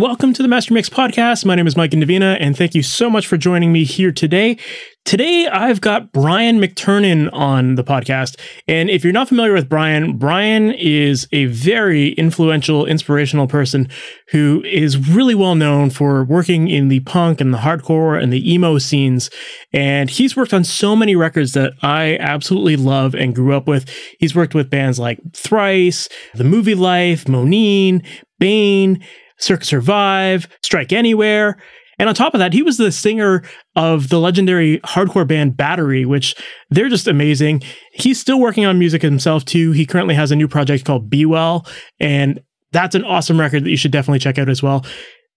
Welcome 0.00 0.32
to 0.32 0.40
the 0.40 0.48
Master 0.48 0.72
Mix 0.72 0.88
podcast. 0.88 1.44
My 1.44 1.54
name 1.54 1.66
is 1.66 1.76
Mike 1.76 1.90
Indovina, 1.90 2.38
and 2.40 2.56
thank 2.56 2.74
you 2.74 2.82
so 2.82 3.10
much 3.10 3.26
for 3.26 3.36
joining 3.36 3.70
me 3.70 3.84
here 3.84 4.10
today. 4.10 4.56
Today, 5.04 5.46
I've 5.46 5.82
got 5.82 6.10
Brian 6.10 6.58
McTernan 6.58 7.28
on 7.34 7.74
the 7.74 7.84
podcast. 7.84 8.40
And 8.66 8.88
if 8.88 9.04
you're 9.04 9.12
not 9.12 9.28
familiar 9.28 9.52
with 9.52 9.68
Brian, 9.68 10.16
Brian 10.16 10.70
is 10.70 11.28
a 11.32 11.46
very 11.46 12.12
influential, 12.12 12.86
inspirational 12.86 13.46
person 13.46 13.90
who 14.30 14.62
is 14.64 14.96
really 15.10 15.34
well 15.34 15.54
known 15.54 15.90
for 15.90 16.24
working 16.24 16.68
in 16.68 16.88
the 16.88 17.00
punk 17.00 17.38
and 17.38 17.52
the 17.52 17.58
hardcore 17.58 18.22
and 18.22 18.32
the 18.32 18.50
emo 18.50 18.78
scenes. 18.78 19.28
And 19.70 20.08
he's 20.08 20.34
worked 20.34 20.54
on 20.54 20.64
so 20.64 20.96
many 20.96 21.14
records 21.14 21.52
that 21.52 21.74
I 21.82 22.16
absolutely 22.18 22.76
love 22.76 23.14
and 23.14 23.34
grew 23.34 23.54
up 23.54 23.66
with. 23.66 23.86
He's 24.18 24.34
worked 24.34 24.54
with 24.54 24.70
bands 24.70 24.98
like 24.98 25.20
Thrice, 25.34 26.08
The 26.34 26.44
Movie 26.44 26.74
Life, 26.74 27.26
Moneen, 27.26 28.02
Bane, 28.38 29.04
Circa 29.40 29.64
Survive, 29.64 30.48
Strike 30.62 30.92
Anywhere. 30.92 31.56
And 31.98 32.08
on 32.08 32.14
top 32.14 32.32
of 32.32 32.38
that, 32.38 32.54
he 32.54 32.62
was 32.62 32.78
the 32.78 32.90
singer 32.90 33.42
of 33.76 34.08
the 34.08 34.18
legendary 34.18 34.78
hardcore 34.80 35.28
band 35.28 35.58
Battery, 35.58 36.06
which 36.06 36.34
they're 36.70 36.88
just 36.88 37.06
amazing. 37.06 37.62
He's 37.92 38.18
still 38.18 38.40
working 38.40 38.64
on 38.64 38.78
music 38.78 39.02
himself 39.02 39.44
too. 39.44 39.72
He 39.72 39.84
currently 39.84 40.14
has 40.14 40.30
a 40.30 40.36
new 40.36 40.48
project 40.48 40.86
called 40.86 41.10
Be 41.10 41.26
Well, 41.26 41.66
and 41.98 42.40
that's 42.72 42.94
an 42.94 43.04
awesome 43.04 43.38
record 43.38 43.64
that 43.64 43.70
you 43.70 43.76
should 43.76 43.90
definitely 43.90 44.18
check 44.18 44.38
out 44.38 44.48
as 44.48 44.62
well. 44.62 44.84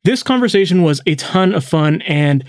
This 0.05 0.23
conversation 0.23 0.83
was 0.83 1.01
a 1.05 1.15
ton 1.15 1.53
of 1.53 1.65
fun, 1.65 2.01
and 2.03 2.45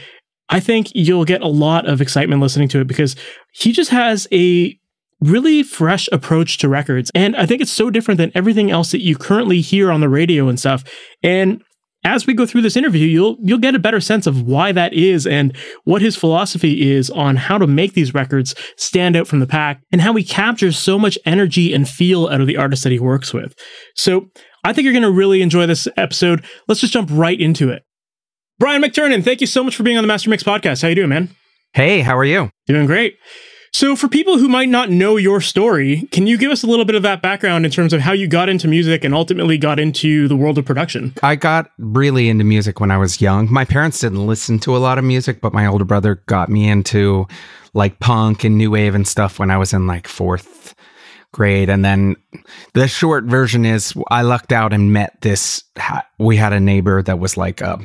I 0.49 0.61
think 0.61 0.89
you'll 0.95 1.25
get 1.25 1.43
a 1.43 1.49
lot 1.49 1.89
of 1.89 2.01
excitement 2.01 2.41
listening 2.41 2.69
to 2.69 2.81
it 2.81 2.87
because 2.87 3.17
he 3.53 3.73
just 3.73 3.91
has 3.91 4.29
a 4.31 4.79
really 5.21 5.63
fresh 5.63 6.09
approach 6.13 6.59
to 6.59 6.69
records. 6.69 7.11
And 7.15 7.37
I 7.37 7.47
think 7.47 7.63
it's 7.63 7.71
so 7.71 7.91
different 7.91 8.19
than 8.19 8.33
everything 8.35 8.71
else 8.71 8.91
that 8.93 9.03
you 9.03 9.17
currently 9.17 9.61
hear 9.61 9.91
on 9.91 10.01
the 10.01 10.09
radio 10.09 10.49
and 10.49 10.59
stuff. 10.59 10.85
And 11.23 11.63
as 12.05 12.27
we 12.27 12.35
go 12.35 12.45
through 12.45 12.61
this 12.61 12.77
interview, 12.77 13.07
you'll 13.07 13.37
you'll 13.41 13.59
get 13.59 13.75
a 13.75 13.79
better 13.79 14.01
sense 14.01 14.27
of 14.27 14.43
why 14.43 14.73
that 14.73 14.93
is 14.93 15.27
and 15.27 15.57
what 15.85 16.03
his 16.03 16.17
philosophy 16.17 16.93
is 16.93 17.09
on 17.11 17.37
how 17.37 17.57
to 17.57 17.67
make 17.67 17.95
these 17.95 18.13
records 18.13 18.55
stand 18.77 19.17
out 19.17 19.27
from 19.27 19.41
the 19.41 19.47
pack 19.47 19.81
and 19.91 20.03
how 20.03 20.13
he 20.15 20.23
captures 20.23 20.79
so 20.79 20.99
much 20.99 21.19
energy 21.25 21.73
and 21.73 21.89
feel 21.89 22.29
out 22.29 22.43
of 22.43 22.47
the 22.47 22.59
artists 22.59 22.85
that 22.85 22.93
he 22.93 22.99
works 22.99 23.33
with. 23.33 23.55
So 23.95 24.29
I 24.65 24.73
think 24.73 24.85
you're 24.85 24.93
going 24.93 25.03
to 25.03 25.11
really 25.11 25.41
enjoy 25.41 25.67
this 25.67 25.89
episode. 25.97 26.45
Let's 26.69 26.81
just 26.81 26.93
jump 26.93 27.09
right 27.13 27.41
into 27.41 27.71
it. 27.71 27.83
Brian 28.59 28.83
McTernan, 28.83 29.25
thank 29.25 29.41
you 29.41 29.47
so 29.47 29.65
much 29.65 29.75
for 29.75 29.83
being 29.83 29.97
on 29.97 30.05
the 30.05 30.09
Master 30.09 30.31
Mix 30.31 30.43
podcast. 30.43 30.83
How 30.83 30.89
you 30.89 30.95
doing, 30.95 31.09
man? 31.09 31.31
Hey, 31.73 32.01
how 32.01 32.17
are 32.17 32.25
you? 32.25 32.51
Doing 32.67 32.87
great. 32.87 33.17
So, 33.75 33.97
for 33.97 34.07
people 34.07 34.39
who 34.39 34.49
might 34.49 34.69
not 34.69 34.91
know 34.91 35.17
your 35.17 35.41
story, 35.41 36.07
can 36.13 36.29
you 36.29 36.39
give 36.39 36.53
us 36.53 36.63
a 36.63 36.69
little 36.69 36.85
bit 36.85 36.95
of 36.95 37.03
that 37.03 37.23
background 37.23 37.65
in 37.65 37.73
terms 37.73 37.93
of 37.93 38.01
how 38.01 38.13
you 38.13 38.29
got 38.29 38.49
into 38.49 38.69
music 38.69 39.03
and 39.03 39.13
ultimately 39.13 39.59
got 39.59 39.81
into 39.81 40.29
the 40.29 40.37
world 40.37 40.59
of 40.59 40.65
production? 40.65 41.13
I 41.25 41.35
got 41.35 41.73
really 41.79 42.29
into 42.29 42.45
music 42.45 42.79
when 42.79 42.93
I 42.93 42.99
was 42.99 43.21
young. 43.21 43.53
My 43.53 43.65
parents 43.65 43.99
didn't 43.99 44.29
listen 44.29 44.61
to 44.61 44.77
a 44.77 44.79
lot 44.79 44.97
of 44.97 45.03
music, 45.03 45.41
but 45.41 45.53
my 45.53 45.67
older 45.67 45.85
brother 45.85 46.23
got 46.27 46.51
me 46.51 46.69
into 46.69 47.27
like 47.73 47.99
punk 47.99 48.45
and 48.45 48.57
new 48.57 48.71
wave 48.71 48.95
and 48.95 49.09
stuff 49.09 49.41
when 49.41 49.51
I 49.51 49.59
was 49.59 49.73
in 49.73 49.89
like 49.89 50.07
fourth 50.07 50.77
grade. 51.33 51.69
And 51.69 51.85
then 51.85 52.15
the 52.75 52.87
short 52.87 53.25
version 53.25 53.65
is 53.65 53.93
I 54.09 54.23
lucked 54.23 54.53
out 54.53 54.73
and 54.73 54.93
met 54.93 55.21
this. 55.23 55.65
We 56.21 56.37
had 56.37 56.53
a 56.53 56.61
neighbor 56.61 57.03
that 57.03 57.19
was 57.19 57.37
like 57.37 57.61
a 57.61 57.81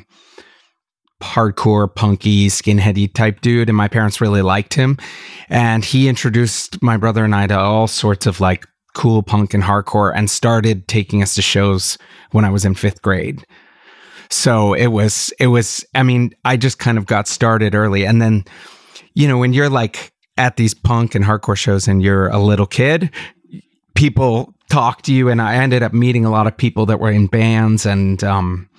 hardcore, 1.22 1.94
punky, 1.94 2.48
skinheady 2.48 3.14
type 3.14 3.42
dude, 3.42 3.70
and 3.70 3.78
my 3.78 3.88
parents 3.88 4.22
really 4.22 4.42
liked 4.42 4.74
him. 4.74 4.98
And 5.50 5.84
he 5.84 6.08
introduced 6.08 6.82
my 6.82 6.98
brother 6.98 7.24
and 7.26 7.36
I 7.36 7.48
to 7.48 7.60
all 7.60 7.88
sorts 7.88 8.26
of 8.26 8.40
like 8.40 8.66
cool 8.94 9.22
punk 9.22 9.54
and 9.54 9.64
hardcore 9.64 10.12
and 10.16 10.30
started 10.30 10.88
taking 10.88 11.22
us 11.22 11.36
to 11.36 11.42
shows 11.42 11.98
when 12.32 12.46
I 12.46 12.50
was 12.50 12.66
in 12.66 12.76
fifth 12.76 13.02
grade. 13.02 13.46
So 14.30 14.74
it 14.74 14.88
was, 14.88 15.34
it 15.40 15.48
was, 15.48 15.84
I 15.96 16.04
mean, 16.04 16.34
I 16.46 16.56
just 16.56 16.80
kind 16.80 16.98
of 16.98 17.06
got 17.06 17.28
started 17.28 17.74
early. 17.74 18.06
And 18.06 18.22
then, 18.22 18.46
you 19.14 19.28
know, 19.28 19.38
when 19.38 19.54
you're 19.54 19.70
like 19.70 20.14
at 20.38 20.58
these 20.58 20.74
punk 20.74 21.16
and 21.16 21.26
hardcore 21.26 21.58
shows 21.58 21.88
and 21.88 22.04
you're 22.04 22.28
a 22.28 22.38
little 22.38 22.68
kid, 22.68 23.10
people 23.96 24.54
talk 24.70 25.02
to 25.04 25.14
you. 25.14 25.30
And 25.30 25.42
I 25.42 25.56
ended 25.56 25.82
up 25.82 25.94
meeting 25.94 26.26
a 26.26 26.32
lot 26.32 26.46
of 26.46 26.56
people 26.56 26.86
that 26.86 27.00
were 27.00 27.12
in 27.12 27.28
bands 27.28 27.86
and, 27.86 28.24
um, 28.24 28.70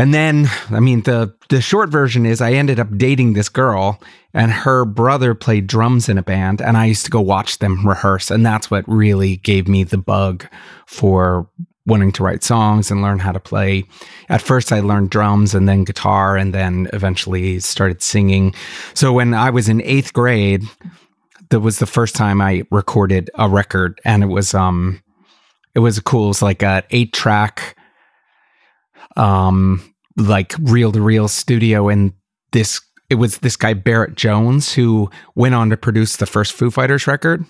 and 0.00 0.14
then, 0.14 0.48
I 0.70 0.80
mean, 0.80 1.02
the 1.02 1.34
the 1.50 1.60
short 1.60 1.90
version 1.90 2.24
is 2.24 2.40
I 2.40 2.52
ended 2.52 2.80
up 2.80 2.96
dating 2.96 3.34
this 3.34 3.50
girl, 3.50 4.00
and 4.32 4.50
her 4.50 4.86
brother 4.86 5.34
played 5.34 5.66
drums 5.66 6.08
in 6.08 6.16
a 6.16 6.22
band, 6.22 6.62
and 6.62 6.78
I 6.78 6.86
used 6.86 7.04
to 7.04 7.10
go 7.10 7.20
watch 7.20 7.58
them 7.58 7.86
rehearse, 7.86 8.30
and 8.30 8.46
that's 8.46 8.70
what 8.70 8.88
really 8.88 9.36
gave 9.36 9.68
me 9.68 9.84
the 9.84 9.98
bug 9.98 10.46
for 10.86 11.46
wanting 11.84 12.12
to 12.12 12.22
write 12.22 12.42
songs 12.42 12.90
and 12.90 13.02
learn 13.02 13.18
how 13.18 13.32
to 13.32 13.40
play. 13.40 13.84
At 14.30 14.40
first, 14.40 14.72
I 14.72 14.80
learned 14.80 15.10
drums 15.10 15.54
and 15.54 15.68
then 15.68 15.84
guitar, 15.84 16.34
and 16.34 16.54
then 16.54 16.88
eventually 16.94 17.60
started 17.60 18.00
singing. 18.00 18.54
So 18.94 19.12
when 19.12 19.34
I 19.34 19.50
was 19.50 19.68
in 19.68 19.82
eighth 19.82 20.14
grade, 20.14 20.62
that 21.50 21.60
was 21.60 21.78
the 21.78 21.86
first 21.86 22.14
time 22.14 22.40
I 22.40 22.62
recorded 22.70 23.28
a 23.34 23.50
record, 23.50 24.00
and 24.06 24.22
it 24.22 24.28
was 24.28 24.54
um, 24.54 25.02
it 25.74 25.80
was 25.80 26.00
cool. 26.00 26.24
It 26.24 26.28
was 26.28 26.42
like 26.42 26.62
a 26.62 26.84
eight 26.90 27.12
track 27.12 27.76
um, 29.16 29.82
like 30.16 30.54
reel 30.60 30.92
to 30.92 31.00
reel 31.00 31.28
studio. 31.28 31.88
And 31.88 32.12
this, 32.52 32.80
it 33.08 33.16
was 33.16 33.38
this 33.38 33.56
guy, 33.56 33.74
Barrett 33.74 34.16
Jones, 34.16 34.72
who 34.72 35.10
went 35.34 35.54
on 35.54 35.70
to 35.70 35.76
produce 35.76 36.16
the 36.16 36.26
first 36.26 36.52
Foo 36.52 36.70
Fighters 36.70 37.06
record. 37.06 37.44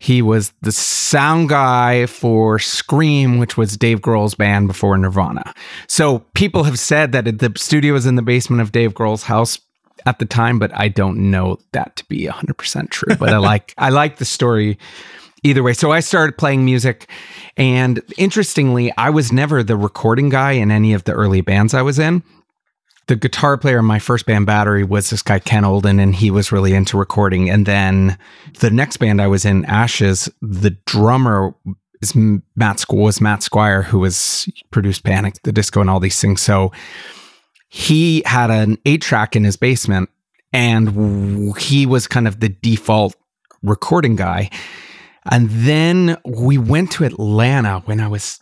He 0.00 0.22
was 0.22 0.52
the 0.62 0.70
sound 0.70 1.48
guy 1.48 2.06
for 2.06 2.60
Scream, 2.60 3.38
which 3.38 3.56
was 3.56 3.76
Dave 3.76 4.00
Grohl's 4.00 4.36
band 4.36 4.68
before 4.68 4.96
Nirvana. 4.96 5.52
So 5.88 6.20
people 6.34 6.62
have 6.64 6.78
said 6.78 7.10
that 7.12 7.38
the 7.38 7.52
studio 7.56 7.94
was 7.94 8.06
in 8.06 8.14
the 8.14 8.22
basement 8.22 8.62
of 8.62 8.70
Dave 8.70 8.94
Grohl's 8.94 9.24
house 9.24 9.58
at 10.06 10.20
the 10.20 10.24
time, 10.24 10.60
but 10.60 10.70
I 10.72 10.86
don't 10.88 11.30
know 11.30 11.58
that 11.72 11.96
to 11.96 12.04
be 12.04 12.26
100% 12.26 12.90
true. 12.90 13.16
But 13.16 13.30
I 13.30 13.36
like 13.38 13.74
I 13.76 13.90
like 13.90 14.18
the 14.18 14.24
story 14.24 14.78
either 15.48 15.62
way. 15.62 15.72
So 15.72 15.90
I 15.90 16.00
started 16.00 16.38
playing 16.38 16.64
music. 16.64 17.08
And 17.56 18.00
interestingly, 18.16 18.92
I 18.96 19.10
was 19.10 19.32
never 19.32 19.62
the 19.62 19.76
recording 19.76 20.28
guy 20.28 20.52
in 20.52 20.70
any 20.70 20.92
of 20.92 21.04
the 21.04 21.12
early 21.12 21.40
bands 21.40 21.74
I 21.74 21.82
was 21.82 21.98
in. 21.98 22.22
The 23.08 23.16
guitar 23.16 23.56
player 23.56 23.78
in 23.78 23.86
my 23.86 23.98
first 23.98 24.26
band, 24.26 24.46
Battery, 24.46 24.84
was 24.84 25.10
this 25.10 25.22
guy, 25.22 25.38
Ken 25.38 25.64
Olden, 25.64 25.98
and 25.98 26.14
he 26.14 26.30
was 26.30 26.52
really 26.52 26.74
into 26.74 26.98
recording. 26.98 27.48
And 27.48 27.64
then 27.64 28.18
the 28.60 28.70
next 28.70 28.98
band 28.98 29.22
I 29.22 29.26
was 29.26 29.46
in, 29.46 29.64
Ashes, 29.64 30.28
the 30.42 30.76
drummer 30.86 31.54
is 32.02 32.14
Matt 32.14 32.84
was 32.90 33.20
Matt 33.20 33.42
Squire, 33.42 33.82
who 33.82 33.98
was 33.98 34.48
produced 34.70 35.04
Panic, 35.04 35.36
the 35.42 35.52
Disco, 35.52 35.80
and 35.80 35.88
all 35.88 36.00
these 36.00 36.20
things. 36.20 36.42
So 36.42 36.70
he 37.68 38.22
had 38.26 38.50
an 38.50 38.78
eight 38.84 39.02
track 39.02 39.34
in 39.34 39.42
his 39.42 39.56
basement, 39.56 40.10
and 40.52 41.56
he 41.56 41.86
was 41.86 42.06
kind 42.06 42.28
of 42.28 42.40
the 42.40 42.50
default 42.50 43.16
recording 43.62 44.16
guy. 44.16 44.50
And 45.30 45.50
then 45.50 46.16
we 46.24 46.58
went 46.58 46.92
to 46.92 47.04
Atlanta 47.04 47.80
when 47.84 48.00
I 48.00 48.08
was 48.08 48.40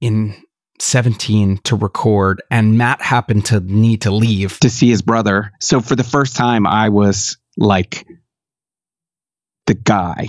in 0.00 0.34
17 0.80 1.58
to 1.58 1.76
record, 1.76 2.42
and 2.50 2.76
Matt 2.76 3.00
happened 3.00 3.46
to 3.46 3.60
need 3.60 4.02
to 4.02 4.10
leave 4.10 4.58
to 4.60 4.70
see 4.70 4.88
his 4.88 5.02
brother. 5.02 5.52
So 5.60 5.80
for 5.80 5.96
the 5.96 6.04
first 6.04 6.36
time, 6.36 6.66
I 6.66 6.88
was 6.88 7.38
like 7.56 8.06
the 9.66 9.74
guy. 9.74 10.28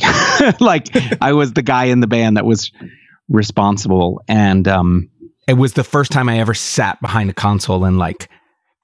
like 0.59 0.87
I 1.21 1.33
was 1.33 1.53
the 1.53 1.61
guy 1.61 1.85
in 1.85 1.99
the 1.99 2.07
band 2.07 2.37
that 2.37 2.45
was 2.45 2.71
responsible. 3.29 4.21
And 4.27 4.67
um, 4.67 5.09
it 5.47 5.53
was 5.53 5.73
the 5.73 5.83
first 5.83 6.11
time 6.11 6.29
I 6.29 6.39
ever 6.39 6.53
sat 6.53 6.99
behind 7.01 7.29
a 7.29 7.33
console 7.33 7.85
and 7.85 7.97
like 7.97 8.29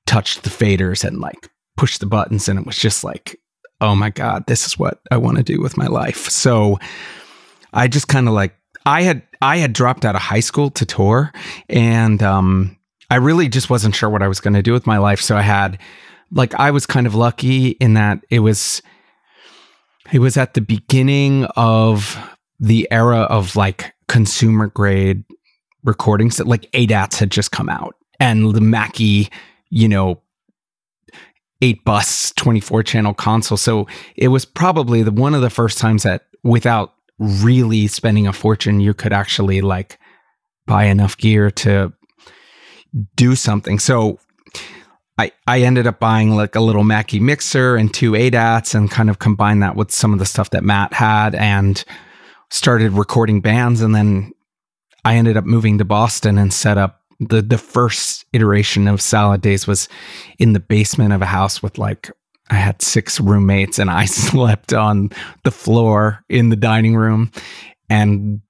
touched 0.05 0.43
the 0.43 0.49
faders 0.49 1.03
and 1.03 1.19
like 1.19 1.49
pushed 1.77 1.99
the 1.99 2.05
buttons. 2.05 2.47
And 2.47 2.59
it 2.59 2.65
was 2.65 2.77
just 2.77 3.03
like, 3.03 3.39
oh 3.83 3.95
my 3.95 4.09
God, 4.09 4.45
this 4.47 4.65
is 4.65 4.79
what 4.79 5.01
I 5.11 5.17
want 5.17 5.37
to 5.37 5.43
do 5.43 5.59
with 5.61 5.75
my 5.75 5.87
life. 5.87 6.29
So 6.29 6.79
I 7.73 7.89
just 7.89 8.07
kind 8.07 8.29
of 8.29 8.33
like, 8.33 8.55
I 8.85 9.01
had, 9.01 9.23
I 9.41 9.57
had 9.57 9.73
dropped 9.73 10.05
out 10.05 10.15
of 10.15 10.21
high 10.21 10.39
school 10.39 10.69
to 10.71 10.85
tour 10.85 11.33
and, 11.67 12.23
um, 12.23 12.77
I 13.09 13.17
really 13.17 13.49
just 13.49 13.69
wasn't 13.69 13.93
sure 13.93 14.09
what 14.09 14.23
I 14.23 14.29
was 14.29 14.39
going 14.39 14.53
to 14.53 14.61
do 14.61 14.71
with 14.71 14.87
my 14.87 14.99
life. 14.99 15.19
So 15.19 15.35
I 15.35 15.41
had, 15.41 15.77
like, 16.31 16.55
I 16.55 16.71
was 16.71 16.85
kind 16.85 17.05
of 17.05 17.13
lucky 17.13 17.71
in 17.71 17.95
that 17.95 18.25
it 18.29 18.39
was, 18.39 18.81
it 20.13 20.19
was 20.19 20.37
at 20.37 20.53
the 20.53 20.61
beginning 20.61 21.43
of 21.57 22.17
the 22.59 22.87
era 22.89 23.19
of 23.19 23.57
like 23.57 23.93
consumer 24.07 24.67
grade 24.67 25.25
recordings 25.83 26.37
that 26.37 26.47
like 26.47 26.71
ADATs 26.71 27.17
had 27.17 27.31
just 27.31 27.51
come 27.51 27.67
out 27.67 27.95
and 28.19 28.55
the 28.55 28.61
Mackie, 28.61 29.29
you 29.69 29.89
know, 29.89 30.21
eight 31.63 31.85
bus 31.85 32.33
24 32.33 32.83
channel 32.83 33.13
console. 33.13 33.57
So 33.57 33.87
it 34.17 34.27
was 34.27 34.43
probably 34.43 35.01
the 35.01 35.11
one 35.11 35.33
of 35.33 35.41
the 35.41 35.49
first 35.49 35.77
times 35.77 36.03
that 36.03 36.25
without 36.43 36.93
really 37.19 37.87
spending 37.87 38.27
a 38.27 38.33
fortune, 38.33 38.81
you 38.81 38.93
could 38.93 39.13
actually 39.13 39.61
like 39.61 39.97
buy 40.67 40.85
enough 40.85 41.15
gear 41.17 41.49
to 41.49 41.93
do 43.15 43.35
something. 43.35 43.79
So 43.79 44.19
I, 45.17 45.31
I 45.47 45.61
ended 45.61 45.87
up 45.87 46.01
buying 46.01 46.35
like 46.35 46.55
a 46.55 46.59
little 46.59 46.83
Mackie 46.83 47.21
mixer 47.21 47.77
and 47.77 47.93
two 47.93 48.11
ADATs 48.11 48.75
and 48.75 48.91
kind 48.91 49.09
of 49.09 49.19
combined 49.19 49.63
that 49.63 49.77
with 49.77 49.91
some 49.91 50.11
of 50.11 50.19
the 50.19 50.25
stuff 50.25 50.49
that 50.49 50.65
Matt 50.65 50.91
had 50.91 51.33
and 51.33 51.81
started 52.49 52.91
recording 52.91 53.39
bands. 53.39 53.79
And 53.79 53.95
then 53.95 54.33
I 55.05 55.15
ended 55.15 55.37
up 55.37 55.45
moving 55.45 55.77
to 55.77 55.85
Boston 55.85 56.37
and 56.37 56.53
set 56.53 56.77
up 56.77 57.02
the 57.19 57.41
the 57.41 57.57
first 57.57 58.25
iteration 58.33 58.87
of 58.87 59.01
Salad 59.01 59.41
Days 59.41 59.67
was 59.67 59.87
in 60.39 60.53
the 60.53 60.59
basement 60.59 61.13
of 61.13 61.21
a 61.21 61.27
house 61.27 61.61
with 61.61 61.77
like 61.77 62.11
I 62.49 62.55
had 62.55 62.81
six 62.81 63.19
roommates 63.19 63.79
and 63.79 63.89
I 63.89 64.05
slept 64.05 64.73
on 64.73 65.09
the 65.43 65.51
floor 65.51 66.23
in 66.29 66.49
the 66.49 66.55
dining 66.55 66.95
room 66.95 67.31
and 67.89 68.41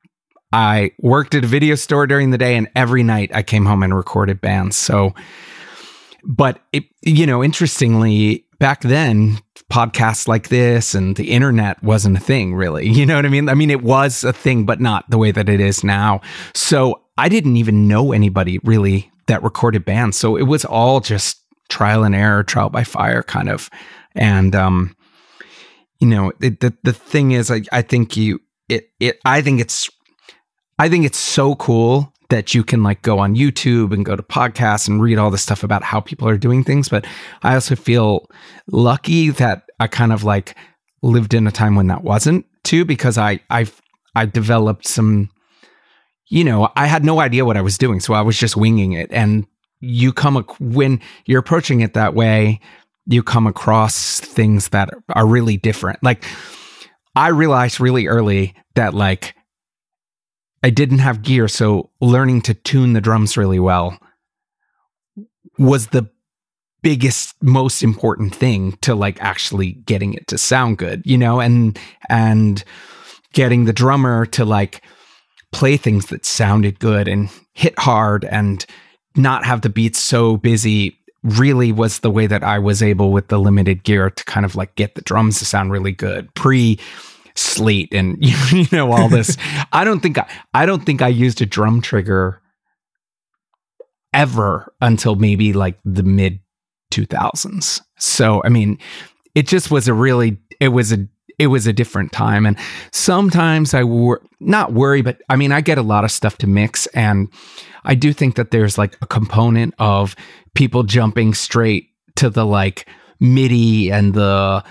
I 0.52 0.92
worked 1.00 1.34
at 1.36 1.44
a 1.44 1.48
video 1.48 1.76
store 1.76 2.06
during 2.06 2.30
the 2.30 2.38
day 2.38 2.56
and 2.56 2.70
every 2.76 3.02
night 3.04 3.32
I 3.34 3.42
came 3.44 3.66
home 3.66 3.82
and 3.82 3.96
recorded 3.96 4.40
bands. 4.40 4.76
So 4.76 5.14
but 6.24 6.60
it, 6.72 6.86
you 7.02 7.26
know, 7.26 7.44
interestingly, 7.44 8.43
back 8.64 8.80
then 8.80 9.38
podcasts 9.70 10.26
like 10.26 10.48
this 10.48 10.96
and 10.96 11.18
the 11.18 11.32
internet 11.32 11.84
wasn't 11.84 12.16
a 12.16 12.20
thing 12.22 12.56
really. 12.56 12.88
You 12.94 13.06
know 13.06 13.18
what 13.18 13.26
I 13.26 13.30
mean? 13.30 13.50
I 13.50 13.56
mean, 13.56 13.70
it 13.70 13.84
was 13.84 14.24
a 14.24 14.32
thing, 14.32 14.66
but 14.66 14.80
not 14.80 15.04
the 15.10 15.18
way 15.18 15.32
that 15.32 15.50
it 15.50 15.60
is 15.60 15.84
now. 15.84 16.22
So 16.56 17.02
I 17.18 17.28
didn't 17.28 17.58
even 17.58 17.90
know 17.90 18.14
anybody 18.14 18.60
really 18.60 19.12
that 19.28 19.44
recorded 19.44 19.84
bands. 19.84 20.16
So 20.16 20.38
it 20.38 20.44
was 20.44 20.64
all 20.64 21.02
just 21.02 21.42
trial 21.68 22.06
and 22.06 22.16
error, 22.16 22.42
trial 22.42 22.70
by 22.70 22.86
fire 22.86 23.22
kind 23.22 23.50
of. 23.50 23.70
And, 24.16 24.56
um, 24.56 24.96
you 26.00 26.08
know, 26.08 26.32
it, 26.40 26.62
the, 26.62 26.74
the 26.84 26.94
thing 26.94 27.34
is, 27.34 27.52
I, 27.52 27.64
I 27.74 27.82
think 27.82 28.16
you, 28.16 28.40
it, 28.70 28.92
it, 29.02 29.20
I 29.26 29.42
think 29.42 29.60
it's, 29.60 29.90
I 30.80 30.88
think 30.88 31.04
it's 31.04 31.20
so 31.20 31.56
cool 31.56 32.13
that 32.34 32.54
you 32.54 32.64
can 32.64 32.82
like 32.82 33.02
go 33.04 33.20
on 33.20 33.36
YouTube 33.36 33.94
and 33.94 34.04
go 34.04 34.16
to 34.16 34.24
podcasts 34.24 34.88
and 34.88 35.02
read 35.02 35.18
all 35.18 35.30
this 35.30 35.44
stuff 35.44 35.64
about 35.64 35.84
how 35.84 36.00
people 36.00 36.28
are 36.28 36.38
doing 36.38 36.64
things. 36.64 36.90
But 36.90 37.06
I 37.44 37.54
also 37.54 37.76
feel 37.76 38.28
lucky 38.68 39.30
that 39.30 39.70
I 39.80 39.88
kind 39.88 40.12
of 40.12 40.24
like 40.24 40.56
lived 41.02 41.34
in 41.34 41.48
a 41.48 41.52
time 41.52 41.76
when 41.76 41.88
that 41.88 42.04
wasn't 42.04 42.46
too, 42.64 42.86
because 42.86 43.18
I, 43.18 43.40
I've, 43.50 43.82
I 44.16 44.26
developed 44.26 44.88
some 44.88 45.30
you 46.34 46.44
know, 46.44 46.70
I 46.76 46.88
had 46.88 47.06
no 47.06 47.20
idea 47.20 47.46
what 47.46 47.58
I 47.58 47.62
was 47.62 47.78
doing. 47.78 48.00
So 48.00 48.16
I 48.16 48.22
was 48.22 48.40
just 48.40 48.58
winging 48.58 48.94
it. 48.94 49.12
And 49.12 49.46
you 49.82 50.12
come, 50.12 50.38
ac- 50.38 50.58
when 50.60 51.00
you're 51.26 51.40
approaching 51.40 51.82
it 51.82 51.94
that 51.94 52.16
way, 52.16 52.60
you 53.06 53.22
come 53.22 53.46
across 53.46 54.20
things 54.20 54.70
that 54.70 54.90
are 55.10 55.28
really 55.28 55.58
different. 55.58 56.02
Like, 56.02 56.24
I 57.16 57.28
realized 57.28 57.80
really 57.80 58.08
early 58.08 58.56
that, 58.74 58.96
like, 58.96 59.36
I 60.64 60.70
didn't 60.70 61.00
have 61.00 61.22
gear. 61.22 61.48
So 61.48 61.90
learning 62.00 62.42
to 62.44 62.54
tune 62.54 62.94
the 62.94 63.02
drums 63.02 63.38
really 63.38 63.60
well 63.60 64.00
was 65.58 65.88
the 65.88 66.10
biggest 66.82 67.36
most 67.42 67.82
important 67.82 68.36
thing 68.36 68.74
to 68.82 68.94
like 68.94 69.22
actually 69.22 69.74
getting 69.86 70.14
it 70.14 70.28
to 70.28 70.38
sound 70.38 70.78
good 70.78 71.02
you 71.06 71.18
know 71.18 71.40
and 71.40 71.80
and 72.10 72.66
getting 73.32 73.64
the 73.64 73.72
drummer 73.72 74.26
to 74.26 74.44
like 74.44 74.84
play 75.54 75.78
things 75.78 76.08
that 76.08 76.26
sounded 76.26 76.80
good 76.80 77.08
and 77.08 77.30
hit 77.54 77.78
hard 77.80 78.26
and 78.26 78.66
not 79.16 79.46
have 79.46 79.62
the 79.62 79.70
beats 79.70 79.98
so 79.98 80.36
busy 80.36 81.00
really 81.24 81.72
was 81.72 82.00
the 82.00 82.12
way 82.12 82.28
that 82.28 82.44
I 82.44 82.60
was 82.60 82.84
able 82.84 83.12
with 83.12 83.30
the 83.30 83.40
limited 83.40 83.84
gear 83.84 84.10
to 84.10 84.26
kind 84.26 84.46
of 84.46 84.56
like 84.56 84.76
get 84.76 84.96
the 84.96 85.02
drums 85.02 85.40
to 85.40 85.46
sound 85.46 85.72
really 85.72 85.94
good 85.94 86.34
pre 86.34 86.78
Slate 87.36 87.94
and 87.94 88.18
you 88.52 88.66
know 88.72 88.92
all 88.92 89.10
this. 89.10 89.38
I 89.74 89.84
don't 89.84 90.00
think 90.02 90.18
I, 90.18 90.30
I 90.54 90.66
don't 90.66 90.86
think 90.86 91.02
I 91.02 91.08
used 91.08 91.42
a 91.42 91.46
drum 91.46 91.82
trigger 91.82 92.42
ever 94.14 94.72
until 94.82 95.16
maybe 95.16 95.54
like 95.54 95.80
the 95.84 96.04
mid 96.04 96.40
2000s. 96.92 97.82
So 97.98 98.42
I 98.44 98.50
mean, 98.50 98.78
it 99.36 99.48
just 99.48 99.72
was 99.72 99.88
a 99.88 99.94
really 99.94 100.38
it 100.60 100.70
was 100.70 100.92
a 100.92 101.08
it 101.40 101.48
was 101.48 101.68
a 101.68 101.74
different 101.74 102.12
time. 102.12 102.46
And 102.46 102.58
sometimes 102.92 103.74
I 103.74 103.84
were 103.84 104.22
not 104.40 104.74
worry, 104.74 105.02
but 105.02 105.22
I 105.30 105.36
mean, 105.36 105.52
I 105.52 105.62
get 105.62 105.78
a 105.78 105.84
lot 105.84 106.04
of 106.04 106.12
stuff 106.12 106.38
to 106.40 106.48
mix. 106.48 106.86
And 106.88 107.32
I 107.84 107.96
do 107.96 108.14
think 108.14 108.36
that 108.36 108.52
there's 108.52 108.78
like 108.78 108.98
a 109.02 109.08
component 109.08 109.74
of 109.80 110.16
people 110.54 110.84
jumping 110.84 111.34
straight 111.34 111.90
to 112.16 112.30
the 112.30 112.46
like 112.46 112.88
MIDI 113.20 113.92
and 113.92 114.14
the 114.14 114.64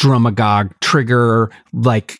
Drumagog 0.00 0.72
trigger, 0.80 1.50
like 1.72 2.18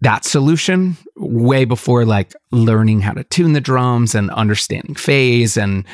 that 0.00 0.24
solution 0.24 0.96
way 1.16 1.64
before 1.64 2.04
like 2.04 2.34
learning 2.52 3.00
how 3.00 3.12
to 3.12 3.24
tune 3.24 3.52
the 3.52 3.60
drums 3.60 4.14
and 4.14 4.30
understanding 4.30 4.94
phase 4.94 5.56
and 5.56 5.84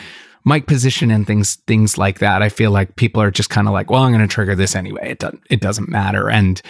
mic 0.44 0.66
position 0.66 1.11
and 1.11 1.26
things 1.26 1.55
things 1.66 1.96
like 1.96 2.19
that. 2.19 2.43
I 2.43 2.49
feel 2.49 2.70
like 2.70 2.96
people 2.96 3.22
are 3.22 3.31
just 3.31 3.49
kind 3.49 3.66
of 3.66 3.72
like, 3.72 3.90
well, 3.90 4.02
I'm 4.02 4.12
going 4.12 4.26
to 4.26 4.32
trigger 4.32 4.55
this 4.55 4.75
anyway. 4.75 5.11
It 5.11 5.20
doesn't 5.20 5.43
it 5.49 5.61
doesn't 5.61 5.88
matter. 5.88 6.28
And 6.28 6.61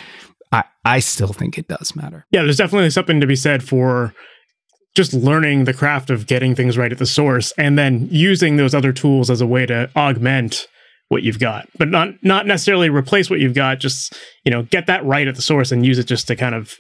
I, 0.53 0.65
I 0.85 1.01
still 1.01 1.33
think 1.33 1.59
it 1.59 1.67
does 1.67 1.97
matter. 1.97 2.27
Yeah, 2.31 2.43
there's 2.43 2.59
definitely 2.59 2.91
something 2.91 3.21
to 3.21 3.27
be 3.27 3.37
said 3.37 3.65
for 3.65 4.15
just 4.95 5.13
learning 5.13 5.65
the 5.65 5.75
craft 5.75 6.11
of 6.11 6.27
getting 6.27 6.55
things 6.55 6.79
right 6.79 6.93
at 6.93 6.99
the 6.99 7.07
source 7.07 7.53
and 7.59 7.77
then 7.77 8.07
using 8.11 8.57
those 8.57 8.75
other 8.75 8.93
tools 8.93 9.29
as 9.29 9.41
a 9.41 9.47
way 9.47 9.67
to 9.67 9.91
augment 9.97 10.69
what 11.09 11.23
you've 11.23 11.39
got 11.39 11.69
but 11.79 11.89
not 11.89 12.09
not 12.23 12.47
necessarily 12.47 12.89
replace 12.89 13.29
what 13.29 13.41
you've 13.41 13.55
got 13.55 13.79
just 13.79 14.15
you 14.45 14.51
know 14.51 14.63
get 14.65 14.87
that 14.87 15.05
right 15.05 15.29
at 15.29 15.37
the 15.37 15.43
source 15.43 15.71
and 15.71 15.85
use 15.85 15.99
it 15.99 16.07
just 16.07 16.27
to 16.27 16.37
kind 16.37 16.55
of 16.55 16.75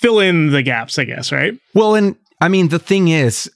fill 0.00 0.18
in 0.20 0.50
the 0.50 0.62
gaps 0.62 0.98
i 0.98 1.04
guess 1.04 1.32
right? 1.32 1.54
Well 1.74 1.94
and 1.94 2.16
i 2.40 2.48
mean 2.48 2.68
the 2.68 2.78
thing 2.78 3.08
is 3.08 3.50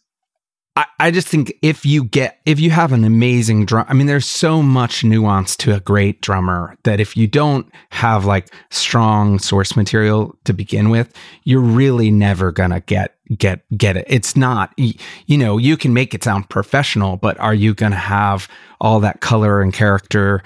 I, 0.99 1.11
just 1.11 1.27
think 1.29 1.53
if 1.63 1.85
you 1.85 2.05
get 2.05 2.41
if 2.45 2.61
you 2.61 2.71
have 2.71 2.93
an 2.93 3.05
amazing 3.05 3.67
drum 3.67 3.87
I 3.89 3.95
mean 3.95 4.07
there's 4.07 4.27
so 4.27 4.63
much 4.63 5.03
nuance 5.03 5.57
to 5.59 5.75
a 5.75 5.81
great 5.81 6.21
drummer 6.21 6.77
that 6.85 7.01
if 7.01 7.17
you 7.17 7.27
don't 7.27 7.71
have 7.91 8.25
like 8.25 8.53
strong 8.71 9.39
source 9.39 9.77
material 9.77 10.37
to 10.45 10.53
begin 10.53 10.91
with, 10.91 11.13
you're 11.45 11.61
really 11.61 12.11
never 12.11 12.53
gonna 12.53 12.81
get 12.81 13.17
get 13.37 13.63
get 13.77 13.97
it. 13.97 14.05
It's 14.09 14.37
not 14.37 14.73
you 14.77 15.39
know, 15.39 15.59
you 15.59 15.77
can 15.77 15.95
make 15.95 16.15
it 16.15 16.25
sound 16.25 16.49
professional, 16.49 17.17
but 17.17 17.39
are 17.41 17.55
you 17.55 17.75
gonna 17.75 17.97
have 17.97 18.49
all 18.81 19.01
that 19.01 19.21
color 19.21 19.61
and 19.63 19.73
character 19.73 20.43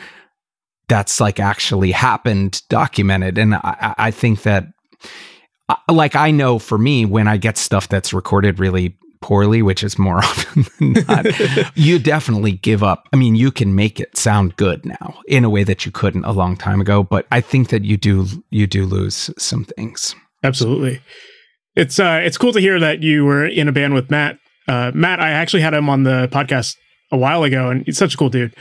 that's 0.88 1.20
like 1.20 1.40
actually 1.40 1.92
happened 1.92 2.62
documented? 2.68 3.38
And 3.38 3.54
I, 3.56 3.94
I 3.98 4.10
think 4.10 4.42
that 4.42 4.68
like 5.90 6.16
I 6.16 6.30
know 6.30 6.58
for 6.58 6.78
me 6.78 7.04
when 7.04 7.28
I 7.28 7.36
get 7.36 7.56
stuff 7.56 7.88
that's 7.88 8.12
recorded 8.12 8.58
really 8.58 8.96
poorly, 9.22 9.62
which 9.62 9.82
is 9.82 9.98
more 9.98 10.18
often 10.24 10.66
than 10.78 11.04
not, 11.08 11.76
you 11.76 11.98
definitely 11.98 12.52
give 12.52 12.82
up. 12.82 13.08
I 13.12 13.16
mean, 13.16 13.34
you 13.34 13.50
can 13.50 13.74
make 13.74 13.98
it 13.98 14.16
sound 14.16 14.56
good 14.56 14.84
now 14.84 15.18
in 15.26 15.44
a 15.44 15.50
way 15.50 15.64
that 15.64 15.86
you 15.86 15.92
couldn't 15.92 16.24
a 16.24 16.32
long 16.32 16.56
time 16.56 16.80
ago, 16.80 17.02
but 17.02 17.26
I 17.32 17.40
think 17.40 17.70
that 17.70 17.84
you 17.84 17.96
do 17.96 18.26
you 18.50 18.66
do 18.66 18.84
lose 18.84 19.30
some 19.38 19.64
things. 19.64 20.14
Absolutely. 20.42 21.00
It's 21.74 21.98
uh 21.98 22.20
it's 22.22 22.36
cool 22.36 22.52
to 22.52 22.60
hear 22.60 22.78
that 22.80 23.02
you 23.02 23.24
were 23.24 23.46
in 23.46 23.68
a 23.68 23.72
band 23.72 23.94
with 23.94 24.10
Matt. 24.10 24.38
Uh, 24.68 24.92
Matt, 24.94 25.20
I 25.20 25.30
actually 25.30 25.62
had 25.62 25.74
him 25.74 25.88
on 25.88 26.04
the 26.04 26.28
podcast 26.30 26.76
a 27.10 27.16
while 27.16 27.42
ago, 27.42 27.70
and 27.70 27.84
he's 27.84 27.98
such 27.98 28.14
a 28.14 28.16
cool 28.16 28.28
dude. 28.28 28.54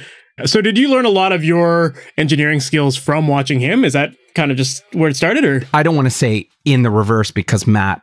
So, 0.45 0.61
did 0.61 0.77
you 0.77 0.89
learn 0.89 1.05
a 1.05 1.09
lot 1.09 1.31
of 1.31 1.43
your 1.43 1.93
engineering 2.17 2.59
skills 2.59 2.97
from 2.97 3.27
watching 3.27 3.59
him? 3.59 3.85
Is 3.85 3.93
that 3.93 4.15
kind 4.33 4.49
of 4.49 4.57
just 4.57 4.83
where 4.93 5.09
it 5.09 5.15
started, 5.15 5.45
or 5.45 5.63
I 5.73 5.83
don't 5.83 5.95
want 5.95 6.07
to 6.07 6.11
say 6.11 6.47
in 6.65 6.83
the 6.83 6.89
reverse 6.89 7.31
because 7.31 7.67
Matt 7.67 8.01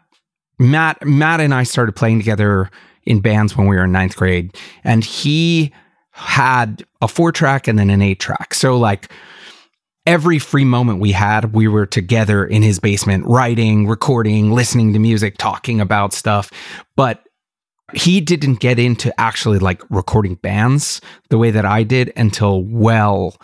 Matt 0.59 1.05
Matt 1.07 1.41
and 1.41 1.55
I 1.55 1.63
started 1.63 1.93
playing 1.95 2.19
together 2.19 2.71
in 3.05 3.21
bands 3.21 3.57
when 3.57 3.67
we 3.67 3.77
were 3.77 3.85
in 3.85 3.93
ninth 3.93 4.17
grade, 4.17 4.57
and 4.85 5.05
he 5.05 5.73
had 6.13 6.85
a 7.01 7.09
four 7.09 7.33
track 7.33 7.69
and 7.69 7.79
then 7.79 7.91
an 7.91 8.03
eight 8.03 8.21
track. 8.21 8.53
So 8.55 8.77
like 8.77 9.11
every 10.05 10.39
free 10.39 10.65
moment 10.65 11.01
we 11.01 11.13
had, 11.13 11.55
we 11.55 11.69
were 11.69 11.87
together 11.87 12.45
in 12.45 12.63
his 12.63 12.81
basement, 12.81 13.25
writing, 13.27 13.87
recording, 13.87 14.51
listening 14.53 14.93
to 14.95 14.99
music, 14.99 15.39
talking 15.39 15.81
about 15.81 16.13
stuff. 16.13 16.51
But 16.97 17.23
he 17.95 18.21
didn't 18.21 18.57
get 18.57 18.79
into 18.79 19.19
actually 19.19 19.59
like 19.59 19.81
recording 19.91 20.35
bands 20.35 21.01
the 21.31 21.39
way 21.39 21.51
that 21.51 21.65
I 21.65 21.85
did 21.85 22.13
until 22.17 22.63
well 22.63 23.37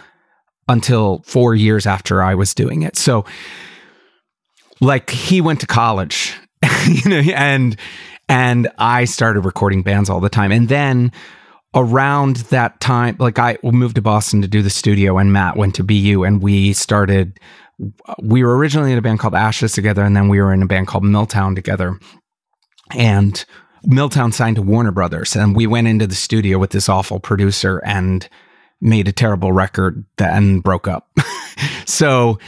until 0.68 1.22
4 1.26 1.54
years 1.54 1.86
after 1.86 2.22
I 2.22 2.34
was 2.34 2.54
doing 2.54 2.82
it. 2.82 2.96
So 2.96 3.24
like 4.80 5.10
he 5.10 5.40
went 5.40 5.60
to 5.60 5.66
college 5.66 6.34
you 6.88 7.10
know, 7.10 7.32
and 7.34 7.76
and 8.28 8.70
I 8.78 9.04
started 9.04 9.40
recording 9.40 9.82
bands 9.82 10.08
all 10.08 10.20
the 10.20 10.28
time. 10.28 10.50
And 10.52 10.68
then 10.68 11.12
around 11.74 12.36
that 12.36 12.80
time, 12.80 13.16
like 13.18 13.38
I 13.38 13.58
moved 13.62 13.96
to 13.96 14.02
Boston 14.02 14.42
to 14.42 14.48
do 14.48 14.62
the 14.62 14.70
studio, 14.70 15.18
and 15.18 15.32
Matt 15.32 15.56
went 15.56 15.74
to 15.76 15.84
BU, 15.84 16.24
and 16.24 16.42
we 16.42 16.72
started. 16.72 17.38
We 18.22 18.44
were 18.44 18.56
originally 18.56 18.92
in 18.92 18.98
a 18.98 19.02
band 19.02 19.18
called 19.18 19.34
Ashes 19.34 19.72
together, 19.72 20.04
and 20.04 20.16
then 20.16 20.28
we 20.28 20.40
were 20.40 20.52
in 20.52 20.62
a 20.62 20.66
band 20.66 20.86
called 20.86 21.04
Milltown 21.04 21.56
together. 21.56 21.98
And 22.92 23.44
Milltown 23.82 24.30
signed 24.30 24.56
to 24.56 24.62
Warner 24.62 24.92
Brothers, 24.92 25.34
and 25.34 25.56
we 25.56 25.66
went 25.66 25.88
into 25.88 26.06
the 26.06 26.14
studio 26.14 26.58
with 26.58 26.70
this 26.70 26.88
awful 26.88 27.18
producer, 27.18 27.82
and 27.84 28.28
made 28.80 29.08
a 29.08 29.12
terrible 29.12 29.50
record 29.52 30.04
that, 30.18 30.36
and 30.36 30.62
broke 30.62 30.86
up. 30.86 31.10
so 31.84 32.38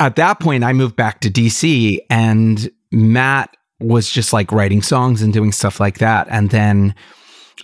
at 0.00 0.16
that 0.16 0.38
point, 0.40 0.64
I 0.64 0.72
moved 0.72 0.96
back 0.96 1.20
to 1.20 1.30
DC 1.30 1.98
and 2.10 2.70
Matt 2.90 3.56
was 3.80 4.10
just 4.10 4.32
like 4.32 4.52
writing 4.52 4.82
songs 4.82 5.22
and 5.22 5.32
doing 5.32 5.52
stuff 5.52 5.80
like 5.80 5.98
that. 5.98 6.26
And 6.30 6.50
then 6.50 6.94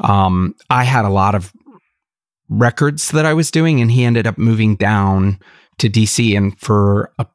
um, 0.01 0.55
I 0.71 0.85
had 0.85 1.05
a 1.05 1.11
lot 1.11 1.35
of 1.35 1.53
records 2.49 3.11
that 3.11 3.27
I 3.27 3.35
was 3.35 3.51
doing, 3.51 3.81
and 3.81 3.91
he 3.91 4.05
ended 4.05 4.27
up 4.27 4.39
moving 4.39 4.77
down 4.77 5.39
to 5.79 5.89
DC. 5.89 6.37
And 6.37 6.59
for 6.61 7.13
a, 7.19 7.27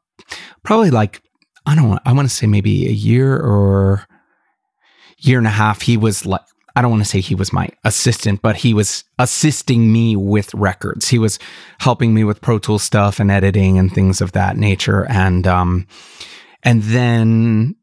probably 0.63 0.91
like, 0.91 1.22
I 1.65 1.75
don't 1.75 1.89
know, 1.89 2.00
I 2.05 2.13
want 2.13 2.29
to 2.29 2.34
say 2.34 2.48
maybe 2.48 2.88
a 2.88 2.91
year 2.91 3.36
or 3.36 4.05
year 5.17 5.38
and 5.38 5.48
a 5.48 5.51
half, 5.51 5.81
he 5.81 5.98
was 5.98 6.25
like, 6.25 6.41
I 6.75 6.81
don't 6.81 6.91
want 6.91 7.03
to 7.03 7.10
say 7.10 7.19
he 7.19 7.36
was 7.36 7.51
my 7.51 7.67
assistant, 7.84 8.41
but 8.41 8.55
he 8.55 8.74
was 8.74 9.03
assisting 9.17 9.91
me 9.91 10.15
with 10.15 10.53
records. 10.53 11.10
He 11.10 11.19
was 11.19 11.38
helping 11.79 12.13
me 12.13 12.24
with 12.24 12.41
Pro 12.41 12.58
Tools 12.60 12.84
stuff 12.84 13.19
and 13.19 13.29
editing 13.29 13.77
and 13.77 13.91
things 13.91 14.22
of 14.22 14.31
that 14.31 14.55
nature. 14.55 15.05
And 15.10 15.46
um, 15.46 15.88
and 16.63 16.84
then 16.84 17.75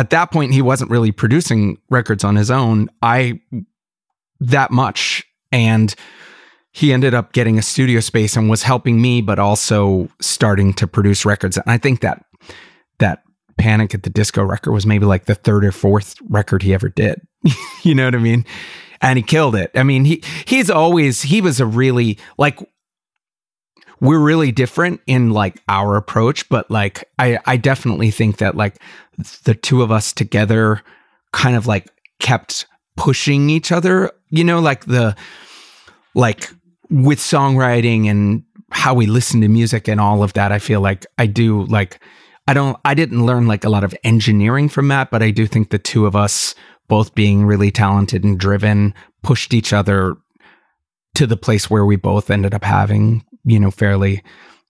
at 0.00 0.10
that 0.10 0.30
point, 0.30 0.54
he 0.54 0.62
wasn't 0.62 0.90
really 0.90 1.12
producing 1.12 1.78
records 1.90 2.24
on 2.24 2.34
his 2.34 2.50
own. 2.50 2.88
I 3.02 3.40
that 4.40 4.70
much, 4.70 5.24
and 5.52 5.94
he 6.72 6.92
ended 6.92 7.12
up 7.12 7.32
getting 7.32 7.58
a 7.58 7.62
studio 7.62 8.00
space 8.00 8.34
and 8.34 8.48
was 8.48 8.62
helping 8.62 9.02
me, 9.02 9.20
but 9.20 9.38
also 9.38 10.08
starting 10.18 10.72
to 10.74 10.86
produce 10.86 11.26
records. 11.26 11.58
And 11.58 11.70
I 11.70 11.76
think 11.76 12.00
that 12.00 12.24
that 12.98 13.22
Panic 13.58 13.94
at 13.94 14.04
the 14.04 14.10
Disco 14.10 14.42
record 14.42 14.72
was 14.72 14.86
maybe 14.86 15.04
like 15.04 15.26
the 15.26 15.34
third 15.34 15.66
or 15.66 15.72
fourth 15.72 16.16
record 16.30 16.62
he 16.62 16.72
ever 16.72 16.88
did. 16.88 17.20
you 17.82 17.94
know 17.94 18.06
what 18.06 18.14
I 18.14 18.18
mean? 18.18 18.46
And 19.02 19.18
he 19.18 19.22
killed 19.22 19.54
it. 19.54 19.70
I 19.74 19.82
mean, 19.82 20.06
he 20.06 20.24
he's 20.46 20.70
always 20.70 21.20
he 21.20 21.42
was 21.42 21.60
a 21.60 21.66
really 21.66 22.18
like 22.38 22.58
we're 24.00 24.18
really 24.18 24.52
different 24.52 25.00
in 25.06 25.30
like 25.30 25.62
our 25.68 25.96
approach, 25.96 26.48
but 26.48 26.70
like 26.70 27.04
I 27.18 27.38
I 27.46 27.56
definitely 27.56 28.10
think 28.10 28.38
that 28.38 28.56
like 28.56 28.80
the 29.44 29.54
two 29.54 29.82
of 29.82 29.90
us 29.90 30.12
together 30.12 30.82
kind 31.32 31.56
of 31.56 31.66
like 31.66 31.88
kept 32.18 32.66
pushing 32.96 33.50
each 33.50 33.72
other, 33.72 34.10
you 34.30 34.44
know, 34.44 34.60
like 34.60 34.86
the 34.86 35.16
like 36.14 36.50
with 36.90 37.18
songwriting 37.18 38.06
and 38.06 38.42
how 38.72 38.94
we 38.94 39.06
listen 39.06 39.40
to 39.40 39.48
music 39.48 39.88
and 39.88 40.00
all 40.00 40.22
of 40.22 40.32
that. 40.34 40.52
I 40.52 40.58
feel 40.58 40.80
like 40.80 41.06
I 41.18 41.26
do 41.26 41.64
like 41.64 42.00
I 42.46 42.54
don't 42.54 42.76
I 42.84 42.94
didn't 42.94 43.26
learn 43.26 43.46
like 43.46 43.64
a 43.64 43.70
lot 43.70 43.84
of 43.84 43.94
engineering 44.04 44.68
from 44.68 44.88
that, 44.88 45.10
but 45.10 45.22
I 45.22 45.30
do 45.30 45.46
think 45.46 45.70
the 45.70 45.78
two 45.78 46.06
of 46.06 46.16
us 46.16 46.54
both 46.88 47.14
being 47.14 47.44
really 47.44 47.70
talented 47.70 48.24
and 48.24 48.38
driven 48.38 48.94
pushed 49.22 49.54
each 49.54 49.72
other 49.72 50.16
to 51.14 51.26
the 51.26 51.36
place 51.36 51.70
where 51.70 51.84
we 51.84 51.96
both 51.96 52.30
ended 52.30 52.54
up 52.54 52.64
having, 52.64 53.24
you 53.44 53.58
know, 53.58 53.70
fairly 53.70 54.22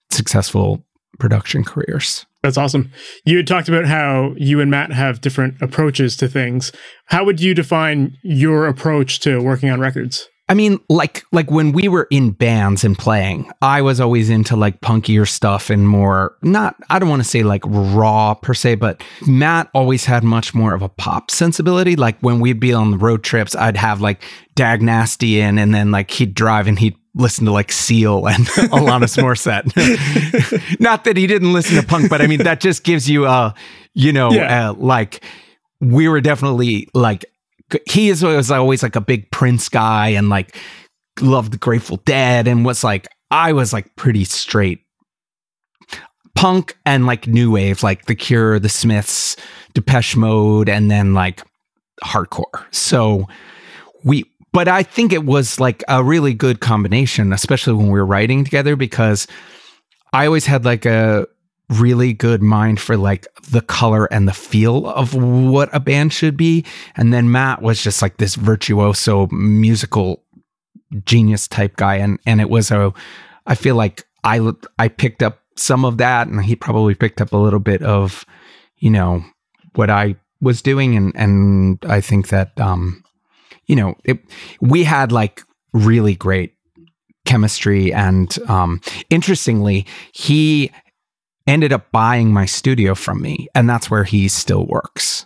successful 0.09 0.83
production 1.19 1.63
careers. 1.63 2.25
That's 2.43 2.57
awesome. 2.57 2.91
You 3.23 3.37
had 3.37 3.47
talked 3.47 3.69
about 3.69 3.85
how 3.85 4.33
you 4.35 4.59
and 4.61 4.71
Matt 4.71 4.91
have 4.91 5.21
different 5.21 5.61
approaches 5.61 6.17
to 6.17 6.27
things. 6.27 6.71
How 7.05 7.23
would 7.23 7.39
you 7.39 7.53
define 7.53 8.17
your 8.23 8.67
approach 8.67 9.19
to 9.21 9.39
working 9.39 9.69
on 9.69 9.79
records? 9.79 10.27
I 10.49 10.53
mean, 10.53 10.81
like 10.89 11.23
like 11.31 11.49
when 11.49 11.71
we 11.71 11.87
were 11.87 12.07
in 12.11 12.31
bands 12.31 12.83
and 12.83 12.97
playing, 12.97 13.49
I 13.61 13.81
was 13.81 14.01
always 14.01 14.29
into 14.29 14.57
like 14.57 14.81
punkier 14.81 15.25
stuff 15.25 15.69
and 15.69 15.87
more 15.87 16.35
not 16.41 16.75
I 16.89 16.99
don't 16.99 17.07
want 17.07 17.23
to 17.23 17.29
say 17.29 17.43
like 17.43 17.61
raw 17.65 18.33
per 18.33 18.53
se, 18.53 18.75
but 18.75 19.01
Matt 19.25 19.69
always 19.73 20.03
had 20.03 20.25
much 20.25 20.53
more 20.53 20.73
of 20.73 20.81
a 20.81 20.89
pop 20.89 21.31
sensibility. 21.31 21.95
Like 21.95 22.19
when 22.19 22.41
we'd 22.41 22.59
be 22.59 22.73
on 22.73 22.91
the 22.91 22.97
road 22.97 23.23
trips, 23.23 23.55
I'd 23.55 23.77
have 23.77 24.01
like 24.01 24.23
Dag 24.55 24.81
Nasty 24.81 25.39
in 25.39 25.57
and 25.57 25.73
then 25.73 25.89
like 25.89 26.11
he'd 26.11 26.33
drive 26.33 26.67
and 26.67 26.77
he'd 26.77 26.97
listen 27.13 27.45
to 27.45 27.51
like 27.51 27.71
Seal 27.71 28.27
and 28.27 28.45
Alanis 28.71 29.17
Morissette. 29.17 30.79
not 30.79 31.03
that 31.03 31.17
he 31.17 31.27
didn't 31.27 31.53
listen 31.53 31.79
to 31.79 31.85
punk, 31.85 32.09
but 32.09 32.21
I 32.21 32.27
mean 32.27 32.43
that 32.43 32.59
just 32.59 32.83
gives 32.83 33.09
you 33.09 33.25
a 33.25 33.53
you 33.93 34.13
know, 34.13 34.31
yeah. 34.31 34.69
uh, 34.69 34.73
like 34.73 35.23
we 35.79 36.07
were 36.07 36.21
definitely 36.21 36.87
like 36.93 37.25
he 37.89 38.09
is 38.09 38.23
was 38.23 38.51
always 38.51 38.83
like 38.83 38.95
a 38.95 39.01
big 39.01 39.29
Prince 39.31 39.69
guy 39.69 40.09
and 40.09 40.29
like 40.29 40.55
loved 41.19 41.53
the 41.53 41.57
Grateful 41.57 41.97
Dead 42.05 42.47
and 42.47 42.65
was 42.65 42.83
like 42.83 43.07
I 43.29 43.53
was 43.53 43.73
like 43.73 43.95
pretty 43.95 44.23
straight 44.23 44.81
punk 46.35 46.77
and 46.85 47.05
like 47.05 47.27
new 47.27 47.51
wave, 47.51 47.83
like 47.83 48.05
The 48.05 48.15
Cure, 48.15 48.59
The 48.59 48.69
Smiths, 48.69 49.35
Depeche 49.73 50.15
Mode, 50.15 50.69
and 50.69 50.89
then 50.89 51.13
like 51.13 51.43
hardcore. 52.03 52.65
So 52.71 53.27
we, 54.03 54.30
but 54.53 54.67
I 54.67 54.83
think 54.83 55.13
it 55.13 55.25
was 55.25 55.59
like 55.59 55.83
a 55.87 56.03
really 56.03 56.33
good 56.33 56.59
combination, 56.59 57.33
especially 57.33 57.73
when 57.73 57.87
we 57.87 57.99
were 57.99 58.05
writing 58.05 58.43
together, 58.43 58.75
because 58.75 59.27
I 60.13 60.25
always 60.25 60.45
had 60.45 60.65
like 60.65 60.85
a 60.85 61.27
really 61.69 62.11
good 62.11 62.41
mind 62.41 62.79
for 62.79 62.97
like 62.97 63.27
the 63.49 63.61
color 63.61 64.05
and 64.11 64.27
the 64.27 64.33
feel 64.33 64.87
of 64.87 65.13
what 65.13 65.69
a 65.71 65.79
band 65.79 66.11
should 66.11 66.35
be. 66.35 66.65
And 66.95 67.13
then 67.13 67.31
Matt 67.31 67.61
was 67.61 67.81
just 67.81 68.01
like 68.01 68.17
this 68.17 68.35
virtuoso 68.35 69.27
musical 69.27 70.23
genius 71.05 71.47
type 71.47 71.77
guy. 71.77 71.95
And, 71.95 72.19
and 72.25 72.41
it 72.41 72.49
was 72.49 72.71
a, 72.71 72.93
I 73.47 73.55
feel 73.55 73.75
like 73.75 74.05
I, 74.25 74.51
I 74.77 74.89
picked 74.89 75.23
up 75.23 75.39
some 75.55 75.85
of 75.85 75.97
that 75.99 76.27
and 76.27 76.43
he 76.43 76.57
probably 76.57 76.93
picked 76.93 77.21
up 77.21 77.31
a 77.31 77.37
little 77.37 77.59
bit 77.59 77.81
of, 77.83 78.25
you 78.77 78.89
know, 78.89 79.23
what 79.75 79.89
I 79.89 80.17
was 80.41 80.61
doing. 80.61 80.97
And, 80.97 81.13
and 81.15 81.79
I 81.87 82.01
think 82.01 82.27
that, 82.29 82.59
um, 82.59 83.01
you 83.71 83.77
know, 83.77 83.95
it, 84.03 84.19
we 84.59 84.83
had 84.83 85.11
like 85.11 85.41
really 85.73 86.15
great 86.15 86.53
chemistry 87.23 87.93
and 87.93 88.37
um 88.49 88.81
interestingly 89.09 89.85
he 90.11 90.71
ended 91.47 91.71
up 91.71 91.91
buying 91.91 92.31
my 92.31 92.45
studio 92.45 92.95
from 92.95 93.21
me, 93.21 93.47
and 93.55 93.69
that's 93.69 93.89
where 93.89 94.03
he 94.03 94.27
still 94.27 94.65
works 94.67 95.25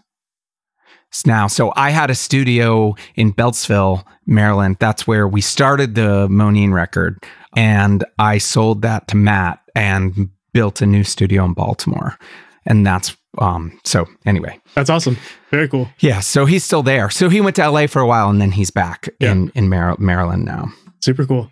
now. 1.25 1.47
So 1.47 1.71
I 1.75 1.91
had 1.91 2.09
a 2.09 2.15
studio 2.15 2.95
in 3.15 3.31
Beltsville, 3.31 4.03
Maryland. 4.25 4.77
That's 4.79 5.07
where 5.07 5.27
we 5.27 5.39
started 5.39 5.95
the 5.95 6.27
Moneen 6.27 6.73
record, 6.73 7.23
and 7.55 8.03
I 8.19 8.37
sold 8.39 8.81
that 8.81 9.07
to 9.09 9.15
Matt 9.15 9.59
and 9.75 10.29
built 10.53 10.81
a 10.81 10.85
new 10.85 11.03
studio 11.03 11.45
in 11.45 11.53
Baltimore. 11.53 12.17
And 12.65 12.85
that's 12.85 13.15
um 13.37 13.79
so 13.83 14.05
anyway. 14.25 14.59
That's 14.75 14.89
awesome. 14.89 15.17
Very 15.51 15.67
cool. 15.67 15.89
Yeah, 15.99 16.19
so 16.19 16.45
he's 16.45 16.63
still 16.63 16.83
there. 16.83 17.09
So 17.09 17.29
he 17.29 17.41
went 17.41 17.55
to 17.57 17.69
LA 17.69 17.87
for 17.87 18.01
a 18.01 18.07
while 18.07 18.29
and 18.29 18.41
then 18.41 18.51
he's 18.51 18.71
back 18.71 19.09
yeah. 19.19 19.31
in 19.31 19.51
in 19.55 19.69
Mar- 19.69 19.97
Maryland 19.99 20.45
now. 20.45 20.71
Super 21.01 21.25
cool. 21.25 21.51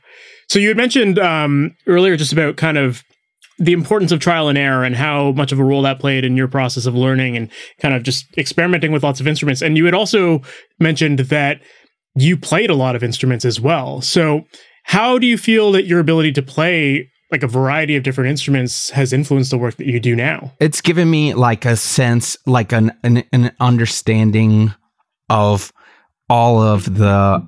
So 0.50 0.60
you 0.60 0.68
had 0.68 0.78
mentioned 0.78 1.20
um, 1.20 1.76
earlier 1.88 2.18
just 2.18 2.34
about 2.34 2.58
kind 2.58 2.78
of 2.78 3.04
the 3.60 3.74
importance 3.74 4.12
of 4.12 4.20
trial 4.20 4.50
and 4.50 4.58
error 4.58 4.84
and 4.84 4.96
how 4.96 5.32
much 5.34 5.52
of 5.52 5.60
a 5.60 5.64
role 5.64 5.84
that 5.84 6.00
played 6.00 6.26
in 6.26 6.36
your 6.36 6.48
process 6.48 6.86
of 6.86 6.96
learning 6.96 7.38
and 7.38 7.52
kind 7.80 7.94
of 7.94 8.04
just 8.04 8.26
experimenting 8.38 8.92
with 8.92 9.04
lots 9.04 9.20
of 9.20 9.28
instruments. 9.28 9.62
And 9.62 9.78
you 9.78 9.86
had 9.86 9.94
also 9.94 10.42
mentioned 10.80 11.20
that 11.20 11.62
you 12.16 12.38
played 12.38 12.70
a 12.70 12.76
lot 12.76 12.96
of 12.96 13.04
instruments 13.04 13.46
as 13.46 13.60
well. 13.60 14.02
So, 14.02 14.46
how 14.86 15.18
do 15.18 15.26
you 15.26 15.38
feel 15.38 15.72
that 15.72 15.86
your 15.86 16.00
ability 16.00 16.34
to 16.34 16.42
play 16.42 17.10
like 17.34 17.44
a 17.44 17.48
variety 17.48 17.96
of 17.96 18.04
different 18.04 18.30
instruments 18.30 18.92
has 18.92 19.12
influenced 19.12 19.50
the 19.50 19.58
work 19.58 19.76
that 19.78 19.88
you 19.88 20.00
do 20.00 20.16
now? 20.16 20.54
It's 20.60 20.80
given 20.80 21.10
me 21.10 21.34
like 21.34 21.66
a 21.66 21.76
sense, 21.76 22.38
like 22.46 22.72
an, 22.72 22.94
an, 23.04 23.24
an 23.34 23.54
understanding 23.60 24.74
of 25.30 25.74
all 26.30 26.62
of 26.62 26.98
the 26.98 27.46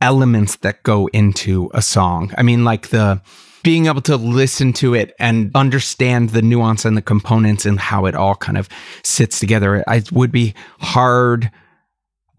elements 0.00 0.56
that 0.56 0.82
go 0.82 1.06
into 1.12 1.70
a 1.72 1.80
song. 1.80 2.34
I 2.36 2.42
mean, 2.42 2.64
like 2.64 2.88
the 2.88 3.22
being 3.62 3.86
able 3.86 4.00
to 4.02 4.16
listen 4.16 4.72
to 4.72 4.94
it 4.94 5.14
and 5.20 5.50
understand 5.54 6.30
the 6.30 6.42
nuance 6.42 6.84
and 6.84 6.96
the 6.96 7.02
components 7.02 7.66
and 7.66 7.78
how 7.78 8.06
it 8.06 8.14
all 8.14 8.34
kind 8.34 8.58
of 8.58 8.68
sits 9.04 9.38
together, 9.38 9.84
it 9.86 10.10
would 10.10 10.32
be 10.32 10.54
hard. 10.80 11.50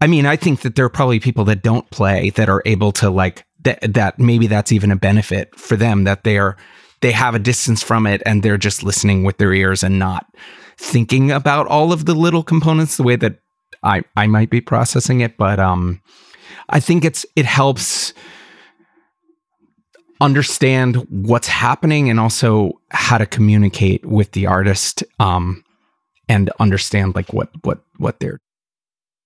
I 0.00 0.08
mean, 0.08 0.26
I 0.26 0.36
think 0.36 0.60
that 0.60 0.74
there 0.74 0.84
are 0.84 0.90
probably 0.90 1.20
people 1.20 1.44
that 1.44 1.62
don't 1.62 1.88
play 1.90 2.30
that 2.30 2.48
are 2.48 2.62
able 2.66 2.92
to 2.92 3.08
like 3.08 3.46
that. 3.62 3.94
That 3.94 4.18
maybe 4.18 4.46
that's 4.46 4.72
even 4.72 4.90
a 4.90 4.96
benefit 4.96 5.58
for 5.58 5.76
them 5.76 6.04
that 6.04 6.24
they 6.24 6.38
are 6.38 6.56
they 7.02 7.12
have 7.12 7.34
a 7.34 7.38
distance 7.38 7.82
from 7.82 8.06
it 8.06 8.22
and 8.24 8.42
they're 8.42 8.56
just 8.56 8.82
listening 8.82 9.24
with 9.24 9.36
their 9.36 9.52
ears 9.52 9.82
and 9.82 9.98
not 9.98 10.26
thinking 10.78 11.30
about 11.30 11.66
all 11.66 11.92
of 11.92 12.06
the 12.06 12.14
little 12.14 12.42
components 12.42 12.96
the 12.96 13.02
way 13.02 13.16
that 13.16 13.38
I 13.82 14.02
I 14.16 14.26
might 14.26 14.50
be 14.50 14.60
processing 14.60 15.20
it. 15.20 15.36
But 15.36 15.60
um, 15.60 16.00
I 16.70 16.80
think 16.80 17.04
it's 17.04 17.26
it 17.36 17.44
helps 17.44 18.14
understand 20.20 20.96
what's 21.10 21.48
happening 21.48 22.08
and 22.08 22.20
also 22.20 22.80
how 22.90 23.18
to 23.18 23.26
communicate 23.26 24.04
with 24.06 24.32
the 24.32 24.46
artist 24.46 25.02
um, 25.18 25.64
and 26.28 26.50
understand 26.60 27.14
like 27.14 27.32
what 27.32 27.50
what 27.62 27.80
what 27.98 28.20
they're 28.20 28.38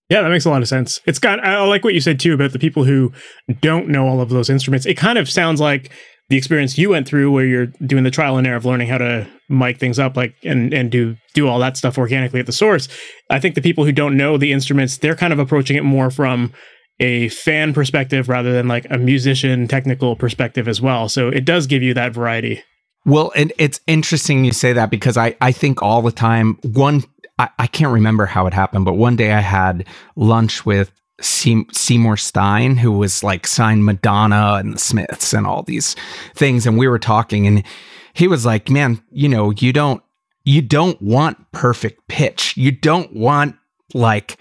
yeah, 0.08 0.22
that 0.22 0.28
makes 0.28 0.44
a 0.44 0.50
lot 0.50 0.62
of 0.62 0.68
sense. 0.68 1.00
It's 1.04 1.18
got 1.18 1.44
I 1.44 1.60
like 1.64 1.82
what 1.82 1.94
you 1.94 2.00
said 2.00 2.20
too 2.20 2.32
about 2.32 2.52
the 2.52 2.60
people 2.60 2.84
who 2.84 3.12
don't 3.60 3.88
know 3.88 4.06
all 4.06 4.20
of 4.20 4.28
those 4.28 4.48
instruments. 4.48 4.86
It 4.86 4.94
kind 4.94 5.18
of 5.18 5.28
sounds 5.28 5.60
like 5.60 5.90
the 6.28 6.36
experience 6.36 6.76
you 6.76 6.90
went 6.90 7.06
through 7.06 7.30
where 7.30 7.44
you're 7.44 7.66
doing 7.66 8.04
the 8.04 8.10
trial 8.10 8.36
and 8.36 8.46
error 8.46 8.56
of 8.56 8.64
learning 8.64 8.88
how 8.88 8.98
to 8.98 9.26
mic 9.48 9.78
things 9.78 9.98
up 9.98 10.16
like 10.16 10.34
and 10.42 10.74
and 10.74 10.90
do 10.90 11.16
do 11.34 11.46
all 11.46 11.58
that 11.60 11.76
stuff 11.76 11.98
organically 11.98 12.40
at 12.40 12.46
the 12.46 12.52
source. 12.52 12.88
I 13.30 13.38
think 13.38 13.54
the 13.54 13.60
people 13.60 13.84
who 13.84 13.92
don't 13.92 14.16
know 14.16 14.36
the 14.36 14.52
instruments, 14.52 14.98
they're 14.98 15.14
kind 15.14 15.32
of 15.32 15.38
approaching 15.38 15.76
it 15.76 15.84
more 15.84 16.10
from 16.10 16.52
a 16.98 17.28
fan 17.28 17.74
perspective 17.74 18.28
rather 18.28 18.52
than 18.52 18.68
like 18.68 18.86
a 18.90 18.98
musician 18.98 19.68
technical 19.68 20.16
perspective 20.16 20.66
as 20.66 20.80
well. 20.80 21.08
So 21.08 21.28
it 21.28 21.44
does 21.44 21.66
give 21.66 21.82
you 21.82 21.94
that 21.94 22.12
variety. 22.12 22.62
Well, 23.04 23.32
and 23.36 23.52
it's 23.58 23.80
interesting 23.86 24.44
you 24.44 24.52
say 24.52 24.72
that 24.72 24.90
because 24.90 25.16
I, 25.16 25.36
I 25.40 25.52
think 25.52 25.82
all 25.82 26.02
the 26.02 26.10
time, 26.10 26.58
one, 26.62 27.04
I, 27.38 27.50
I 27.58 27.66
can't 27.68 27.92
remember 27.92 28.26
how 28.26 28.46
it 28.46 28.54
happened, 28.54 28.84
but 28.84 28.94
one 28.94 29.14
day 29.14 29.32
I 29.32 29.40
had 29.40 29.86
lunch 30.16 30.66
with 30.66 30.90
Seymour 31.20 32.16
Stein, 32.16 32.76
who 32.76 32.92
was 32.92 33.24
like 33.24 33.46
signed 33.46 33.84
Madonna 33.84 34.54
and 34.54 34.74
the 34.74 34.78
Smiths 34.78 35.32
and 35.32 35.46
all 35.46 35.62
these 35.62 35.96
things. 36.34 36.66
And 36.66 36.78
we 36.78 36.88
were 36.88 36.98
talking 36.98 37.46
and 37.46 37.64
he 38.12 38.28
was 38.28 38.44
like, 38.44 38.70
man, 38.70 39.02
you 39.10 39.28
know, 39.28 39.50
you 39.50 39.72
don't, 39.72 40.02
you 40.44 40.62
don't 40.62 41.00
want 41.02 41.50
perfect 41.52 42.06
pitch. 42.08 42.56
You 42.56 42.70
don't 42.70 43.14
want 43.14 43.56
like, 43.94 44.38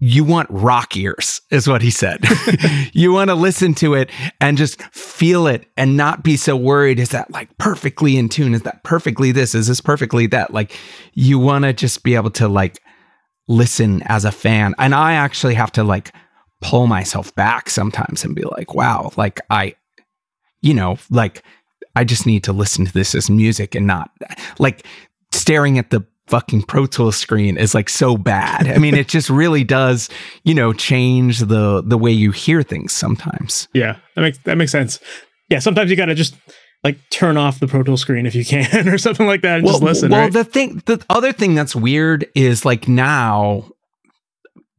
you 0.00 0.22
want 0.22 0.48
rock 0.50 0.96
ears, 0.96 1.40
is 1.50 1.66
what 1.66 1.82
he 1.82 1.90
said. 1.90 2.24
you 2.92 3.12
want 3.12 3.30
to 3.30 3.34
listen 3.34 3.74
to 3.74 3.94
it 3.94 4.10
and 4.40 4.56
just 4.56 4.80
feel 4.94 5.48
it 5.48 5.66
and 5.76 5.96
not 5.96 6.22
be 6.22 6.36
so 6.36 6.56
worried. 6.56 7.00
Is 7.00 7.08
that 7.10 7.30
like 7.32 7.56
perfectly 7.58 8.16
in 8.16 8.28
tune? 8.28 8.54
Is 8.54 8.62
that 8.62 8.84
perfectly 8.84 9.32
this? 9.32 9.54
Is 9.54 9.66
this 9.66 9.80
perfectly 9.80 10.28
that? 10.28 10.52
Like, 10.52 10.76
you 11.14 11.38
want 11.38 11.64
to 11.64 11.72
just 11.72 12.04
be 12.04 12.14
able 12.14 12.30
to 12.32 12.46
like 12.46 12.80
listen 13.48 14.02
as 14.04 14.24
a 14.24 14.30
fan. 14.32 14.74
And 14.78 14.94
I 14.94 15.14
actually 15.14 15.54
have 15.54 15.72
to 15.72 15.82
like 15.82 16.14
pull 16.60 16.86
myself 16.86 17.34
back 17.34 17.70
sometimes 17.70 18.24
and 18.24 18.34
be 18.34 18.42
like, 18.42 18.74
wow, 18.74 19.10
like 19.16 19.40
I, 19.50 19.74
you 20.60 20.74
know, 20.74 20.98
like 21.10 21.42
I 21.96 22.04
just 22.04 22.26
need 22.26 22.44
to 22.44 22.52
listen 22.52 22.84
to 22.86 22.92
this 22.92 23.14
as 23.14 23.30
music 23.30 23.74
and 23.74 23.86
not 23.86 24.10
like 24.58 24.86
staring 25.32 25.78
at 25.78 25.90
the 25.90 26.06
fucking 26.28 26.62
Pro 26.62 26.86
Tools 26.86 27.16
screen 27.16 27.56
is 27.56 27.74
like 27.74 27.88
so 27.88 28.16
bad. 28.16 28.68
I 28.68 28.78
mean, 28.78 28.94
it 28.94 29.08
just 29.16 29.30
really 29.30 29.64
does, 29.64 30.08
you 30.44 30.54
know, 30.54 30.72
change 30.72 31.40
the 31.40 31.82
the 31.82 31.98
way 31.98 32.12
you 32.12 32.30
hear 32.30 32.62
things 32.62 32.92
sometimes. 32.92 33.68
Yeah, 33.72 33.96
that 34.14 34.22
makes 34.22 34.38
that 34.38 34.56
makes 34.56 34.72
sense. 34.72 35.00
Yeah, 35.48 35.60
sometimes 35.60 35.90
you 35.90 35.96
got 35.96 36.06
to 36.06 36.14
just 36.14 36.34
like 36.84 36.98
turn 37.10 37.36
off 37.36 37.60
the 37.60 37.66
Pro 37.66 37.82
Tools 37.82 38.00
screen 38.00 38.26
if 38.26 38.34
you 38.34 38.44
can 38.44 38.88
or 38.88 38.98
something 38.98 39.26
like 39.26 39.42
that 39.42 39.58
and 39.58 39.64
well, 39.64 39.74
just 39.74 39.82
listen. 39.82 40.10
Well, 40.10 40.22
right? 40.22 40.32
the 40.32 40.44
thing, 40.44 40.82
the 40.86 41.04
other 41.10 41.32
thing 41.32 41.54
that's 41.54 41.74
weird 41.74 42.26
is 42.34 42.64
like 42.64 42.88
now 42.88 43.68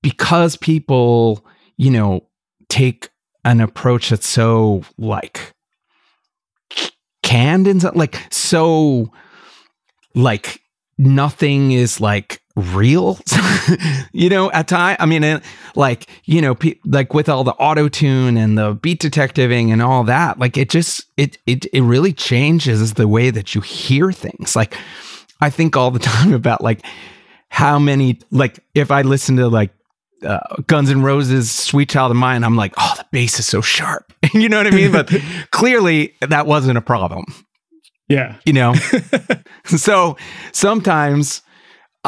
because 0.02 0.56
people, 0.56 1.46
you 1.78 1.92
know, 1.92 2.26
take 2.70 3.10
an 3.44 3.62
approach 3.62 4.10
that's 4.10 4.28
so 4.28 4.84
like 4.98 5.54
canned 7.24 7.68
and 7.68 7.84
like 7.96 8.26
so 8.32 9.12
like 10.16 10.62
nothing 10.98 11.72
is 11.72 12.02
like 12.02 12.39
real 12.56 13.20
you 14.12 14.30
know 14.30 14.52
at 14.52 14.68
time 14.68 14.98
i 15.00 15.06
mean 15.06 15.42
like 15.76 16.10
you 16.26 16.42
know 16.42 16.56
pe- 16.56 16.80
like 16.86 17.14
with 17.14 17.30
all 17.30 17.44
the 17.44 17.54
auto 17.54 17.88
tune 17.88 18.38
and 18.38 18.58
the 18.58 18.74
beat 18.74 19.00
detectiving 19.00 19.72
and 19.72 19.82
all 19.82 20.04
that 20.04 20.38
like 20.40 20.58
it 20.58 20.70
just 20.70 21.06
it, 21.16 21.38
it 21.46 21.66
it 21.72 21.82
really 21.82 22.12
changes 22.12 22.96
the 22.96 23.08
way 23.08 23.30
that 23.30 23.56
you 23.56 23.62
hear 23.62 24.12
things 24.12 24.56
like 24.56 24.76
i 25.42 25.50
think 25.50 25.78
all 25.78 25.92
the 25.92 26.00
time 26.00 26.34
about 26.34 26.62
like 26.62 26.86
how 27.50 27.80
many 27.80 28.20
like 28.32 28.60
if 28.76 28.92
i 28.92 29.02
listen 29.02 29.38
to 29.38 29.48
like 29.48 29.72
uh, 30.22 30.40
Guns 30.68 30.90
N' 30.90 31.02
Roses, 31.02 31.50
"Sweet 31.50 31.88
Child 31.88 32.12
of 32.12 32.18
Mine," 32.18 32.44
I'm 32.44 32.58
like, 32.58 32.74
oh, 32.78 32.94
the 32.98 33.06
bass 33.10 33.40
is 33.40 33.46
so 33.46 33.62
sharp. 33.62 34.12
you 34.34 34.50
know 34.50 34.58
what 34.58 34.68
I 34.68 34.72
mean? 34.72 34.92
But 34.92 35.16
clearly, 35.52 36.14
that 36.20 36.46
wasn't 36.46 36.78
a 36.78 36.82
problem. 36.82 37.24
Yeah. 38.10 38.36
You 38.46 38.54
know? 38.54 38.74
so 39.66 40.18
sometimes 40.52 41.42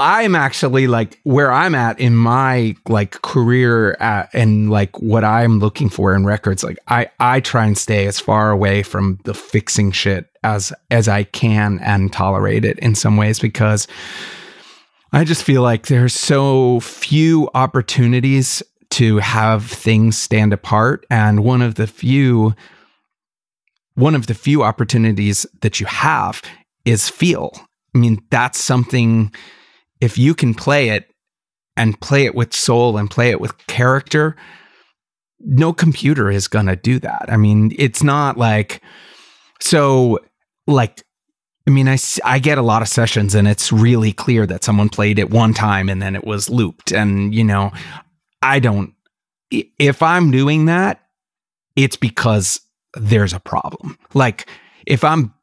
I'm 0.01 0.36
actually 0.36 0.88
like 0.88 1.20
where 1.24 1.51
I'm 1.51 1.75
at 1.75 2.00
in 2.00 2.15
my 2.15 2.75
like 2.89 3.22
career 3.22 3.93
at, 4.00 4.29
and 4.34 4.70
like 4.72 5.00
what 5.00 5.24
I'm 5.24 5.60
looking 5.60 5.89
for 5.89 6.15
in 6.15 6.25
records. 6.25 6.63
Like 6.63 6.79
I, 6.88 7.10
I 7.20 7.39
try 7.39 7.65
and 7.65 7.77
stay 7.77 8.08
as 8.08 8.20
far 8.20 8.50
away 8.51 8.81
from 8.84 9.20
the 9.25 9.34
fixing 9.34 9.91
shit 9.91 10.29
as, 10.43 10.74
as 10.89 11.08
I 11.08 11.24
can 11.24 11.79
and 11.84 12.12
tolerate 12.12 12.65
it 12.65 12.79
in 12.79 12.96
some 12.96 13.15
ways 13.15 13.40
because 13.40 13.87
I 15.14 15.24
just 15.24 15.44
feel 15.44 15.61
like 15.61 15.87
there's 15.87 16.14
so 16.14 16.79
few 16.79 17.50
opportunities 17.53 18.64
to 18.92 19.20
have 19.20 19.66
things 19.66 20.18
stand 20.18 20.51
apart. 20.51 21.05
And 21.09 21.44
one 21.44 21.61
of 21.61 21.75
the 21.75 21.87
few 21.87 22.55
one 23.96 24.16
of 24.16 24.27
the 24.27 24.33
few 24.33 24.64
opportunities 24.64 25.46
that 25.61 25.79
you 25.79 25.85
have 25.85 26.42
is 26.85 27.09
feel. 27.09 27.51
I 27.94 27.98
mean, 27.98 28.24
that's 28.29 28.57
something, 28.59 29.33
if 30.01 30.18
you 30.18 30.33
can 30.33 30.53
play 30.53 30.90
it 30.90 31.09
and 31.77 32.00
play 32.01 32.25
it 32.25 32.35
with 32.35 32.53
soul 32.53 32.98
and 32.98 33.09
play 33.09 33.29
it 33.29 33.40
with 33.40 33.55
character, 33.68 34.35
no 35.40 35.72
computer 35.72 36.29
is 36.29 36.48
going 36.48 36.66
to 36.66 36.75
do 36.75 37.00
that. 37.00 37.25
I 37.29 37.37
mean, 37.37 37.74
it's 37.77 38.03
not 38.03 38.37
like, 38.37 38.81
so 39.59 40.20
like, 40.68 41.03
I 41.68 41.72
mean, 41.72 41.87
I, 41.87 41.98
I 42.25 42.40
get 42.40 42.57
a 42.57 42.64
lot 42.64 42.81
of 42.81 42.87
sessions 42.87 43.35
and 43.35 43.48
it's 43.48 43.72
really 43.72 44.11
clear 44.11 44.46
that 44.48 44.64
someone 44.64 44.90
played 44.90 45.20
it 45.20 45.29
one 45.29 45.53
time 45.53 45.90
and 45.90 46.01
then 46.01 46.16
it 46.16 46.25
was 46.25 46.50
looped. 46.50 46.92
And, 46.92 47.33
you 47.33 47.44
know, 47.44 47.72
I 48.42 48.59
don't, 48.59 48.94
if 49.51 50.01
I'm 50.01 50.31
doing 50.31 50.66
that, 50.66 51.01
it's 51.75 51.96
because 51.96 52.61
there's 52.96 53.33
a 53.33 53.40
problem. 53.40 53.98
Like 54.14 54.50
if 54.85 55.03
I'm 55.03 55.33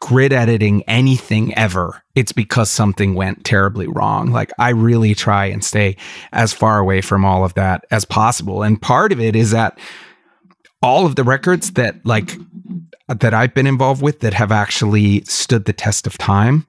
grid 0.00 0.32
editing 0.32 0.82
anything 0.84 1.54
ever, 1.54 2.02
it's 2.14 2.32
because 2.32 2.70
something 2.70 3.14
went 3.14 3.44
terribly 3.44 3.86
wrong. 3.86 4.30
Like 4.30 4.50
I 4.58 4.70
really 4.70 5.14
try 5.14 5.46
and 5.46 5.64
stay 5.64 5.96
as 6.32 6.52
far 6.52 6.78
away 6.78 7.00
from 7.00 7.24
all 7.24 7.44
of 7.44 7.54
that 7.54 7.84
as 7.90 8.04
possible. 8.04 8.62
And 8.62 8.80
part 8.80 9.12
of 9.12 9.20
it 9.20 9.36
is 9.36 9.50
that 9.52 9.78
all 10.82 11.06
of 11.06 11.16
the 11.16 11.24
records 11.24 11.72
that 11.72 12.04
like 12.04 12.32
that 13.08 13.34
I've 13.34 13.54
been 13.54 13.66
involved 13.66 14.02
with 14.02 14.20
that 14.20 14.34
have 14.34 14.52
actually 14.52 15.22
stood 15.24 15.66
the 15.66 15.72
test 15.72 16.06
of 16.06 16.16
time, 16.16 16.66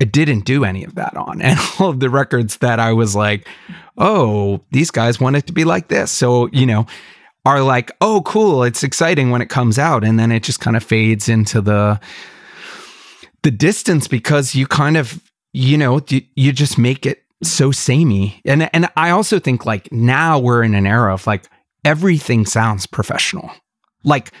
it 0.00 0.12
didn't 0.12 0.44
do 0.44 0.64
any 0.64 0.84
of 0.84 0.94
that 0.94 1.16
on. 1.16 1.42
And 1.42 1.58
all 1.78 1.90
of 1.90 2.00
the 2.00 2.10
records 2.10 2.58
that 2.58 2.80
I 2.80 2.92
was 2.92 3.14
like, 3.14 3.46
oh, 3.98 4.60
these 4.70 4.90
guys 4.90 5.20
want 5.20 5.36
it 5.36 5.46
to 5.48 5.52
be 5.52 5.64
like 5.64 5.88
this. 5.88 6.10
So, 6.10 6.48
you 6.48 6.66
know, 6.66 6.86
are 7.44 7.62
like, 7.62 7.90
oh, 8.00 8.22
cool, 8.22 8.62
it's 8.62 8.82
exciting 8.84 9.30
when 9.30 9.42
it 9.42 9.48
comes 9.48 9.78
out, 9.78 10.04
and 10.04 10.18
then 10.18 10.30
it 10.30 10.44
just 10.44 10.60
kind 10.60 10.76
of 10.76 10.84
fades 10.84 11.28
into 11.28 11.60
the 11.60 12.00
the 13.42 13.50
distance 13.50 14.08
because 14.08 14.54
you 14.54 14.66
kind 14.66 14.96
of, 14.96 15.22
you 15.52 15.76
know, 15.76 16.00
you, 16.08 16.22
you 16.34 16.52
just 16.52 16.78
make 16.78 17.06
it 17.06 17.22
so 17.42 17.72
samey. 17.72 18.40
And 18.44 18.70
and 18.74 18.88
I 18.96 19.10
also 19.10 19.38
think 19.38 19.66
like 19.66 19.90
now 19.92 20.38
we're 20.38 20.62
in 20.62 20.74
an 20.74 20.86
era 20.86 21.12
of 21.12 21.26
like 21.26 21.48
everything 21.84 22.46
sounds 22.46 22.86
professional. 22.86 23.50
Like 24.04 24.32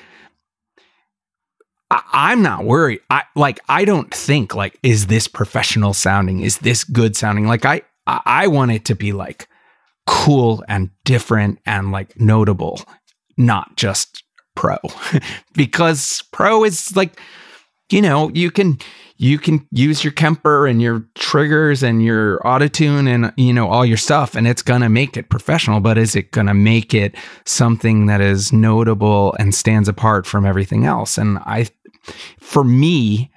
I, 1.90 2.32
am 2.32 2.42
not 2.42 2.64
worried. 2.64 3.00
I 3.10 3.24
like 3.34 3.60
I 3.68 3.84
don't 3.84 4.12
think 4.14 4.54
like 4.54 4.78
is 4.82 5.08
this 5.08 5.28
professional 5.28 5.94
sounding? 5.94 6.40
Is 6.40 6.58
this 6.58 6.84
good 6.84 7.16
sounding? 7.16 7.46
Like 7.46 7.64
I 7.64 7.82
I 8.06 8.46
want 8.46 8.70
it 8.70 8.84
to 8.86 8.94
be 8.94 9.12
like 9.12 9.48
cool 10.06 10.64
and 10.68 10.90
different 11.04 11.58
and 11.66 11.92
like 11.92 12.18
notable, 12.18 12.80
not 13.36 13.76
just 13.76 14.22
pro. 14.54 14.76
because 15.54 16.22
pro 16.32 16.64
is 16.64 16.94
like, 16.96 17.18
you 17.92 18.02
know, 18.02 18.30
you 18.30 18.50
can 18.50 18.78
you 19.18 19.38
can 19.38 19.66
use 19.70 20.02
your 20.02 20.12
Kemper 20.12 20.66
and 20.66 20.82
your 20.82 21.06
triggers 21.14 21.82
and 21.82 22.02
your 22.02 22.38
autotune 22.40 23.08
and 23.08 23.32
you 23.36 23.52
know 23.52 23.68
all 23.68 23.86
your 23.86 23.96
stuff 23.96 24.34
and 24.34 24.48
it's 24.48 24.62
going 24.62 24.80
to 24.80 24.88
make 24.88 25.16
it 25.16 25.28
professional 25.28 25.78
but 25.78 25.96
is 25.96 26.16
it 26.16 26.32
going 26.32 26.48
to 26.48 26.54
make 26.54 26.92
it 26.92 27.14
something 27.44 28.06
that 28.06 28.20
is 28.20 28.52
notable 28.52 29.36
and 29.38 29.54
stands 29.54 29.88
apart 29.88 30.26
from 30.26 30.44
everything 30.44 30.84
else 30.86 31.18
and 31.18 31.38
i 31.46 31.68
for 32.40 32.64
me 32.64 33.30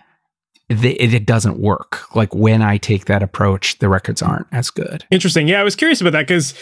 it, 0.70 1.14
it 1.14 1.26
doesn't 1.26 1.60
work. 1.60 2.16
Like 2.16 2.34
when 2.34 2.62
I 2.62 2.78
take 2.78 3.06
that 3.06 3.22
approach, 3.22 3.80
the 3.80 3.90
records 3.90 4.22
aren't 4.22 4.48
as 4.52 4.70
good. 4.70 5.06
Interesting. 5.12 5.48
Yeah, 5.48 5.62
I 5.62 5.64
was 5.64 5.76
curious 5.76 6.02
about 6.02 6.14
that 6.14 6.28
because, 6.28 6.54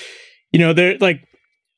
you 0.52 0.60
know, 0.60 0.74
they're 0.74 0.98
like, 0.98 1.22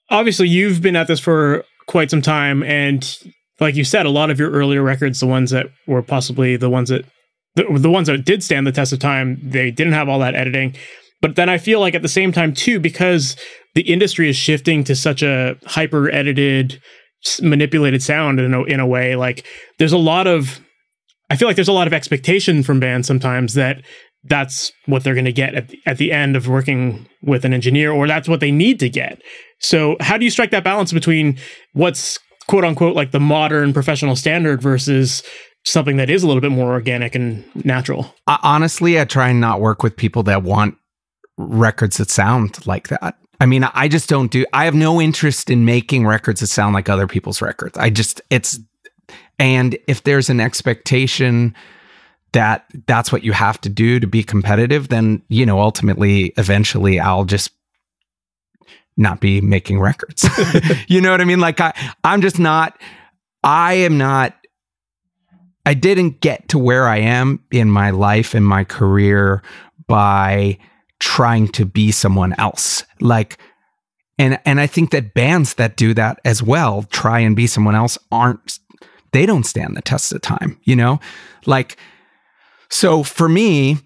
obviously 0.10 0.48
you've 0.48 0.82
been 0.82 0.96
at 0.96 1.08
this 1.08 1.20
for 1.20 1.64
quite 1.88 2.10
some 2.10 2.22
time. 2.22 2.64
And 2.64 3.18
like 3.60 3.76
you 3.76 3.84
said, 3.84 4.06
a 4.06 4.10
lot 4.10 4.30
of 4.30 4.40
your 4.40 4.52
earlier 4.52 4.84
records, 4.84 5.20
the 5.20 5.28
ones 5.28 5.52
that 5.52 5.68
were 5.88 6.02
possibly 6.02 6.58
the 6.58 6.70
ones 6.70 6.90
that, 6.90 7.06
the, 7.56 7.64
the 7.78 7.90
ones 7.90 8.08
that 8.08 8.26
did 8.26 8.44
stand 8.44 8.68
the 8.68 8.72
test 8.72 8.92
of 8.92 9.00
time, 9.00 9.40
they 9.42 9.72
didn't 9.72 9.94
have 9.94 10.10
all 10.10 10.20
that 10.20 10.36
editing. 10.36 10.76
But 11.22 11.36
then 11.36 11.50
I 11.50 11.58
feel 11.58 11.80
like 11.80 11.96
at 11.96 12.02
the 12.02 12.08
same 12.08 12.32
time, 12.32 12.54
too, 12.54 12.80
because 12.80 13.36
the 13.74 13.82
industry 13.82 14.30
is 14.30 14.36
shifting 14.36 14.84
to 14.84 14.96
such 14.96 15.24
a 15.24 15.58
hyper 15.66 16.12
edited, 16.12 16.82
manipulated 17.42 18.04
sound 18.04 18.40
in 18.40 18.54
a, 18.54 18.64
in 18.64 18.80
a 18.80 18.88
way, 18.88 19.16
like 19.16 19.46
there's 19.80 19.94
a 19.94 19.98
lot 19.98 20.28
of 20.28 20.60
I 21.30 21.36
feel 21.36 21.48
like 21.48 21.56
there's 21.56 21.68
a 21.68 21.74
lot 21.74 21.88
of 21.88 21.94
expectation 21.94 22.64
from 22.64 22.80
bands 22.80 23.08
sometimes 23.08 23.56
that 23.56 23.84
that's 24.26 24.72
what 24.86 25.04
they're 25.04 25.14
going 25.14 25.26
to 25.26 25.32
get 25.32 25.54
at 25.56 25.70
the, 25.70 25.80
at 25.86 25.98
the 25.98 26.12
end 26.12 26.36
of 26.36 26.48
working 26.48 27.08
with 27.22 27.46
an 27.46 27.54
engineer, 27.54 27.92
or 27.92 28.08
that's 28.08 28.28
what 28.28 28.40
they 28.40 28.52
need 28.52 28.80
to 28.80 28.90
get. 28.90 29.22
So, 29.60 29.98
how 30.00 30.18
do 30.18 30.26
you 30.26 30.32
strike 30.32 30.52
that 30.52 30.64
balance 30.64 30.92
between 30.92 31.38
what's 31.74 32.20
quote 32.48 32.64
unquote 32.64 32.96
like 32.96 33.12
the 33.12 33.20
modern 33.20 33.74
professional 33.74 34.16
standard 34.16 34.62
versus 34.62 35.24
something 35.64 35.98
that 35.98 36.10
is 36.10 36.24
a 36.24 36.28
little 36.28 36.42
bit 36.42 36.52
more 36.52 36.72
organic 36.72 37.16
and 37.16 37.44
natural? 37.66 38.14
Honestly, 38.28 39.00
I 39.00 39.06
try 39.06 39.30
and 39.30 39.42
not 39.42 39.62
work 39.62 39.84
with 39.84 39.96
people 39.96 40.24
that 40.24 40.44
want 40.44 40.78
records 41.38 41.98
that 41.98 42.10
sound 42.10 42.66
like 42.68 42.88
that. 42.90 43.18
I 43.42 43.46
mean, 43.46 43.64
I 43.74 43.88
just 43.88 44.08
don't 44.08 44.32
do, 44.32 44.46
I 44.54 44.66
have 44.66 44.76
no 44.76 45.02
interest 45.02 45.50
in 45.50 45.66
making 45.66 46.08
records 46.08 46.40
that 46.40 46.48
sound 46.48 46.74
like 46.74 46.88
other 46.88 47.08
people's 47.08 47.42
records. 47.42 47.78
I 47.78 47.90
just, 47.90 48.22
it's, 48.30 48.60
and 49.40 49.78
if 49.88 50.04
there's 50.04 50.30
an 50.30 50.40
expectation 50.40 51.54
that 52.32 52.66
that's 52.88 53.12
what 53.12 53.24
you 53.24 53.34
have 53.34 53.60
to 53.62 53.70
do 53.70 54.00
to 54.00 54.08
be 54.08 54.24
competitive, 54.24 54.88
then, 54.88 55.22
you 55.28 55.46
know, 55.46 55.60
ultimately, 55.60 56.34
eventually 56.38 57.00
I'll 57.00 57.26
just 57.26 57.52
not 58.98 59.20
be 59.20 59.42
making 59.42 59.80
records. 59.80 60.28
you 60.88 61.02
know 61.02 61.12
what 61.12 61.22
I 61.22 61.26
mean? 61.26 61.40
Like 61.40 61.60
I, 61.60 61.74
I'm 62.04 62.22
just 62.22 62.40
not, 62.40 62.80
I 63.44 63.74
am 63.74 63.98
not, 63.98 64.36
I 65.66 65.74
didn't 65.74 66.22
get 66.22 66.48
to 66.50 66.60
where 66.60 66.88
I 66.88 66.98
am 66.98 67.44
in 67.52 67.70
my 67.70 67.90
life 67.90 68.34
and 68.34 68.46
my 68.46 68.64
career 68.64 69.42
by 69.88 70.58
trying 71.00 71.48
to 71.50 71.66
be 71.66 71.92
someone 71.92 72.34
else. 72.38 72.84
Like, 73.02 73.38
and 74.18 74.40
and 74.46 74.62
I 74.62 74.68
think 74.68 74.92
that 74.92 75.14
bands 75.14 75.56
that 75.56 75.76
do 75.76 75.94
that 75.96 76.22
as 76.24 76.42
well, 76.42 76.84
try 76.84 77.20
and 77.20 77.36
be 77.36 77.48
someone 77.48 77.76
else, 77.76 77.98
aren't 78.12 78.60
they 79.12 79.26
don't 79.26 79.46
stand 79.46 79.78
the 79.78 79.82
test 79.82 80.12
of 80.12 80.22
time, 80.22 80.60
you 80.64 80.76
know? 80.76 81.00
Like, 81.46 81.78
so 82.70 83.02
for 83.02 83.30
me, 83.30 83.78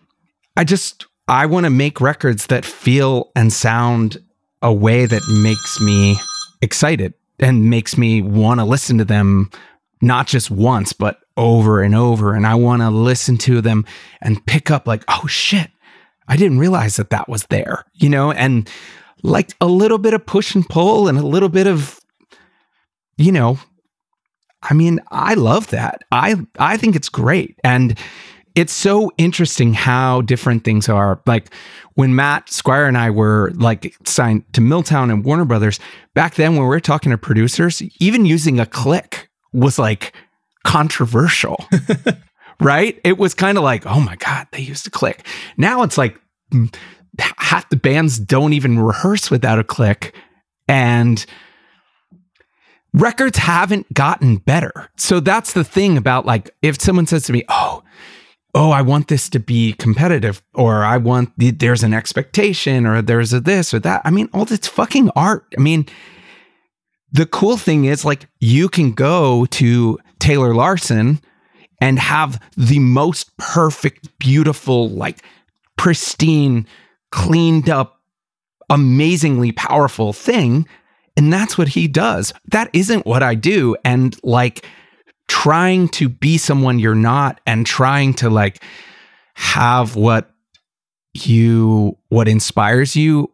I 0.57 0.63
just 0.63 1.05
I 1.27 1.45
want 1.45 1.65
to 1.65 1.69
make 1.69 2.01
records 2.01 2.47
that 2.47 2.65
feel 2.65 3.31
and 3.35 3.53
sound 3.53 4.17
a 4.61 4.73
way 4.73 5.05
that 5.05 5.21
makes 5.43 5.79
me 5.79 6.17
excited 6.61 7.13
and 7.39 7.69
makes 7.69 7.97
me 7.97 8.21
want 8.21 8.59
to 8.59 8.65
listen 8.65 8.97
to 8.97 9.05
them 9.05 9.49
not 10.01 10.27
just 10.27 10.51
once, 10.51 10.93
but 10.93 11.19
over 11.37 11.81
and 11.81 11.95
over. 11.95 12.33
And 12.33 12.45
I 12.45 12.55
want 12.55 12.81
to 12.81 12.89
listen 12.89 13.37
to 13.39 13.61
them 13.61 13.85
and 14.21 14.45
pick 14.45 14.71
up, 14.71 14.87
like, 14.87 15.03
oh 15.07 15.27
shit, 15.27 15.69
I 16.27 16.35
didn't 16.35 16.59
realize 16.59 16.97
that 16.97 17.09
that 17.09 17.29
was 17.29 17.43
there, 17.49 17.85
you 17.93 18.09
know, 18.09 18.31
and 18.31 18.69
like 19.23 19.53
a 19.59 19.65
little 19.65 19.97
bit 19.97 20.13
of 20.13 20.25
push 20.25 20.55
and 20.55 20.67
pull 20.67 21.07
and 21.07 21.17
a 21.17 21.25
little 21.25 21.49
bit 21.49 21.67
of, 21.67 21.99
you 23.17 23.31
know, 23.31 23.59
I 24.61 24.73
mean, 24.73 24.99
I 25.09 25.35
love 25.35 25.67
that. 25.67 26.01
I 26.11 26.35
I 26.57 26.75
think 26.75 26.95
it's 26.95 27.09
great, 27.09 27.57
and 27.63 27.97
it's 28.55 28.73
so 28.73 29.11
interesting 29.17 29.73
how 29.73 30.21
different 30.21 30.63
things 30.63 30.89
are. 30.89 31.21
Like 31.25 31.53
when 31.93 32.15
Matt 32.15 32.49
Squire 32.49 32.85
and 32.85 32.97
I 32.97 33.09
were 33.09 33.51
like 33.55 33.95
signed 34.05 34.43
to 34.53 34.61
Milltown 34.61 35.11
and 35.11 35.23
Warner 35.23 35.45
Brothers 35.45 35.79
back 36.15 36.35
then, 36.35 36.53
when 36.53 36.63
we 36.63 36.67
were 36.67 36.79
talking 36.79 37.11
to 37.11 37.17
producers, 37.17 37.81
even 37.99 38.25
using 38.25 38.59
a 38.59 38.65
click 38.65 39.29
was 39.53 39.79
like 39.79 40.13
controversial. 40.65 41.65
right? 42.59 42.99
It 43.03 43.17
was 43.17 43.33
kind 43.33 43.57
of 43.57 43.63
like, 43.63 43.85
oh 43.85 43.99
my 43.99 44.15
God, 44.17 44.47
they 44.51 44.59
used 44.59 44.85
a 44.87 44.89
click. 44.89 45.25
Now 45.57 45.83
it's 45.83 45.97
like 45.97 46.19
mm, 46.51 46.73
half 47.37 47.69
the 47.69 47.77
bands 47.77 48.19
don't 48.19 48.53
even 48.53 48.79
rehearse 48.79 49.31
without 49.31 49.59
a 49.59 49.63
click. 49.63 50.13
And 50.67 51.25
records 52.93 53.37
haven't 53.37 53.91
gotten 53.93 54.37
better. 54.37 54.89
So 54.97 55.19
that's 55.19 55.53
the 55.53 55.63
thing 55.63 55.97
about 55.97 56.25
like, 56.25 56.51
if 56.61 56.81
someone 56.81 57.07
says 57.07 57.23
to 57.23 57.33
me, 57.33 57.43
oh, 57.49 57.83
oh, 58.55 58.71
I 58.71 58.81
want 58.81 59.07
this 59.07 59.29
to 59.29 59.39
be 59.39 59.73
competitive, 59.73 60.41
or 60.53 60.83
I 60.83 60.97
want 60.97 61.31
the, 61.37 61.51
there's 61.51 61.83
an 61.83 61.93
expectation, 61.93 62.85
or 62.85 63.01
there's 63.01 63.33
a 63.33 63.39
this 63.39 63.73
or 63.73 63.79
that. 63.79 64.01
I 64.05 64.11
mean, 64.11 64.29
all 64.33 64.45
this 64.45 64.67
fucking 64.67 65.11
art. 65.15 65.45
I 65.57 65.61
mean, 65.61 65.85
the 67.11 67.25
cool 67.25 67.57
thing 67.57 67.85
is 67.85 68.05
like 68.05 68.27
you 68.39 68.69
can 68.69 68.91
go 68.91 69.45
to 69.47 69.99
Taylor 70.19 70.53
Larson 70.53 71.19
and 71.81 71.99
have 71.99 72.41
the 72.57 72.79
most 72.79 73.35
perfect, 73.37 74.17
beautiful, 74.19 74.89
like 74.89 75.23
pristine, 75.77 76.67
cleaned 77.11 77.69
up, 77.69 78.01
amazingly 78.69 79.51
powerful 79.51 80.13
thing. 80.13 80.67
And 81.15 81.31
that's 81.33 81.57
what 81.57 81.69
he 81.69 81.87
does. 81.87 82.33
That 82.51 82.69
isn't 82.73 83.05
what 83.05 83.23
I 83.23 83.35
do. 83.35 83.75
And 83.83 84.15
like 84.23 84.65
trying 85.29 85.87
to 85.87 86.09
be 86.09 86.37
someone 86.37 86.79
you're 86.79 86.95
not 86.95 87.39
and 87.45 87.65
trying 87.65 88.13
to 88.15 88.29
like 88.29 88.61
have 89.35 89.95
what 89.95 90.29
you, 91.13 91.97
what 92.09 92.27
inspires 92.27 92.95
you 92.95 93.31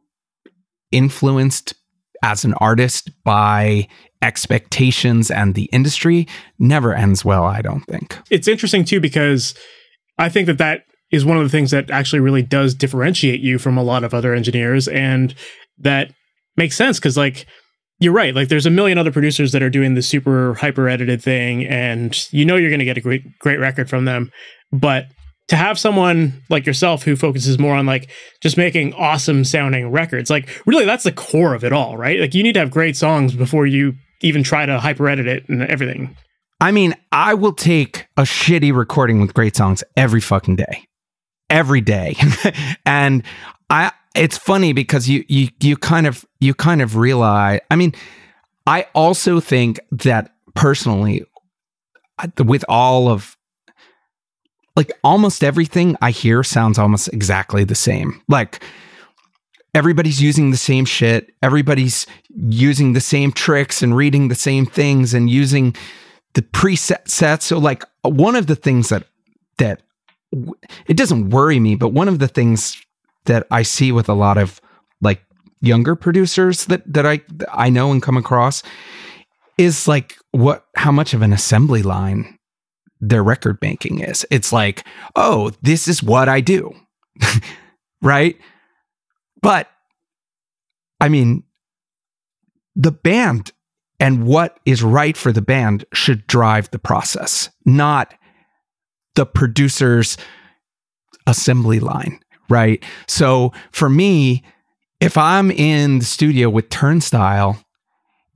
influenced 0.91 1.73
as 2.21 2.45
an 2.45 2.53
artist 2.55 3.10
by 3.23 3.88
expectations 4.21 5.31
and 5.31 5.55
the 5.55 5.65
industry 5.65 6.27
never 6.60 6.93
ends 6.93 7.23
well, 7.23 7.43
I 7.43 7.62
don't 7.62 7.84
think. 7.86 8.17
It's 8.29 8.47
interesting 8.47 8.84
too 8.84 8.99
because 8.99 9.55
I 10.17 10.29
think 10.29 10.47
that 10.47 10.58
that 10.58 10.86
is 11.12 11.25
one 11.25 11.38
of 11.38 11.43
the 11.43 11.49
things 11.49 11.71
that 11.71 11.89
actually 11.89 12.19
really 12.19 12.41
does 12.41 12.75
differentiate 12.75 13.39
you 13.39 13.58
from 13.58 13.77
a 13.77 13.84
lot 13.84 14.03
of 14.03 14.13
other 14.13 14.34
engineers 14.34 14.88
and 14.88 15.34
that 15.77 16.12
makes 16.58 16.75
sense 16.75 16.99
cuz 16.99 17.15
like 17.15 17.45
you're 17.99 18.13
right 18.13 18.36
like 18.36 18.49
there's 18.49 18.65
a 18.65 18.71
million 18.71 18.97
other 18.97 19.12
producers 19.12 19.51
that 19.51 19.63
are 19.63 19.69
doing 19.69 19.95
the 19.95 20.01
super 20.01 20.53
hyper 20.55 20.88
edited 20.89 21.21
thing 21.21 21.65
and 21.65 22.27
you 22.31 22.45
know 22.45 22.55
you're 22.55 22.69
going 22.69 22.79
to 22.79 22.86
get 22.86 22.97
a 22.97 23.01
great 23.01 23.23
great 23.39 23.60
record 23.60 23.89
from 23.89 24.05
them 24.05 24.31
but 24.71 25.08
to 25.47 25.55
have 25.55 25.77
someone 25.77 26.41
like 26.49 26.65
yourself 26.65 27.03
who 27.03 27.15
focuses 27.15 27.60
more 27.60 27.75
on 27.75 27.86
like 27.86 28.10
just 28.41 28.58
making 28.58 28.93
awesome 28.95 29.43
sounding 29.43 29.89
records 29.91 30.29
like 30.29 30.49
really 30.65 30.86
that's 30.86 31.03
the 31.03 31.12
core 31.12 31.53
of 31.53 31.63
it 31.63 31.71
all 31.71 31.97
right 31.97 32.19
like 32.19 32.34
you 32.34 32.43
need 32.43 32.53
to 32.53 32.60
have 32.60 32.71
great 32.71 32.97
songs 32.97 33.34
before 33.34 33.65
you 33.65 33.93
even 34.21 34.43
try 34.43 34.65
to 34.65 34.79
hyper 34.79 35.08
edit 35.08 35.27
it 35.27 35.47
and 35.49 35.62
everything. 35.63 36.15
I 36.62 36.71
mean, 36.71 36.95
I 37.12 37.34
will 37.34 37.53
take 37.53 38.08
a 38.17 38.23
shitty 38.23 38.75
recording 38.75 39.21
with 39.21 39.34
great 39.34 39.55
songs 39.55 39.84
every 39.95 40.21
fucking 40.21 40.55
day. 40.55 40.86
Every 41.49 41.81
day. 41.81 42.15
and 42.86 43.23
I 43.69 43.91
it's 44.15 44.38
funny 44.38 44.73
because 44.73 45.10
you 45.10 45.23
you 45.28 45.49
you 45.60 45.78
kind 45.78 46.08
of 46.08 46.25
you 46.39 46.54
kind 46.54 46.82
of 46.82 46.95
realize 46.95 47.60
I 47.69 47.75
mean, 47.75 47.93
I 48.65 48.88
also 48.93 49.39
think 49.39 49.80
that 49.91 50.34
personally 50.56 51.25
with 52.43 52.63
all 52.69 53.10
of 53.10 53.38
like 54.75 54.91
almost 55.04 55.43
everything 55.43 55.95
I 56.01 56.12
hear 56.12 56.43
sounds 56.43 56.78
almost 56.78 57.10
exactly 57.13 57.63
the 57.63 57.75
same. 57.75 58.21
Like 58.28 58.63
everybody's 59.73 60.21
using 60.21 60.51
the 60.51 60.58
same 60.58 60.86
shit. 60.86 61.34
Everybody's 61.41 62.06
using 62.49 62.93
the 62.93 63.01
same 63.01 63.32
tricks 63.32 63.82
and 63.82 63.95
reading 63.95 64.28
the 64.28 64.36
same 64.36 64.65
things 64.65 65.13
and 65.13 65.30
using 65.30 65.75
the 66.34 66.41
preset 66.41 67.08
sets. 67.08 67.45
So 67.45 67.58
like 67.58 67.84
one 68.04 68.36
of 68.36 68.47
the 68.47 68.56
things 68.56 68.89
that 68.89 69.08
that 69.58 69.82
it 70.88 70.97
doesn't 70.97 71.30
worry 71.30 71.60
me, 71.60 71.75
but 71.75 71.89
one 71.89 72.10
of 72.10 72.19
the 72.19 72.28
things 72.28 72.82
that 73.25 73.47
I 73.51 73.63
see 73.63 73.91
with 73.91 74.09
a 74.09 74.13
lot 74.13 74.38
of 74.38 74.61
like 75.01 75.21
younger 75.61 75.95
producers 75.95 76.65
that 76.65 76.81
that 76.91 77.05
I 77.05 77.21
I 77.51 77.69
know 77.69 77.91
and 77.91 78.01
come 78.01 78.17
across 78.17 78.63
is 79.57 79.88
like 79.88 80.15
what 80.31 80.65
how 80.75 80.91
much 80.91 81.13
of 81.13 81.21
an 81.21 81.33
assembly 81.33 81.81
line 81.83 82.38
their 83.01 83.23
record 83.23 83.59
banking 83.59 83.99
is. 83.99 84.25
It's 84.31 84.51
like, 84.51 84.85
"Oh, 85.15 85.51
this 85.61 85.88
is 85.88 86.01
what 86.01 86.29
I 86.29 86.41
do." 86.41 86.73
right? 88.01 88.38
But 89.41 89.69
I 90.99 91.09
mean, 91.09 91.43
the 92.75 92.91
band 92.91 93.51
and 93.99 94.25
what 94.25 94.59
is 94.65 94.83
right 94.83 95.15
for 95.15 95.31
the 95.31 95.41
band 95.41 95.85
should 95.93 96.27
drive 96.27 96.69
the 96.71 96.79
process, 96.79 97.49
not 97.65 98.13
the 99.15 99.25
producer's 99.25 100.17
assembly 101.27 101.79
line, 101.79 102.19
right? 102.49 102.84
So 103.08 103.53
for 103.71 103.89
me, 103.89 104.43
if 104.99 105.17
I'm 105.17 105.51
in 105.51 105.99
the 105.99 106.05
studio 106.05 106.49
with 106.49 106.69
Turnstile 106.69 107.63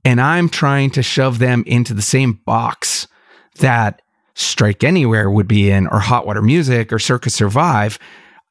and 0.04 0.20
I'm 0.20 0.48
trying 0.48 0.90
to 0.90 1.02
shove 1.02 1.38
them 1.38 1.64
into 1.66 1.94
the 1.94 2.02
same 2.02 2.34
box 2.44 3.06
that 3.56 4.02
Strike 4.34 4.84
Anywhere 4.84 5.30
would 5.30 5.48
be 5.48 5.70
in, 5.70 5.86
or 5.88 5.98
Hot 5.98 6.26
Water 6.26 6.42
Music, 6.42 6.92
or 6.92 6.98
Circa 6.98 7.30
Survive, 7.30 7.98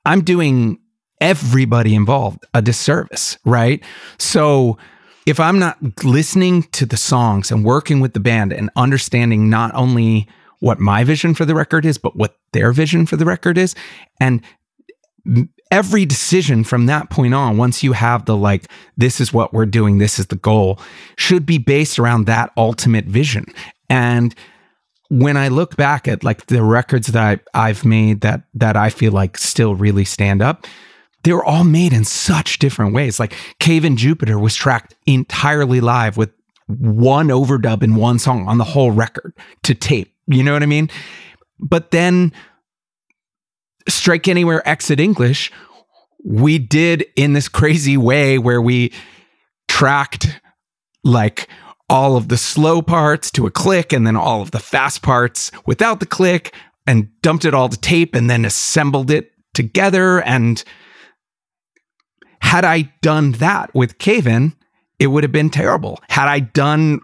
I'm 0.06 0.22
doing 0.22 0.80
everybody 1.22 1.96
involved 1.96 2.46
a 2.54 2.62
disservice, 2.62 3.38
right? 3.46 3.84
So 4.18 4.78
if 5.26 5.40
I'm 5.40 5.60
not 5.60 6.04
listening 6.04 6.64
to 6.64 6.86
the 6.86 6.98
songs 6.98 7.52
and 7.52 7.66
working 7.66 8.00
with 8.00 8.14
the 8.14 8.20
band 8.20 8.54
and 8.54 8.70
understanding 8.76 9.50
not 9.50 9.74
only 9.76 10.28
what 10.60 10.80
my 10.80 11.04
vision 11.04 11.34
for 11.34 11.46
the 11.46 11.56
record 11.56 11.86
is, 11.86 11.98
but 11.98 12.16
what 12.16 12.38
their 12.54 12.72
vision 12.72 13.06
for 13.06 13.16
the 13.16 13.26
record 13.26 13.58
is, 13.58 13.76
and 14.20 14.42
every 15.72 16.06
decision 16.06 16.64
from 16.64 16.88
that 16.88 17.10
point 17.10 17.34
on, 17.34 17.58
once 17.58 17.84
you 17.84 17.94
have 17.94 18.26
the 18.26 18.36
like, 18.36 18.70
this 18.98 19.22
is 19.22 19.34
what 19.34 19.54
we're 19.54 19.66
doing, 19.66 19.98
this 19.98 20.20
is 20.20 20.28
the 20.28 20.36
goal, 20.36 20.80
should 21.18 21.46
be 21.46 21.58
based 21.58 22.00
around 22.00 22.26
that 22.26 22.52
ultimate 22.58 23.06
vision. 23.06 23.46
And 23.90 24.34
when 25.10 25.38
I 25.38 25.48
look 25.48 25.76
back 25.76 26.08
at 26.08 26.24
like 26.24 26.48
the 26.48 26.64
records 26.64 27.08
that 27.08 27.40
I, 27.56 27.70
I've 27.70 27.84
made 27.84 28.22
that 28.22 28.44
that 28.54 28.78
I 28.78 28.90
feel 28.90 29.12
like 29.12 29.38
still 29.38 29.76
really 29.76 30.06
stand 30.06 30.42
up, 30.42 30.68
they 31.24 31.34
were 31.34 31.44
all 31.44 31.64
made 31.64 31.94
in 31.94 32.06
such 32.06 32.60
different 32.60 32.94
ways. 32.94 33.20
Like 33.20 33.34
Cave 33.60 33.86
In 33.86 33.98
Jupiter 33.98 34.40
was 34.40 34.56
tracked 34.56 34.96
entirely 35.06 35.82
live 35.82 36.18
with 36.18 36.32
one 36.68 37.28
overdub 37.28 37.82
in 37.82 37.96
one 37.96 38.20
song 38.20 38.48
on 38.48 38.60
the 38.60 38.64
whole 38.64 38.92
record 38.92 39.34
to 39.64 39.74
tape. 39.74 40.14
You 40.28 40.44
know 40.44 40.54
what 40.54 40.62
I 40.62 40.68
mean? 40.68 40.90
But 41.60 41.92
then 41.92 42.32
Strike 43.88 44.28
Anywhere 44.28 44.68
Exit 44.68 45.00
English, 45.00 45.52
we 46.24 46.58
did 46.58 47.06
in 47.16 47.34
this 47.34 47.48
crazy 47.48 47.98
way 47.98 48.38
where 48.38 48.62
we 48.62 48.94
tracked 49.68 50.40
like 51.04 51.48
all 51.90 52.18
of 52.18 52.28
the 52.28 52.38
slow 52.38 52.82
parts 52.82 53.32
to 53.32 53.48
a 53.48 53.52
click 53.52 53.94
and 53.94 54.06
then 54.06 54.16
all 54.16 54.42
of 54.42 54.52
the 54.52 54.60
fast 54.60 55.02
parts 55.02 55.52
without 55.66 56.00
the 56.00 56.06
click 56.06 56.54
and 56.86 57.10
dumped 57.22 57.46
it 57.46 57.54
all 57.54 57.70
to 57.70 57.80
tape 57.80 58.16
and 58.16 58.30
then 58.30 58.46
assembled 58.46 59.10
it 59.10 59.32
together. 59.54 60.22
And 60.22 60.64
had 62.42 62.66
I 62.66 62.94
done 63.02 63.34
that 63.34 63.74
with 63.74 63.98
Cave 63.98 64.28
In, 64.28 64.54
it 65.00 65.08
would 65.08 65.24
have 65.24 65.32
been 65.32 65.50
terrible. 65.50 66.00
Had 66.10 66.28
I 66.28 66.40
done 66.40 67.00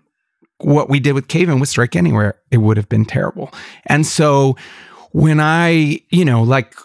what 0.60 0.90
we 0.90 1.00
did 1.00 1.14
with 1.14 1.28
Cave 1.28 1.50
In 1.50 1.60
with 1.60 1.70
Strike 1.70 1.96
Anywhere, 1.96 2.40
it 2.52 2.58
would 2.58 2.78
have 2.78 2.90
been 2.90 3.06
terrible. 3.06 3.52
And 3.86 4.06
so 4.06 4.56
when 5.16 5.40
I, 5.40 6.02
you 6.10 6.26
know, 6.26 6.44
like 6.44 6.76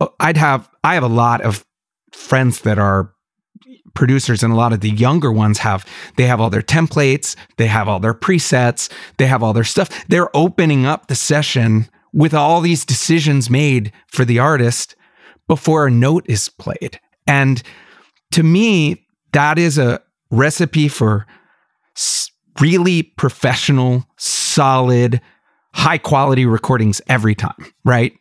uh, 0.00 0.08
I'd 0.18 0.38
have, 0.38 0.66
I 0.82 0.94
have 0.94 1.02
a 1.02 1.08
lot 1.08 1.42
of 1.42 1.62
friends 2.10 2.62
that 2.62 2.78
are 2.78 3.12
producers 3.92 4.42
and 4.42 4.50
a 4.50 4.56
lot 4.56 4.72
of 4.72 4.80
the 4.80 4.88
younger 4.88 5.30
ones 5.30 5.58
have 5.58 5.86
they 6.16 6.24
have 6.24 6.38
all 6.38 6.50
their 6.50 6.60
templates 6.60 7.34
they 7.56 7.66
have 7.66 7.88
all 7.88 7.98
their 7.98 8.12
presets 8.12 8.92
they 9.16 9.26
have 9.26 9.42
all 9.42 9.52
their 9.52 9.64
stuff. 9.64 10.06
They're 10.08 10.34
opening 10.36 10.84
up 10.84 11.06
the 11.06 11.14
session 11.14 11.88
with 12.12 12.34
all 12.34 12.60
these 12.60 12.84
decisions 12.84 13.48
made 13.48 13.92
for 14.08 14.24
the 14.24 14.38
artist 14.38 14.96
before 15.48 15.86
a 15.86 15.90
note 15.90 16.24
is 16.28 16.48
played. 16.48 17.00
And 17.26 17.62
to 18.32 18.42
me 18.42 19.06
that 19.32 19.58
is 19.58 19.78
a 19.78 20.02
recipe 20.30 20.88
for 20.88 21.26
really 22.60 23.02
professional 23.02 24.06
solid 24.16 25.20
high 25.76 25.98
quality 25.98 26.46
recordings 26.46 27.00
every 27.08 27.34
time 27.34 27.72
right 27.84 28.12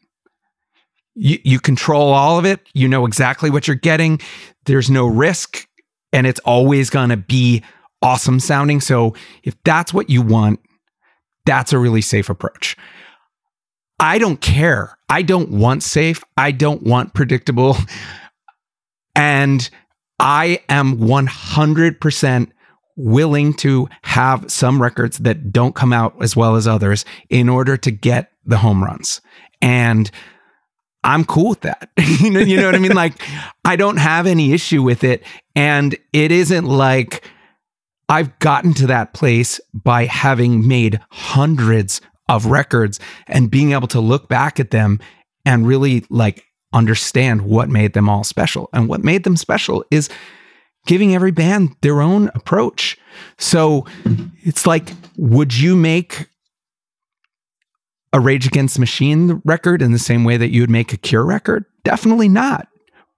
you, 1.16 1.40
you 1.44 1.60
control 1.60 2.14
all 2.14 2.38
of 2.38 2.46
it. 2.46 2.60
You 2.74 2.88
know 2.88 3.06
exactly 3.06 3.50
what 3.50 3.68
you're 3.68 3.76
getting. 3.76 4.20
There's 4.66 4.90
no 4.90 5.08
risk, 5.08 5.66
and 6.14 6.28
it's 6.28 6.42
always 6.42 6.90
going 6.90 7.10
to 7.10 7.18
be 7.18 7.64
awesome 8.02 8.40
sounding. 8.40 8.82
So, 8.82 9.16
if 9.44 9.56
that's 9.64 9.94
what 9.94 10.10
you 10.10 10.22
want, 10.22 10.60
that's 11.46 11.74
a 11.74 11.80
really 11.80 12.02
safe 12.02 12.30
approach. 12.30 12.76
I 14.00 14.18
don't 14.18 14.42
care. 14.42 14.98
I 15.08 15.22
don't 15.22 15.52
want 15.52 15.84
safe. 15.84 16.24
I 16.38 16.52
don't 16.52 16.84
want 16.84 17.14
predictable. 17.14 17.78
And 19.18 19.70
I 20.20 20.60
am 20.68 20.98
100% 20.98 22.52
willing 22.96 23.54
to 23.54 23.88
have 24.04 24.50
some 24.50 24.82
records 24.82 25.18
that 25.20 25.52
don't 25.52 25.76
come 25.76 25.92
out 25.92 26.16
as 26.22 26.36
well 26.36 26.56
as 26.56 26.68
others 26.68 27.06
in 27.30 27.50
order 27.50 27.78
to 27.78 27.92
get 27.92 28.32
the 28.46 28.58
home 28.58 28.84
runs. 28.84 29.22
And 29.62 30.10
I'm 31.04 31.26
cool 31.26 31.50
with 31.50 31.62
that. 31.62 31.90
you 32.20 32.32
know, 32.32 32.40
you 32.40 32.58
know 32.58 32.66
what 32.66 32.76
I 32.76 32.80
mean? 32.80 32.92
Like, 32.96 33.22
I 33.64 33.76
don't 33.76 33.98
have 33.98 34.26
any 34.26 34.54
issue 34.54 34.82
with 34.82 35.04
it. 35.04 35.24
And 35.56 35.96
it 36.14 36.32
isn't 36.32 36.66
like 36.66 37.30
I've 38.08 38.38
gotten 38.40 38.74
to 38.76 38.88
that 38.88 39.14
place 39.14 39.60
by 39.74 40.06
having 40.06 40.68
made 40.68 41.00
hundreds 41.10 42.02
of 42.30 42.48
records 42.48 43.00
and 43.28 43.52
being 43.52 43.74
able 43.74 43.88
to 43.90 44.00
look 44.00 44.30
back 44.30 44.60
at 44.60 44.72
them 44.72 45.00
and 45.46 45.68
really 45.68 46.06
like 46.10 46.46
understand 46.74 47.44
what 47.44 47.70
made 47.70 47.94
them 47.94 48.10
all 48.10 48.24
special. 48.24 48.70
And 48.74 48.88
what 48.88 49.04
made 49.04 49.24
them 49.24 49.38
special 49.38 49.84
is 49.92 50.10
giving 50.86 51.14
every 51.14 51.32
band 51.32 51.76
their 51.82 52.02
own 52.02 52.30
approach. 52.36 52.98
So 53.38 53.86
it's 54.44 54.66
like, 54.66 54.92
would 55.18 55.58
you 55.58 55.76
make 55.76 56.28
a 58.14 58.20
Rage 58.20 58.48
Against 58.48 58.80
Machine 58.80 59.42
record 59.44 59.82
in 59.82 59.92
the 59.92 60.00
same 60.00 60.24
way 60.24 60.38
that 60.38 60.52
you 60.52 60.62
would 60.62 60.70
make 60.70 60.94
a 60.94 60.98
Cure 60.98 61.26
record? 61.26 61.66
Definitely 61.84 62.30
not. 62.30 62.68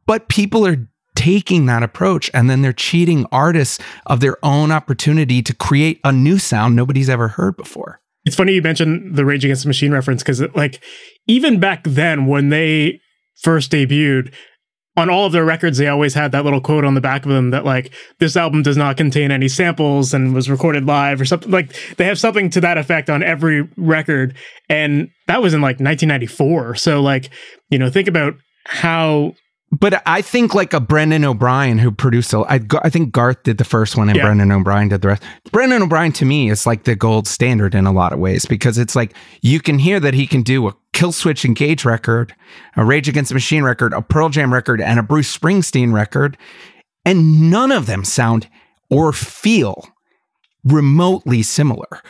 But 0.05 0.29
people 0.29 0.65
are 0.65 0.87
taking 1.15 1.65
that 1.65 1.83
approach 1.83 2.29
and 2.33 2.49
then 2.49 2.61
they're 2.61 2.71
cheating 2.71 3.25
artists 3.31 3.83
of 4.05 4.19
their 4.19 4.37
own 4.43 4.71
opportunity 4.71 5.41
to 5.41 5.53
create 5.53 5.99
a 6.03 6.11
new 6.11 6.37
sound 6.37 6.75
nobody's 6.75 7.09
ever 7.09 7.27
heard 7.27 7.57
before. 7.57 7.99
It's 8.25 8.35
funny 8.35 8.53
you 8.53 8.61
mentioned 8.61 9.15
the 9.15 9.25
Rage 9.25 9.45
Against 9.45 9.63
the 9.63 9.69
Machine 9.69 9.91
reference 9.91 10.21
because, 10.21 10.41
like, 10.53 10.83
even 11.27 11.59
back 11.59 11.83
then 11.85 12.25
when 12.25 12.49
they 12.49 12.99
first 13.41 13.71
debuted, 13.71 14.33
on 14.97 15.11
all 15.11 15.27
of 15.27 15.31
their 15.31 15.45
records, 15.45 15.77
they 15.77 15.87
always 15.87 16.15
had 16.15 16.31
that 16.31 16.43
little 16.43 16.59
quote 16.59 16.83
on 16.83 16.95
the 16.95 17.01
back 17.01 17.23
of 17.23 17.31
them 17.31 17.51
that 17.51 17.63
like 17.63 17.93
this 18.19 18.35
album 18.35 18.63
does 18.63 18.75
not 18.75 18.97
contain 18.97 19.31
any 19.31 19.47
samples 19.47 20.13
and 20.13 20.33
was 20.33 20.49
recorded 20.49 20.85
live 20.85 21.21
or 21.21 21.25
something. 21.25 21.51
Like 21.51 21.73
they 21.97 22.05
have 22.05 22.19
something 22.19 22.49
to 22.49 22.61
that 22.61 22.79
effect 22.79 23.09
on 23.09 23.21
every 23.21 23.69
record, 23.77 24.35
and 24.67 25.09
that 25.27 25.41
was 25.41 25.53
in 25.53 25.61
like 25.61 25.79
1994. 25.79 26.75
So 26.75 27.01
like 27.01 27.29
you 27.69 27.77
know, 27.77 27.91
think 27.91 28.07
about 28.07 28.33
how 28.65 29.33
but 29.71 30.01
I 30.05 30.21
think 30.21 30.55
like 30.55 30.73
a 30.73 30.79
Brendan 30.79 31.25
O'Brien 31.25 31.77
who 31.77 31.91
produced, 31.91 32.33
a, 32.33 32.39
I, 32.39 32.61
I 32.83 32.89
think 32.89 33.11
Garth 33.11 33.43
did 33.43 33.57
the 33.57 33.65
first 33.65 33.97
one 33.97 34.07
and 34.07 34.17
yeah. 34.17 34.23
Brendan 34.23 34.51
O'Brien 34.51 34.87
did 34.87 35.01
the 35.01 35.09
rest. 35.09 35.23
Brendan 35.51 35.81
O'Brien 35.81 36.13
to 36.13 36.25
me 36.25 36.49
is 36.49 36.65
like 36.65 36.85
the 36.85 36.95
gold 36.95 37.27
standard 37.27 37.75
in 37.75 37.85
a 37.85 37.91
lot 37.91 38.13
of 38.13 38.19
ways 38.19 38.45
because 38.45 38.77
it's 38.77 38.95
like 38.95 39.13
you 39.41 39.59
can 39.59 39.77
hear 39.77 39.99
that 39.99 40.13
he 40.13 40.25
can 40.25 40.41
do 40.41 40.67
a 40.67 40.75
Killswitch 40.93 41.43
Engage 41.43 41.83
record, 41.83 42.33
a 42.75 42.85
Rage 42.85 43.09
Against 43.09 43.29
the 43.29 43.35
Machine 43.35 43.63
record, 43.63 43.93
a 43.93 44.01
Pearl 44.01 44.29
Jam 44.29 44.53
record, 44.53 44.81
and 44.81 44.99
a 44.99 45.03
Bruce 45.03 45.35
Springsteen 45.35 45.93
record, 45.93 46.37
and 47.05 47.51
none 47.51 47.71
of 47.71 47.85
them 47.87 48.03
sound 48.03 48.47
or 48.89 49.11
feel 49.11 49.87
remotely 50.63 51.43
similar. 51.43 52.01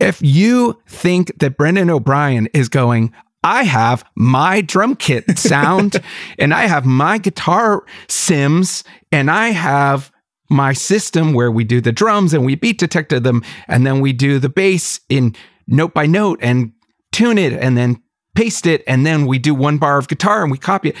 If 0.00 0.20
you 0.20 0.80
think 0.88 1.38
that 1.38 1.56
Brendan 1.56 1.90
O'Brien 1.90 2.48
is 2.52 2.68
going, 2.68 3.12
I 3.46 3.62
have 3.62 4.04
my 4.16 4.60
drum 4.60 4.96
kit 4.96 5.38
sound 5.38 6.02
and 6.38 6.52
I 6.52 6.66
have 6.66 6.84
my 6.84 7.16
guitar 7.18 7.84
sims 8.08 8.82
and 9.12 9.30
I 9.30 9.50
have 9.50 10.10
my 10.50 10.72
system 10.72 11.32
where 11.32 11.52
we 11.52 11.62
do 11.62 11.80
the 11.80 11.92
drums 11.92 12.34
and 12.34 12.44
we 12.44 12.56
Beat 12.56 12.76
Detective 12.76 13.22
them 13.22 13.44
and 13.68 13.86
then 13.86 14.00
we 14.00 14.12
do 14.12 14.40
the 14.40 14.48
bass 14.48 14.98
in 15.08 15.36
note 15.68 15.94
by 15.94 16.06
note 16.06 16.40
and 16.42 16.72
tune 17.12 17.38
it 17.38 17.52
and 17.52 17.78
then 17.78 18.02
paste 18.34 18.66
it 18.66 18.82
and 18.88 19.06
then 19.06 19.26
we 19.28 19.38
do 19.38 19.54
one 19.54 19.78
bar 19.78 19.96
of 19.96 20.08
guitar 20.08 20.42
and 20.42 20.50
we 20.50 20.58
copy 20.58 20.88
it. 20.88 20.96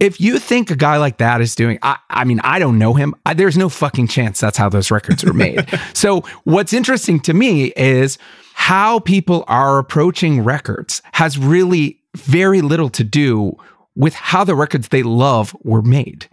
If 0.00 0.20
you 0.20 0.38
think 0.38 0.70
a 0.70 0.76
guy 0.76 0.96
like 0.98 1.18
that 1.18 1.40
is 1.40 1.54
doing, 1.54 1.78
I, 1.82 1.96
I 2.08 2.24
mean, 2.24 2.40
I 2.44 2.58
don't 2.58 2.78
know 2.78 2.94
him. 2.94 3.14
I, 3.26 3.34
there's 3.34 3.58
no 3.58 3.68
fucking 3.68 4.06
chance 4.08 4.38
that's 4.40 4.56
how 4.56 4.68
those 4.68 4.90
records 4.90 5.24
were 5.24 5.32
made. 5.32 5.66
so, 5.92 6.20
what's 6.44 6.72
interesting 6.72 7.18
to 7.20 7.34
me 7.34 7.72
is 7.76 8.16
how 8.54 9.00
people 9.00 9.44
are 9.48 9.78
approaching 9.78 10.44
records 10.44 11.02
has 11.12 11.36
really 11.36 12.00
very 12.16 12.60
little 12.60 12.88
to 12.90 13.04
do 13.04 13.56
with 13.96 14.14
how 14.14 14.44
the 14.44 14.54
records 14.54 14.88
they 14.88 15.02
love 15.02 15.56
were 15.62 15.82
made. 15.82 16.28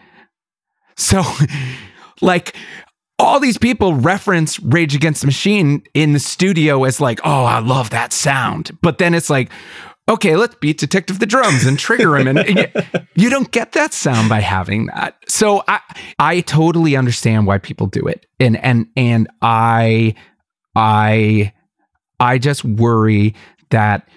So, 0.95 1.23
like, 2.21 2.55
all 3.17 3.39
these 3.39 3.57
people 3.57 3.93
reference 3.93 4.59
Rage 4.59 4.93
Against 4.93 5.21
the 5.21 5.27
Machine 5.27 5.83
in 5.93 6.13
the 6.13 6.19
studio 6.19 6.83
as 6.83 6.99
like, 6.99 7.19
oh, 7.23 7.45
I 7.45 7.59
love 7.59 7.89
that 7.91 8.13
sound. 8.13 8.77
But 8.81 8.97
then 8.97 9.13
it's 9.13 9.29
like, 9.29 9.49
okay, 10.07 10.35
let's 10.35 10.55
beat 10.55 10.77
Detective 10.77 11.19
the 11.19 11.25
drums 11.25 11.65
and 11.65 11.79
trigger 11.79 12.17
him. 12.17 12.27
And 12.27 12.47
you, 12.57 12.65
you 13.15 13.29
don't 13.29 13.51
get 13.51 13.73
that 13.73 13.93
sound 13.93 14.29
by 14.29 14.39
having 14.39 14.87
that. 14.87 15.15
So 15.27 15.63
I 15.67 15.79
I 16.19 16.41
totally 16.41 16.95
understand 16.95 17.47
why 17.47 17.57
people 17.57 17.87
do 17.87 18.05
it. 18.07 18.25
And 18.39 18.57
and 18.57 18.87
and 18.95 19.27
I 19.41 20.15
I 20.75 21.53
I 22.19 22.37
just 22.37 22.63
worry 22.63 23.35
that 23.71 24.07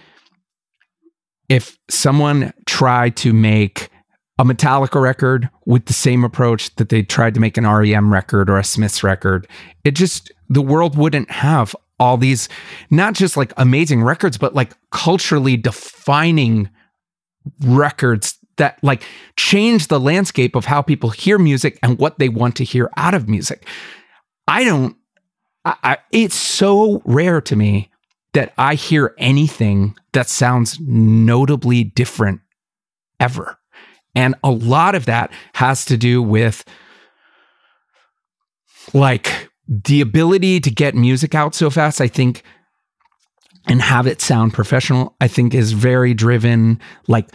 if 1.48 1.78
someone 1.88 2.52
tried 2.66 3.16
to 3.16 3.32
make 3.32 3.88
a 4.38 4.44
Metallica 4.44 5.00
record 5.00 5.50
with 5.66 5.86
the 5.86 5.92
same 5.92 6.22
approach 6.22 6.74
that 6.76 6.90
they 6.90 7.02
tried 7.02 7.34
to 7.34 7.40
make 7.40 7.56
an 7.56 7.66
REM 7.66 8.12
record 8.12 8.48
or 8.48 8.58
a 8.58 8.64
Smiths 8.64 9.02
record, 9.02 9.48
it 9.84 9.92
just, 9.92 10.30
the 10.48 10.62
world 10.62 10.96
wouldn't 10.96 11.30
have 11.30 11.74
all 11.98 12.16
these, 12.16 12.48
not 12.90 13.14
just 13.14 13.36
like 13.36 13.52
amazing 13.56 14.02
records, 14.02 14.38
but 14.38 14.54
like 14.54 14.72
culturally 14.90 15.56
defining 15.56 16.70
records 17.62 18.38
that 18.56 18.78
like 18.82 19.04
change 19.36 19.88
the 19.88 20.00
landscape 20.00 20.54
of 20.54 20.64
how 20.64 20.82
people 20.82 21.10
hear 21.10 21.38
music 21.38 21.78
and 21.82 21.98
what 21.98 22.18
they 22.18 22.28
want 22.28 22.56
to 22.56 22.64
hear 22.64 22.90
out 22.96 23.14
of 23.14 23.28
music. 23.28 23.66
I 24.46 24.64
don't 24.64 24.96
I, 25.64 25.76
I, 25.82 25.98
it's 26.12 26.34
so 26.34 27.02
rare 27.04 27.40
to 27.42 27.56
me 27.56 27.90
that 28.32 28.52
I 28.56 28.74
hear 28.74 29.14
anything 29.18 29.96
that 30.12 30.28
sounds 30.28 30.78
notably 30.80 31.84
different 31.84 32.40
ever. 33.20 33.58
And 34.14 34.34
a 34.42 34.50
lot 34.50 34.94
of 34.94 35.06
that 35.06 35.30
has 35.54 35.84
to 35.86 35.96
do 35.96 36.22
with 36.22 36.64
like 38.94 39.47
the 39.68 40.00
ability 40.00 40.60
to 40.60 40.70
get 40.70 40.94
music 40.94 41.34
out 41.34 41.54
so 41.54 41.68
fast, 41.68 42.00
I 42.00 42.08
think, 42.08 42.42
and 43.66 43.82
have 43.82 44.06
it 44.06 44.22
sound 44.22 44.54
professional, 44.54 45.14
I 45.20 45.28
think 45.28 45.54
is 45.54 45.72
very 45.72 46.14
driven. 46.14 46.80
Like 47.06 47.28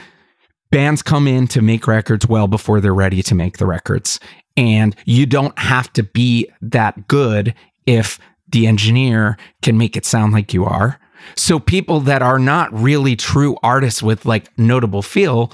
bands 0.72 1.04
come 1.04 1.28
in 1.28 1.48
to 1.50 1.62
make 1.62 1.86
records 1.86 2.28
well 2.28 2.48
before 2.48 2.82
they're 2.82 2.93
ready 2.93 3.22
to 3.24 3.36
make 3.36 3.60
the 3.60 3.67
records. 3.67 4.19
And 4.58 4.96
you 5.06 5.26
don't 5.26 5.58
have 5.60 5.93
to 5.93 6.04
be 6.04 6.50
that 6.62 7.08
good 7.08 7.54
if 7.86 8.19
the 8.50 8.65
engineer 8.65 9.38
can 9.62 9.78
make 9.78 9.96
it 9.96 10.06
sound 10.06 10.34
like 10.34 10.54
you 10.54 10.65
are. 10.65 11.00
So 11.36 11.60
people 11.60 12.00
that 12.02 12.22
are 12.22 12.39
not 12.39 12.74
really 12.74 13.15
true 13.15 13.58
artists 13.63 14.02
with 14.02 14.26
like 14.26 14.56
notable 14.58 15.02
feel 15.02 15.52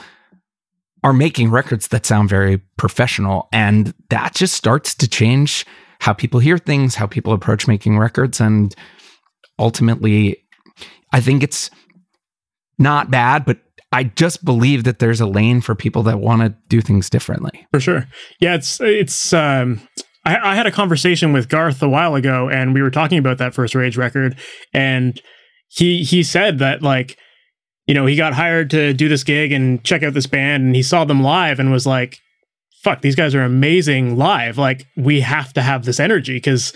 are 1.04 1.14
making 1.14 1.52
records 1.52 1.90
that 1.90 2.06
sound 2.06 2.30
very 2.30 2.58
professional 2.78 3.48
and 3.54 3.94
that 4.10 4.34
just 4.34 4.54
starts 4.56 4.96
to 4.96 5.08
change 5.08 5.66
how 6.00 6.14
people 6.14 6.40
hear 6.40 6.58
things 6.58 6.96
how 6.96 7.06
people 7.06 7.34
approach 7.34 7.68
making 7.68 7.98
records 7.98 8.40
and 8.40 8.76
ultimately 9.58 10.38
i 11.14 11.20
think 11.20 11.44
it's 11.44 11.70
not 12.78 13.12
bad 13.12 13.46
but 13.46 13.60
i 13.92 14.04
just 14.04 14.44
believe 14.46 14.84
that 14.84 15.00
there's 15.00 15.22
a 15.22 15.28
lane 15.28 15.62
for 15.62 15.76
people 15.76 16.04
that 16.04 16.20
want 16.20 16.42
to 16.42 16.54
do 16.68 16.82
things 16.82 17.10
differently. 17.10 17.68
For 17.72 17.80
sure. 17.80 18.08
Yeah 18.40 18.56
it's 18.56 18.80
it's 18.82 19.34
um 19.34 19.82
I, 20.26 20.52
I 20.52 20.56
had 20.56 20.68
a 20.68 20.72
conversation 20.72 21.34
with 21.34 21.50
garth 21.50 21.82
a 21.82 21.90
while 21.90 22.16
ago 22.16 22.50
and 22.50 22.74
we 22.74 22.82
were 22.82 22.92
talking 22.92 23.18
about 23.18 23.38
that 23.40 23.54
first 23.54 23.76
rage 23.76 23.98
record 23.98 24.38
and 24.74 25.22
he 25.70 26.04
he 26.04 26.24
said 26.24 26.60
that 26.60 26.82
like 26.82 27.18
you 27.90 27.96
know, 27.96 28.06
he 28.06 28.16
got 28.16 28.34
hired 28.34 28.70
to 28.70 28.94
do 28.94 29.10
this 29.10 29.24
gig 29.24 29.52
and 29.52 29.84
check 29.84 30.04
out 30.04 30.14
this 30.14 30.28
band 30.28 30.64
and 30.64 30.76
he 30.76 30.84
saw 30.84 31.06
them 31.06 31.24
live 31.24 31.60
and 31.60 31.72
was 31.72 31.88
like, 31.88 32.20
fuck, 32.84 33.02
these 33.02 33.16
guys 33.16 33.36
are 33.36 33.44
amazing 33.44 34.18
live. 34.18 34.58
Like, 34.58 34.88
we 34.96 35.22
have 35.22 35.54
to 35.54 35.62
have 35.62 35.86
this 35.86 36.00
energy 36.00 36.36
because 36.36 36.74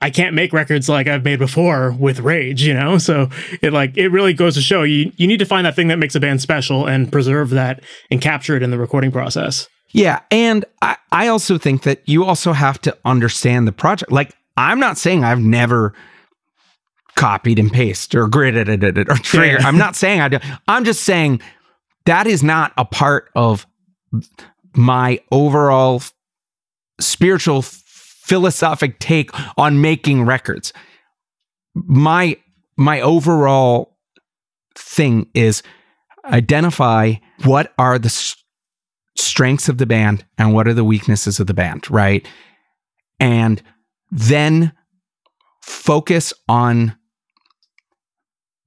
I 0.00 0.10
can't 0.10 0.34
make 0.34 0.52
records 0.52 0.88
like 0.88 1.08
I've 1.08 1.24
made 1.24 1.38
before 1.38 1.92
with 1.92 2.20
rage, 2.20 2.62
you 2.62 2.72
know? 2.72 2.98
So 2.98 3.28
it 3.60 3.72
like 3.72 3.96
it 3.96 4.08
really 4.08 4.32
goes 4.32 4.54
to 4.54 4.62
show 4.62 4.82
you 4.82 5.12
you 5.16 5.26
need 5.26 5.38
to 5.38 5.44
find 5.44 5.66
that 5.66 5.76
thing 5.76 5.88
that 5.88 5.98
makes 5.98 6.14
a 6.14 6.20
band 6.20 6.40
special 6.40 6.86
and 6.86 7.12
preserve 7.12 7.50
that 7.50 7.82
and 8.10 8.20
capture 8.20 8.56
it 8.56 8.62
in 8.62 8.70
the 8.70 8.78
recording 8.78 9.12
process. 9.12 9.68
Yeah. 9.92 10.20
And 10.30 10.64
I, 10.80 10.96
I 11.12 11.28
also 11.28 11.58
think 11.58 11.82
that 11.82 12.00
you 12.08 12.24
also 12.24 12.52
have 12.52 12.80
to 12.82 12.96
understand 13.04 13.66
the 13.68 13.72
project. 13.72 14.12
Like, 14.12 14.34
I'm 14.56 14.78
not 14.78 14.96
saying 14.96 15.24
I've 15.24 15.40
never 15.40 15.94
copied 17.16 17.58
and 17.58 17.70
pasted 17.70 18.18
or 18.18 18.28
gridded 18.28 18.82
it 18.82 18.98
or 19.10 19.16
trigger. 19.16 19.58
Yeah. 19.58 19.66
I'm 19.66 19.76
not 19.76 19.96
saying 19.96 20.20
I 20.20 20.28
do. 20.28 20.38
I'm 20.68 20.84
just 20.84 21.02
saying 21.02 21.42
that 22.06 22.26
is 22.26 22.42
not 22.42 22.72
a 22.78 22.84
part 22.84 23.30
of 23.34 23.66
my 24.74 25.20
overall 25.30 26.02
spiritual 27.00 27.62
philosophic 27.62 28.98
take 28.98 29.30
on 29.58 29.80
making 29.80 30.24
records. 30.24 30.72
My 31.74 32.36
my 32.76 33.00
overall 33.00 33.96
thing 34.76 35.28
is 35.34 35.62
identify 36.24 37.14
what 37.44 37.72
are 37.78 37.98
the 37.98 38.34
strengths 39.16 39.68
of 39.68 39.78
the 39.78 39.86
band 39.86 40.24
and 40.38 40.54
what 40.54 40.68
are 40.68 40.74
the 40.74 40.84
weaknesses 40.84 41.40
of 41.40 41.46
the 41.46 41.54
band, 41.54 41.90
right? 41.90 42.26
And 43.18 43.62
then 44.10 44.72
focus 45.60 46.32
on 46.48 46.96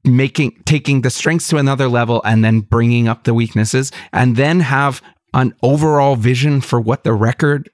making 0.04 0.62
taking 0.66 1.02
the 1.02 1.10
strengths 1.10 1.48
to 1.48 1.58
another 1.58 1.88
level 1.88 2.22
and 2.26 2.44
then 2.44 2.60
bringing 2.60 3.08
up 3.08 3.24
the 3.24 3.34
weaknesses 3.34 3.92
and 4.12 4.36
then 4.36 4.60
have 4.60 5.02
an 5.34 5.54
overall 5.64 6.16
vision 6.16 6.62
for 6.62 6.80
what 6.80 7.04
the 7.04 7.14
record 7.14 7.70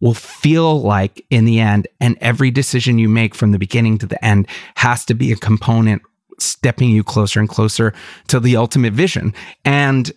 will 0.00 0.14
feel 0.14 0.80
like 0.80 1.24
in 1.30 1.44
the 1.44 1.60
end 1.60 1.86
and 2.00 2.16
every 2.20 2.50
decision 2.50 2.98
you 2.98 3.08
make 3.08 3.34
from 3.34 3.52
the 3.52 3.58
beginning 3.58 3.98
to 3.98 4.06
the 4.06 4.22
end 4.24 4.46
has 4.76 5.04
to 5.04 5.14
be 5.14 5.30
a 5.32 5.36
component 5.36 6.02
stepping 6.38 6.88
you 6.88 7.04
closer 7.04 7.38
and 7.38 7.48
closer 7.48 7.92
to 8.26 8.40
the 8.40 8.56
ultimate 8.56 8.94
vision 8.94 9.34
and 9.64 10.12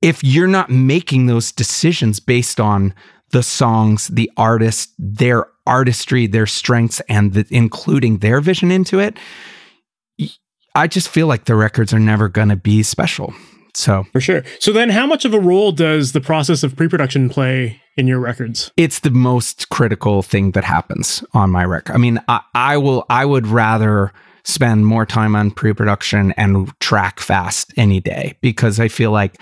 if 0.00 0.24
you're 0.24 0.46
not 0.46 0.70
making 0.70 1.26
those 1.26 1.52
decisions 1.52 2.18
based 2.18 2.58
on 2.58 2.94
the 3.30 3.42
songs 3.42 4.08
the 4.08 4.30
artist 4.38 4.90
their 4.98 5.46
artistry 5.66 6.26
their 6.26 6.46
strengths 6.46 7.00
and 7.10 7.34
the, 7.34 7.46
including 7.50 8.18
their 8.18 8.40
vision 8.40 8.70
into 8.70 8.98
it 8.98 9.18
I 10.74 10.86
just 10.86 11.08
feel 11.08 11.26
like 11.26 11.44
the 11.44 11.56
records 11.56 11.92
are 11.92 11.98
never 11.98 12.28
going 12.28 12.48
to 12.48 12.56
be 12.56 12.82
special. 12.82 13.34
So 13.74 14.04
for 14.12 14.20
sure. 14.20 14.42
So 14.58 14.72
then, 14.72 14.90
how 14.90 15.06
much 15.06 15.24
of 15.24 15.34
a 15.34 15.40
role 15.40 15.72
does 15.72 16.12
the 16.12 16.20
process 16.20 16.62
of 16.62 16.76
pre-production 16.76 17.28
play 17.28 17.80
in 17.96 18.06
your 18.06 18.18
records? 18.18 18.70
It's 18.76 19.00
the 19.00 19.10
most 19.10 19.68
critical 19.68 20.22
thing 20.22 20.52
that 20.52 20.64
happens 20.64 21.24
on 21.34 21.50
my 21.50 21.64
record. 21.64 21.94
I 21.94 21.98
mean, 21.98 22.20
I, 22.28 22.40
I 22.54 22.76
will. 22.76 23.04
I 23.10 23.24
would 23.24 23.46
rather 23.46 24.12
spend 24.44 24.86
more 24.86 25.04
time 25.04 25.36
on 25.36 25.50
pre-production 25.50 26.32
and 26.32 26.72
track 26.80 27.20
fast 27.20 27.72
any 27.76 28.00
day 28.00 28.36
because 28.40 28.80
I 28.80 28.88
feel 28.88 29.10
like 29.10 29.40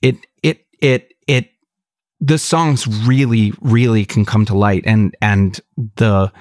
it. 0.00 0.16
It. 0.42 0.64
It. 0.80 1.12
It. 1.26 1.50
The 2.20 2.38
songs 2.38 2.86
really, 3.06 3.52
really 3.60 4.04
can 4.04 4.24
come 4.24 4.44
to 4.46 4.56
light, 4.56 4.84
and 4.86 5.14
and 5.20 5.60
the, 5.96 6.32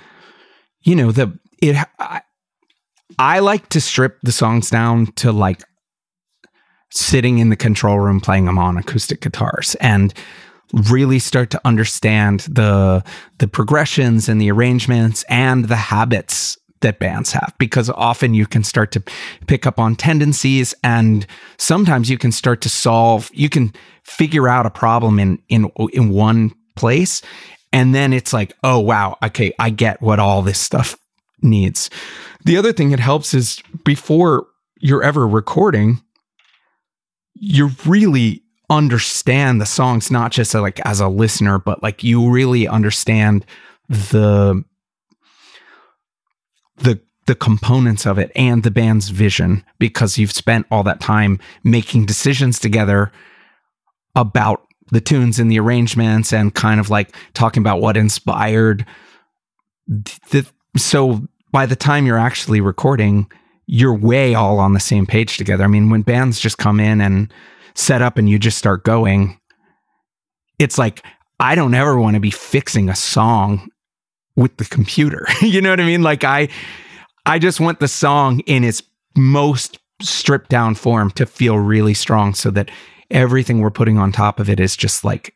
you 0.84 0.96
know, 0.96 1.12
the 1.12 1.38
it. 1.62 1.76
I, 2.00 2.22
I 3.20 3.40
like 3.40 3.70
to 3.70 3.82
strip 3.82 4.20
the 4.24 4.32
songs 4.32 4.70
down 4.70 5.08
to 5.18 5.32
like 5.32 5.64
sitting 6.92 7.40
in 7.40 7.50
the 7.50 7.56
control 7.56 8.00
room 8.00 8.20
playing 8.20 8.46
them 8.46 8.58
on 8.58 8.78
acoustic 8.78 9.22
guitars 9.22 9.76
and 9.76 10.14
really 10.90 11.20
start 11.20 11.50
to 11.50 11.62
understand 11.66 12.42
the 12.42 13.04
the 13.40 13.48
progressions 13.48 14.30
and 14.30 14.40
the 14.40 14.52
arrangements 14.52 15.24
and 15.30 15.66
the 15.66 15.76
habits 15.76 16.58
that 16.82 17.00
bands 17.00 17.32
have. 17.32 17.54
Because 17.60 17.90
often 17.90 18.34
you 18.34 18.46
can 18.46 18.64
start 18.64 18.92
to 18.94 19.04
pick 19.48 19.66
up 19.66 19.80
on 19.80 19.96
tendencies 19.96 20.74
and 20.84 21.26
sometimes 21.58 22.10
you 22.10 22.18
can 22.18 22.32
start 22.32 22.62
to 22.62 22.70
solve 22.70 23.30
you 23.34 23.50
can 23.50 23.74
figure 24.04 24.48
out 24.48 24.66
a 24.66 24.72
problem 24.72 25.20
in 25.20 25.40
in 25.50 25.70
in 25.94 26.10
one 26.10 26.52
place 26.76 27.22
and 27.74 27.94
then 27.94 28.14
it's 28.14 28.34
like 28.34 28.54
oh 28.64 28.80
wow 28.80 29.18
okay 29.24 29.54
I 29.60 29.70
get 29.70 30.02
what 30.02 30.20
all 30.20 30.42
this 30.42 30.60
stuff 30.60 30.98
needs. 31.42 31.90
The 32.46 32.58
other 32.58 32.74
thing 32.74 32.92
it 32.92 33.00
helps 33.00 33.34
is 33.34 33.62
before 33.84 34.48
you're 34.80 35.04
ever 35.04 35.28
recording, 35.28 36.02
you 37.44 37.72
really 37.88 38.44
understand 38.70 39.60
the 39.60 39.66
songs, 39.66 40.12
not 40.12 40.32
just 40.32 40.56
uh, 40.56 40.62
like 40.62 40.80
as 40.86 41.00
a 41.00 41.08
listener, 41.08 41.58
but 41.58 41.82
like 41.82 42.04
you 42.04 42.30
really 42.30 42.68
understand 42.68 43.46
the 43.90 44.64
the 46.78 47.02
the 47.26 47.36
components 47.36 48.06
of 48.06 48.20
it 48.20 48.32
and 48.36 48.64
the 48.64 48.72
band's 48.72 49.10
vision 49.10 49.64
because 49.80 50.18
you've 50.18 50.32
spent 50.32 50.68
all 50.70 50.84
that 50.84 51.00
time 51.00 51.40
making 51.64 52.06
decisions 52.06 52.60
together 52.60 53.12
about 54.16 54.62
the 54.92 55.02
tunes 55.02 55.40
and 55.40 55.52
the 55.52 55.60
arrangements 55.60 56.32
and 56.32 56.54
kind 56.54 56.80
of 56.80 56.90
like 56.90 57.16
talking 57.34 57.62
about 57.62 57.82
what 57.82 57.98
inspired 57.98 58.86
the 59.88 60.46
so 60.78 61.28
by 61.52 61.66
the 61.66 61.76
time 61.76 62.06
you're 62.06 62.18
actually 62.18 62.62
recording, 62.62 63.30
you're 63.74 63.96
way 63.96 64.36
all 64.36 64.60
on 64.60 64.74
the 64.74 64.82
same 64.82 65.06
page 65.06 65.38
together. 65.38 65.64
I 65.64 65.68
mean, 65.68 65.90
when 65.90 66.02
bands 66.02 66.42
just 66.42 66.58
come 66.58 66.82
in 66.82 67.00
and 67.00 67.34
set 67.74 68.02
up 68.02 68.18
and 68.18 68.30
you 68.30 68.38
just 68.38 68.58
start 68.58 68.84
going, 68.84 69.40
it's 70.60 70.78
like, 70.78 71.02
I 71.40 71.56
don't 71.56 71.74
ever 71.74 71.98
want 71.98 72.16
to 72.16 72.20
be 72.20 72.32
fixing 72.32 72.90
a 72.90 72.96
song 72.96 73.70
with 74.36 74.58
the 74.58 74.66
computer. 74.66 75.26
you 75.42 75.62
know 75.62 75.70
what 75.70 75.80
I 75.80 75.86
mean? 75.86 76.02
Like 76.02 76.26
I 76.26 76.50
I 77.26 77.40
just 77.40 77.62
want 77.62 77.80
the 77.80 77.88
song 77.88 78.42
in 78.42 78.66
its 78.66 78.84
most 79.16 79.80
stripped 80.02 80.50
down 80.50 80.76
form 80.76 81.10
to 81.12 81.26
feel 81.26 81.58
really 81.58 81.94
strong 81.94 82.34
so 82.34 82.52
that 82.52 82.70
everything 83.10 83.60
we're 83.60 83.72
putting 83.72 83.98
on 83.98 84.12
top 84.12 84.40
of 84.42 84.50
it 84.50 84.60
is 84.60 84.76
just 84.76 85.06
like 85.06 85.34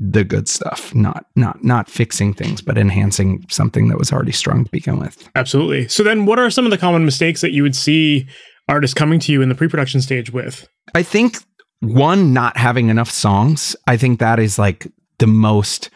the 0.00 0.24
good 0.24 0.48
stuff, 0.48 0.94
not 0.94 1.26
not 1.36 1.62
not 1.62 1.88
fixing 1.88 2.32
things, 2.32 2.62
but 2.62 2.78
enhancing 2.78 3.44
something 3.50 3.88
that 3.88 3.98
was 3.98 4.12
already 4.12 4.32
strong 4.32 4.64
to 4.64 4.70
begin 4.70 4.98
with. 4.98 5.28
Absolutely. 5.36 5.88
So 5.88 6.02
then 6.02 6.24
what 6.24 6.38
are 6.38 6.48
some 6.50 6.64
of 6.64 6.70
the 6.70 6.78
common 6.78 7.04
mistakes 7.04 7.42
that 7.42 7.52
you 7.52 7.62
would 7.62 7.76
see 7.76 8.26
artists 8.66 8.94
coming 8.94 9.20
to 9.20 9.32
you 9.32 9.42
in 9.42 9.50
the 9.50 9.54
pre-production 9.54 10.00
stage 10.00 10.32
with? 10.32 10.66
I 10.94 11.02
think 11.02 11.36
one 11.80 12.32
not 12.32 12.56
having 12.56 12.88
enough 12.88 13.10
songs. 13.10 13.76
I 13.86 13.98
think 13.98 14.20
that 14.20 14.38
is 14.38 14.58
like 14.58 14.86
the 15.18 15.26
most 15.26 15.90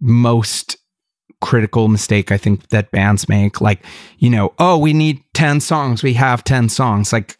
most 0.00 0.76
critical 1.40 1.88
mistake 1.88 2.32
I 2.32 2.38
think 2.38 2.68
that 2.68 2.90
bands 2.90 3.28
make 3.28 3.60
like, 3.60 3.84
you 4.18 4.30
know, 4.30 4.54
oh, 4.58 4.78
we 4.78 4.92
need 4.92 5.22
10 5.34 5.60
songs. 5.60 6.02
We 6.02 6.14
have 6.14 6.42
10 6.44 6.68
songs. 6.68 7.12
Like 7.12 7.36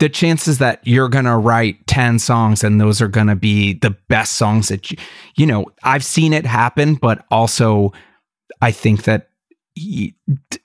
the 0.00 0.08
chances 0.08 0.58
that 0.58 0.80
you're 0.82 1.08
going 1.08 1.26
to 1.26 1.36
write 1.36 1.86
10 1.86 2.18
songs 2.18 2.64
and 2.64 2.80
those 2.80 3.00
are 3.00 3.08
going 3.08 3.26
to 3.26 3.36
be 3.36 3.74
the 3.74 3.90
best 4.08 4.32
songs 4.32 4.68
that 4.68 4.90
you, 4.90 4.96
you 5.36 5.46
know, 5.46 5.66
I've 5.82 6.04
seen 6.04 6.32
it 6.32 6.46
happen, 6.46 6.94
but 6.94 7.24
also 7.30 7.92
I 8.62 8.72
think 8.72 9.04
that 9.04 9.28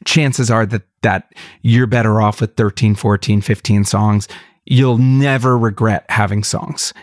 chances 0.06 0.50
are 0.50 0.66
that 0.66 0.84
that 1.02 1.32
you're 1.62 1.86
better 1.86 2.20
off 2.22 2.42
with 2.42 2.56
13, 2.56 2.96
14, 2.96 3.42
15 3.42 3.86
songs. 3.86 4.28
You'll 4.66 4.98
never 4.98 5.58
regret 5.58 6.06
having 6.10 6.44
songs. 6.44 6.94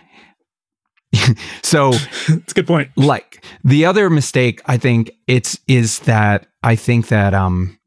so 1.62 1.90
it's 2.28 2.52
a 2.52 2.54
good 2.54 2.66
point. 2.66 2.90
Like 2.96 3.44
the 3.62 3.84
other 3.84 4.08
mistake 4.08 4.62
I 4.66 4.78
think 4.78 5.12
it's 5.26 5.58
is 5.68 6.00
that 6.00 6.46
I 6.62 6.76
think 6.76 7.08
that 7.08 7.34
um 7.34 7.78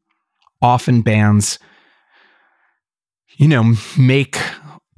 often 0.62 1.02
bands 1.02 1.58
you 3.36 3.48
know, 3.48 3.74
make 3.98 4.38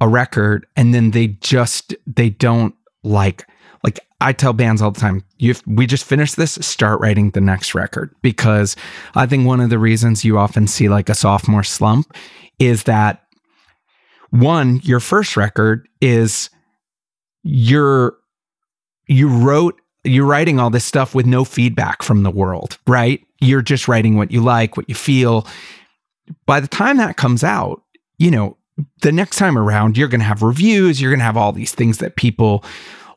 a 0.01 0.07
record 0.07 0.65
and 0.75 0.93
then 0.93 1.11
they 1.11 1.27
just 1.27 1.93
they 2.07 2.29
don't 2.29 2.73
like 3.03 3.45
like 3.83 3.99
I 4.21 4.33
tell 4.33 4.53
bands 4.53 4.81
all 4.81 4.91
the 4.91 4.99
time, 4.99 5.23
you 5.37 5.55
we 5.65 5.85
just 5.85 6.05
finished 6.05 6.35
this, 6.35 6.53
start 6.53 6.99
writing 6.99 7.31
the 7.31 7.41
next 7.41 7.75
record 7.75 8.13
because 8.21 8.75
I 9.15 9.25
think 9.25 9.45
one 9.45 9.61
of 9.61 9.69
the 9.69 9.79
reasons 9.79 10.25
you 10.25 10.37
often 10.37 10.67
see 10.67 10.89
like 10.89 11.09
a 11.09 11.15
sophomore 11.15 11.63
slump 11.63 12.15
is 12.59 12.83
that 12.83 13.23
one, 14.31 14.79
your 14.83 14.99
first 14.99 15.35
record 15.37 15.87
is 16.01 16.49
you're 17.43 18.17
you 19.07 19.27
wrote 19.27 19.79
you're 20.03 20.25
writing 20.25 20.59
all 20.59 20.69
this 20.69 20.85
stuff 20.85 21.13
with 21.13 21.25
no 21.25 21.43
feedback 21.43 22.03
from 22.03 22.23
the 22.23 22.31
world, 22.31 22.77
right? 22.87 23.21
You're 23.41 23.61
just 23.61 23.87
writing 23.87 24.15
what 24.15 24.31
you 24.31 24.41
like, 24.41 24.77
what 24.77 24.87
you 24.87 24.95
feel. 24.95 25.45
By 26.45 26.59
the 26.59 26.67
time 26.67 26.97
that 26.97 27.17
comes 27.17 27.43
out, 27.43 27.81
you 28.19 28.29
know, 28.29 28.57
the 29.01 29.11
next 29.11 29.37
time 29.37 29.57
around, 29.57 29.97
you're 29.97 30.07
going 30.07 30.19
to 30.19 30.25
have 30.25 30.43
reviews, 30.43 31.01
you're 31.01 31.11
going 31.11 31.19
to 31.19 31.25
have 31.25 31.37
all 31.37 31.51
these 31.51 31.73
things 31.73 31.97
that 31.97 32.15
people 32.15 32.63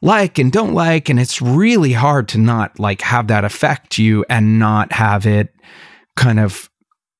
like 0.00 0.38
and 0.38 0.50
don't 0.50 0.72
like. 0.72 1.08
And 1.08 1.20
it's 1.20 1.42
really 1.42 1.92
hard 1.92 2.28
to 2.28 2.38
not 2.38 2.78
like 2.78 3.02
have 3.02 3.28
that 3.28 3.44
affect 3.44 3.98
you 3.98 4.24
and 4.30 4.58
not 4.58 4.92
have 4.92 5.26
it 5.26 5.54
kind 6.16 6.40
of 6.40 6.70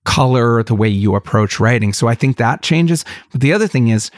color 0.05 0.63
the 0.63 0.75
way 0.75 0.89
you 0.89 1.15
approach 1.15 1.61
writing. 1.61 1.93
So 1.93 2.09
I 2.09 2.15
think 2.15 2.37
that 2.37 2.63
changes. 2.63 3.05
But 3.31 3.41
the 3.41 3.53
other 3.53 3.69
thing 3.69 3.89
is, 3.89 4.11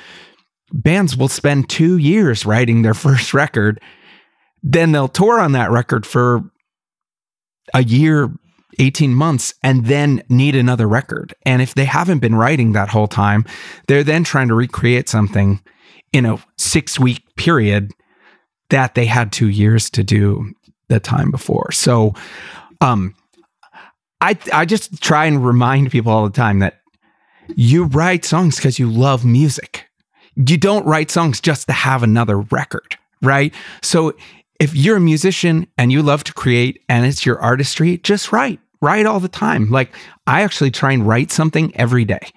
bands 0.73 1.17
will 1.17 1.29
spend 1.29 1.69
two 1.69 1.99
years 1.99 2.47
writing 2.47 2.83
their 2.83 2.95
first 2.95 3.35
record, 3.35 3.81
then 4.62 4.93
they'll 4.93 5.09
tour 5.09 5.41
on 5.41 5.53
that 5.53 5.71
record 5.71 6.07
for 6.07 6.43
a 7.75 7.83
year, 7.83 8.31
18 8.79 9.14
months, 9.14 9.55
and 9.62 9.87
then 9.87 10.22
need 10.29 10.55
another 10.55 10.87
record. 10.87 11.35
And 11.45 11.62
if 11.62 11.75
they 11.75 11.85
haven't 11.85 12.18
been 12.18 12.35
writing 12.35 12.72
that 12.72 12.89
whole 12.89 13.09
time, 13.09 13.45
they're 13.89 14.05
then 14.05 14.25
trying 14.25 14.49
to 14.49 14.55
recreate 14.55 15.09
something 15.09 15.61
in 16.12 16.27
a 16.27 16.39
six 16.57 16.99
week 16.99 17.22
period 17.37 17.93
that 18.70 18.95
they 18.95 19.07
had 19.07 19.33
two 19.33 19.49
years 19.49 19.91
to 19.91 20.03
do 20.03 20.53
the 20.89 21.01
time 21.01 21.31
before. 21.31 21.72
So, 21.72 22.14
um, 22.81 23.14
I 24.20 24.39
I 24.53 24.64
just 24.64 25.03
try 25.03 25.27
and 25.27 25.45
remind 25.45 25.91
people 25.91 26.12
all 26.12 26.25
the 26.25 26.31
time 26.31 26.61
that 26.61 26.81
you 27.57 27.85
write 27.85 28.25
songs 28.25 28.57
because 28.57 28.79
you 28.79 28.91
love 28.91 29.25
music. 29.25 29.87
You 30.37 30.57
don't 30.57 30.87
write 30.87 31.11
songs 31.11 31.41
just 31.41 31.66
to 31.66 31.72
have 31.72 32.03
another 32.03 32.41
record, 32.41 32.97
right? 33.22 33.53
So 33.83 34.14
if 34.59 34.75
you're 34.75 34.97
a 34.97 35.01
musician 35.01 35.66
and 35.77 35.93
you 35.93 36.03
love 36.03 36.25
to 36.25 36.33
create 36.33 36.83
and 36.89 37.05
it's 37.05 37.27
your 37.27 37.39
artistry, 37.41 37.99
just 37.99 38.33
write. 38.33 38.61
Write 38.81 39.07
all 39.07 39.20
the 39.20 39.29
time. 39.29 39.70
Like 39.70 39.95
I 40.27 40.43
actually 40.43 40.70
try 40.70 40.93
and 40.93 41.07
write 41.07 41.31
something 41.31 41.75
every 41.77 42.05
day. 42.05 42.31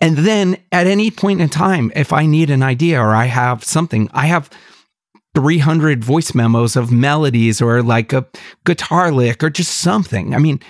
And 0.00 0.18
then 0.18 0.56
at 0.72 0.86
any 0.86 1.10
point 1.10 1.40
in 1.40 1.48
time, 1.48 1.92
if 1.94 2.12
I 2.12 2.26
need 2.26 2.50
an 2.50 2.62
idea 2.62 3.00
or 3.00 3.14
I 3.14 3.24
have 3.26 3.64
something, 3.64 4.10
I 4.12 4.26
have 4.26 4.50
300 5.34 6.04
voice 6.04 6.34
memos 6.34 6.76
of 6.76 6.92
melodies 6.92 7.60
or 7.60 7.82
like 7.82 8.12
a 8.12 8.26
guitar 8.64 9.10
lick 9.10 9.42
or 9.42 9.50
just 9.50 9.78
something. 9.78 10.34
I 10.34 10.38
mean, 10.38 10.60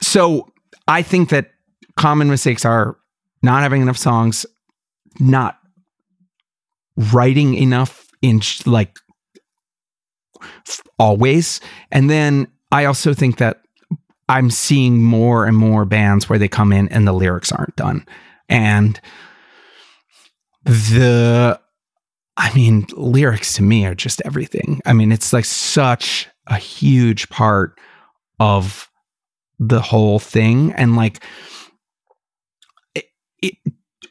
so 0.00 0.52
I 0.88 1.02
think 1.02 1.30
that 1.30 1.50
common 1.96 2.28
mistakes 2.28 2.64
are 2.64 2.96
not 3.42 3.62
having 3.62 3.82
enough 3.82 3.98
songs, 3.98 4.46
not 5.18 5.58
writing 7.12 7.54
enough 7.54 8.06
in 8.22 8.40
like 8.64 8.98
always. 10.98 11.60
And 11.90 12.10
then 12.10 12.48
I 12.72 12.84
also 12.84 13.14
think 13.14 13.38
that 13.38 13.62
I'm 14.28 14.50
seeing 14.50 15.02
more 15.02 15.46
and 15.46 15.56
more 15.56 15.84
bands 15.84 16.28
where 16.28 16.38
they 16.38 16.48
come 16.48 16.72
in 16.72 16.88
and 16.88 17.06
the 17.06 17.12
lyrics 17.12 17.52
aren't 17.52 17.76
done. 17.76 18.06
And 18.48 19.00
the 20.64 21.60
I 22.36 22.54
mean, 22.54 22.86
lyrics 22.94 23.54
to 23.54 23.62
me 23.62 23.86
are 23.86 23.94
just 23.94 24.20
everything. 24.24 24.80
I 24.84 24.92
mean, 24.92 25.10
it's 25.10 25.32
like 25.32 25.46
such 25.46 26.28
a 26.46 26.56
huge 26.56 27.28
part 27.30 27.78
of 28.38 28.90
the 29.58 29.80
whole 29.80 30.18
thing. 30.18 30.72
And 30.74 30.96
like, 30.96 31.22
it, 32.94 33.06
it, 33.42 33.54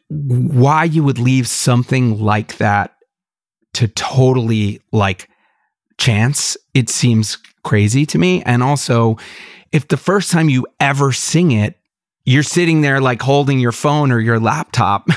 why 0.10 0.86
you 0.86 1.04
would 1.04 1.20
leave 1.20 1.48
something 1.48 2.20
like 2.20 2.58
that 2.58 2.96
to 3.76 3.88
totally 3.90 4.82
like 4.92 5.30
chance, 5.98 6.58
it 6.74 6.90
seems 6.90 7.38
crazy 7.64 8.06
to 8.08 8.18
me. 8.18 8.44
And 8.44 8.64
also, 8.64 9.18
if 9.72 9.88
the 9.88 9.98
first 9.98 10.32
time 10.32 10.50
you 10.50 10.66
ever 10.80 11.12
sing 11.12 11.52
it, 11.52 11.78
you're 12.26 12.44
sitting 12.44 12.82
there 12.82 13.02
like 13.02 13.22
holding 13.22 13.60
your 13.60 13.72
phone 13.72 14.12
or 14.12 14.20
your 14.20 14.40
laptop. 14.40 15.10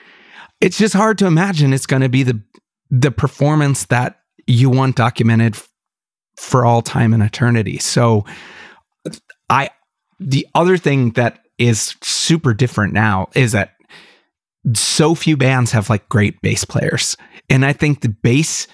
it's 0.60 0.78
just 0.78 0.94
hard 0.94 1.18
to 1.18 1.26
imagine 1.26 1.72
it's 1.72 1.86
going 1.86 2.02
to 2.02 2.08
be 2.08 2.22
the 2.22 2.40
the 2.90 3.10
performance 3.10 3.86
that 3.86 4.20
you 4.46 4.68
want 4.68 4.96
documented 4.96 5.56
for 6.36 6.66
all 6.66 6.82
time 6.82 7.14
and 7.14 7.22
eternity. 7.22 7.78
So 7.78 8.24
I 9.48 9.70
the 10.18 10.46
other 10.54 10.76
thing 10.76 11.12
that 11.12 11.38
is 11.58 11.96
super 12.02 12.52
different 12.52 12.92
now 12.92 13.28
is 13.34 13.52
that 13.52 13.74
so 14.74 15.14
few 15.14 15.36
bands 15.36 15.72
have 15.72 15.88
like 15.88 16.08
great 16.08 16.40
bass 16.42 16.64
players. 16.64 17.16
And 17.48 17.64
I 17.64 17.72
think 17.72 18.00
the 18.00 18.08
bass 18.08 18.66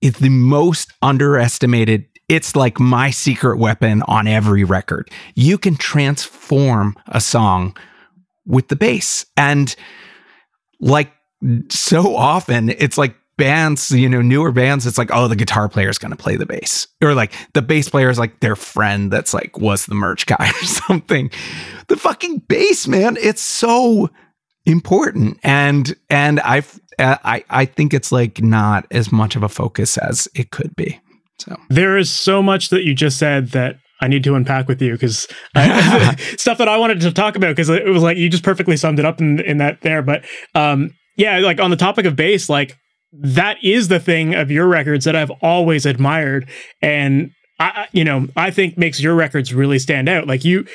is 0.00 0.14
the 0.14 0.28
most 0.28 0.92
underestimated. 1.02 2.06
It's 2.28 2.54
like 2.54 2.78
my 2.78 3.10
secret 3.10 3.58
weapon 3.58 4.02
on 4.02 4.26
every 4.26 4.64
record. 4.64 5.10
You 5.34 5.58
can 5.58 5.76
transform 5.76 6.96
a 7.06 7.20
song 7.20 7.76
with 8.46 8.68
the 8.68 8.76
bass. 8.76 9.26
And 9.36 9.74
like 10.80 11.12
so 11.68 12.14
often, 12.16 12.70
it's 12.70 12.98
like 12.98 13.14
bands, 13.36 13.90
you 13.90 14.08
know, 14.08 14.20
newer 14.20 14.52
bands, 14.52 14.86
it's 14.86 14.98
like, 14.98 15.10
oh, 15.12 15.28
the 15.28 15.36
guitar 15.36 15.68
player 15.68 15.88
is 15.88 15.96
going 15.96 16.10
to 16.10 16.16
play 16.16 16.36
the 16.36 16.44
bass, 16.44 16.88
or 17.02 17.14
like 17.14 17.32
the 17.54 17.62
bass 17.62 17.88
player 17.88 18.10
is 18.10 18.18
like 18.18 18.40
their 18.40 18.56
friend 18.56 19.10
that's 19.10 19.32
like 19.32 19.58
was 19.58 19.86
the 19.86 19.94
merch 19.94 20.26
guy 20.26 20.48
or 20.62 20.64
something. 20.66 21.30
The 21.86 21.96
fucking 21.96 22.40
bass, 22.48 22.86
man, 22.86 23.16
it's 23.18 23.40
so 23.40 24.10
important, 24.68 25.38
and 25.42 25.94
and 26.10 26.40
I've 26.40 26.78
I 26.98 27.44
I 27.50 27.64
think 27.64 27.94
it's 27.94 28.12
like 28.12 28.42
not 28.42 28.86
as 28.90 29.12
much 29.12 29.36
of 29.36 29.42
a 29.42 29.48
focus 29.48 29.96
as 29.98 30.28
it 30.34 30.50
could 30.50 30.74
be. 30.76 31.00
So 31.38 31.56
there 31.68 31.96
is 31.96 32.10
so 32.10 32.42
much 32.42 32.70
that 32.70 32.84
you 32.84 32.94
just 32.94 33.18
said 33.18 33.48
that 33.50 33.76
I 34.00 34.08
need 34.08 34.24
to 34.24 34.34
unpack 34.34 34.68
with 34.68 34.80
you 34.82 34.92
because 34.92 35.22
stuff 36.36 36.58
that 36.58 36.68
I 36.68 36.76
wanted 36.76 37.00
to 37.00 37.12
talk 37.12 37.36
about 37.36 37.50
because 37.50 37.68
it 37.68 37.86
was 37.86 38.02
like 38.02 38.16
you 38.16 38.28
just 38.28 38.44
perfectly 38.44 38.76
summed 38.76 38.98
it 38.98 39.04
up 39.04 39.20
in 39.20 39.40
in 39.40 39.58
that 39.58 39.80
there. 39.82 40.02
But 40.02 40.24
um, 40.54 40.94
yeah, 41.16 41.38
like 41.38 41.60
on 41.60 41.70
the 41.70 41.76
topic 41.76 42.06
of 42.06 42.16
bass, 42.16 42.48
like 42.48 42.76
that 43.12 43.56
is 43.62 43.88
the 43.88 44.00
thing 44.00 44.34
of 44.34 44.50
your 44.50 44.66
records 44.66 45.04
that 45.04 45.16
I've 45.16 45.32
always 45.42 45.86
admired, 45.86 46.48
and 46.82 47.30
I, 47.60 47.88
you 47.92 48.04
know, 48.04 48.28
I 48.36 48.50
think 48.50 48.78
makes 48.78 49.00
your 49.00 49.14
records 49.14 49.52
really 49.52 49.78
stand 49.78 50.08
out. 50.08 50.26
Like 50.26 50.44
you, 50.44 50.66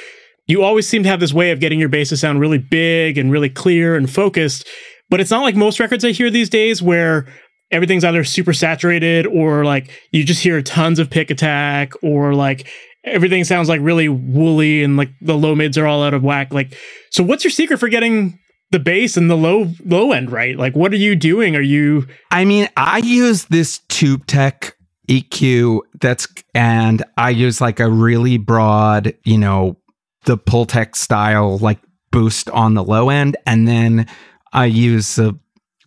you 0.48 0.64
always 0.64 0.88
seem 0.88 1.04
to 1.04 1.10
have 1.10 1.20
this 1.20 1.34
way 1.34 1.52
of 1.52 1.60
getting 1.60 1.80
your 1.80 1.90
bass 1.90 2.10
to 2.10 2.18
sound 2.18 2.40
really 2.40 2.58
big 2.58 3.18
and 3.18 3.32
really 3.32 3.50
clear 3.50 3.96
and 3.96 4.10
focused. 4.10 4.68
But 5.10 5.20
it's 5.20 5.32
not 5.32 5.44
like 5.44 5.56
most 5.56 5.80
records 5.80 6.04
I 6.04 6.12
hear 6.12 6.30
these 6.30 6.50
days 6.50 6.82
where 6.82 7.28
everything's 7.72 8.04
either 8.04 8.24
super 8.24 8.54
saturated 8.54 9.26
or 9.28 9.66
like 9.66 9.90
you 10.12 10.24
just 10.24 10.44
hear 10.44 10.62
tons 10.62 11.00
of 11.00 11.10
pick 11.10 11.32
attack 11.32 11.94
or 12.04 12.34
like 12.34 12.68
everything 13.04 13.44
sounds 13.44 13.68
like 13.68 13.82
really 13.82 14.08
woolly 14.08 14.84
and 14.84 14.96
like 14.96 15.10
the 15.22 15.36
low 15.36 15.56
mids 15.56 15.78
are 15.78 15.88
all 15.88 16.04
out 16.04 16.14
of 16.14 16.24
whack. 16.24 16.54
Like, 16.54 16.78
so 17.10 17.24
what's 17.24 17.44
your 17.44 17.52
secret 17.52 17.80
for 17.80 17.90
getting 17.90 18.40
the 18.72 18.80
bass 18.80 19.18
and 19.18 19.30
the 19.30 19.36
low 19.36 19.72
low 19.86 20.12
end 20.12 20.32
right? 20.32 20.58
Like 20.58 20.76
what 20.76 20.92
are 20.94 20.98
you 20.98 21.16
doing? 21.16 21.56
Are 21.56 21.62
you 21.62 22.08
I 22.32 22.46
mean, 22.46 22.70
I 22.76 23.00
use 23.00 23.46
this 23.46 23.80
Tube 23.90 24.26
Tech 24.28 24.76
EQ 25.10 25.82
that's 26.00 26.28
and 26.54 27.04
I 27.18 27.32
use 27.32 27.60
like 27.60 27.80
a 27.80 27.90
really 27.90 28.38
broad, 28.38 29.14
you 29.26 29.38
know, 29.38 29.78
the 30.26 30.38
Pultec 30.38 30.96
style 30.96 31.58
like 31.58 31.80
boost 32.12 32.50
on 32.50 32.74
the 32.74 32.84
low 32.84 33.10
end 33.10 33.38
and 33.46 33.68
then 33.68 34.08
I 34.52 34.66
use 34.66 35.18
a 35.18 35.36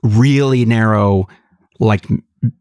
really 0.02 0.64
narrow 0.64 1.28
like 1.78 2.06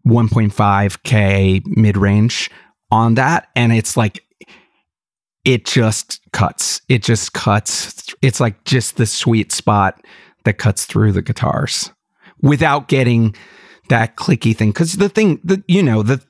1.5k 0.08 1.66
mid-range 1.66 2.50
on 2.92 3.16
that 3.16 3.50
and 3.56 3.74
it's 3.74 3.98
like 3.98 4.24
it 5.46 5.66
just 5.66 6.20
cuts. 6.34 6.82
It 6.90 7.04
just 7.04 7.34
cuts. 7.34 8.14
It's 8.22 8.40
like 8.40 8.64
just 8.66 8.98
the 8.98 9.06
sweet 9.06 9.52
spot 9.52 10.04
that 10.44 10.58
cuts 10.58 10.86
through 10.86 11.12
the 11.12 11.22
guitars 11.22 11.92
without 12.42 12.88
getting 12.88 13.36
that 13.90 14.16
clicky 14.16 14.56
thing. 14.56 14.72
Because 14.72 14.94
the 14.94 15.08
thing 15.08 15.40
that, 15.44 15.64
you 15.68 15.84
know, 15.84 16.02
the 16.02 16.22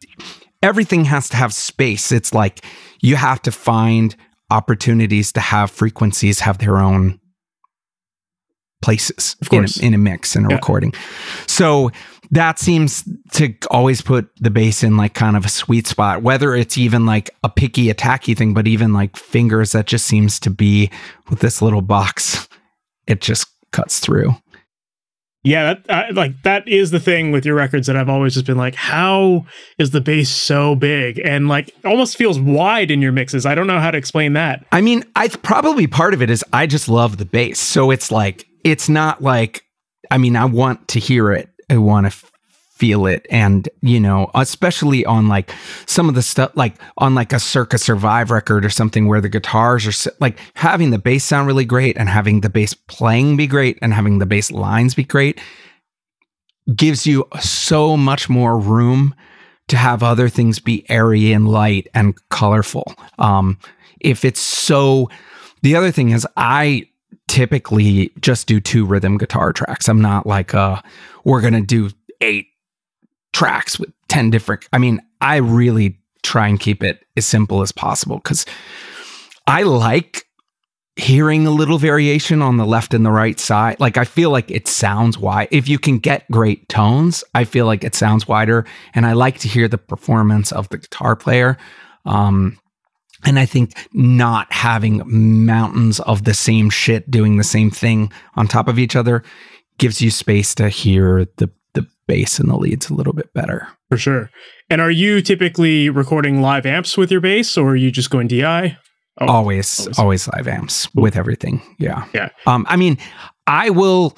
everything 0.61 1.05
has 1.05 1.29
to 1.29 1.37
have 1.37 1.53
space. 1.53 2.11
It's 2.11 2.33
like 2.33 2.65
you 3.01 3.15
have 3.15 3.41
to 3.43 3.51
find 3.51 4.15
opportunities 4.49 5.31
to 5.33 5.39
have 5.39 5.71
frequencies 5.71 6.39
have 6.41 6.59
their 6.59 6.77
own 6.77 7.19
places 8.81 9.35
in 9.51 9.65
a, 9.65 9.85
in 9.85 9.93
a, 9.93 9.97
mix 9.97 10.35
and 10.35 10.45
a 10.45 10.49
yeah. 10.49 10.55
recording. 10.55 10.93
So 11.47 11.91
that 12.31 12.59
seems 12.59 13.03
to 13.33 13.53
always 13.71 14.01
put 14.01 14.29
the 14.39 14.49
bass 14.51 14.83
in 14.83 14.97
like 14.97 15.13
kind 15.13 15.35
of 15.35 15.45
a 15.45 15.49
sweet 15.49 15.87
spot, 15.87 16.21
whether 16.21 16.55
it's 16.55 16.77
even 16.77 17.05
like 17.05 17.31
a 17.43 17.49
picky, 17.49 17.91
attacky 17.91 18.37
thing, 18.37 18.53
but 18.53 18.67
even 18.67 18.93
like 18.93 19.17
fingers 19.17 19.71
that 19.71 19.87
just 19.87 20.05
seems 20.05 20.39
to 20.41 20.49
be 20.49 20.91
with 21.29 21.39
this 21.39 21.61
little 21.61 21.81
box. 21.81 22.47
It 23.07 23.21
just 23.21 23.47
cuts 23.71 23.99
through. 23.99 24.35
Yeah, 25.45 25.75
that, 25.75 26.09
uh, 26.09 26.13
like 26.13 26.41
that 26.41 26.67
is 26.67 26.91
the 26.91 26.99
thing 26.99 27.31
with 27.31 27.45
your 27.45 27.55
records 27.55 27.87
that 27.87 27.95
I've 27.95 28.09
always 28.09 28.33
just 28.33 28.45
been 28.45 28.57
like, 28.57 28.75
how 28.75 29.45
is 29.77 29.91
the 29.91 30.01
bass 30.01 30.29
so 30.29 30.75
big 30.75 31.19
and 31.23 31.47
like 31.47 31.73
almost 31.85 32.17
feels 32.17 32.39
wide 32.39 32.89
in 32.89 33.01
your 33.01 33.11
mixes? 33.11 33.45
I 33.45 33.53
don't 33.53 33.67
know 33.67 33.79
how 33.79 33.91
to 33.91 33.97
explain 33.97 34.33
that. 34.33 34.65
I 34.71 34.81
mean, 34.81 35.03
I 35.15 35.27
probably 35.27 35.87
part 35.87 36.13
of 36.13 36.21
it 36.21 36.29
is 36.29 36.43
I 36.51 36.65
just 36.65 36.89
love 36.89 37.17
the 37.17 37.25
bass, 37.25 37.59
so 37.59 37.91
it's 37.91 38.11
like 38.11 38.45
it's 38.63 38.89
not 38.89 39.21
like 39.21 39.63
I 40.11 40.17
mean, 40.17 40.35
I 40.35 40.45
want 40.45 40.87
to 40.89 40.99
hear 40.99 41.31
it. 41.31 41.49
I 41.69 41.77
want 41.77 42.11
to 42.11 42.27
feel 42.75 43.05
it. 43.05 43.25
And, 43.29 43.69
you 43.81 44.01
know, 44.01 44.29
especially 44.35 45.05
on 45.05 45.29
like 45.29 45.51
some 45.85 46.09
of 46.09 46.15
the 46.15 46.21
stuff, 46.21 46.51
like 46.55 46.75
on 46.97 47.15
like 47.15 47.31
a 47.31 47.39
Circa 47.39 47.77
Survive 47.77 48.31
record 48.31 48.65
or 48.65 48.69
something 48.69 49.07
where 49.07 49.21
the 49.21 49.29
guitars 49.29 49.87
are 49.87 50.11
like 50.19 50.37
having 50.55 50.91
the 50.91 50.97
bass 50.97 51.23
sound 51.23 51.47
really 51.47 51.63
great 51.63 51.95
and 51.97 52.09
having 52.09 52.41
the 52.41 52.49
bass 52.49 52.73
playing 52.73 53.37
be 53.37 53.47
great 53.47 53.79
and 53.81 53.93
having 53.93 54.19
the 54.19 54.25
bass 54.25 54.51
lines 54.51 54.93
be 54.93 55.05
great 55.05 55.39
gives 56.75 57.07
you 57.07 57.25
so 57.39 57.95
much 57.95 58.27
more 58.27 58.59
room 58.59 59.15
to 59.69 59.77
have 59.77 60.03
other 60.03 60.27
things 60.27 60.59
be 60.59 60.85
airy 60.89 61.31
and 61.31 61.47
light 61.47 61.87
and 61.93 62.15
colorful. 62.29 62.93
Um, 63.19 63.57
if 64.01 64.25
it's 64.25 64.41
so, 64.41 65.09
the 65.61 65.75
other 65.77 65.91
thing 65.91 66.09
is, 66.09 66.27
I 66.35 66.89
typically 67.27 68.11
just 68.19 68.47
do 68.47 68.59
two 68.59 68.85
rhythm 68.85 69.17
guitar 69.17 69.53
tracks. 69.53 69.87
I'm 69.87 70.01
not 70.01 70.27
like, 70.27 70.53
uh, 70.53 70.81
we're 71.23 71.41
to 71.53 71.61
do 71.61 71.89
eight 72.21 72.47
tracks 73.35 73.77
with 73.77 73.91
10 74.07 74.29
different. 74.29 74.65
I 74.71 74.77
mean, 74.77 75.01
I 75.19 75.35
really 75.37 75.99
try 76.23 76.47
and 76.47 76.57
keep 76.57 76.81
it 76.81 77.03
as 77.17 77.25
simple 77.25 77.61
as 77.61 77.73
possible 77.73 78.15
because 78.15 78.45
I 79.45 79.63
like 79.63 80.23
hearing 80.95 81.45
a 81.45 81.51
little 81.51 81.77
variation 81.77 82.41
on 82.41 82.55
the 82.55 82.65
left 82.65 82.93
and 82.93 83.05
the 83.05 83.11
right 83.11 83.37
side. 83.37 83.77
Like 83.77 83.97
I 83.97 84.05
feel 84.05 84.29
like 84.29 84.49
it 84.49 84.69
sounds 84.69 85.17
wide. 85.17 85.49
If 85.51 85.67
you 85.67 85.77
can 85.77 85.97
get 85.97 86.31
great 86.31 86.69
tones, 86.69 87.25
I 87.33 87.43
feel 87.43 87.65
like 87.65 87.83
it 87.83 87.93
sounds 87.93 88.25
wider. 88.25 88.65
And 88.93 89.05
I 89.05 89.11
like 89.11 89.39
to 89.39 89.49
hear 89.49 89.67
the 89.67 89.77
performance 89.77 90.53
of 90.53 90.69
the 90.69 90.77
guitar 90.77 91.17
player. 91.17 91.57
Um, 92.05 92.57
and 93.25 93.37
I 93.37 93.45
think 93.45 93.73
not 93.91 94.49
having 94.53 95.01
mountains 95.45 95.99
of 95.99 96.23
the 96.23 96.33
same 96.33 96.69
shit 96.69 97.11
doing 97.11 97.35
the 97.35 97.43
same 97.43 97.69
thing 97.69 98.13
on 98.35 98.47
top 98.47 98.69
of 98.69 98.79
each 98.79 98.95
other 98.95 99.23
gives 99.77 100.01
you 100.01 100.09
space 100.09 100.55
to 100.55 100.69
hear 100.69 101.27
the 101.35 101.49
the 101.75 101.87
bass 102.07 102.39
and 102.39 102.49
the 102.49 102.57
leads 102.57 102.89
a 102.89 102.93
little 102.93 103.13
bit 103.13 103.33
better. 103.33 103.67
For 103.89 103.97
sure. 103.97 104.31
And 104.69 104.81
are 104.81 104.91
you 104.91 105.21
typically 105.21 105.89
recording 105.89 106.41
live 106.41 106.65
amps 106.65 106.97
with 106.97 107.11
your 107.11 107.21
bass 107.21 107.57
or 107.57 107.69
are 107.69 107.75
you 107.75 107.91
just 107.91 108.09
going 108.09 108.27
DI? 108.27 108.77
Oh, 109.21 109.27
always, 109.27 109.79
always, 109.79 109.99
always, 109.99 110.27
live 110.29 110.47
amps 110.47 110.87
Ooh. 110.87 111.01
with 111.01 111.15
everything. 111.15 111.61
Yeah. 111.79 112.05
Yeah. 112.13 112.29
Um, 112.47 112.65
I 112.67 112.75
mean, 112.75 112.97
I 113.47 113.69
will 113.69 114.17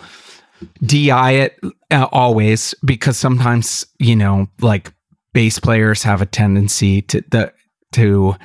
DI 0.83 1.31
it 1.33 1.59
uh, 1.91 2.07
always 2.11 2.73
because 2.83 3.17
sometimes, 3.17 3.85
you 3.99 4.15
know, 4.15 4.47
like 4.59 4.91
bass 5.33 5.59
players 5.59 6.01
have 6.03 6.21
a 6.21 6.25
tendency 6.25 7.01
to 7.03 7.23
the 7.29 7.53
to 7.93 8.35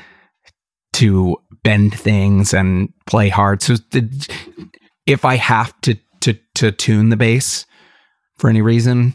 to 0.95 1.37
bend 1.63 1.95
things 1.99 2.53
and 2.53 2.93
play 3.07 3.31
hard. 3.31 3.63
So 3.63 3.77
the, 3.91 4.29
if 5.07 5.25
I 5.25 5.37
have 5.37 5.79
to 5.83 5.97
to 6.21 6.35
to 6.57 6.73
tune 6.73 7.09
the 7.09 7.17
bass 7.17 7.67
for 8.43 8.51
any 8.51 8.61
reason, 8.61 9.15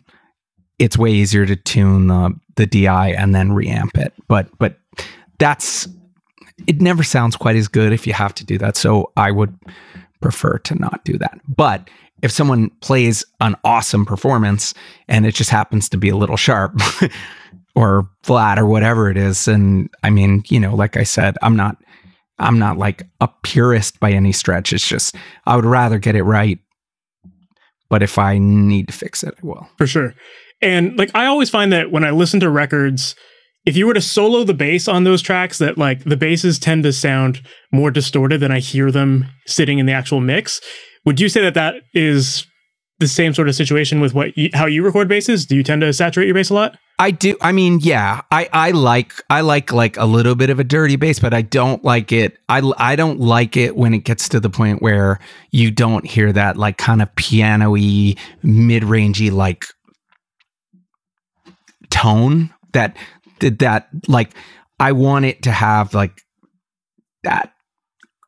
it's 0.80 0.98
way 0.98 1.12
easier 1.12 1.46
to 1.46 1.58
tune 1.58 2.08
the 2.08 2.34
the 2.56 2.66
DI 2.66 3.10
and 3.10 3.36
then 3.36 3.50
reamp 3.50 3.98
it. 3.98 4.14
But 4.30 4.48
but 4.58 4.80
that's 5.38 5.86
it 6.66 6.80
never 6.80 7.04
sounds 7.04 7.36
quite 7.36 7.58
as 7.58 7.68
good 7.68 7.92
if 7.92 8.08
you 8.08 8.14
have 8.14 8.34
to 8.36 8.46
do 8.46 8.58
that. 8.60 8.78
So 8.78 9.12
I 9.18 9.32
would 9.32 9.54
prefer 10.22 10.60
to 10.60 10.76
not 10.76 11.04
do 11.04 11.18
that. 11.18 11.42
But 11.46 11.90
if 12.22 12.32
someone 12.32 12.70
plays 12.80 13.26
an 13.42 13.58
awesome 13.66 14.06
performance 14.06 14.74
and 15.10 15.26
it 15.26 15.36
just 15.36 15.50
happens 15.50 15.90
to 15.90 15.98
be 15.98 16.08
a 16.08 16.16
little 16.16 16.38
sharp 16.38 16.80
or 17.76 18.10
flat 18.24 18.58
or 18.58 18.66
whatever 18.66 19.10
it 19.10 19.18
is, 19.18 19.46
and 19.50 19.90
I 20.04 20.10
mean, 20.10 20.42
you 20.48 20.58
know, 20.58 20.74
like 20.74 20.96
I 20.96 21.04
said, 21.04 21.36
I'm 21.42 21.58
not 21.58 21.76
I'm 22.40 22.60
not 22.60 22.78
like 22.78 23.04
a 23.20 23.28
purist 23.44 24.00
by 24.00 24.14
any 24.14 24.32
stretch. 24.32 24.72
It's 24.72 24.88
just 24.88 25.18
I 25.46 25.58
would 25.58 25.66
rather 25.66 26.00
get 26.00 26.16
it 26.16 26.24
right. 26.24 26.60
But 27.90 28.04
if 28.04 28.18
I 28.18 28.38
need 28.38 28.88
to 28.88 28.94
fix 28.94 29.24
it, 29.24 29.34
I 29.42 29.46
will. 29.46 29.68
For 29.78 29.88
sure. 29.88 30.14
And 30.62 30.98
like 30.98 31.12
I 31.16 31.26
always 31.26 31.50
find 31.50 31.72
that 31.72 31.92
when 31.92 32.04
I 32.04 32.12
listen 32.12 32.40
to 32.42 32.50
records, 32.50 33.16
if 33.68 33.76
you 33.76 33.86
were 33.86 33.94
to 33.94 34.02
solo 34.02 34.46
the 34.46 34.54
bass 34.54 34.88
on 34.88 35.04
those 35.04 35.22
tracks 35.22 35.58
that 35.58 35.78
like 35.78 36.06
the 36.06 36.16
basses 36.16 36.58
tend 36.58 36.84
to 36.84 36.94
sound 36.94 37.46
more 37.72 37.92
distorted 37.92 38.40
than 38.40 38.52
i 38.52 38.60
hear 38.60 38.90
them 38.92 39.26
sitting 39.46 39.78
in 39.78 39.86
the 39.86 39.92
actual 39.92 40.22
mix 40.22 40.62
would 41.06 41.20
you 41.20 41.30
say 41.30 41.42
that 41.42 41.54
that 41.54 41.76
is 41.94 42.48
the 43.00 43.08
same 43.08 43.34
sort 43.34 43.48
of 43.48 43.56
situation 43.56 44.00
with 44.00 44.16
what 44.16 44.36
you, 44.38 44.50
how 44.54 44.66
you 44.66 44.84
record 44.84 45.08
basses 45.08 45.46
do 45.46 45.56
you 45.56 45.64
tend 45.64 45.82
to 45.82 45.94
saturate 45.94 46.28
your 46.28 46.34
bass 46.34 46.50
a 46.50 46.54
lot 46.54 46.80
i 47.00 47.12
do 47.12 47.36
i 47.42 47.52
mean 47.52 47.80
yeah 47.82 48.22
i 48.32 48.50
i 48.54 48.72
like 48.72 49.14
i 49.30 49.42
like 49.42 49.72
like 49.72 49.98
a 49.98 50.06
little 50.06 50.36
bit 50.36 50.50
of 50.50 50.60
a 50.60 50.64
dirty 50.64 50.96
bass 50.96 51.20
but 51.20 51.34
i 51.34 51.42
don't 51.42 51.84
like 51.84 52.12
it 52.12 52.38
i 52.50 52.62
i 52.78 52.96
don't 52.96 53.20
like 53.20 53.56
it 53.56 53.76
when 53.76 53.94
it 53.94 54.00
gets 54.00 54.28
to 54.30 54.40
the 54.40 54.50
point 54.50 54.82
where 54.82 55.20
you 55.52 55.72
don't 55.72 56.06
hear 56.06 56.34
that 56.34 56.58
like 56.58 56.78
kind 56.78 57.02
of 57.02 57.14
piano-y 57.16 58.16
mid-rangey 58.44 59.32
like 59.32 59.66
tone 61.90 62.54
that 62.74 62.96
that 63.40 63.90
like 64.08 64.32
I 64.80 64.92
want 64.92 65.26
it 65.26 65.44
to 65.44 65.52
have 65.52 65.94
like 65.94 66.22
that 67.24 67.54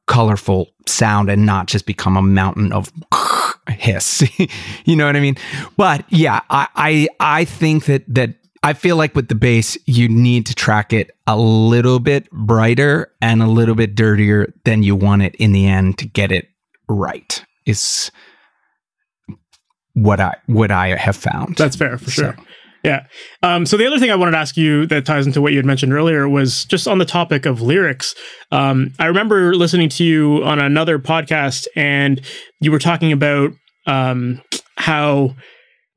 colorful 0.08 0.70
sound 0.88 1.30
and 1.30 1.46
not 1.46 1.68
just 1.68 1.86
become 1.86 2.18
a 2.18 2.22
mountain 2.22 2.74
of 2.74 2.92
hiss. 3.70 4.24
you 4.86 4.96
know 4.96 5.06
what 5.06 5.16
I 5.16 5.20
mean? 5.20 5.38
But 5.78 6.06
yeah, 6.10 6.42
I, 6.50 6.68
I 6.76 7.08
I 7.20 7.46
think 7.46 7.86
that 7.86 8.04
that 8.08 8.36
I 8.62 8.74
feel 8.74 8.98
like 8.98 9.16
with 9.16 9.30
the 9.30 9.36
bass, 9.36 9.78
you 9.86 10.10
need 10.10 10.46
to 10.48 10.56
track 10.56 10.92
it 10.92 11.12
a 11.28 11.38
little 11.38 12.00
bit 12.00 12.30
brighter 12.32 13.12
and 13.22 13.42
a 13.42 13.48
little 13.48 13.76
bit 13.76 13.96
dirtier 13.96 14.54
than 14.66 14.84
you 14.84 14.96
want 14.96 15.22
it 15.22 15.36
in 15.36 15.54
the 15.54 15.68
end 15.68 15.98
to 16.00 16.08
get 16.08 16.32
it 16.32 16.50
right. 16.88 17.44
Is 17.66 18.12
what 19.94 20.20
I 20.20 20.36
what 20.48 20.72
I 20.72 20.96
have 20.96 21.16
found. 21.16 21.56
That's 21.56 21.76
fair 21.76 21.98
for 21.98 22.10
sure. 22.10 22.36
So. 22.38 22.44
Yeah. 22.84 23.06
Um, 23.44 23.66
so 23.66 23.76
the 23.76 23.86
other 23.86 24.00
thing 24.00 24.10
I 24.10 24.16
wanted 24.16 24.32
to 24.32 24.38
ask 24.38 24.56
you 24.56 24.86
that 24.88 25.06
ties 25.06 25.28
into 25.28 25.42
what 25.42 25.52
you 25.52 25.58
had 25.58 25.66
mentioned 25.66 25.94
earlier 25.94 26.30
was 26.30 26.64
just 26.66 26.88
on 26.88 26.98
the 26.98 27.06
topic 27.06 27.46
of 27.46 27.62
lyrics. 27.62 28.16
Um, 28.52 28.94
I 29.00 29.08
remember 29.08 29.54
listening 29.54 29.90
to 29.90 30.06
you 30.06 30.44
on 30.46 30.60
another 30.60 30.98
podcast, 30.98 31.68
and 31.76 32.22
you 32.62 32.72
were 32.72 32.80
talking 32.80 33.12
about 33.12 33.52
um, 33.86 34.42
how 34.78 35.36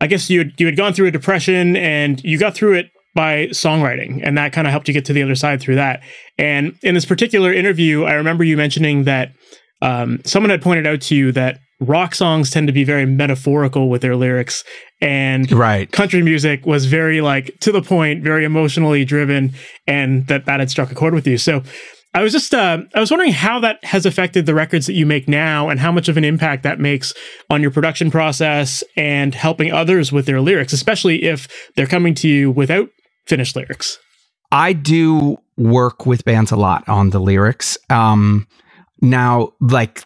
I 0.02 0.08
guess 0.08 0.28
you 0.28 0.40
had, 0.40 0.52
you 0.58 0.66
had 0.66 0.76
gone 0.76 0.92
through 0.92 1.06
a 1.06 1.12
depression 1.12 1.76
and 1.76 2.22
you 2.24 2.36
got 2.36 2.56
through 2.56 2.74
it 2.74 2.90
by 3.14 3.46
songwriting, 3.48 4.20
and 4.24 4.36
that 4.36 4.52
kind 4.52 4.66
of 4.66 4.72
helped 4.72 4.88
you 4.88 4.94
get 4.94 5.04
to 5.04 5.12
the 5.12 5.22
other 5.22 5.36
side 5.36 5.60
through 5.60 5.76
that. 5.76 6.02
And 6.38 6.76
in 6.82 6.94
this 6.94 7.04
particular 7.04 7.52
interview, 7.52 8.02
I 8.02 8.14
remember 8.14 8.42
you 8.42 8.56
mentioning 8.56 9.04
that 9.04 9.32
um, 9.80 10.20
someone 10.24 10.50
had 10.50 10.60
pointed 10.60 10.88
out 10.88 11.02
to 11.02 11.14
you 11.14 11.30
that 11.32 11.60
rock 11.78 12.16
songs 12.16 12.50
tend 12.50 12.66
to 12.66 12.72
be 12.72 12.82
very 12.82 13.06
metaphorical 13.06 13.88
with 13.88 14.02
their 14.02 14.16
lyrics 14.16 14.64
and 15.00 15.50
right. 15.52 15.90
country 15.90 16.22
music 16.22 16.64
was 16.66 16.86
very 16.86 17.20
like 17.20 17.56
to 17.58 17.72
the 17.72 17.82
point 17.82 18.22
very 18.22 18.44
emotionally 18.44 19.04
driven 19.04 19.52
and 19.88 20.28
that 20.28 20.44
that 20.44 20.60
had 20.60 20.70
struck 20.70 20.92
a 20.92 20.94
chord 20.94 21.12
with 21.12 21.26
you 21.26 21.36
so 21.36 21.60
i 22.14 22.22
was 22.22 22.32
just 22.32 22.54
uh, 22.54 22.78
i 22.94 23.00
was 23.00 23.10
wondering 23.10 23.32
how 23.32 23.58
that 23.60 23.82
has 23.84 24.06
affected 24.06 24.46
the 24.46 24.54
records 24.54 24.86
that 24.86 24.94
you 24.94 25.06
make 25.06 25.28
now 25.28 25.68
and 25.68 25.80
how 25.80 25.92
much 25.92 26.08
of 26.08 26.16
an 26.16 26.24
impact 26.24 26.62
that 26.62 26.78
makes 26.80 27.14
on 27.50 27.62
your 27.62 27.70
production 27.70 28.10
process 28.10 28.82
and 28.96 29.34
helping 29.34 29.72
others 29.72 30.12
with 30.12 30.26
their 30.26 30.40
lyrics 30.40 30.72
especially 30.72 31.24
if 31.24 31.48
they're 31.76 31.86
coming 31.86 32.14
to 32.14 32.28
you 32.28 32.50
without 32.50 32.88
finished 33.26 33.56
lyrics 33.56 33.98
i 34.50 34.72
do 34.72 35.36
work 35.56 36.06
with 36.06 36.24
bands 36.24 36.50
a 36.50 36.56
lot 36.56 36.88
on 36.88 37.10
the 37.10 37.20
lyrics 37.20 37.76
um 37.90 38.46
now 39.00 39.52
like 39.60 40.04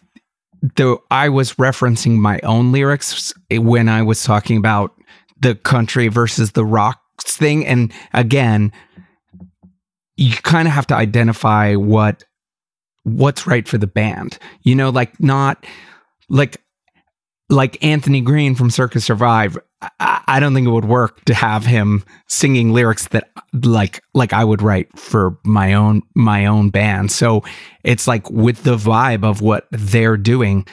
though 0.75 1.03
I 1.11 1.29
was 1.29 1.53
referencing 1.53 2.17
my 2.17 2.39
own 2.43 2.71
lyrics 2.71 3.33
when 3.51 3.89
I 3.89 4.01
was 4.01 4.23
talking 4.23 4.57
about 4.57 4.91
the 5.39 5.55
country 5.55 6.07
versus 6.07 6.53
the 6.53 6.65
rock 6.65 7.01
thing. 7.21 7.65
And 7.65 7.93
again, 8.13 8.71
you 10.17 10.33
kind 10.33 10.67
of 10.67 10.73
have 10.73 10.87
to 10.87 10.95
identify 10.95 11.75
what 11.75 12.23
what's 13.03 13.47
right 13.47 13.67
for 13.67 13.77
the 13.77 13.87
band. 13.87 14.37
You 14.63 14.75
know, 14.75 14.89
like 14.89 15.19
not 15.19 15.65
like 16.29 16.61
like 17.49 17.81
Anthony 17.83 18.21
Green 18.21 18.55
from 18.55 18.69
Circa 18.69 18.99
Survive. 18.99 19.57
I, 19.99 20.21
I, 20.27 20.39
don't 20.39 20.55
think 20.55 20.67
it 20.67 20.71
would 20.71 20.85
work 20.85 21.23
to 21.25 21.35
have 21.35 21.65
him 21.65 22.03
singing 22.27 22.73
lyrics 22.73 23.07
that 23.09 23.29
like 23.53 24.03
like 24.13 24.33
I 24.33 24.43
would 24.43 24.61
write 24.61 24.97
for 24.97 25.37
my 25.45 25.73
own 25.73 26.01
my 26.15 26.47
own 26.47 26.71
band. 26.71 27.11
So 27.11 27.43
it's 27.83 28.07
like 28.07 28.29
with 28.29 28.63
the 28.63 28.75
vibe 28.75 29.23
of 29.23 29.41
what 29.41 29.67
they're 29.71 30.17
doing, 30.17 30.67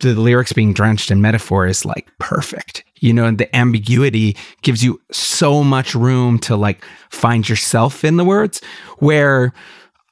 the 0.00 0.14
lyrics 0.14 0.52
being 0.52 0.72
drenched 0.72 1.10
in 1.10 1.20
metaphor 1.20 1.66
is 1.66 1.84
like 1.84 2.08
perfect. 2.18 2.84
You 3.00 3.12
know, 3.12 3.26
and 3.26 3.38
the 3.38 3.54
ambiguity 3.54 4.36
gives 4.62 4.82
you 4.82 5.00
so 5.12 5.62
much 5.62 5.94
room 5.94 6.38
to 6.40 6.56
like 6.56 6.84
find 7.10 7.48
yourself 7.48 8.04
in 8.04 8.16
the 8.16 8.24
words. 8.24 8.60
Where 8.98 9.52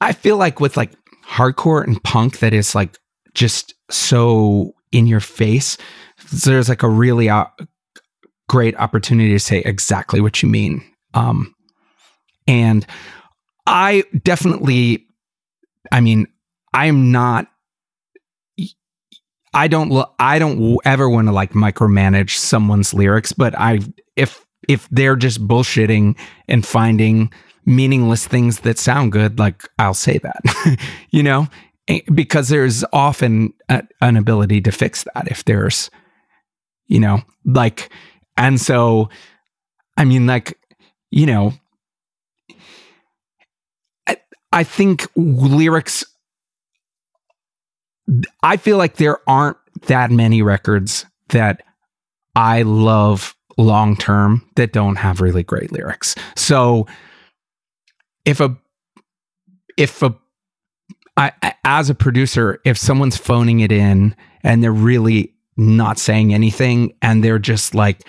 I 0.01 0.13
feel 0.13 0.37
like 0.37 0.61
with 0.61 0.77
like 0.77 0.93
hardcore 1.25 1.85
and 1.85 2.03
punk 2.05 2.39
that 2.39 2.53
is 2.53 2.75
like 2.75 2.99
just 3.35 3.75
so 3.91 4.75
in 4.93 5.07
your 5.07 5.21
face, 5.21 5.77
there's 6.45 6.69
like 6.69 6.83
a 6.83 6.89
really 6.89 7.29
uh, 7.29 7.47
great 8.49 8.77
opportunity 8.77 9.33
to 9.33 9.41
say 9.41 9.59
exactly 9.61 10.21
what 10.21 10.43
you 10.43 10.49
mean. 10.49 10.85
Um, 11.15 11.55
and 12.47 12.87
I 13.67 14.05
definitely, 14.23 15.07
I 15.91 16.01
mean, 16.01 16.27
I'm 16.73 17.11
not 17.11 17.49
I 19.57 19.69
don't 19.69 20.07
I 20.19 20.39
don't 20.39 20.79
ever 20.85 21.09
want 21.09 21.29
to 21.29 21.33
like 21.33 21.53
micromanage 21.53 22.37
someone's 22.37 22.93
lyrics, 22.93 23.33
but 23.33 23.59
I 23.59 23.81
if 24.15 24.45
if 24.69 24.87
they're 24.91 25.17
just 25.17 25.47
bullshitting 25.49 26.19
and 26.47 26.67
finding 26.67 27.33
meaningless 27.65 28.27
things 28.27 28.61
that 28.61 28.79
sound 28.79 29.13
good, 29.13 29.39
like 29.39 29.69
I'll 29.79 29.95
say 29.95 30.19
that, 30.19 30.79
you 31.11 31.23
know, 31.23 31.49
because 32.13 32.49
there's 32.49 32.85
often 32.93 33.55
a, 33.69 33.83
an 34.01 34.17
ability 34.17 34.61
to 34.63 34.73
fix 34.73 35.05
that 35.15 35.29
if 35.29 35.45
there's, 35.45 35.91
you 36.87 37.01
know, 37.01 37.23
like, 37.45 37.91
and 38.37 38.61
so, 38.61 39.09
I 39.97 40.05
mean, 40.05 40.27
like, 40.27 40.59
you 41.11 41.27
know, 41.27 41.55
I, 44.07 44.19
I 44.53 44.65
think 44.65 45.07
lyrics 45.17 46.05
I 48.43 48.57
feel 48.57 48.79
like 48.79 48.97
there 48.97 49.19
aren't 49.29 49.57
that 49.83 50.11
many 50.11 50.43
records 50.43 51.07
that 51.31 51.63
I 52.35 52.63
love 52.63 53.35
long 53.59 53.97
term 53.97 54.49
that 54.57 54.73
don't 54.73 54.97
have 54.97 55.21
really 55.21 55.43
great 55.43 55.73
lyrics. 55.73 56.15
So 56.37 56.87
if 58.25 58.41
a 58.41 58.57
if 59.77 60.03
a 60.03 60.15
I, 61.17 61.33
as 61.65 61.89
a 61.89 61.95
producer, 61.95 62.61
if 62.65 62.77
someone's 62.77 63.17
phoning 63.17 63.61
it 63.61 63.73
in 63.73 64.15
and 64.43 64.63
they're 64.63 64.73
really 64.73 65.35
not 65.57 65.99
saying 65.99 66.35
anything 66.35 66.93
and 67.01 67.25
they're 67.25 67.39
just 67.39 67.75
like 67.75 68.07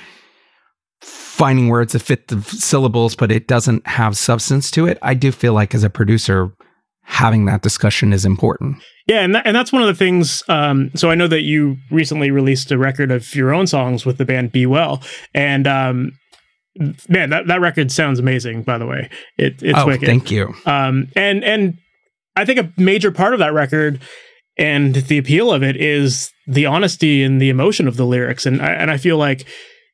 finding 1.02 1.70
words 1.70 1.94
that 1.94 2.00
fit 2.00 2.28
the 2.28 2.42
syllables, 2.42 3.16
but 3.16 3.32
it 3.32 3.48
doesn't 3.48 3.88
have 3.88 4.18
substance 4.18 4.70
to 4.72 4.86
it, 4.88 4.98
I 5.02 5.14
do 5.14 5.32
feel 5.32 5.54
like 5.54 5.74
as 5.74 5.86
a 5.86 5.90
producer, 5.90 6.52
having 7.08 7.46
that 7.46 7.62
discussion 7.62 8.14
is 8.14 8.26
important. 8.26 8.84
Yeah, 9.08 9.22
and 9.22 9.34
that, 9.34 9.48
and 9.48 9.56
that's 9.56 9.72
one 9.72 9.82
of 9.82 9.88
the 9.88 9.96
things. 9.96 10.44
Um, 10.50 10.92
so 10.94 11.10
I 11.10 11.16
know 11.16 11.28
that 11.28 11.42
you 11.42 11.78
recently 11.90 12.30
released 12.30 12.72
a 12.72 12.78
record 12.78 13.10
of 13.10 13.34
your 13.34 13.54
own 13.54 13.66
songs 13.66 14.06
with 14.06 14.18
the 14.18 14.26
band 14.26 14.52
Be 14.52 14.66
Well, 14.66 15.02
and 15.34 15.66
um, 15.66 16.12
man, 17.08 17.30
that, 17.30 17.48
that 17.48 17.62
record 17.62 17.92
sounds 17.92 18.20
amazing. 18.20 18.64
By 18.64 18.78
the 18.78 18.86
way, 18.86 19.10
it, 19.38 19.64
it's 19.64 19.80
oh, 19.80 19.88
wicked. 19.88 20.06
thank 20.06 20.30
you. 20.30 20.54
Um, 20.66 21.08
and 21.16 21.44
and 21.44 21.78
I 22.36 22.44
think 22.44 22.60
a 22.60 22.72
major 22.80 23.12
part 23.12 23.34
of 23.34 23.40
that 23.40 23.54
record 23.54 24.02
and 24.58 24.96
the 24.96 25.18
appeal 25.18 25.52
of 25.54 25.64
it 25.64 25.78
is 25.78 26.32
the 26.46 26.66
honesty 26.66 27.24
and 27.24 27.40
the 27.40 27.50
emotion 27.50 27.88
of 27.88 27.96
the 27.96 28.06
lyrics, 28.06 28.46
and 28.46 28.62
I, 28.62 28.74
and 28.74 28.92
I 28.92 28.98
feel 28.98 29.18
like 29.18 29.48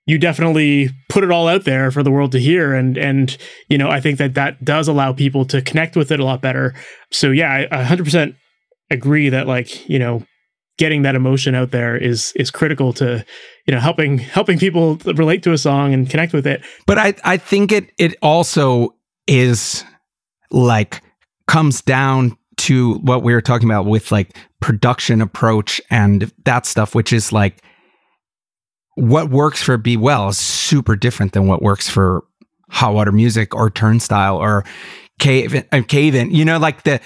you 0.06 0.18
definitely 0.18 0.90
put 1.10 1.24
it 1.24 1.32
all 1.32 1.48
out 1.48 1.64
there 1.64 1.92
for 1.92 2.04
the 2.04 2.12
world 2.12 2.32
to 2.34 2.40
hear. 2.40 2.74
And 2.74 2.98
and 2.98 3.38
you 3.70 3.78
know 3.78 3.90
i 3.90 4.00
think 4.00 4.18
that 4.18 4.34
that 4.36 4.64
does 4.64 4.88
allow 4.88 5.14
people 5.14 5.46
to 5.46 5.62
connect 5.62 5.96
with 5.96 6.12
it 6.12 6.20
a 6.20 6.26
lot 6.26 6.42
better. 6.42 6.74
So 7.12 7.32
yeah 7.32 7.68
i 7.72 7.84
100% 7.84 8.36
agree 8.90 9.30
that 9.30 9.48
like 9.48 9.88
you 9.90 10.00
know 10.00 10.26
getting 10.78 11.04
that 11.04 11.16
emotion 11.16 11.56
out 11.56 11.72
there 11.72 11.96
is 11.96 12.34
is 12.36 12.52
critical 12.52 12.94
to 12.94 13.24
you 13.68 13.74
know 13.74 13.80
helping 13.80 14.18
helping 14.18 14.58
people 14.58 14.96
relate 15.06 15.44
to 15.44 15.54
a 15.54 15.58
song 15.58 15.94
and 15.94 16.10
connect 16.10 16.34
with 16.34 16.48
it. 16.48 16.64
But 16.86 16.98
i 16.98 17.14
i 17.24 17.38
think 17.38 17.72
it 17.72 17.92
it 17.98 18.16
also 18.22 18.96
is 19.28 19.84
like 20.52 21.02
comes 21.48 21.82
down 21.82 22.38
to 22.56 22.96
what 22.96 23.24
we 23.24 23.34
were 23.34 23.42
talking 23.42 23.70
about 23.70 23.86
with 23.86 24.12
like 24.12 24.38
production 24.60 25.22
approach 25.22 25.82
and 25.90 26.32
that 26.46 26.66
stuff 26.66 26.96
which 26.96 27.12
is 27.12 27.34
like 27.34 27.62
what 28.96 29.30
works 29.30 29.62
for 29.62 29.78
Be 29.78 29.98
Well 29.98 30.30
is 30.30 30.38
super 30.38 30.96
different 30.96 31.34
than 31.34 31.48
what 31.48 31.62
works 31.62 31.90
for 31.90 32.24
Hot 32.70 32.94
Water 32.94 33.12
Music 33.12 33.56
or 33.56 33.70
Turnstile 33.70 34.38
or 34.38 34.64
Cave 35.20 35.64
uh, 35.72 35.82
Cave 35.88 36.16
In. 36.16 36.32
You 36.32 36.46
know, 36.46 36.58
like 36.58 36.84
the 36.84 37.00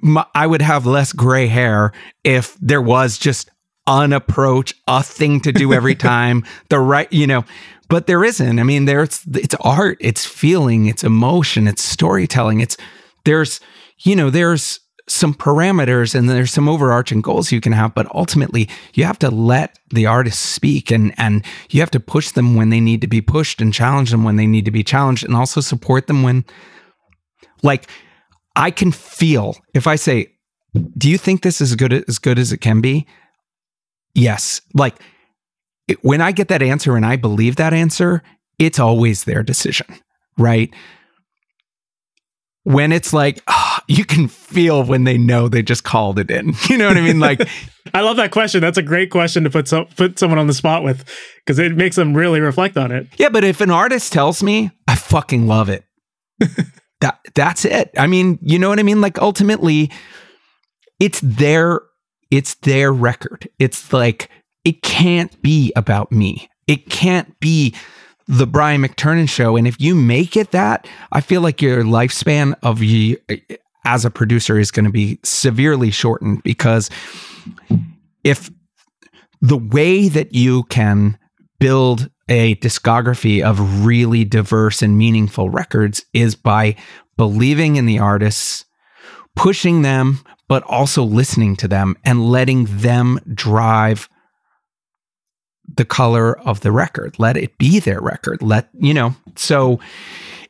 my, 0.00 0.26
I 0.34 0.46
would 0.46 0.62
have 0.62 0.86
less 0.86 1.12
gray 1.12 1.46
hair 1.46 1.92
if 2.24 2.56
there 2.60 2.82
was 2.82 3.18
just 3.18 3.50
an 3.86 4.12
approach, 4.12 4.74
a 4.88 5.02
thing 5.02 5.40
to 5.40 5.52
do 5.52 5.72
every 5.72 5.94
time, 5.96 6.44
the 6.68 6.78
right, 6.78 7.10
you 7.12 7.26
know. 7.26 7.44
But 7.88 8.08
there 8.08 8.24
isn't. 8.24 8.58
I 8.58 8.64
mean, 8.64 8.86
there's 8.86 9.22
it's 9.32 9.54
art, 9.60 9.98
it's 10.00 10.24
feeling, 10.24 10.86
it's 10.86 11.04
emotion, 11.04 11.68
it's 11.68 11.82
storytelling. 11.82 12.60
It's 12.60 12.76
there's 13.24 13.60
you 14.00 14.16
know 14.16 14.28
there's 14.30 14.80
some 15.08 15.32
parameters 15.32 16.14
and 16.14 16.28
there's 16.28 16.50
some 16.50 16.68
overarching 16.68 17.20
goals 17.20 17.52
you 17.52 17.60
can 17.60 17.72
have 17.72 17.94
but 17.94 18.12
ultimately 18.14 18.68
you 18.94 19.04
have 19.04 19.18
to 19.18 19.30
let 19.30 19.78
the 19.90 20.04
artist 20.06 20.40
speak 20.40 20.90
and 20.90 21.14
and 21.16 21.44
you 21.70 21.80
have 21.80 21.90
to 21.90 22.00
push 22.00 22.32
them 22.32 22.56
when 22.56 22.70
they 22.70 22.80
need 22.80 23.00
to 23.00 23.06
be 23.06 23.20
pushed 23.20 23.60
and 23.60 23.72
challenge 23.72 24.10
them 24.10 24.24
when 24.24 24.36
they 24.36 24.46
need 24.46 24.64
to 24.64 24.70
be 24.70 24.82
challenged 24.82 25.24
and 25.24 25.36
also 25.36 25.60
support 25.60 26.08
them 26.08 26.24
when 26.24 26.44
like 27.62 27.88
i 28.56 28.70
can 28.70 28.90
feel 28.90 29.56
if 29.74 29.86
i 29.86 29.94
say 29.94 30.26
do 30.98 31.08
you 31.08 31.18
think 31.18 31.42
this 31.42 31.60
is 31.60 31.74
good 31.76 31.92
as 31.92 32.18
good 32.18 32.38
as 32.38 32.52
it 32.52 32.58
can 32.58 32.82
be? 32.82 33.06
Yes. 34.14 34.60
Like 34.74 34.96
it, 35.88 36.04
when 36.04 36.20
i 36.20 36.32
get 36.32 36.48
that 36.48 36.62
answer 36.62 36.96
and 36.96 37.06
i 37.06 37.16
believe 37.16 37.56
that 37.56 37.72
answer 37.72 38.22
it's 38.58 38.78
always 38.78 39.24
their 39.24 39.42
decision 39.42 39.86
right? 40.38 40.72
When 42.64 42.92
it's 42.92 43.12
like 43.12 43.42
oh, 43.46 43.75
you 43.88 44.04
can 44.04 44.28
feel 44.28 44.82
when 44.82 45.04
they 45.04 45.18
know 45.18 45.48
they 45.48 45.62
just 45.62 45.84
called 45.84 46.18
it 46.18 46.30
in. 46.30 46.54
You 46.68 46.78
know 46.78 46.88
what 46.88 46.96
I 46.96 47.00
mean? 47.00 47.20
Like 47.20 47.48
I 47.94 48.00
love 48.00 48.16
that 48.16 48.32
question. 48.32 48.60
That's 48.60 48.78
a 48.78 48.82
great 48.82 49.10
question 49.10 49.44
to 49.44 49.50
put 49.50 49.68
some 49.68 49.86
put 49.96 50.18
someone 50.18 50.38
on 50.38 50.46
the 50.46 50.54
spot 50.54 50.82
with 50.82 51.04
because 51.44 51.58
it 51.58 51.76
makes 51.76 51.96
them 51.96 52.14
really 52.14 52.40
reflect 52.40 52.76
on 52.76 52.90
it. 52.90 53.06
Yeah, 53.18 53.28
but 53.28 53.44
if 53.44 53.60
an 53.60 53.70
artist 53.70 54.12
tells 54.12 54.42
me, 54.42 54.70
I 54.88 54.96
fucking 54.96 55.46
love 55.46 55.68
it. 55.68 55.84
that 57.00 57.20
that's 57.34 57.64
it. 57.64 57.90
I 57.96 58.06
mean, 58.06 58.38
you 58.42 58.58
know 58.58 58.68
what 58.68 58.80
I 58.80 58.82
mean? 58.82 59.00
Like 59.00 59.18
ultimately 59.18 59.90
it's 60.98 61.20
their 61.20 61.80
it's 62.30 62.54
their 62.54 62.92
record. 62.92 63.48
It's 63.58 63.92
like 63.92 64.28
it 64.64 64.82
can't 64.82 65.40
be 65.42 65.72
about 65.76 66.10
me. 66.10 66.48
It 66.66 66.90
can't 66.90 67.38
be 67.38 67.74
the 68.26 68.46
Brian 68.46 68.82
McTernan 68.82 69.28
show. 69.28 69.56
And 69.56 69.68
if 69.68 69.80
you 69.80 69.94
make 69.94 70.36
it 70.36 70.50
that, 70.50 70.88
I 71.12 71.20
feel 71.20 71.40
like 71.40 71.62
your 71.62 71.84
lifespan 71.84 72.54
of 72.62 72.82
you 72.82 73.18
as 73.86 74.04
a 74.04 74.10
producer 74.10 74.58
is 74.58 74.70
going 74.70 74.84
to 74.84 74.90
be 74.90 75.18
severely 75.22 75.90
shortened 75.90 76.42
because 76.42 76.90
if 78.24 78.50
the 79.40 79.56
way 79.56 80.08
that 80.08 80.34
you 80.34 80.64
can 80.64 81.16
build 81.60 82.10
a 82.28 82.56
discography 82.56 83.40
of 83.40 83.86
really 83.86 84.24
diverse 84.24 84.82
and 84.82 84.98
meaningful 84.98 85.48
records 85.48 86.04
is 86.12 86.34
by 86.34 86.74
believing 87.16 87.76
in 87.76 87.86
the 87.86 88.00
artists, 88.00 88.64
pushing 89.36 89.82
them, 89.82 90.18
but 90.48 90.64
also 90.64 91.04
listening 91.04 91.54
to 91.54 91.68
them 91.68 91.96
and 92.04 92.28
letting 92.28 92.64
them 92.64 93.20
drive 93.32 94.08
the 95.76 95.84
color 95.84 96.36
of 96.40 96.60
the 96.60 96.72
record. 96.72 97.16
Let 97.18 97.36
it 97.36 97.56
be 97.56 97.78
their 97.78 98.00
record. 98.00 98.42
Let, 98.42 98.68
you 98.74 98.94
know, 98.94 99.14
so 99.36 99.78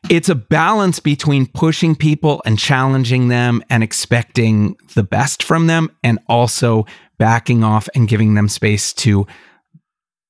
it's 0.09 0.29
a 0.29 0.35
balance 0.35 0.99
between 0.99 1.47
pushing 1.47 1.95
people 1.95 2.41
and 2.45 2.57
challenging 2.57 3.27
them 3.27 3.63
and 3.69 3.83
expecting 3.83 4.77
the 4.95 5.03
best 5.03 5.43
from 5.43 5.67
them 5.67 5.91
and 6.03 6.19
also 6.27 6.85
backing 7.17 7.63
off 7.63 7.89
and 7.93 8.07
giving 8.07 8.33
them 8.33 8.47
space 8.47 8.93
to 8.93 9.27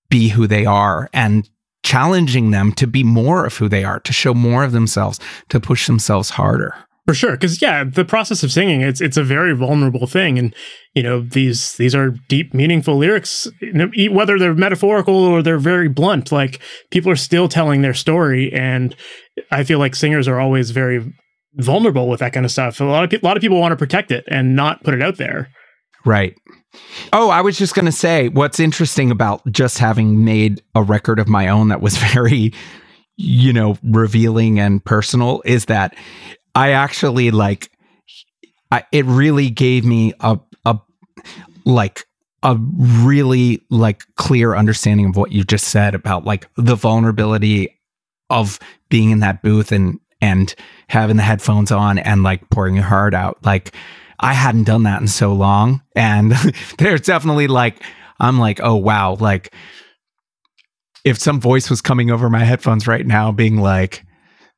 be 0.09 0.29
who 0.29 0.47
they 0.47 0.65
are 0.65 1.09
and 1.13 1.49
challenging 1.83 2.51
them 2.51 2.71
to 2.73 2.87
be 2.87 3.03
more 3.03 3.45
of 3.45 3.55
who 3.57 3.69
they 3.69 3.83
are, 3.83 3.99
to 3.99 4.13
show 4.13 4.33
more 4.33 4.63
of 4.63 4.71
themselves, 4.71 5.19
to 5.49 5.59
push 5.59 5.85
themselves 5.87 6.31
harder. 6.31 6.73
For 7.07 7.13
sure, 7.13 7.31
because 7.31 7.61
yeah, 7.61 7.85
the 7.85 8.03
process 8.03 8.43
of 8.43 8.51
singing 8.51 8.81
it's 8.81 8.99
it's 8.99 9.15
a 9.15 9.23
very 9.23 9.55
vulnerable 9.55 10.07
thing, 10.07 10.37
and 10.37 10.53
you 10.93 11.01
know 11.01 11.21
these 11.21 11.77
these 11.77 11.95
are 11.95 12.09
deep, 12.27 12.53
meaningful 12.53 12.97
lyrics, 12.97 13.47
whether 14.09 14.37
they're 14.37 14.53
metaphorical 14.53 15.15
or 15.15 15.41
they're 15.41 15.57
very 15.57 15.87
blunt. 15.87 16.33
Like 16.33 16.59
people 16.91 17.09
are 17.09 17.15
still 17.15 17.47
telling 17.47 17.81
their 17.81 17.93
story, 17.93 18.51
and 18.51 18.93
I 19.51 19.63
feel 19.63 19.79
like 19.79 19.95
singers 19.95 20.27
are 20.27 20.37
always 20.37 20.71
very 20.71 21.13
vulnerable 21.53 22.09
with 22.09 22.19
that 22.19 22.33
kind 22.33 22.45
of 22.45 22.51
stuff. 22.51 22.81
A 22.81 22.83
lot 22.83 23.05
of 23.05 23.23
a 23.23 23.25
lot 23.25 23.37
of 23.37 23.41
people 23.41 23.61
want 23.61 23.71
to 23.71 23.77
protect 23.77 24.11
it 24.11 24.25
and 24.27 24.57
not 24.57 24.83
put 24.83 24.93
it 24.93 25.01
out 25.01 25.15
there. 25.15 25.49
Right. 26.05 26.35
Oh, 27.13 27.29
I 27.29 27.39
was 27.41 27.57
just 27.57 27.73
going 27.73 27.85
to 27.85 27.91
say 27.91 28.29
what's 28.29 28.59
interesting 28.59 29.11
about 29.11 29.49
just 29.51 29.77
having 29.77 30.25
made 30.25 30.61
a 30.75 30.83
record 30.83 31.19
of 31.19 31.27
my 31.27 31.47
own 31.47 31.69
that 31.69 31.81
was 31.81 31.97
very, 32.13 32.53
you 33.15 33.53
know, 33.53 33.77
revealing 33.83 34.59
and 34.59 34.83
personal 34.83 35.41
is 35.45 35.65
that 35.65 35.95
I 36.57 36.71
actually 36.71 37.29
like 37.29 37.69
I, 38.71 38.83
it 38.91 39.05
really 39.05 39.51
gave 39.51 39.85
me 39.85 40.13
a 40.19 40.39
a 40.65 40.79
like 41.65 42.05
a 42.41 42.55
really 42.55 43.63
like 43.69 44.01
clear 44.15 44.55
understanding 44.55 45.05
of 45.05 45.15
what 45.15 45.31
you 45.31 45.43
just 45.43 45.65
said 45.65 45.93
about 45.93 46.25
like 46.25 46.47
the 46.57 46.73
vulnerability 46.73 47.79
of 48.31 48.57
being 48.89 49.11
in 49.11 49.19
that 49.19 49.43
booth 49.43 49.71
and 49.71 49.99
and 50.19 50.55
having 50.89 51.17
the 51.17 51.23
headphones 51.23 51.71
on 51.71 51.99
and 51.99 52.23
like 52.23 52.49
pouring 52.49 52.73
your 52.73 52.85
heart 52.85 53.13
out. 53.13 53.37
Like 53.45 53.75
I 54.19 54.33
hadn't 54.33 54.63
done 54.63 54.81
that 54.83 54.99
in 54.99 55.07
so 55.07 55.33
long 55.33 55.83
and 55.95 56.31
there's 56.79 57.01
definitely 57.01 57.45
like 57.45 57.83
I'm 58.19 58.39
like 58.39 58.59
oh 58.63 58.75
wow 58.75 59.15
like 59.19 59.53
if 61.05 61.19
some 61.19 61.39
voice 61.39 61.69
was 61.69 61.81
coming 61.81 62.09
over 62.09 62.31
my 62.31 62.43
headphones 62.43 62.87
right 62.87 63.05
now 63.05 63.31
being 63.31 63.57
like 63.57 64.06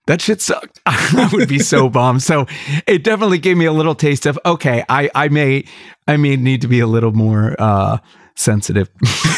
that 0.09 0.21
shit 0.21 0.41
sucked. 0.41 0.79
I 0.87 1.29
would 1.31 1.47
be 1.47 1.59
so 1.59 1.87
bummed. 1.89 2.23
So 2.23 2.47
it 2.87 3.03
definitely 3.03 3.37
gave 3.37 3.57
me 3.57 3.65
a 3.65 3.71
little 3.71 3.93
taste 3.93 4.25
of 4.25 4.39
okay, 4.43 4.83
I 4.89 5.09
I 5.13 5.27
may 5.29 5.65
I 6.07 6.17
may 6.17 6.35
need 6.35 6.61
to 6.61 6.67
be 6.67 6.79
a 6.79 6.87
little 6.87 7.11
more 7.11 7.55
uh 7.59 7.99
sensitive 8.35 8.89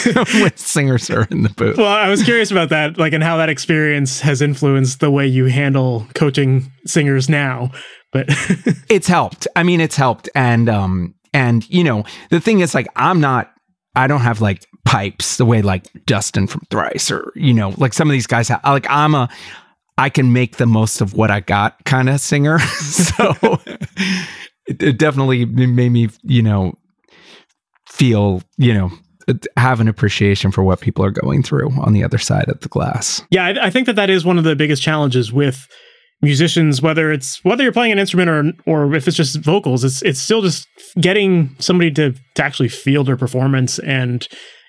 when 0.15 0.55
singers 0.55 1.09
are 1.09 1.28
in 1.30 1.43
the 1.43 1.49
booth. 1.49 1.78
Well, 1.78 1.88
I 1.91 2.07
was 2.07 2.24
curious 2.24 2.51
about 2.51 2.69
that, 2.69 2.97
like, 2.97 3.13
and 3.13 3.24
how 3.24 3.36
that 3.38 3.49
experience 3.49 4.22
has 4.22 4.41
influenced 4.41 4.99
the 4.99 5.11
way 5.11 5.28
you 5.28 5.45
handle 5.45 6.07
coaching 6.13 6.72
singers 6.86 7.28
now. 7.28 7.72
But 8.13 8.28
it's 8.89 9.07
helped. 9.07 9.47
I 9.55 9.63
mean, 9.63 9.82
it's 9.82 9.95
helped, 9.97 10.30
and 10.36 10.69
um, 10.69 11.15
and 11.34 11.67
you 11.69 11.84
know, 11.84 12.05
the 12.30 12.39
thing 12.39 12.61
is, 12.61 12.74
like, 12.74 12.88
I'm 12.95 13.19
not. 13.19 13.51
I 13.93 14.07
don't 14.07 14.22
have 14.22 14.39
like 14.39 14.65
pipes 14.86 15.36
the 15.36 15.45
way 15.45 15.61
like 15.61 15.86
Dustin 16.05 16.47
from 16.47 16.61
Thrice 16.69 17.11
or 17.11 17.34
you 17.36 17.53
know, 17.53 17.74
like 17.78 17.93
some 17.93 18.09
of 18.09 18.13
these 18.13 18.28
guys 18.28 18.47
have. 18.47 18.61
Like, 18.63 18.89
I'm 18.89 19.15
a. 19.15 19.28
I 20.01 20.09
can 20.09 20.33
make 20.33 20.57
the 20.57 20.65
most 20.65 20.99
of 20.99 21.13
what 21.13 21.29
I 21.29 21.41
got 21.41 21.85
kind 21.85 22.09
of 22.09 22.19
singer. 22.19 22.57
so 22.59 23.35
it, 24.65 24.81
it 24.81 24.97
definitely 24.97 25.45
made 25.45 25.89
me, 25.89 26.09
you 26.23 26.41
know, 26.41 26.73
feel, 27.87 28.41
you 28.57 28.73
know, 28.73 28.91
uh, 29.27 29.35
have 29.57 29.79
an 29.79 29.87
appreciation 29.87 30.49
for 30.49 30.63
what 30.63 30.81
people 30.81 31.05
are 31.05 31.11
going 31.11 31.43
through 31.43 31.69
on 31.79 31.93
the 31.93 32.03
other 32.03 32.17
side 32.17 32.49
of 32.49 32.61
the 32.61 32.67
glass. 32.67 33.21
Yeah, 33.29 33.45
I, 33.45 33.67
I, 33.67 33.69
think 33.69 33.85
that 33.85 33.95
that 33.95 34.09
is 34.09 34.25
one 34.25 34.39
of 34.39 34.43
the 34.43 34.55
biggest 34.55 34.81
challenges 34.81 35.31
with 35.31 35.67
musicians, 36.23 36.81
whether 36.81 37.11
it's 37.11 37.39
whether 37.45 37.61
you're 37.61 37.71
playing 37.71 37.91
an 37.91 37.99
instrument 37.99 38.57
or 38.65 38.85
or 38.87 38.95
if 38.95 39.07
it's 39.07 39.17
just 39.17 39.37
vocals. 39.37 39.83
It's 39.83 40.01
it's 40.01 40.19
still 40.19 40.41
just 40.41 40.67
getting 40.99 41.55
somebody 41.59 41.91
to 41.91 42.15
to 42.33 42.43
actually 42.43 42.69
feel 42.69 43.03
their 43.03 43.17
performance 43.17 43.77
and 43.77 44.27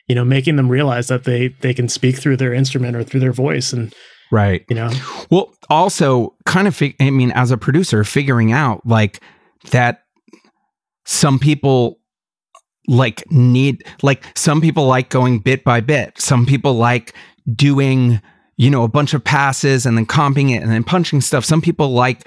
you 0.08 0.14
know 0.14 0.26
making 0.26 0.56
them 0.56 0.68
realize 0.68 1.06
that 1.06 1.24
they 1.24 1.48
they 1.62 1.72
can 1.72 1.88
speak 1.88 2.18
through 2.18 2.36
their 2.36 2.52
instrument 2.52 2.96
or 2.96 3.02
through 3.02 3.20
their 3.20 3.32
voice 3.32 3.72
and 3.72 3.94
right. 4.32 4.64
You 4.68 4.74
know? 4.74 4.90
Well 5.30 5.54
also 5.70 6.34
kind 6.44 6.66
of 6.66 6.74
fig- 6.74 6.96
i 7.00 7.08
mean 7.08 7.30
as 7.32 7.50
a 7.50 7.56
producer 7.56 8.02
figuring 8.04 8.52
out 8.52 8.84
like 8.84 9.22
that 9.70 10.02
some 11.04 11.38
people 11.38 12.00
like 12.88 13.24
need 13.30 13.84
like 14.02 14.24
some 14.36 14.60
people 14.60 14.86
like 14.86 15.08
going 15.08 15.38
bit 15.38 15.64
by 15.64 15.80
bit. 15.80 16.20
Some 16.20 16.46
people 16.46 16.74
like 16.74 17.14
doing 17.54 18.20
you 18.56 18.70
know 18.70 18.82
a 18.82 18.88
bunch 18.88 19.14
of 19.14 19.24
passes 19.24 19.86
and 19.86 19.96
then 19.96 20.06
comping 20.06 20.50
it 20.50 20.62
and 20.62 20.70
then 20.70 20.84
punching 20.84 21.20
stuff. 21.20 21.44
Some 21.44 21.60
people 21.60 21.90
like 21.90 22.26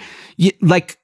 like 0.61 0.97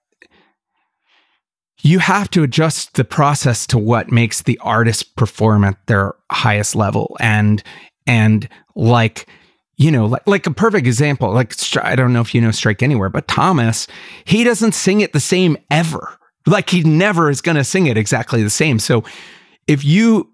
you 1.83 1.99
have 1.99 2.29
to 2.29 2.43
adjust 2.43 2.93
the 2.93 3.03
process 3.03 3.65
to 3.67 3.77
what 3.77 4.11
makes 4.11 4.43
the 4.43 4.57
artist 4.59 5.15
perform 5.15 5.63
at 5.63 5.77
their 5.87 6.13
highest 6.31 6.75
level. 6.75 7.17
And 7.19 7.61
and 8.07 8.47
like 8.75 9.27
you 9.82 9.91
know 9.91 10.05
like 10.05 10.27
like 10.27 10.45
a 10.47 10.51
perfect 10.51 10.86
example 10.86 11.32
like 11.32 11.53
i 11.84 11.95
don't 11.95 12.13
know 12.13 12.21
if 12.21 12.36
you 12.36 12.41
know 12.41 12.51
strike 12.51 12.84
anywhere 12.84 13.09
but 13.09 13.27
thomas 13.27 13.88
he 14.25 14.43
doesn't 14.43 14.73
sing 14.73 15.01
it 15.01 15.13
the 15.13 15.19
same 15.19 15.57
ever. 15.69 16.17
Like 16.45 16.69
he 16.69 16.84
never 16.84 17.29
is 17.29 17.41
going 17.41 17.57
to 17.57 17.63
sing 17.63 17.88
it 17.88 17.97
exactly 17.97 18.43
the 18.43 18.49
same. 18.49 18.79
So 18.79 19.03
if 19.67 19.86
you 19.86 20.32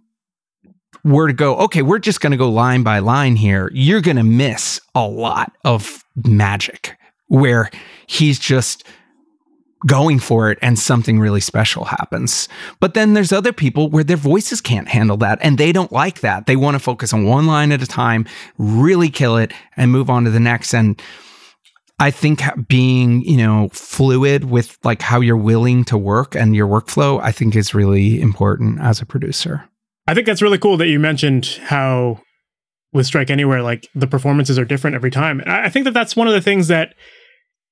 were 1.03 1.27
to 1.27 1.33
go, 1.33 1.55
okay, 1.57 1.81
we're 1.81 1.99
just 1.99 2.21
going 2.21 2.31
to 2.31 2.37
go 2.37 2.49
line 2.49 2.83
by 2.83 2.99
line 2.99 3.35
here, 3.35 3.69
you're 3.73 4.01
going 4.01 4.17
to 4.17 4.23
miss 4.23 4.79
a 4.95 5.05
lot 5.05 5.51
of 5.65 6.03
magic 6.25 6.97
where 7.27 7.69
he's 8.07 8.39
just 8.39 8.83
going 9.85 10.19
for 10.19 10.49
it 10.49 10.57
and 10.61 10.79
something 10.79 11.19
really 11.19 11.39
special 11.39 11.85
happens. 11.85 12.49
But 12.79 12.93
then 12.93 13.13
there's 13.13 13.31
other 13.31 13.53
people 13.53 13.89
where 13.89 14.03
their 14.03 14.17
voices 14.17 14.59
can't 14.59 14.87
handle 14.87 15.17
that 15.17 15.37
and 15.41 15.57
they 15.57 15.71
don't 15.71 15.91
like 15.91 16.21
that. 16.21 16.47
They 16.47 16.55
want 16.55 16.75
to 16.75 16.79
focus 16.79 17.13
on 17.13 17.25
one 17.25 17.45
line 17.45 17.71
at 17.71 17.83
a 17.83 17.87
time, 17.87 18.25
really 18.57 19.09
kill 19.09 19.37
it 19.37 19.53
and 19.75 19.91
move 19.91 20.09
on 20.09 20.23
to 20.23 20.31
the 20.31 20.39
next 20.39 20.73
and 20.73 20.99
I 21.99 22.11
think 22.11 22.43
being, 22.67 23.23
you 23.23 23.37
know, 23.37 23.69
fluid 23.73 24.45
with 24.45 24.77
like 24.83 25.01
how 25.01 25.19
you're 25.19 25.35
willing 25.35 25.83
to 25.85 25.97
work 25.97 26.35
and 26.35 26.55
your 26.55 26.67
workflow, 26.67 27.19
I 27.23 27.31
think 27.31 27.55
is 27.55 27.73
really 27.73 28.21
important 28.21 28.79
as 28.79 29.01
a 29.01 29.05
producer. 29.05 29.67
I 30.07 30.13
think 30.13 30.27
that's 30.27 30.41
really 30.41 30.59
cool 30.59 30.77
that 30.77 30.87
you 30.87 30.99
mentioned 30.99 31.59
how 31.63 32.21
with 32.93 33.07
Strike 33.07 33.31
Anywhere, 33.31 33.63
like 33.63 33.87
the 33.95 34.07
performances 34.07 34.59
are 34.59 34.65
different 34.65 34.95
every 34.95 35.09
time. 35.09 35.39
And 35.39 35.51
I 35.51 35.69
think 35.69 35.85
that 35.85 35.93
that's 35.93 36.15
one 36.15 36.27
of 36.27 36.33
the 36.33 36.41
things 36.41 36.67
that, 36.67 36.93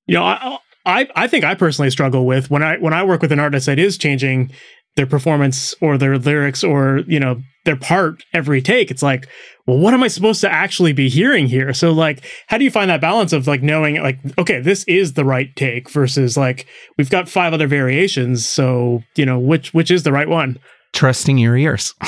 you 0.08 0.16
know, 0.16 0.24
I, 0.24 0.58
I, 0.86 1.07
I 1.15 1.27
think 1.27 1.43
I 1.43 1.55
personally 1.55 1.89
struggle 1.89 2.25
with 2.25 2.49
when 2.49 2.63
I 2.63 2.77
when 2.77 2.93
I 2.93 3.03
work 3.03 3.21
with 3.21 3.31
an 3.31 3.39
artist 3.39 3.65
that 3.65 3.79
is 3.79 3.97
changing 3.97 4.51
their 4.95 5.05
performance 5.05 5.75
or 5.81 5.97
their 5.97 6.17
lyrics 6.17 6.63
or 6.63 7.01
you 7.07 7.19
know 7.19 7.41
their 7.65 7.75
part 7.75 8.23
every 8.33 8.61
take 8.61 8.89
it's 8.89 9.03
like 9.03 9.27
well 9.67 9.77
what 9.77 9.93
am 9.93 10.03
i 10.03 10.07
supposed 10.07 10.39
to 10.39 10.51
actually 10.51 10.93
be 10.93 11.09
hearing 11.09 11.47
here? 11.47 11.73
So 11.73 11.91
like 11.91 12.25
how 12.47 12.57
do 12.57 12.63
you 12.63 12.71
find 12.71 12.89
that 12.89 13.01
balance 13.01 13.33
of 13.33 13.47
like 13.47 13.61
knowing 13.61 14.01
like 14.01 14.19
okay 14.38 14.61
this 14.61 14.83
is 14.86 15.13
the 15.13 15.25
right 15.25 15.53
take 15.55 15.89
versus 15.89 16.38
like 16.38 16.67
we've 16.97 17.09
got 17.09 17.27
five 17.27 17.53
other 17.53 17.67
variations 17.67 18.45
so 18.47 19.03
you 19.15 19.25
know 19.25 19.39
which 19.39 19.73
which 19.73 19.91
is 19.91 20.03
the 20.03 20.11
right 20.11 20.29
one? 20.29 20.59
Trusting 20.93 21.38
your 21.38 21.57
ears. 21.57 21.93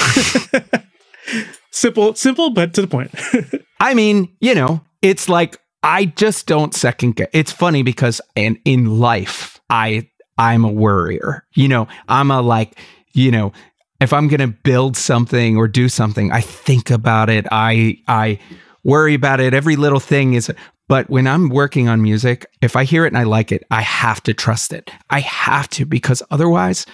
Simple 1.71 2.15
simple 2.15 2.51
but 2.51 2.73
to 2.75 2.81
the 2.81 2.87
point. 2.87 3.11
I 3.79 3.93
mean 3.93 4.29
you 4.39 4.55
know 4.55 4.81
it's 5.01 5.27
like 5.27 5.59
i 5.83 6.05
just 6.05 6.47
don't 6.47 6.73
second 6.73 7.15
guess 7.15 7.29
it's 7.33 7.51
funny 7.51 7.83
because 7.83 8.21
in 8.35 8.59
in 8.65 8.99
life 8.99 9.59
i 9.69 10.07
I'm 10.37 10.63
a 10.63 10.71
worrier. 10.71 11.43
You 11.55 11.67
know, 11.67 11.87
I'm 12.07 12.31
a 12.31 12.41
like, 12.41 12.79
you 13.13 13.31
know, 13.31 13.53
if 13.99 14.13
I'm 14.13 14.27
going 14.27 14.39
to 14.39 14.47
build 14.47 14.95
something 14.95 15.57
or 15.57 15.67
do 15.67 15.89
something, 15.89 16.31
I 16.31 16.41
think 16.41 16.91
about 16.91 17.29
it. 17.29 17.47
I 17.51 17.97
I 18.07 18.39
worry 18.83 19.15
about 19.15 19.39
it. 19.39 19.53
Every 19.53 19.75
little 19.75 19.99
thing 19.99 20.33
is 20.33 20.51
but 20.87 21.09
when 21.09 21.27
I'm 21.27 21.49
working 21.49 21.89
on 21.89 22.01
music, 22.01 22.45
if 22.61 22.77
I 22.77 22.85
hear 22.85 23.03
it 23.03 23.09
and 23.09 23.17
I 23.17 23.23
like 23.23 23.51
it, 23.51 23.65
I 23.69 23.81
have 23.81 24.23
to 24.23 24.33
trust 24.33 24.71
it. 24.71 24.89
I 25.09 25.19
have 25.19 25.67
to 25.71 25.85
because 25.85 26.23
otherwise 26.31 26.85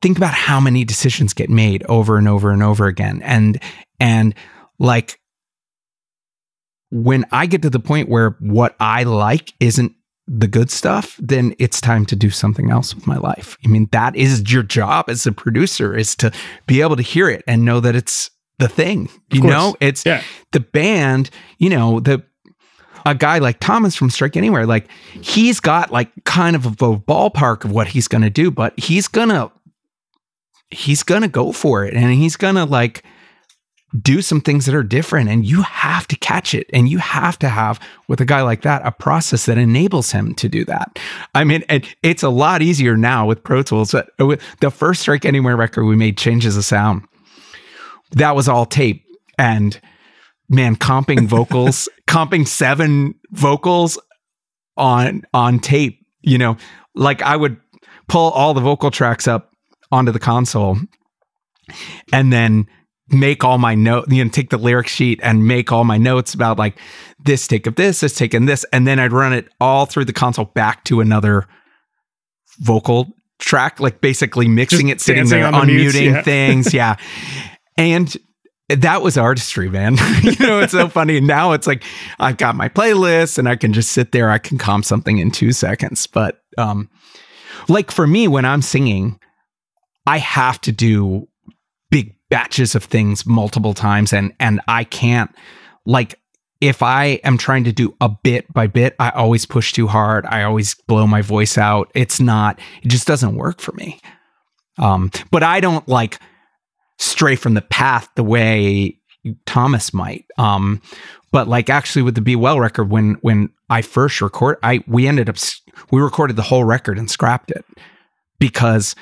think 0.00 0.16
about 0.16 0.32
how 0.32 0.60
many 0.60 0.84
decisions 0.84 1.34
get 1.34 1.50
made 1.50 1.84
over 1.90 2.16
and 2.16 2.26
over 2.26 2.50
and 2.50 2.62
over 2.62 2.86
again. 2.86 3.20
And 3.22 3.60
and 3.98 4.34
like 4.78 5.20
when 6.90 7.24
I 7.30 7.46
get 7.46 7.62
to 7.62 7.70
the 7.70 7.80
point 7.80 8.08
where 8.08 8.36
what 8.40 8.76
I 8.80 9.04
like 9.04 9.52
isn't 9.60 9.94
the 10.26 10.46
good 10.46 10.70
stuff, 10.70 11.16
then 11.20 11.54
it's 11.58 11.80
time 11.80 12.06
to 12.06 12.16
do 12.16 12.30
something 12.30 12.70
else 12.70 12.94
with 12.94 13.06
my 13.06 13.16
life. 13.16 13.56
I 13.64 13.68
mean, 13.68 13.88
that 13.92 14.14
is 14.14 14.52
your 14.52 14.62
job 14.62 15.08
as 15.08 15.26
a 15.26 15.32
producer 15.32 15.96
is 15.96 16.14
to 16.16 16.30
be 16.66 16.80
able 16.80 16.96
to 16.96 17.02
hear 17.02 17.28
it 17.28 17.42
and 17.46 17.64
know 17.64 17.80
that 17.80 17.96
it's 17.96 18.30
the 18.58 18.68
thing. 18.68 19.08
You 19.32 19.42
know, 19.42 19.74
it's 19.80 20.04
yeah. 20.06 20.22
the 20.52 20.60
band, 20.60 21.30
you 21.58 21.70
know, 21.70 21.98
the 21.98 22.22
a 23.06 23.14
guy 23.14 23.38
like 23.38 23.58
Thomas 23.60 23.96
from 23.96 24.10
Strike 24.10 24.36
Anywhere, 24.36 24.66
like 24.66 24.88
he's 25.20 25.58
got 25.58 25.90
like 25.90 26.10
kind 26.24 26.54
of 26.54 26.66
a 26.66 26.70
ballpark 26.70 27.64
of 27.64 27.72
what 27.72 27.88
he's 27.88 28.06
going 28.06 28.22
to 28.22 28.30
do, 28.30 28.50
but 28.50 28.78
he's 28.78 29.08
going 29.08 29.30
to 29.30 29.50
he's 30.70 31.02
going 31.02 31.22
to 31.22 31.28
go 31.28 31.50
for 31.50 31.84
it 31.84 31.94
and 31.94 32.12
he's 32.12 32.36
going 32.36 32.54
to 32.54 32.64
like 32.64 33.02
do 33.98 34.22
some 34.22 34.40
things 34.40 34.66
that 34.66 34.74
are 34.74 34.84
different 34.84 35.28
and 35.28 35.44
you 35.44 35.62
have 35.62 36.06
to 36.06 36.16
catch 36.16 36.54
it 36.54 36.68
and 36.72 36.88
you 36.88 36.98
have 36.98 37.38
to 37.38 37.48
have 37.48 37.80
with 38.08 38.20
a 38.20 38.24
guy 38.24 38.40
like 38.42 38.62
that 38.62 38.86
a 38.86 38.92
process 38.92 39.46
that 39.46 39.58
enables 39.58 40.12
him 40.12 40.34
to 40.34 40.48
do 40.48 40.64
that. 40.64 40.98
I 41.34 41.42
mean 41.44 41.64
it, 41.68 41.86
it's 42.02 42.22
a 42.22 42.28
lot 42.28 42.62
easier 42.62 42.96
now 42.96 43.26
with 43.26 43.42
pro 43.42 43.62
tools 43.62 43.92
but 43.92 44.10
uh, 44.20 44.36
the 44.60 44.70
first 44.70 45.02
strike 45.02 45.24
anywhere 45.24 45.56
record 45.56 45.84
we 45.84 45.96
made 45.96 46.16
Change 46.16 46.46
Is 46.46 46.56
a 46.56 46.62
Sound. 46.62 47.04
That 48.12 48.36
was 48.36 48.48
all 48.48 48.64
tape 48.64 49.04
and 49.38 49.80
man 50.48 50.76
comping 50.76 51.26
vocals 51.26 51.88
comping 52.06 52.46
seven 52.46 53.14
vocals 53.32 53.98
on 54.76 55.22
on 55.34 55.58
tape 55.58 55.98
you 56.22 56.38
know? 56.38 56.56
Like 56.94 57.22
i 57.22 57.36
would 57.36 57.56
pull 58.08 58.30
all 58.32 58.54
the 58.54 58.60
vocal 58.60 58.90
tracks 58.90 59.26
up 59.26 59.52
onto 59.90 60.12
the 60.12 60.18
console 60.20 60.76
and 62.12 62.32
then 62.32 62.66
make 63.12 63.44
all 63.44 63.58
my 63.58 63.74
note, 63.74 64.10
you 64.10 64.24
know, 64.24 64.30
take 64.30 64.50
the 64.50 64.58
lyric 64.58 64.88
sheet 64.88 65.20
and 65.22 65.46
make 65.46 65.72
all 65.72 65.84
my 65.84 65.98
notes 65.98 66.34
about 66.34 66.58
like 66.58 66.78
this 67.18 67.46
take 67.46 67.66
of 67.66 67.74
this, 67.76 68.00
this 68.00 68.14
take 68.14 68.34
and 68.34 68.48
this, 68.48 68.64
and 68.72 68.86
then 68.86 68.98
I'd 68.98 69.12
run 69.12 69.32
it 69.32 69.48
all 69.60 69.86
through 69.86 70.04
the 70.06 70.12
console 70.12 70.46
back 70.46 70.84
to 70.84 71.00
another 71.00 71.46
vocal 72.60 73.14
track, 73.38 73.80
like 73.80 74.00
basically 74.00 74.48
mixing 74.48 74.88
Just 74.88 75.02
it, 75.02 75.04
sitting 75.04 75.28
there, 75.28 75.46
on 75.46 75.68
unmuting 75.68 75.92
the 75.92 76.04
yeah. 76.04 76.22
things, 76.22 76.74
yeah, 76.74 76.96
and 77.76 78.16
that 78.68 79.02
was 79.02 79.18
artistry, 79.18 79.68
man. 79.68 79.96
you 80.22 80.36
know, 80.38 80.60
it's 80.60 80.72
so 80.72 80.88
funny. 80.88 81.20
Now 81.20 81.52
it's 81.52 81.66
like 81.66 81.82
I've 82.18 82.36
got 82.36 82.54
my 82.54 82.68
playlist 82.68 83.38
and 83.38 83.48
I 83.48 83.56
can 83.56 83.72
just 83.72 83.90
sit 83.92 84.12
there, 84.12 84.30
I 84.30 84.38
can 84.38 84.58
comp 84.58 84.84
something 84.84 85.18
in 85.18 85.30
two 85.30 85.52
seconds. 85.52 86.06
But 86.06 86.40
um, 86.56 86.88
like 87.68 87.90
for 87.90 88.06
me, 88.06 88.28
when 88.28 88.44
I'm 88.44 88.62
singing, 88.62 89.18
I 90.06 90.18
have 90.18 90.60
to 90.62 90.72
do 90.72 91.28
batches 92.30 92.74
of 92.74 92.84
things 92.84 93.26
multiple 93.26 93.74
times 93.74 94.12
and 94.12 94.32
and 94.40 94.60
I 94.68 94.84
can't 94.84 95.30
like 95.84 96.18
if 96.60 96.82
I 96.82 97.20
am 97.24 97.38
trying 97.38 97.64
to 97.64 97.72
do 97.72 97.96
a 98.00 98.08
bit 98.08 98.52
by 98.52 98.66
bit, 98.66 98.94
I 98.98 99.10
always 99.10 99.46
push 99.46 99.72
too 99.72 99.86
hard. 99.86 100.26
I 100.26 100.42
always 100.42 100.74
blow 100.86 101.06
my 101.06 101.22
voice 101.22 101.56
out. 101.56 101.90
It's 101.94 102.20
not, 102.20 102.58
it 102.82 102.88
just 102.88 103.06
doesn't 103.06 103.36
work 103.36 103.60
for 103.60 103.72
me. 103.72 103.98
Um, 104.78 105.10
but 105.30 105.42
I 105.42 105.60
don't 105.60 105.88
like 105.88 106.20
stray 106.98 107.34
from 107.34 107.54
the 107.54 107.62
path 107.62 108.08
the 108.14 108.22
way 108.22 108.98
Thomas 109.46 109.94
might. 109.94 110.26
Um, 110.36 110.82
but 111.32 111.48
like 111.48 111.70
actually 111.70 112.02
with 112.02 112.14
the 112.14 112.20
Be 112.20 112.36
Well 112.36 112.60
record, 112.60 112.90
when 112.90 113.14
when 113.22 113.50
I 113.68 113.82
first 113.82 114.20
record, 114.20 114.58
I 114.62 114.82
we 114.86 115.06
ended 115.06 115.28
up 115.28 115.36
we 115.90 116.00
recorded 116.00 116.36
the 116.36 116.42
whole 116.42 116.64
record 116.64 116.98
and 116.98 117.10
scrapped 117.10 117.50
it 117.50 117.64
because 118.38 118.94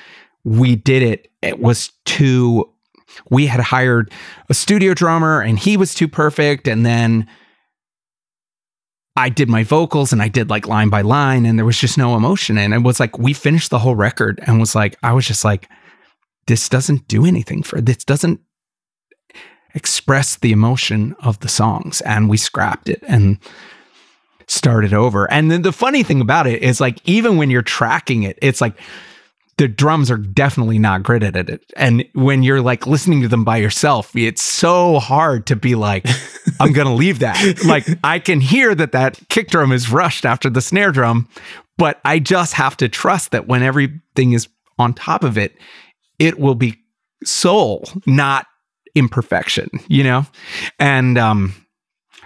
we 0.44 0.76
did 0.76 1.02
it. 1.02 1.28
It 1.42 1.58
was 1.58 1.90
too 2.04 2.70
we 3.30 3.46
had 3.46 3.60
hired 3.60 4.12
a 4.48 4.54
studio 4.54 4.94
drummer 4.94 5.40
and 5.40 5.58
he 5.58 5.76
was 5.76 5.94
too 5.94 6.08
perfect. 6.08 6.68
And 6.68 6.84
then 6.84 7.28
I 9.16 9.28
did 9.28 9.48
my 9.48 9.64
vocals 9.64 10.12
and 10.12 10.22
I 10.22 10.28
did 10.28 10.50
like 10.50 10.68
line 10.68 10.90
by 10.90 11.02
line 11.02 11.44
and 11.44 11.58
there 11.58 11.66
was 11.66 11.78
just 11.78 11.98
no 11.98 12.16
emotion. 12.16 12.58
And 12.58 12.72
it 12.72 12.82
was 12.82 13.00
like, 13.00 13.18
we 13.18 13.32
finished 13.32 13.70
the 13.70 13.80
whole 13.80 13.96
record 13.96 14.40
and 14.46 14.60
was 14.60 14.74
like, 14.74 14.96
I 15.02 15.12
was 15.12 15.26
just 15.26 15.44
like, 15.44 15.68
this 16.46 16.68
doesn't 16.68 17.08
do 17.08 17.26
anything 17.26 17.62
for 17.62 17.80
this 17.80 18.04
doesn't 18.04 18.40
express 19.74 20.36
the 20.36 20.52
emotion 20.52 21.14
of 21.20 21.40
the 21.40 21.48
songs. 21.48 22.00
And 22.02 22.28
we 22.28 22.36
scrapped 22.36 22.88
it 22.88 23.02
and 23.06 23.38
started 24.46 24.94
over. 24.94 25.30
And 25.30 25.50
then 25.50 25.62
the 25.62 25.72
funny 25.72 26.02
thing 26.02 26.20
about 26.20 26.46
it 26.46 26.62
is 26.62 26.80
like, 26.80 27.00
even 27.04 27.36
when 27.36 27.50
you're 27.50 27.62
tracking 27.62 28.22
it, 28.22 28.38
it's 28.40 28.60
like, 28.60 28.78
the 29.58 29.68
drums 29.68 30.10
are 30.10 30.16
definitely 30.16 30.78
not 30.78 31.02
gridded 31.02 31.36
at 31.36 31.50
it. 31.50 31.64
And 31.76 32.04
when 32.14 32.42
you're 32.42 32.62
like 32.62 32.86
listening 32.86 33.22
to 33.22 33.28
them 33.28 33.44
by 33.44 33.58
yourself, 33.58 34.14
it's 34.16 34.40
so 34.42 35.00
hard 35.00 35.46
to 35.48 35.56
be 35.56 35.74
like, 35.74 36.06
I'm 36.60 36.72
going 36.72 36.86
to 36.86 36.94
leave 36.94 37.18
that. 37.18 37.64
Like 37.64 37.86
I 38.04 38.20
can 38.20 38.40
hear 38.40 38.74
that 38.76 38.92
that 38.92 39.20
kick 39.28 39.48
drum 39.48 39.72
is 39.72 39.90
rushed 39.90 40.24
after 40.24 40.48
the 40.48 40.60
snare 40.60 40.92
drum, 40.92 41.28
but 41.76 42.00
I 42.04 42.20
just 42.20 42.54
have 42.54 42.76
to 42.78 42.88
trust 42.88 43.32
that 43.32 43.48
when 43.48 43.62
everything 43.62 44.32
is 44.32 44.48
on 44.78 44.94
top 44.94 45.24
of 45.24 45.36
it, 45.36 45.56
it 46.20 46.38
will 46.38 46.54
be 46.54 46.78
soul, 47.24 47.88
not 48.06 48.46
imperfection, 48.94 49.68
you 49.88 50.04
know? 50.04 50.24
And, 50.78 51.18
um, 51.18 51.54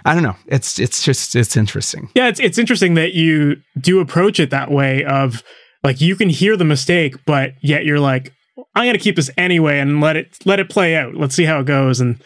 I 0.05 0.13
don't 0.13 0.23
know. 0.23 0.35
It's 0.47 0.79
it's 0.79 1.01
just 1.01 1.33
it's 1.33 1.55
interesting. 1.55 2.09
Yeah, 2.13 2.27
it's 2.27 2.41
it's 2.41 2.57
interesting 2.57 2.95
that 2.95 3.13
you 3.13 3.61
do 3.79 4.01
approach 4.01 4.37
it 4.37 4.49
that 4.49 4.69
way 4.69 5.05
of 5.05 5.43
like 5.83 6.01
you 6.01 6.15
can 6.15 6.29
hear 6.29 6.55
the 6.55 6.65
mistake, 6.65 7.15
but 7.25 7.53
yet 7.61 7.85
you're 7.85 7.99
like, 7.99 8.33
I'm 8.75 8.85
gonna 8.87 8.97
keep 8.97 9.15
this 9.15 9.29
anyway 9.37 9.79
and 9.79 9.99
let 10.01 10.15
it 10.15 10.37
let 10.45 10.59
it 10.59 10.69
play 10.69 10.95
out. 10.95 11.15
Let's 11.15 11.35
see 11.35 11.45
how 11.45 11.59
it 11.59 11.65
goes. 11.65 11.99
And 11.99 12.21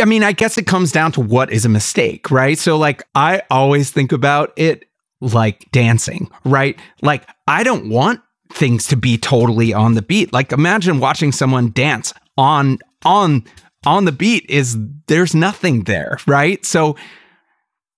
I 0.00 0.04
mean, 0.04 0.22
I 0.22 0.32
guess 0.32 0.58
it 0.58 0.66
comes 0.66 0.92
down 0.92 1.12
to 1.12 1.20
what 1.20 1.50
is 1.50 1.64
a 1.64 1.68
mistake, 1.68 2.30
right? 2.30 2.58
So 2.58 2.76
like 2.76 3.02
I 3.14 3.42
always 3.50 3.90
think 3.90 4.12
about 4.12 4.52
it 4.56 4.84
like 5.20 5.70
dancing, 5.72 6.30
right? 6.44 6.78
Like 7.02 7.26
I 7.48 7.62
don't 7.62 7.88
want 7.88 8.20
things 8.52 8.86
to 8.88 8.96
be 8.96 9.16
totally 9.16 9.72
on 9.72 9.94
the 9.94 10.02
beat. 10.02 10.32
Like 10.32 10.52
imagine 10.52 11.00
watching 11.00 11.32
someone 11.32 11.70
dance 11.72 12.12
on 12.36 12.78
on 13.04 13.44
on 13.86 14.04
the 14.04 14.12
beat 14.12 14.44
is 14.48 14.76
there's 15.06 15.34
nothing 15.34 15.84
there, 15.84 16.18
right? 16.26 16.64
So 16.64 16.96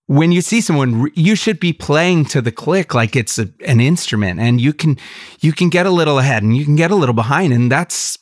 when 0.07 0.31
you 0.31 0.41
see 0.41 0.61
someone 0.61 1.11
you 1.15 1.35
should 1.35 1.59
be 1.59 1.73
playing 1.73 2.25
to 2.27 2.41
the 2.41 2.53
click 2.53 2.95
like 2.95 3.17
it's 3.17 3.39
a, 3.39 3.49
an 3.67 3.81
instrument 3.81 4.39
and 4.39 4.61
you 4.61 4.73
can 4.73 4.97
you 5.41 5.53
can 5.53 5.69
get 5.69 5.87
a 5.87 5.91
little 5.91 6.19
ahead 6.19 6.43
and 6.43 6.57
you 6.57 6.65
can 6.65 6.77
get 6.77 6.91
a 6.91 6.95
little 6.95 7.15
behind 7.15 7.53
and 7.53 7.71
that's 7.71 8.19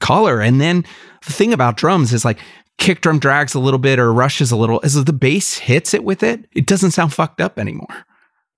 color. 0.00 0.40
And 0.40 0.60
then 0.60 0.84
the 1.26 1.32
thing 1.32 1.52
about 1.52 1.76
drums 1.76 2.12
is 2.12 2.24
like 2.24 2.38
kick 2.78 3.00
drum 3.00 3.18
drags 3.18 3.54
a 3.54 3.60
little 3.60 3.78
bit 3.78 3.98
or 3.98 4.12
rushes 4.12 4.50
a 4.52 4.56
little 4.56 4.80
as 4.84 5.02
the 5.04 5.12
bass 5.12 5.58
hits 5.58 5.92
it 5.92 6.04
with 6.04 6.22
it 6.22 6.46
it 6.52 6.66
doesn't 6.66 6.92
sound 6.92 7.12
fucked 7.12 7.40
up 7.40 7.58
anymore. 7.58 8.06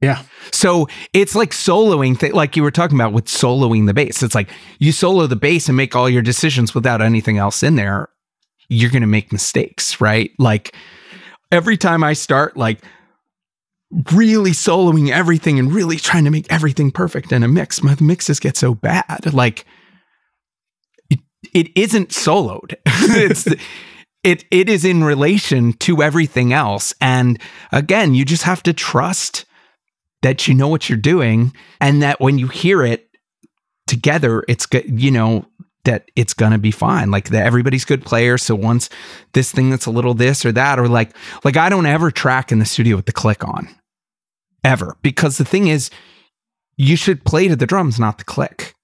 Yeah. 0.01 0.23
So 0.51 0.89
it's 1.13 1.35
like 1.35 1.51
soloing 1.51 2.19
th- 2.19 2.33
like 2.33 2.57
you 2.57 2.63
were 2.63 2.71
talking 2.71 2.97
about 2.97 3.13
with 3.13 3.27
soloing 3.27 3.87
the 3.87 3.95
bass. 3.95 4.23
It's 4.23 4.35
like 4.35 4.49
you 4.79 4.93
solo 4.93 5.27
the 5.27 5.37
bass 5.37 5.69
and 5.69 5.77
make 5.77 5.95
all 5.95 6.09
your 6.09 6.23
decisions 6.23 6.75
without 6.75 7.03
anything 7.03 7.37
else 7.37 7.63
in 7.63 7.77
there 7.77 8.09
you're 8.73 8.91
going 8.91 9.03
to 9.03 9.09
make 9.09 9.33
mistakes 9.33 10.01
right? 10.01 10.31
Like 10.39 10.77
every 11.51 11.77
time 11.77 12.03
I 12.05 12.13
start 12.13 12.57
like 12.57 12.83
really 14.13 14.53
soloing 14.53 15.11
everything 15.11 15.59
and 15.59 15.73
really 15.73 15.97
trying 15.97 16.25
to 16.25 16.31
make 16.31 16.51
everything 16.51 16.91
perfect 16.91 17.33
in 17.33 17.43
a 17.43 17.49
mix, 17.49 17.83
my 17.83 17.97
mixes 18.01 18.41
get 18.41 18.57
so 18.57 18.75
bad. 18.75 19.33
Like 19.33 19.65
it, 21.11 21.21
it 21.53 21.77
isn't 21.77 22.11
soloed. 22.11 22.75
it's 22.87 23.47
it 24.23 24.45
it 24.51 24.69
is 24.69 24.85
in 24.85 25.03
relation 25.03 25.73
to 25.75 26.03
everything 26.03 26.53
else. 26.53 26.95
And 27.01 27.41
again, 27.73 28.15
you 28.15 28.25
just 28.25 28.45
have 28.45 28.63
to 28.65 28.73
trust 28.73 29.45
that 30.23 30.47
you 30.47 30.55
know 30.55 30.69
what 30.69 30.89
you're 30.89 30.99
doing 30.99 31.55
and 31.81 32.03
that 32.03 32.21
when 32.21 32.39
you 32.39 32.49
hear 32.49 32.83
it 32.83 33.09
together, 33.87 34.45
it's 34.47 34.67
good, 34.67 35.01
you 35.01 35.11
know, 35.11 35.47
that 35.85 36.11
it's 36.17 36.35
gonna 36.35 36.59
be 36.59 36.71
fine. 36.71 37.11
Like 37.11 37.31
that 37.31 37.47
everybody's 37.47 37.85
good 37.85 38.05
players. 38.05 38.43
So 38.43 38.55
once 38.55 38.89
this 39.33 39.53
thing 39.53 39.71
that's 39.71 39.87
a 39.87 39.91
little 39.91 40.15
this 40.15 40.45
or 40.45 40.53
that, 40.53 40.79
or 40.79 40.89
like 40.89 41.11
like 41.45 41.57
I 41.57 41.69
don't 41.69 41.87
ever 41.87 42.11
track 42.11 42.53
in 42.53 42.59
the 42.59 42.65
studio 42.65 42.97
with 42.97 43.07
the 43.07 43.13
click 43.13 43.47
on. 43.47 43.69
Ever. 44.63 44.97
Because 45.03 45.39
the 45.39 45.45
thing 45.45 45.69
is, 45.69 45.91
you 46.77 46.97
should 46.97 47.25
play 47.25 47.49
to 47.49 47.57
the 47.57 47.67
drums, 47.67 47.99
not 47.99 48.19
the 48.19 48.25
click. 48.25 48.75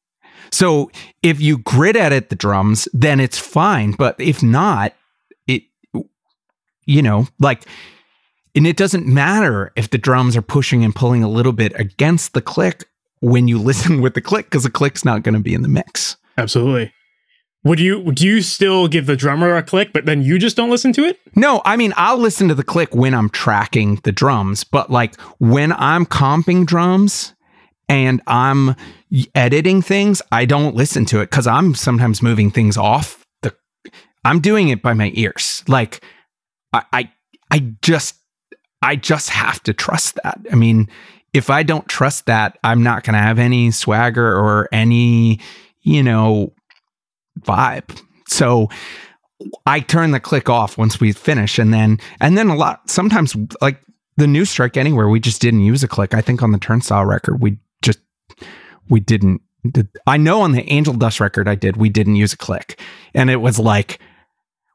So 0.50 0.90
if 1.22 1.40
you 1.40 1.58
grid 1.58 1.96
edit 1.96 2.30
the 2.30 2.36
drums, 2.36 2.88
then 2.94 3.20
it's 3.20 3.38
fine. 3.38 3.92
But 3.92 4.16
if 4.18 4.42
not, 4.42 4.94
it 5.46 5.64
you 6.86 7.02
know, 7.02 7.26
like 7.38 7.66
and 8.56 8.66
it 8.66 8.78
doesn't 8.78 9.06
matter 9.06 9.70
if 9.76 9.90
the 9.90 9.98
drums 9.98 10.34
are 10.34 10.42
pushing 10.42 10.82
and 10.82 10.94
pulling 10.94 11.22
a 11.22 11.28
little 11.28 11.52
bit 11.52 11.78
against 11.78 12.32
the 12.32 12.40
click 12.40 12.88
when 13.20 13.46
you 13.48 13.58
listen 13.62 14.00
with 14.00 14.14
the 14.14 14.22
click, 14.22 14.46
because 14.46 14.64
the 14.64 14.70
click's 14.70 15.04
not 15.04 15.22
going 15.22 15.34
to 15.34 15.40
be 15.40 15.54
in 15.54 15.62
the 15.62 15.68
mix. 15.68 16.16
Absolutely. 16.38 16.92
Would 17.66 17.80
you 17.80 18.12
do 18.12 18.24
you 18.24 18.42
still 18.42 18.86
give 18.86 19.06
the 19.06 19.16
drummer 19.16 19.56
a 19.56 19.62
click, 19.62 19.92
but 19.92 20.06
then 20.06 20.22
you 20.22 20.38
just 20.38 20.56
don't 20.56 20.70
listen 20.70 20.92
to 20.92 21.04
it? 21.04 21.18
No, 21.34 21.62
I 21.64 21.76
mean 21.76 21.92
I'll 21.96 22.16
listen 22.16 22.46
to 22.46 22.54
the 22.54 22.62
click 22.62 22.94
when 22.94 23.12
I'm 23.12 23.28
tracking 23.28 23.96
the 24.04 24.12
drums, 24.12 24.62
but 24.62 24.88
like 24.88 25.20
when 25.40 25.72
I'm 25.72 26.06
comping 26.06 26.64
drums 26.64 27.34
and 27.88 28.22
I'm 28.28 28.76
editing 29.34 29.82
things, 29.82 30.22
I 30.30 30.44
don't 30.44 30.76
listen 30.76 31.06
to 31.06 31.20
it 31.20 31.30
because 31.30 31.48
I'm 31.48 31.74
sometimes 31.74 32.22
moving 32.22 32.52
things 32.52 32.76
off 32.76 33.26
the 33.42 33.52
I'm 34.24 34.38
doing 34.38 34.68
it 34.68 34.80
by 34.80 34.94
my 34.94 35.10
ears. 35.14 35.64
Like 35.66 36.04
I 36.72 36.84
I, 36.92 37.12
I 37.50 37.74
just 37.82 38.14
I 38.80 38.94
just 38.94 39.30
have 39.30 39.60
to 39.64 39.72
trust 39.72 40.20
that. 40.22 40.38
I 40.52 40.54
mean, 40.54 40.88
if 41.32 41.50
I 41.50 41.64
don't 41.64 41.88
trust 41.88 42.26
that, 42.26 42.58
I'm 42.62 42.84
not 42.84 43.02
gonna 43.02 43.20
have 43.20 43.40
any 43.40 43.72
swagger 43.72 44.36
or 44.36 44.68
any 44.70 45.40
you 45.86 46.02
know, 46.02 46.52
vibe. 47.40 48.02
So 48.28 48.68
I 49.64 49.80
turn 49.80 50.10
the 50.10 50.20
click 50.20 50.50
off 50.50 50.76
once 50.76 51.00
we 51.00 51.12
finish 51.12 51.58
and 51.58 51.72
then 51.72 51.98
and 52.20 52.36
then 52.36 52.48
a 52.48 52.56
lot 52.56 52.90
sometimes 52.90 53.36
like 53.62 53.80
the 54.16 54.26
new 54.26 54.44
strike 54.44 54.76
anywhere 54.76 55.08
we 55.08 55.20
just 55.20 55.40
didn't 55.40 55.60
use 55.60 55.82
a 55.82 55.88
click. 55.88 56.12
I 56.12 56.20
think 56.20 56.42
on 56.42 56.50
the 56.50 56.58
turnstile 56.58 57.04
record 57.04 57.40
we 57.40 57.58
just 57.82 58.00
we 58.88 59.00
didn't 59.00 59.40
I 60.06 60.16
know 60.16 60.42
on 60.42 60.52
the 60.52 60.68
Angel 60.70 60.94
Dust 60.94 61.20
record 61.20 61.48
I 61.48 61.54
did 61.54 61.76
we 61.76 61.88
didn't 61.88 62.16
use 62.16 62.32
a 62.32 62.38
click. 62.38 62.80
And 63.14 63.30
it 63.30 63.36
was 63.36 63.58
like 63.58 64.00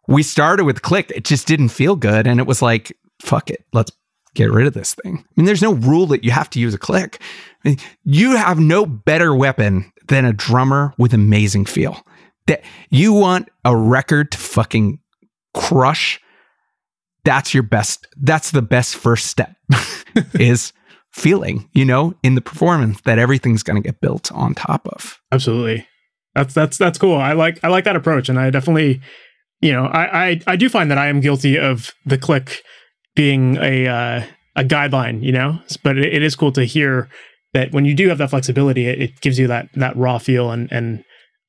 we 0.07 0.23
started 0.23 0.63
with 0.63 0.81
click 0.81 1.11
it 1.13 1.25
just 1.25 1.45
didn't 1.45 1.69
feel 1.69 1.97
good 1.97 2.25
and 2.25 2.39
it 2.39 2.47
was 2.47 2.61
like 2.61 2.97
fuck 3.21 3.49
it. 3.49 3.65
Let's 3.73 3.91
get 4.33 4.51
rid 4.51 4.67
of 4.67 4.73
this 4.73 4.95
thing. 4.95 5.17
I 5.17 5.31
mean 5.35 5.45
there's 5.45 5.61
no 5.61 5.73
rule 5.73 6.07
that 6.07 6.23
you 6.23 6.31
have 6.31 6.49
to 6.51 6.59
use 6.59 6.73
a 6.73 6.79
click. 6.79 7.21
I 7.63 7.69
mean, 7.69 7.77
you 8.03 8.35
have 8.35 8.59
no 8.59 8.85
better 8.85 9.35
weapon 9.35 9.91
than 10.07 10.25
a 10.25 10.33
drummer 10.33 10.93
with 10.97 11.13
amazing 11.13 11.65
feel. 11.65 12.05
That 12.47 12.63
you 12.89 13.13
want 13.13 13.49
a 13.65 13.75
record 13.75 14.31
to 14.31 14.37
fucking 14.37 14.99
crush. 15.53 16.19
That's 17.23 17.53
your 17.53 17.63
best. 17.63 18.07
That's 18.17 18.51
the 18.51 18.63
best 18.63 18.95
first 18.95 19.27
step 19.27 19.55
is 20.33 20.73
feeling, 21.11 21.69
you 21.73 21.85
know, 21.85 22.15
in 22.23 22.35
the 22.35 22.41
performance 22.41 23.01
that 23.01 23.19
everything's 23.19 23.63
going 23.63 23.81
to 23.81 23.87
get 23.87 24.01
built 24.01 24.31
on 24.31 24.55
top 24.55 24.87
of. 24.87 25.19
Absolutely. 25.31 25.87
That's 26.33 26.53
that's 26.53 26.77
that's 26.77 26.97
cool. 26.97 27.17
I 27.17 27.33
like 27.33 27.59
I 27.63 27.67
like 27.67 27.83
that 27.83 27.95
approach 27.95 28.29
and 28.29 28.39
I 28.39 28.49
definitely 28.49 29.01
you 29.61 29.71
know, 29.71 29.85
I 29.85 30.25
I, 30.27 30.41
I 30.47 30.55
do 30.55 30.69
find 30.69 30.89
that 30.89 30.97
I 30.97 31.07
am 31.07 31.19
guilty 31.19 31.59
of 31.59 31.93
the 32.05 32.17
click 32.17 32.63
being 33.15 33.57
a 33.57 33.87
uh, 33.87 34.23
a 34.55 34.63
guideline, 34.63 35.23
you 35.23 35.31
know, 35.31 35.59
but 35.83 35.97
it, 35.97 36.13
it 36.13 36.23
is 36.23 36.35
cool 36.35 36.51
to 36.53 36.63
hear 36.63 37.09
that 37.53 37.71
when 37.71 37.85
you 37.85 37.93
do 37.93 38.09
have 38.09 38.17
that 38.19 38.29
flexibility, 38.29 38.87
it, 38.87 39.01
it 39.01 39.21
gives 39.21 39.37
you 39.37 39.47
that 39.47 39.69
that 39.75 39.95
raw 39.95 40.17
feel 40.17 40.51
and 40.51 40.71
and 40.71 41.03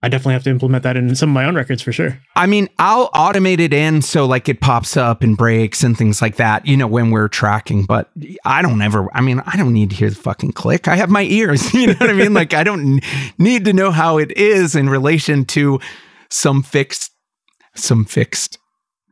I 0.04 0.08
definitely 0.08 0.32
have 0.32 0.42
to 0.44 0.50
implement 0.50 0.82
that 0.82 0.96
in 0.96 1.14
some 1.14 1.30
of 1.30 1.34
my 1.34 1.44
own 1.44 1.54
records 1.54 1.80
for 1.80 1.92
sure. 1.92 2.20
I 2.34 2.46
mean, 2.46 2.68
I'll 2.80 3.08
automate 3.12 3.60
it 3.60 3.72
in 3.72 4.02
so 4.02 4.26
like 4.26 4.48
it 4.48 4.60
pops 4.60 4.96
up 4.96 5.22
and 5.22 5.36
breaks 5.36 5.84
and 5.84 5.96
things 5.96 6.20
like 6.20 6.36
that, 6.36 6.66
you 6.66 6.76
know, 6.76 6.88
when 6.88 7.12
we're 7.12 7.28
tracking, 7.28 7.84
but 7.84 8.10
I 8.44 8.62
don't 8.62 8.82
ever, 8.82 9.08
I 9.14 9.20
mean, 9.20 9.40
I 9.46 9.56
don't 9.56 9.72
need 9.72 9.90
to 9.90 9.96
hear 9.96 10.10
the 10.10 10.16
fucking 10.16 10.52
click. 10.52 10.88
I 10.88 10.96
have 10.96 11.08
my 11.08 11.22
ears, 11.22 11.72
you 11.74 11.86
know 11.86 11.94
what 11.94 12.10
I 12.10 12.14
mean? 12.14 12.34
Like, 12.34 12.52
I 12.52 12.64
don't 12.64 13.00
need 13.38 13.64
to 13.66 13.72
know 13.72 13.92
how 13.92 14.18
it 14.18 14.36
is 14.36 14.74
in 14.74 14.90
relation 14.90 15.44
to 15.46 15.78
some 16.30 16.64
fixed, 16.64 17.12
some 17.76 18.04
fixed, 18.04 18.58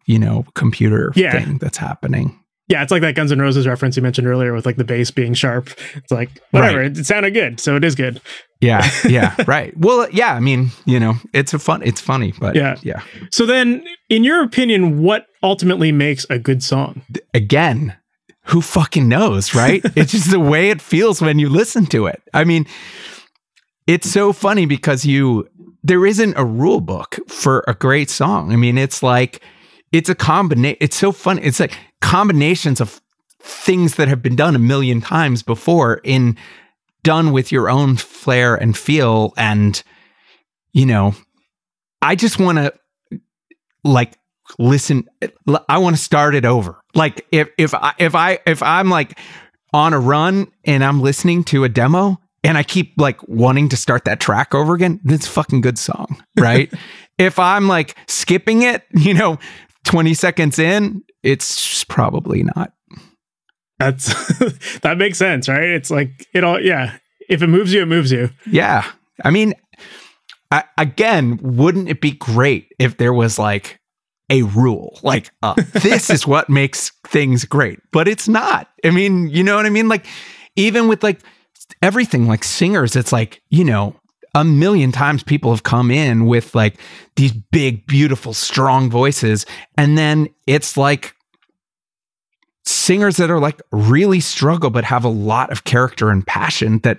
you 0.07 0.19
know, 0.19 0.45
computer 0.55 1.13
yeah. 1.15 1.33
thing 1.33 1.59
that's 1.59 1.79
happening. 1.79 2.40
Yeah, 2.71 2.85
it's 2.85 2.93
like 2.93 3.03
that 3.03 3.17
Guns 3.17 3.33
N' 3.33 3.41
Roses 3.41 3.67
reference 3.67 3.97
you 3.97 4.03
mentioned 4.03 4.29
earlier 4.29 4.55
with 4.55 4.65
like 4.65 4.77
the 4.77 4.85
bass 4.85 5.11
being 5.11 5.35
sharp. 5.35 5.71
It's 5.97 6.13
like 6.13 6.31
whatever, 6.53 6.79
right. 6.79 6.87
it, 6.87 6.99
it 6.99 7.05
sounded 7.05 7.35
good, 7.35 7.59
so 7.59 7.75
it 7.75 7.83
is 7.83 7.97
good. 7.97 8.21
Yeah, 8.61 8.89
yeah, 9.09 9.35
right. 9.49 9.77
Well, 9.77 10.03
uh, 10.03 10.07
yeah, 10.13 10.35
I 10.35 10.41
mean, 10.41 10.71
you 10.85 11.01
know, 11.01 11.17
it's 11.33 11.53
a 11.53 11.59
fun, 11.59 11.83
it's 11.83 12.01
funny, 12.01 12.33
but 12.39 12.55
yeah, 12.55 12.77
yeah. 12.83 13.03
So 13.33 13.45
then, 13.45 13.85
in 14.09 14.23
your 14.23 14.45
opinion, 14.45 15.03
what 15.03 15.27
ultimately 15.43 15.91
makes 15.91 16.25
a 16.31 16.39
good 16.39 16.63
song? 16.63 17.03
Again, 17.35 17.97
who 18.45 18.61
fucking 18.61 19.09
knows, 19.09 19.53
right? 19.53 19.83
it's 19.97 20.13
just 20.13 20.31
the 20.31 20.39
way 20.39 20.71
it 20.71 20.81
feels 20.81 21.21
when 21.21 21.41
you 21.41 21.49
listen 21.49 21.87
to 21.87 22.07
it. 22.07 22.23
I 22.33 22.45
mean, 22.45 22.67
it's 23.89 24.09
so 24.09 24.33
funny 24.33 24.67
because 24.67 25.05
you 25.05 25.49
there 25.83 26.07
isn't 26.07 26.35
a 26.37 26.45
rule 26.45 26.81
book 26.81 27.19
for 27.27 27.65
a 27.67 27.75
great 27.75 28.11
song. 28.11 28.53
I 28.53 28.57
mean, 28.57 28.79
it's 28.79 29.03
like 29.03 29.43
it's 29.93 30.09
a 30.09 30.15
combination. 30.15 30.77
It's 30.81 30.97
so 30.97 31.13
fun. 31.13 31.39
It's 31.43 31.61
like 31.61 31.77
combinations 32.01 32.81
of 32.81 33.01
things 33.41 33.97
that 33.97 34.09
have 34.09 34.23
been 34.23 34.37
done 34.37 34.55
a 34.55 34.59
million 34.59 35.01
times 35.01 35.43
before 35.43 36.01
in 36.05 36.37
done 37.03 37.33
with 37.33 37.51
your 37.51 37.71
own 37.71 37.97
flair 37.97 38.55
and 38.55 38.77
feel 38.77 39.33
and 39.37 39.83
you 40.73 40.85
know 40.85 41.15
i 42.03 42.15
just 42.15 42.39
want 42.39 42.59
to 42.59 42.73
like 43.83 44.19
listen 44.59 45.09
i 45.69 45.79
want 45.79 45.97
to 45.97 46.03
start 46.03 46.35
it 46.35 46.45
over 46.45 46.79
like 46.95 47.27
if 47.33 47.49
if 47.57 47.73
i 47.73 47.95
if 47.99 48.15
i 48.15 48.39
if 48.47 48.63
i'm 48.63 48.91
like 48.91 49.19
on 49.73 49.95
a 49.95 49.99
run 49.99 50.47
and 50.65 50.85
i'm 50.85 51.01
listening 51.01 51.43
to 51.43 51.65
a 51.65 51.69
demo 51.69 52.21
and 52.45 52.59
i 52.59 52.63
keep 52.63 52.93
like 52.99 53.27
wanting 53.27 53.71
to 53.71 53.77
start 53.77 54.05
that 54.05 54.21
track 54.21 54.55
over 54.55 54.75
again 54.75 55.01
that's 55.05 55.27
a 55.27 55.31
fucking 55.31 55.63
good 55.63 55.79
song 55.79 56.23
right 56.39 56.71
if 57.19 57.39
i'm 57.39 57.69
like 57.69 57.97
skipping 58.07 58.61
it 58.61 58.83
you 58.95 59.15
know 59.15 59.39
20 59.85 60.15
seconds 60.15 60.59
in 60.59 61.03
it's 61.23 61.85
probably 61.85 62.43
not 62.57 62.73
that's 63.81 64.13
that 64.81 64.99
makes 64.99 65.19
sense, 65.19 65.49
right? 65.49 65.65
It's 65.65 65.91
like 65.91 66.29
it 66.33 66.45
all 66.45 66.61
yeah. 66.61 66.99
If 67.29 67.43
it 67.43 67.47
moves 67.49 67.73
you, 67.73 67.83
it 67.83 67.87
moves 67.87 68.13
you. 68.13 68.31
Yeah. 68.47 68.89
I 69.25 69.31
mean, 69.31 69.55
I, 70.51 70.65
again, 70.79 71.39
wouldn't 71.43 71.89
it 71.89 72.01
be 72.01 72.13
great 72.13 72.73
if 72.79 72.99
there 72.99 73.13
was 73.13 73.39
like 73.39 73.79
a 74.29 74.43
rule 74.43 74.99
like 75.03 75.31
uh, 75.43 75.55
this 75.73 76.11
is 76.11 76.27
what 76.27 76.49
makes 76.49 76.93
things 77.07 77.45
great, 77.45 77.81
but 77.91 78.07
it's 78.07 78.29
not. 78.29 78.69
I 78.85 78.91
mean, 78.91 79.29
you 79.29 79.43
know 79.43 79.57
what 79.57 79.67
I 79.67 79.71
mean? 79.71 79.89
Like 79.89 80.07
even 80.57 80.87
with 80.87 81.03
like 81.03 81.21
everything 81.83 82.29
like 82.29 82.45
singers, 82.45 82.97
it's 82.97 83.13
like, 83.13 83.43
you 83.49 83.65
know, 83.65 83.97
a 84.35 84.45
million 84.45 84.93
times 84.93 85.23
people 85.23 85.51
have 85.51 85.63
come 85.63 85.91
in 85.91 86.27
with 86.27 86.55
like 86.55 86.79
these 87.17 87.33
big, 87.33 87.87
beautiful, 87.87 88.33
strong 88.33 88.91
voices. 88.91 89.47
And 89.77 89.99
then 89.99 90.29
it's 90.47 90.77
like 90.77 91.15
singers 92.65 93.17
that 93.17 93.31
are 93.31 93.41
like 93.41 93.61
really 93.73 94.21
struggle 94.21 94.71
but 94.71 94.85
have 94.85 95.05
a 95.05 95.09
lot 95.09 95.51
of 95.51 95.65
character 95.65 96.11
and 96.11 96.27
passion 96.27 96.79
that 96.81 96.99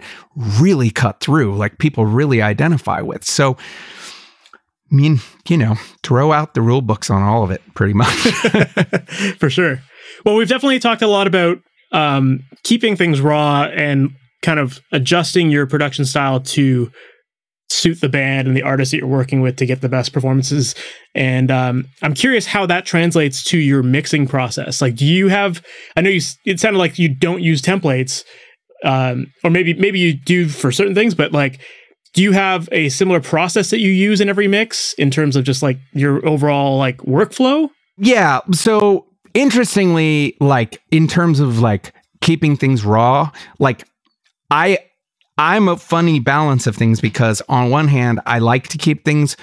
really 0.59 0.89
cut 0.89 1.19
through 1.19 1.55
like 1.55 1.77
people 1.77 2.05
really 2.05 2.41
identify 2.41 3.01
with. 3.01 3.23
So 3.23 3.57
i 4.91 4.93
mean 4.93 5.21
you 5.47 5.55
know 5.55 5.75
throw 6.03 6.33
out 6.33 6.53
the 6.53 6.61
rule 6.61 6.81
books 6.81 7.09
on 7.09 7.21
all 7.21 7.43
of 7.43 7.51
it 7.51 7.61
pretty 7.75 7.93
much. 7.93 8.09
For 9.39 9.49
sure. 9.49 9.81
Well 10.25 10.35
we've 10.35 10.49
definitely 10.49 10.79
talked 10.79 11.01
a 11.01 11.07
lot 11.07 11.27
about 11.27 11.59
um, 11.91 12.43
keeping 12.63 12.95
things 12.95 13.21
raw 13.21 13.63
and 13.63 14.11
kind 14.41 14.59
of 14.59 14.79
adjusting 14.91 15.49
your 15.49 15.67
production 15.67 16.05
style 16.05 16.39
to 16.39 16.91
suit 17.71 18.01
the 18.01 18.09
band 18.09 18.47
and 18.47 18.55
the 18.55 18.61
artist 18.61 18.91
that 18.91 18.97
you're 18.97 19.07
working 19.07 19.41
with 19.41 19.55
to 19.57 19.65
get 19.65 19.81
the 19.81 19.89
best 19.89 20.13
performances. 20.13 20.75
And 21.15 21.49
um, 21.49 21.85
I'm 22.01 22.13
curious 22.13 22.45
how 22.45 22.65
that 22.65 22.85
translates 22.85 23.43
to 23.45 23.57
your 23.57 23.83
mixing 23.83 24.27
process. 24.27 24.81
Like, 24.81 24.95
do 24.95 25.05
you 25.05 25.27
have? 25.29 25.63
I 25.95 26.01
know 26.01 26.09
you. 26.09 26.21
It 26.45 26.59
sounded 26.59 26.79
like 26.79 26.99
you 26.99 27.09
don't 27.09 27.41
use 27.41 27.61
templates, 27.61 28.23
um, 28.83 29.27
or 29.43 29.49
maybe 29.49 29.73
maybe 29.73 29.99
you 29.99 30.13
do 30.13 30.47
for 30.47 30.71
certain 30.71 30.95
things, 30.95 31.15
but 31.15 31.31
like. 31.31 31.61
Do 32.13 32.21
you 32.21 32.33
have 32.33 32.67
a 32.73 32.89
similar 32.89 33.21
process 33.21 33.69
that 33.69 33.79
you 33.79 33.89
use 33.89 34.19
in 34.19 34.27
every 34.27 34.45
mix 34.45 34.91
in 34.95 35.11
terms 35.11 35.37
of 35.37 35.45
just 35.45 35.63
like 35.63 35.77
your 35.93 36.27
overall 36.27 36.77
like 36.77 36.97
workflow? 36.97 37.69
Yeah. 37.97 38.41
So 38.51 39.05
interestingly, 39.33 40.35
like 40.41 40.81
in 40.91 41.07
terms 41.07 41.39
of 41.39 41.59
like 41.59 41.93
keeping 42.19 42.57
things 42.57 42.83
raw, 42.83 43.31
like 43.59 43.87
I 44.49 44.79
I'm 45.41 45.67
a 45.67 45.75
funny 45.75 46.19
balance 46.19 46.67
of 46.67 46.75
things 46.75 47.01
because 47.01 47.41
on 47.49 47.71
one 47.71 47.87
hand, 47.87 48.19
I 48.27 48.37
like 48.37 48.67
to 48.67 48.77
keep 48.77 49.03
things 49.03 49.35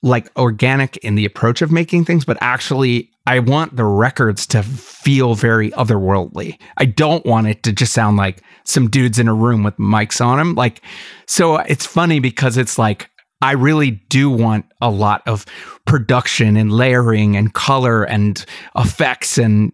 like 0.00 0.30
organic 0.38 0.96
in 0.98 1.16
the 1.16 1.24
approach 1.24 1.60
of 1.60 1.72
making 1.72 2.04
things, 2.04 2.24
but 2.24 2.38
actually 2.40 3.10
I 3.26 3.40
want 3.40 3.74
the 3.74 3.84
records 3.84 4.46
to 4.46 4.62
feel 4.62 5.34
very 5.34 5.72
otherworldly. 5.72 6.56
I 6.76 6.84
don't 6.84 7.26
want 7.26 7.48
it 7.48 7.64
to 7.64 7.72
just 7.72 7.92
sound 7.92 8.16
like 8.16 8.44
some 8.62 8.88
dudes 8.88 9.18
in 9.18 9.26
a 9.26 9.34
room 9.34 9.64
with 9.64 9.76
mics 9.76 10.24
on 10.24 10.38
them. 10.38 10.54
Like, 10.54 10.82
so 11.26 11.56
it's 11.56 11.84
funny 11.84 12.20
because 12.20 12.56
it's 12.56 12.78
like, 12.78 13.10
I 13.42 13.52
really 13.52 13.90
do 13.90 14.30
want 14.30 14.66
a 14.80 14.88
lot 14.88 15.26
of 15.26 15.46
production 15.84 16.56
and 16.56 16.72
layering 16.72 17.36
and 17.36 17.52
color 17.52 18.04
and 18.04 18.44
effects 18.76 19.36
and 19.36 19.72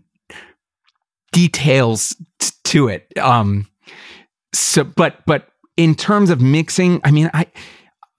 details 1.33 2.17
t- 2.39 2.51
to 2.65 2.89
it. 2.89 3.07
Um, 3.19 3.69
so, 4.55 4.83
but, 4.83 5.19
but 5.27 5.51
in 5.77 5.95
terms 5.95 6.31
of 6.31 6.41
mixing, 6.41 7.01
I 7.05 7.11
mean, 7.11 7.31
I 7.35 7.47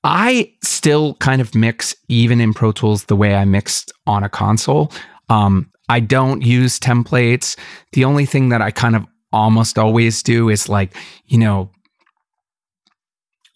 I 0.04 0.54
still 0.64 1.16
kind 1.16 1.42
of 1.42 1.56
mix 1.56 1.96
even 2.08 2.40
in 2.40 2.54
Pro 2.54 2.72
Tools 2.72 3.06
the 3.06 3.16
way 3.16 3.36
I 3.36 3.46
mixed 3.46 3.92
on 4.06 4.24
a 4.24 4.30
console. 4.30 4.92
Um, 5.30 5.72
I 5.90 6.00
don't 6.00 6.42
use 6.42 6.80
templates. 6.80 7.58
The 7.94 8.06
only 8.06 8.26
thing 8.26 8.50
that 8.50 8.62
I 8.62 8.72
kind 8.72 8.96
of 8.96 9.06
almost 9.34 9.78
always 9.78 10.24
do 10.24 10.50
is 10.50 10.70
like, 10.70 10.96
you 11.26 11.38
know, 11.38 11.72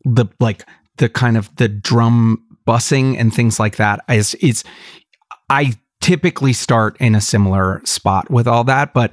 the 0.03 0.25
like 0.39 0.65
the 0.97 1.09
kind 1.09 1.37
of 1.37 1.55
the 1.55 1.67
drum 1.67 2.43
bussing 2.67 3.17
and 3.17 3.33
things 3.33 3.59
like 3.59 3.77
that 3.77 4.01
is 4.09 4.33
is 4.35 4.63
I 5.49 5.73
typically 6.01 6.53
start 6.53 6.97
in 6.99 7.15
a 7.15 7.21
similar 7.21 7.81
spot 7.85 8.29
with 8.31 8.47
all 8.47 8.63
that, 8.65 8.93
but 8.93 9.11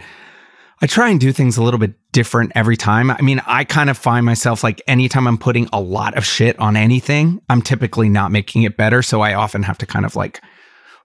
I 0.81 0.87
try 0.87 1.11
and 1.11 1.19
do 1.19 1.33
things 1.33 1.57
a 1.57 1.63
little 1.63 1.81
bit 1.81 1.95
different 2.13 2.53
every 2.55 2.77
time. 2.77 3.11
I 3.11 3.21
mean, 3.21 3.43
I 3.47 3.65
kind 3.65 3.91
of 3.91 3.99
find 3.99 4.25
myself 4.25 4.63
like 4.63 4.81
anytime 4.87 5.27
I'm 5.27 5.39
putting 5.39 5.69
a 5.73 5.81
lot 5.81 6.17
of 6.17 6.25
shit 6.25 6.59
on 6.61 6.77
anything, 6.77 7.41
I'm 7.49 7.63
typically 7.63 8.09
not 8.09 8.31
making 8.31 8.63
it 8.63 8.77
better. 8.77 9.03
So 9.03 9.21
I 9.21 9.35
often 9.35 9.65
have 9.65 9.79
to 9.79 9.87
kind 9.87 10.05
of 10.05 10.15
like 10.15 10.41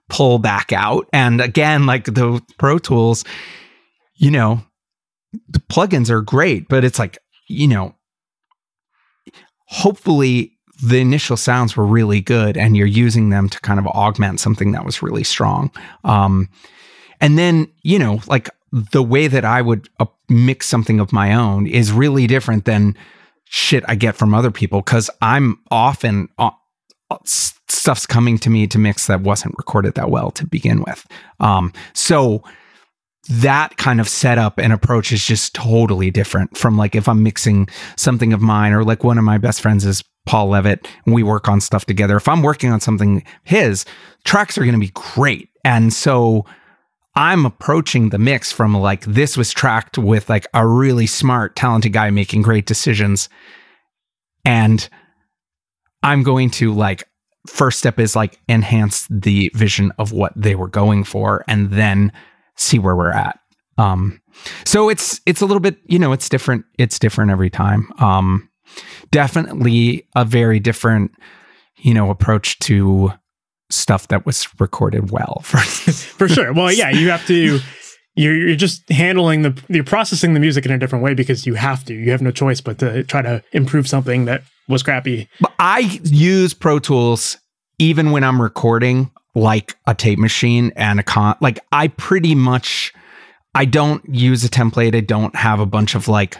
pull 0.08 0.38
back 0.38 0.72
out. 0.72 1.08
And 1.12 1.40
again, 1.40 1.86
like 1.86 2.04
the 2.04 2.40
Pro 2.56 2.78
Tools, 2.78 3.24
you 4.14 4.30
know, 4.30 4.62
the 5.48 5.58
plugins 5.58 6.10
are 6.10 6.22
great, 6.22 6.68
but 6.68 6.84
it's 6.84 6.98
like, 6.98 7.18
you 7.48 7.66
know, 7.66 7.96
hopefully 9.66 10.52
the 10.82 10.98
initial 10.98 11.36
sounds 11.36 11.76
were 11.76 11.86
really 11.86 12.20
good 12.20 12.56
and 12.56 12.76
you're 12.76 12.86
using 12.86 13.30
them 13.30 13.48
to 13.48 13.60
kind 13.60 13.78
of 13.80 13.86
augment 13.88 14.38
something 14.40 14.72
that 14.72 14.84
was 14.84 15.02
really 15.02 15.24
strong. 15.24 15.70
Um, 16.04 16.48
and 17.20 17.38
then, 17.38 17.68
you 17.82 17.98
know, 17.98 18.20
like 18.26 18.50
the 18.74 19.04
way 19.04 19.28
that 19.28 19.44
I 19.44 19.62
would 19.62 19.88
uh, 20.00 20.06
mix 20.28 20.66
something 20.66 20.98
of 20.98 21.12
my 21.12 21.32
own 21.32 21.68
is 21.68 21.92
really 21.92 22.26
different 22.26 22.64
than 22.64 22.96
shit 23.44 23.84
I 23.86 23.94
get 23.94 24.16
from 24.16 24.34
other 24.34 24.50
people 24.50 24.80
because 24.80 25.08
I'm 25.22 25.60
often 25.70 26.28
uh, 26.38 26.50
uh 27.08 27.18
stuff's 27.24 28.04
coming 28.04 28.36
to 28.38 28.50
me 28.50 28.66
to 28.66 28.78
mix 28.78 29.06
that 29.06 29.20
wasn't 29.20 29.54
recorded 29.58 29.94
that 29.94 30.10
well 30.10 30.32
to 30.32 30.46
begin 30.46 30.82
with. 30.82 31.06
Um, 31.38 31.72
so 31.92 32.42
that 33.28 33.76
kind 33.76 34.00
of 34.00 34.08
setup 34.08 34.58
and 34.58 34.72
approach 34.72 35.12
is 35.12 35.24
just 35.24 35.54
totally 35.54 36.10
different 36.10 36.56
from 36.58 36.76
like 36.76 36.96
if 36.96 37.08
I'm 37.08 37.22
mixing 37.22 37.68
something 37.96 38.32
of 38.32 38.40
mine 38.40 38.72
or 38.72 38.82
like 38.82 39.04
one 39.04 39.18
of 39.18 39.24
my 39.24 39.38
best 39.38 39.60
friends 39.60 39.84
is 39.84 40.02
Paul 40.26 40.48
Leavitt 40.48 40.88
and 41.04 41.14
we 41.14 41.22
work 41.22 41.48
on 41.48 41.60
stuff 41.60 41.84
together. 41.84 42.16
If 42.16 42.26
I'm 42.26 42.42
working 42.42 42.72
on 42.72 42.80
something 42.80 43.22
his, 43.44 43.84
tracks 44.24 44.58
are 44.58 44.62
going 44.62 44.74
to 44.74 44.80
be 44.80 44.92
great. 44.94 45.50
And 45.64 45.92
so 45.92 46.44
I'm 47.16 47.46
approaching 47.46 48.08
the 48.08 48.18
mix 48.18 48.50
from 48.50 48.74
like 48.76 49.04
this 49.04 49.36
was 49.36 49.52
tracked 49.52 49.98
with 49.98 50.28
like 50.28 50.46
a 50.52 50.66
really 50.66 51.06
smart, 51.06 51.54
talented 51.54 51.92
guy 51.92 52.10
making 52.10 52.42
great 52.42 52.66
decisions. 52.66 53.28
And 54.44 54.88
I'm 56.02 56.22
going 56.22 56.50
to 56.50 56.72
like 56.72 57.08
first 57.46 57.78
step 57.78 58.00
is 58.00 58.16
like 58.16 58.40
enhance 58.48 59.06
the 59.10 59.50
vision 59.54 59.92
of 59.98 60.12
what 60.12 60.32
they 60.34 60.54
were 60.54 60.68
going 60.68 61.04
for 61.04 61.44
and 61.46 61.70
then 61.70 62.10
see 62.56 62.78
where 62.78 62.96
we're 62.96 63.12
at. 63.12 63.38
Um 63.78 64.20
so 64.64 64.88
it's 64.88 65.20
it's 65.26 65.40
a 65.40 65.46
little 65.46 65.60
bit, 65.60 65.78
you 65.86 65.98
know, 65.98 66.12
it's 66.12 66.28
different 66.28 66.64
it's 66.78 66.98
different 66.98 67.30
every 67.30 67.50
time. 67.50 67.92
Um 67.98 68.48
definitely 69.12 70.08
a 70.16 70.24
very 70.24 70.58
different 70.58 71.12
you 71.76 71.94
know 71.94 72.10
approach 72.10 72.58
to 72.60 73.12
stuff 73.70 74.08
that 74.08 74.26
was 74.26 74.48
recorded 74.60 75.10
well 75.10 75.40
for 75.44 75.58
for 75.58 76.28
sure. 76.28 76.52
Well, 76.52 76.72
yeah, 76.72 76.90
you 76.90 77.10
have 77.10 77.26
to 77.26 77.60
you're, 78.16 78.36
you're 78.36 78.56
just 78.56 78.88
handling 78.90 79.42
the 79.42 79.62
you're 79.68 79.84
processing 79.84 80.34
the 80.34 80.40
music 80.40 80.64
in 80.64 80.72
a 80.72 80.78
different 80.78 81.04
way 81.04 81.14
because 81.14 81.46
you 81.46 81.54
have 81.54 81.84
to. 81.86 81.94
You 81.94 82.10
have 82.12 82.22
no 82.22 82.30
choice 82.30 82.60
but 82.60 82.78
to 82.78 83.02
try 83.04 83.22
to 83.22 83.42
improve 83.52 83.88
something 83.88 84.26
that 84.26 84.42
was 84.68 84.82
crappy. 84.82 85.28
But 85.40 85.52
I 85.58 86.00
use 86.04 86.54
Pro 86.54 86.78
Tools 86.78 87.38
even 87.78 88.12
when 88.12 88.22
I'm 88.22 88.40
recording 88.40 89.10
like 89.34 89.76
a 89.86 89.94
tape 89.94 90.18
machine 90.18 90.72
and 90.76 91.00
a 91.00 91.02
con 91.02 91.36
like 91.40 91.58
I 91.72 91.88
pretty 91.88 92.34
much 92.34 92.92
I 93.54 93.64
don't 93.64 94.02
use 94.08 94.44
a 94.44 94.48
template. 94.48 94.94
I 94.94 95.00
don't 95.00 95.34
have 95.34 95.58
a 95.58 95.66
bunch 95.66 95.94
of 95.94 96.06
like 96.06 96.36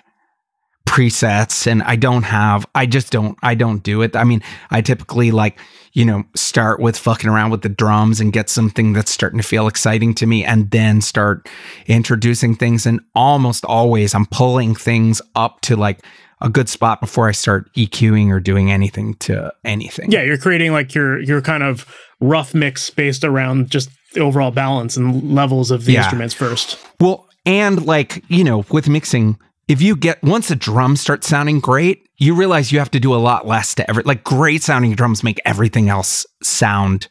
presets 0.95 1.66
and 1.66 1.82
I 1.82 1.97
don't 1.97 2.22
have 2.22 2.64
I 2.74 2.86
just 2.86 3.11
don't 3.11 3.36
I 3.42 3.55
don't 3.57 3.82
do 3.82 4.01
it. 4.03 4.14
I 4.14 4.22
mean, 4.22 4.42
I 4.70 4.80
typically 4.80 5.32
like, 5.32 5.59
you 5.92 6.05
know, 6.05 6.22
start 6.36 6.78
with 6.78 6.97
fucking 6.97 7.28
around 7.28 7.51
with 7.51 7.62
the 7.62 7.68
drums 7.68 8.20
and 8.20 8.32
get 8.32 8.49
something 8.49 8.92
that's 8.92 9.11
starting 9.11 9.38
to 9.40 9.42
feel 9.47 9.66
exciting 9.66 10.14
to 10.14 10.26
me 10.26 10.45
and 10.45 10.70
then 10.70 11.01
start 11.01 11.49
introducing 11.86 12.55
things 12.55 12.86
and 12.86 13.01
almost 13.14 13.64
always 13.64 14.14
I'm 14.14 14.26
pulling 14.26 14.74
things 14.76 15.20
up 15.34 15.61
to 15.62 15.74
like 15.76 15.99
a 16.40 16.49
good 16.49 16.68
spot 16.68 17.01
before 17.01 17.28
I 17.28 17.32
start 17.32 17.72
EQing 17.74 18.30
or 18.30 18.38
doing 18.38 18.70
anything 18.70 19.14
to 19.14 19.53
anything. 19.64 20.12
Yeah, 20.12 20.22
you're 20.22 20.38
creating 20.38 20.72
like 20.72 20.95
your 20.95 21.20
your 21.20 21.40
kind 21.42 21.62
of 21.64 21.86
rough 22.20 22.55
mix 22.55 22.88
based 22.90 23.24
around 23.24 23.68
just 23.70 23.90
the 24.12 24.20
overall 24.20 24.53
balance 24.53 24.97
and 24.97 25.34
levels 25.34 25.70
of 25.72 25.86
the 25.86 25.92
Yeah. 25.95 26.01
instruments 26.03 26.34
first. 26.34 26.78
Well, 27.01 27.26
and 27.47 27.84
like, 27.84 28.22
you 28.28 28.45
know, 28.45 28.64
with 28.70 28.88
mixing, 28.88 29.38
if 29.69 29.81
you 29.81 29.97
get 29.97 30.23
once 30.23 30.51
a 30.51 30.57
drum 30.57 30.97
starts 30.97 31.27
sounding 31.27 31.61
great, 31.61 32.09
you 32.17 32.35
realize 32.35 32.71
you 32.71 32.79
have 32.79 32.91
to 32.93 33.01
do 33.01 33.15
a 33.15 33.17
lot 33.17 33.47
less 33.47 33.75
to 33.77 33.89
ever 33.89 34.03
like 34.05 34.25
great 34.25 34.62
sounding 34.62 34.95
drums 34.95 35.23
make 35.23 35.41
everything 35.45 35.89
else 35.89 36.27
sound 36.43 37.09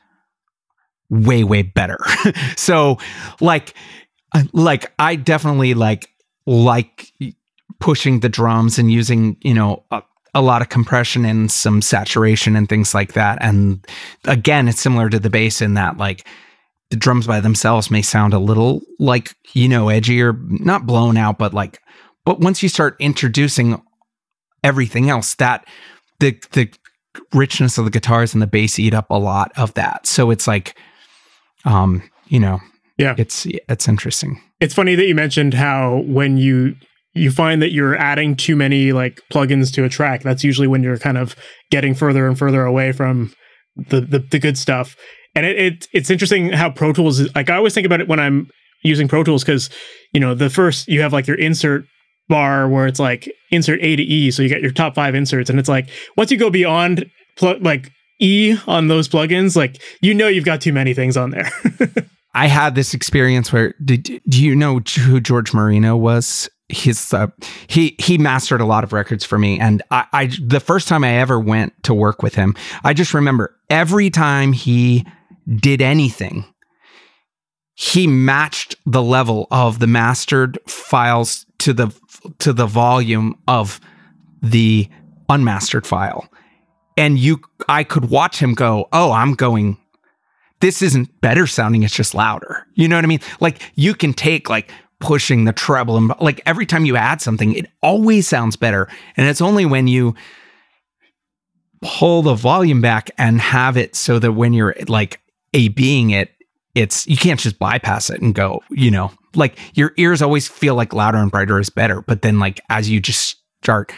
way 1.10 1.44
way 1.44 1.62
better. 1.62 1.98
so, 2.56 2.98
like 3.42 3.74
like 4.54 4.92
I 5.00 5.16
definitely 5.16 5.74
like 5.74 6.10
like 6.46 7.12
pushing 7.80 8.20
the 8.22 8.30
drums 8.30 8.78
and 8.80 8.92
using, 8.92 9.38
you 9.42 9.54
know, 9.54 9.84
a, 9.92 10.02
a 10.34 10.42
lot 10.42 10.62
of 10.62 10.70
compression 10.70 11.26
and 11.26 11.52
some 11.52 11.82
saturation 11.82 12.56
and 12.56 12.68
things 12.70 12.94
like 12.94 13.14
that. 13.14 13.38
And 13.42 13.86
again, 14.26 14.68
it's 14.68 14.82
similar 14.82 15.10
to 15.10 15.20
the 15.20 15.30
bass 15.30 15.62
in 15.62 15.74
that 15.76 15.98
like 15.98 16.26
the 16.94 16.98
drums 16.98 17.26
by 17.26 17.40
themselves 17.40 17.90
may 17.90 18.04
sound 18.04 18.36
a 18.36 18.40
little 18.40 18.82
like 19.00 19.34
you 19.54 19.68
know 19.68 19.88
edgier 19.88 20.38
not 20.60 20.86
blown 20.86 21.18
out 21.18 21.40
but 21.40 21.52
like 21.52 21.80
but 22.26 22.40
once 22.40 22.64
you 22.64 22.70
start 22.70 22.96
introducing 23.00 23.82
everything 24.64 25.10
else 25.10 25.36
that 25.36 25.66
the 26.20 26.38
the 26.52 26.70
richness 27.34 27.78
of 27.78 27.86
the 27.86 27.92
guitars 27.92 28.34
and 28.34 28.42
the 28.42 28.48
bass 28.48 28.80
eat 28.80 28.94
up 28.94 29.10
a 29.10 29.18
lot 29.20 29.52
of 29.58 29.74
that 29.76 30.08
so 30.08 30.32
it's 30.32 30.48
like 30.48 30.76
um 31.66 32.02
you 32.28 32.40
know 32.40 32.60
Yeah. 32.98 33.16
it's 33.18 33.46
it's 33.70 33.88
interesting 33.88 34.42
It's 34.60 34.74
funny 34.74 34.96
that 34.96 35.06
you 35.06 35.16
mentioned 35.16 35.54
how 35.54 36.04
when 36.08 36.38
you 36.38 36.76
you 37.16 37.30
find 37.30 37.62
that 37.62 37.72
you're 37.72 37.96
adding 37.96 38.36
too 38.36 38.56
many 38.56 38.92
like 38.92 39.22
plugins 39.32 39.72
to 39.74 39.84
a 39.84 39.90
track, 39.90 40.24
that's 40.24 40.44
usually 40.44 40.66
when 40.68 40.82
you're 40.82 40.98
kind 40.98 41.20
of 41.20 41.36
getting 41.70 41.94
further 41.94 42.28
and 42.28 42.40
further 42.40 42.66
away 42.66 42.92
from 42.92 43.32
the 43.76 44.02
the, 44.02 44.18
the 44.18 44.40
good 44.40 44.58
stuff. 44.58 44.96
And 45.36 45.46
it, 45.46 45.56
it 45.60 45.88
it's 45.94 46.10
interesting 46.10 46.52
how 46.54 46.72
Pro 46.72 46.92
Tools 46.92 47.20
is 47.20 47.30
like 47.36 47.52
I 47.52 47.56
always 47.56 47.76
think 47.76 47.86
about 47.86 48.02
it 48.02 48.08
when 48.08 48.20
I'm 48.20 48.50
using 48.84 49.08
Pro 49.08 49.24
Tools 49.24 49.44
because 49.44 49.70
you 50.12 50.20
know 50.20 50.34
the 50.34 50.50
first 50.50 50.88
you 50.88 51.02
have 51.02 51.14
like 51.14 51.28
your 51.28 51.38
insert 51.38 51.86
bar 52.30 52.68
where 52.68 52.88
it's 52.88 53.00
like 53.00 53.32
insert 53.52 53.80
A 53.82 53.96
to 53.96 54.04
E, 54.04 54.32
so 54.32 54.42
you 54.42 54.50
get 54.50 54.62
your 54.62 54.72
top 54.72 54.96
five 54.96 55.16
inserts, 55.16 55.50
and 55.50 55.60
it's 55.60 55.70
like 55.70 55.90
once 56.18 56.32
you 56.32 56.38
go 56.38 56.50
beyond 56.50 57.10
pl- 57.38 57.60
like 57.60 57.92
E 58.20 58.58
on 58.68 58.88
those 58.88 59.08
plugins, 59.08 59.56
like 59.56 59.82
you 60.02 60.14
know 60.14 60.28
you've 60.28 60.46
got 60.46 60.62
too 60.62 60.74
many 60.74 60.94
things 60.94 61.18
on 61.18 61.32
there. 61.32 61.50
I 62.36 62.48
had 62.48 62.76
this 62.76 62.94
experience 62.94 63.54
where 63.54 63.76
did 63.84 64.22
do 64.28 64.44
you 64.44 64.56
know 64.56 64.80
who 64.80 65.20
George 65.20 65.54
Marino 65.54 65.96
was? 65.96 66.50
His 66.70 67.14
uh, 67.14 67.28
he 67.68 67.96
he 68.00 68.18
mastered 68.18 68.62
a 68.62 68.66
lot 68.66 68.84
of 68.84 68.94
records 68.94 69.24
for 69.24 69.38
me, 69.38 69.60
and 69.60 69.84
I, 69.92 70.06
I 70.14 70.26
the 70.42 70.60
first 70.60 70.88
time 70.88 71.04
I 71.04 71.14
ever 71.16 71.40
went 71.40 71.74
to 71.84 71.94
work 71.94 72.24
with 72.24 72.36
him, 72.36 72.56
I 72.84 72.94
just 72.94 73.14
remember 73.14 73.56
every 73.70 74.10
time 74.10 74.54
he 74.54 75.06
did 75.58 75.82
anything, 75.82 76.46
he 77.76 78.08
matched 78.08 78.76
the 78.86 79.04
level 79.04 79.48
of 79.52 79.80
the 79.80 79.88
mastered 79.88 80.58
files 80.68 81.46
to 81.60 81.74
the 81.74 81.94
to 82.40 82.54
the 82.54 82.66
volume 82.66 83.38
of 83.48 83.80
the 84.42 84.88
unmastered 85.30 85.88
file, 85.88 86.28
and 86.98 87.18
you 87.18 87.42
I 87.68 87.84
could 87.84 88.10
watch 88.10 88.40
him 88.40 88.54
go, 88.54 88.88
oh, 88.92 89.12
I'm 89.12 89.34
going 89.34 89.78
this 90.64 90.82
isn't 90.82 91.20
better 91.20 91.46
sounding 91.46 91.84
it's 91.84 91.94
just 91.94 92.16
louder. 92.16 92.66
You 92.76 92.88
know 92.88 92.96
what 92.96 93.04
i 93.04 93.08
mean? 93.08 93.20
Like 93.42 93.62
you 93.76 93.94
can 93.94 94.14
take 94.14 94.50
like 94.50 94.72
pushing 95.02 95.44
the 95.44 95.52
treble 95.52 95.98
and 95.98 96.14
like 96.22 96.42
every 96.46 96.66
time 96.66 96.86
you 96.86 96.96
add 96.96 97.20
something 97.20 97.54
it 97.54 97.70
always 97.82 98.30
sounds 98.30 98.56
better. 98.56 98.88
And 99.18 99.28
it's 99.28 99.42
only 99.42 99.66
when 99.66 99.88
you 99.88 100.16
pull 101.82 102.22
the 102.22 102.34
volume 102.34 102.80
back 102.80 103.12
and 103.18 103.42
have 103.42 103.76
it 103.76 103.94
so 103.94 104.20
that 104.20 104.32
when 104.32 104.54
you're 104.54 104.74
like 104.88 105.20
a 105.54 105.68
being 105.68 106.12
it 106.12 106.33
it's 106.76 107.06
you 107.08 107.18
can't 107.18 107.40
just 107.40 107.60
bypass 107.60 108.10
it 108.10 108.22
and 108.22 108.34
go 108.36 108.62
you 108.72 108.90
know 108.90 109.12
like 109.36 109.58
your 109.76 109.94
ears 109.98 110.22
always 110.22 110.48
feel 110.48 110.76
like 110.76 110.94
louder 110.94 111.18
and 111.18 111.32
brighter 111.32 111.60
is 111.60 111.70
better 111.70 112.02
but 112.02 112.22
then 112.22 112.40
like 112.40 112.60
as 112.70 112.90
you 112.90 113.00
just 113.00 113.38
start 113.62 113.92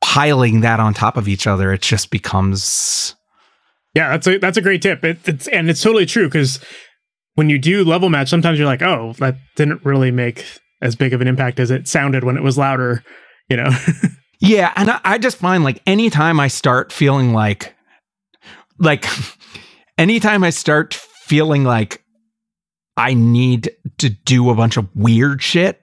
piling 0.00 0.60
that 0.60 0.78
on 0.80 0.94
top 0.94 1.16
of 1.16 1.26
each 1.28 1.46
other 1.46 1.72
it 1.72 1.82
just 1.82 2.10
becomes 2.10 3.14
Yeah, 3.94 4.10
that's 4.10 4.26
a 4.26 4.38
that's 4.38 4.58
a 4.58 4.62
great 4.62 4.82
tip. 4.82 5.02
It, 5.04 5.18
it's 5.26 5.48
and 5.48 5.70
it's 5.70 5.82
totally 5.82 6.06
true 6.06 6.26
because 6.28 6.60
when 7.34 7.48
you 7.50 7.58
do 7.58 7.82
level 7.84 8.08
match, 8.08 8.28
sometimes 8.28 8.58
you're 8.58 8.66
like, 8.68 8.82
oh, 8.82 9.14
that 9.18 9.36
didn't 9.56 9.84
really 9.84 10.10
make 10.10 10.44
as 10.82 10.96
big 10.96 11.12
of 11.12 11.20
an 11.20 11.26
impact 11.28 11.58
as 11.60 11.70
it 11.70 11.88
sounded 11.88 12.24
when 12.24 12.36
it 12.36 12.42
was 12.42 12.56
louder. 12.58 13.02
You 13.48 13.56
know, 13.56 13.70
Yeah, 14.40 14.72
and 14.76 14.90
I, 14.90 15.00
I 15.04 15.18
just 15.18 15.38
find 15.38 15.64
like 15.64 15.80
anytime 15.86 16.40
I 16.40 16.48
start 16.48 16.92
feeling 16.92 17.32
like, 17.32 17.74
like, 18.78 19.06
anytime 19.98 20.44
I 20.44 20.50
start 20.50 20.94
feeling 21.26 21.64
like 21.64 22.04
I 22.96 23.14
need 23.14 23.72
to 23.98 24.10
do 24.10 24.48
a 24.50 24.54
bunch 24.54 24.76
of 24.76 24.88
weird 24.94 25.42
shit, 25.42 25.82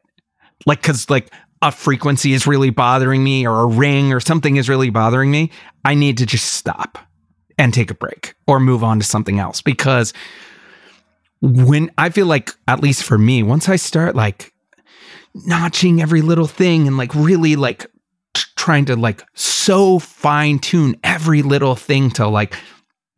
like, 0.65 0.81
cause 0.81 1.09
like 1.09 1.31
a 1.61 1.69
frequency 1.69 2.31
is 2.31 2.47
really 2.47 2.69
bothering 2.69 3.21
me 3.23 3.45
or 3.45 3.59
a 3.59 3.65
ring 3.65 4.13
or 4.13 4.21
something 4.21 4.55
is 4.55 4.69
really 4.69 4.89
bothering 4.89 5.29
me, 5.29 5.51
I 5.83 5.95
need 5.95 6.17
to 6.19 6.25
just 6.25 6.53
stop 6.53 6.97
and 7.57 7.73
take 7.73 7.91
a 7.91 7.93
break 7.93 8.35
or 8.47 8.61
move 8.61 8.85
on 8.85 8.99
to 8.99 9.05
something 9.05 9.37
else. 9.37 9.61
Because 9.61 10.13
when 11.41 11.91
I 11.97 12.09
feel 12.09 12.25
like, 12.25 12.51
at 12.69 12.81
least 12.81 13.03
for 13.03 13.17
me, 13.17 13.43
once 13.43 13.67
I 13.67 13.75
start 13.75 14.15
like 14.15 14.53
notching 15.35 16.01
every 16.01 16.21
little 16.21 16.47
thing 16.47 16.87
and 16.87 16.95
like 16.95 17.13
really 17.13 17.57
like 17.57 17.85
t- 18.33 18.43
trying 18.55 18.85
to 18.85 18.95
like 18.95 19.23
so 19.33 19.99
fine 19.99 20.57
tune 20.59 20.95
every 21.03 21.41
little 21.41 21.75
thing 21.75 22.09
to 22.11 22.27
like 22.27 22.55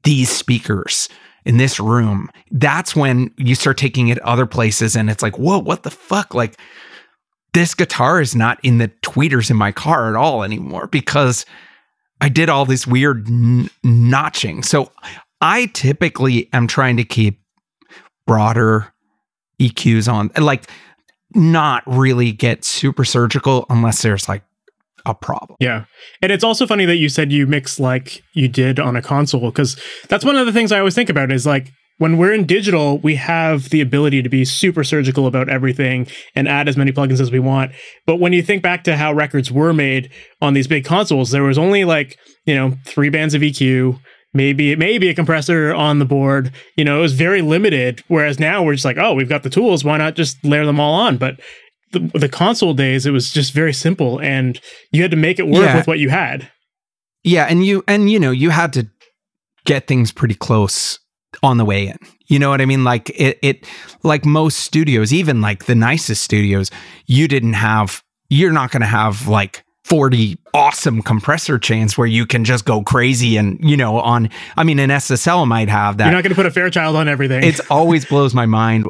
these 0.04 0.30
speakers 0.30 1.08
in 1.46 1.58
this 1.58 1.80
room 1.80 2.30
that's 2.52 2.96
when 2.96 3.32
you 3.38 3.56
start 3.56 3.78
taking 3.78 4.08
it 4.08 4.20
other 4.20 4.46
places 4.46 4.96
and 4.96 5.10
it's 5.10 5.24
like 5.24 5.38
whoa 5.38 5.60
what 5.60 5.84
the 5.84 5.92
fuck? 5.92 6.34
Like 6.34 6.60
this 7.54 7.74
guitar 7.74 8.20
is 8.20 8.36
not 8.36 8.60
in 8.64 8.80
the 8.80 8.90
tweeters 9.02 9.50
in 9.50 9.56
my 9.56 9.72
car 9.72 10.10
at 10.10 10.16
all 10.16 10.44
anymore 10.44 10.88
because 10.88 11.46
i 12.22 12.28
did 12.30 12.50
all 12.50 12.66
this 12.66 12.86
weird 12.86 13.28
n- 13.28 13.70
notching. 13.84 14.64
So 14.64 14.92
i 15.42 15.68
typically 15.68 16.50
am 16.54 16.68
trying 16.68 16.98
to 16.98 17.04
keep 17.04 17.42
broader 18.26 18.92
eqs 19.62 20.12
on 20.12 20.32
like 20.44 20.70
not 21.34 21.84
really 21.86 22.32
get 22.32 22.64
super 22.64 23.04
surgical 23.04 23.66
unless 23.70 24.02
there's 24.02 24.30
like 24.30 24.44
a 25.06 25.14
problem. 25.14 25.58
yeah. 25.60 25.86
And 26.22 26.32
it's 26.32 26.44
also 26.44 26.66
funny 26.66 26.86
that 26.86 26.98
you 26.98 27.10
said 27.10 27.32
you 27.32 27.48
mix 27.48 27.80
like 27.80 28.22
you 28.34 28.48
did 28.48 28.80
on 28.80 28.96
a 28.96 29.02
console 29.02 29.52
because 29.52 29.80
that's 30.10 30.26
one 30.26 30.36
of 30.36 30.46
the 30.46 30.54
things 30.54 30.72
I 30.72 30.80
always 30.80 30.96
think 30.96 31.10
about 31.10 31.32
is 31.32 31.46
like 31.46 31.72
when 31.98 32.18
we're 32.18 32.34
in 32.34 32.46
digital, 32.46 32.98
we 33.00 33.16
have 33.16 33.70
the 33.70 33.80
ability 33.80 34.22
to 34.22 34.30
be 34.30 34.44
super 34.44 34.84
surgical 34.84 35.28
about 35.28 35.48
everything 35.48 36.08
and 36.36 36.48
add 36.48 36.68
as 36.68 36.76
many 36.76 36.92
plugins 36.92 37.22
as 37.22 37.32
we 37.32 37.40
want. 37.40 37.72
But 38.06 38.18
when 38.18 38.34
you 38.34 38.44
think 38.44 38.62
back 38.62 38.84
to 38.86 38.98
how 38.98 39.14
records 39.14 39.52
were 39.52 39.74
made 39.74 40.12
on 40.42 40.54
these 40.54 40.68
big 40.68 40.84
consoles, 40.84 41.32
there 41.32 41.44
was 41.44 41.58
only 41.58 41.86
like, 41.86 42.18
you 42.46 42.56
know, 42.56 42.76
three 42.86 43.10
bands 43.10 43.34
of 43.34 43.42
EQ, 43.42 43.98
maybe 44.34 44.76
maybe 44.76 45.08
a 45.08 45.16
compressor 45.16 45.74
on 45.74 46.00
the 46.00 46.06
board. 46.06 46.52
You 46.76 46.84
know, 46.84 47.00
it 47.00 47.02
was 47.02 47.14
very 47.14 47.42
limited. 47.42 48.04
Whereas 48.10 48.40
now 48.40 48.62
we're 48.62 48.74
just 48.74 48.86
like, 48.86 48.98
oh, 48.98 49.14
we've 49.14 49.30
got 49.30 49.44
the 49.44 49.50
tools. 49.50 49.86
Why 49.86 49.98
not 49.98 50.16
just 50.16 50.44
layer 50.44 50.66
them 50.66 50.82
all 50.82 50.94
on? 50.94 51.16
But 51.18 51.40
the, 51.96 52.20
the 52.20 52.30
console 52.30 52.74
days, 52.74 53.06
it 53.06 53.12
was 53.12 53.32
just 53.34 53.54
very 53.54 53.74
simple, 53.74 54.20
and 54.22 54.60
you 54.92 55.02
had 55.02 55.12
to 55.12 55.18
make 55.18 55.40
it 55.40 55.48
work 55.48 55.64
Yeah. 55.66 55.76
with 55.78 55.88
what 55.88 56.00
you 56.00 56.10
had. 56.10 56.50
Yeah, 57.24 57.46
and 57.50 57.66
you 57.66 57.84
and 57.88 58.10
you 58.12 58.20
know, 58.20 58.32
you 58.32 58.52
had 58.52 58.72
to 58.74 58.88
get 59.66 59.88
things 59.88 60.12
pretty 60.12 60.36
close 60.36 61.00
on 61.42 61.58
the 61.58 61.66
way 61.66 61.88
in. 61.88 61.98
You 62.28 62.40
know 62.40 62.50
what 62.50 62.62
I 62.62 62.66
mean? 62.66 62.84
Like 62.84 63.10
it 63.16 63.40
it 63.42 63.68
like 64.04 64.26
most 64.26 64.60
studios, 64.60 65.12
even 65.12 65.42
like 65.42 65.66
the 65.66 65.76
nicest 65.76 66.22
studios, 66.24 66.70
you 67.08 67.28
didn't 67.28 67.54
have 67.54 68.04
you're 68.30 68.52
not 68.54 68.72
going 68.72 68.82
to 68.82 68.88
have 68.88 69.28
like 69.28 69.64
40 69.86 70.38
awesome 70.56 71.04
compressor 71.04 71.60
chains 71.60 71.96
where 71.98 72.08
you 72.08 72.26
can 72.26 72.44
just 72.44 72.66
go 72.66 72.82
crazy 72.82 73.38
and 73.38 73.60
you 73.64 73.78
know 73.78 74.00
on 74.00 74.30
I 74.58 74.64
mean 74.64 74.80
an 74.80 74.90
SSL 74.90 75.48
might 75.48 75.70
have 75.70 75.98
that 75.98 76.06
You're 76.06 76.14
not 76.14 76.24
going 76.24 76.32
to 76.32 76.36
put 76.36 76.48
a 76.48 76.52
Fairchild 76.52 76.96
on 76.96 77.08
everything. 77.08 77.44
it's 77.44 77.60
always 77.70 78.04
blows 78.10 78.34
my 78.34 78.48
mind 78.48 78.88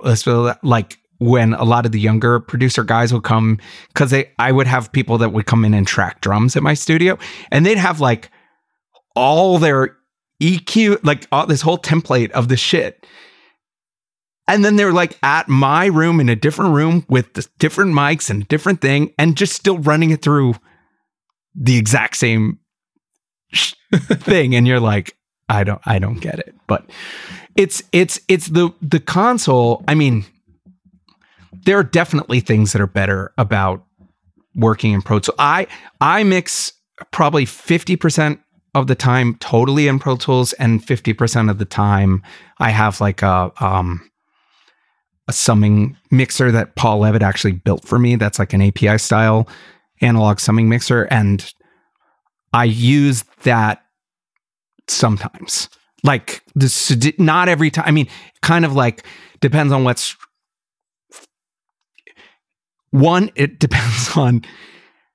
like 0.64 0.98
when 1.20 1.54
a 1.54 1.64
lot 1.64 1.86
of 1.86 1.92
the 1.92 2.00
younger 2.00 2.40
producer 2.40 2.84
guys 2.84 3.14
would 3.14 3.24
come 3.24 3.58
because 3.90 4.12
they 4.12 4.30
i 4.40 4.52
would 4.52 4.68
have 4.68 4.92
people 4.92 5.18
that 5.18 5.32
would 5.32 5.46
come 5.46 5.66
in 5.66 5.74
and 5.74 5.88
track 5.88 6.22
drums 6.22 6.56
at 6.56 6.64
my 6.64 6.74
studio 6.74 7.18
and 7.52 7.66
they'd 7.66 7.78
have 7.78 8.00
like 8.00 8.30
all 9.16 9.58
their 9.58 9.96
eq 10.42 11.00
like 11.04 11.28
all, 11.32 11.48
this 11.48 11.62
whole 11.62 11.78
template 11.78 12.32
of 12.32 12.48
the 12.48 12.58
shit 12.58 13.06
and 14.48 14.64
then 14.64 14.76
they're 14.76 14.94
like 14.94 15.18
at 15.24 15.48
my 15.48 15.86
room 15.86 16.20
in 16.20 16.30
a 16.30 16.36
different 16.36 16.74
room 16.74 17.06
with 17.10 17.34
different 17.58 17.94
mics 17.94 18.30
and 18.30 18.48
different 18.48 18.82
thing 18.82 19.14
and 19.18 19.38
just 19.38 19.54
still 19.54 19.78
running 19.80 20.12
it 20.12 20.22
through 20.22 20.54
the 21.56 21.78
exact 21.78 22.18
same 22.18 22.60
thing 23.94 24.54
and 24.54 24.68
you're 24.68 24.80
like 24.80 25.16
I 25.50 25.64
don't 25.64 25.82
I 25.86 26.00
don't 26.00 26.20
get 26.20 26.40
it. 26.40 26.56
But 26.68 26.90
it's 27.56 27.84
it's 27.92 28.20
it's 28.28 28.48
the 28.48 28.72
the 28.82 29.00
console, 29.00 29.84
I 29.88 29.96
mean 29.96 30.26
there 31.66 31.78
are 31.78 31.84
definitely 31.84 32.40
things 32.40 32.72
that 32.72 32.82
are 32.82 32.88
better 32.88 33.34
about 33.38 33.84
working 34.56 34.94
in 34.94 35.02
Pro 35.02 35.20
Tools. 35.20 35.36
I 35.40 35.68
I 36.00 36.24
mix 36.24 36.72
probably 37.12 37.46
50% 37.46 38.40
of 38.74 38.88
the 38.88 38.96
time 38.96 39.36
totally 39.36 39.88
in 39.88 40.00
Pro 40.00 40.16
Tools 40.16 40.54
and 40.54 40.82
50% 40.86 41.50
of 41.50 41.58
the 41.58 41.66
time 41.66 42.24
I 42.60 42.70
have 42.70 43.02
like 43.02 43.22
a 43.22 43.52
um 43.60 44.10
a 45.28 45.34
summing 45.34 45.98
mixer 46.12 46.52
that 46.52 46.76
Paul 46.76 47.00
Leavitt 47.00 47.24
actually 47.24 47.54
built 47.54 47.84
for 47.84 47.98
me. 47.98 48.16
That's 48.16 48.38
like 48.38 48.54
an 48.54 48.62
API 48.62 49.00
style 49.00 49.48
analog 50.02 50.40
summing 50.40 50.70
mixer 50.70 51.04
and 51.06 51.52
I 52.54 52.66
use 52.66 53.24
that 53.44 53.84
sometimes. 54.88 55.68
Like 56.04 56.44
this 56.54 56.96
not 57.18 57.50
every 57.50 57.72
time. 57.72 57.86
I 57.88 57.92
mean, 57.92 58.08
kind 58.42 58.64
of 58.64 58.74
like 58.74 59.04
depends 59.42 59.74
on 59.74 59.84
what's 59.84 60.16
one, 62.96 63.32
it 63.36 63.60
depends 63.66 64.16
on 64.16 64.44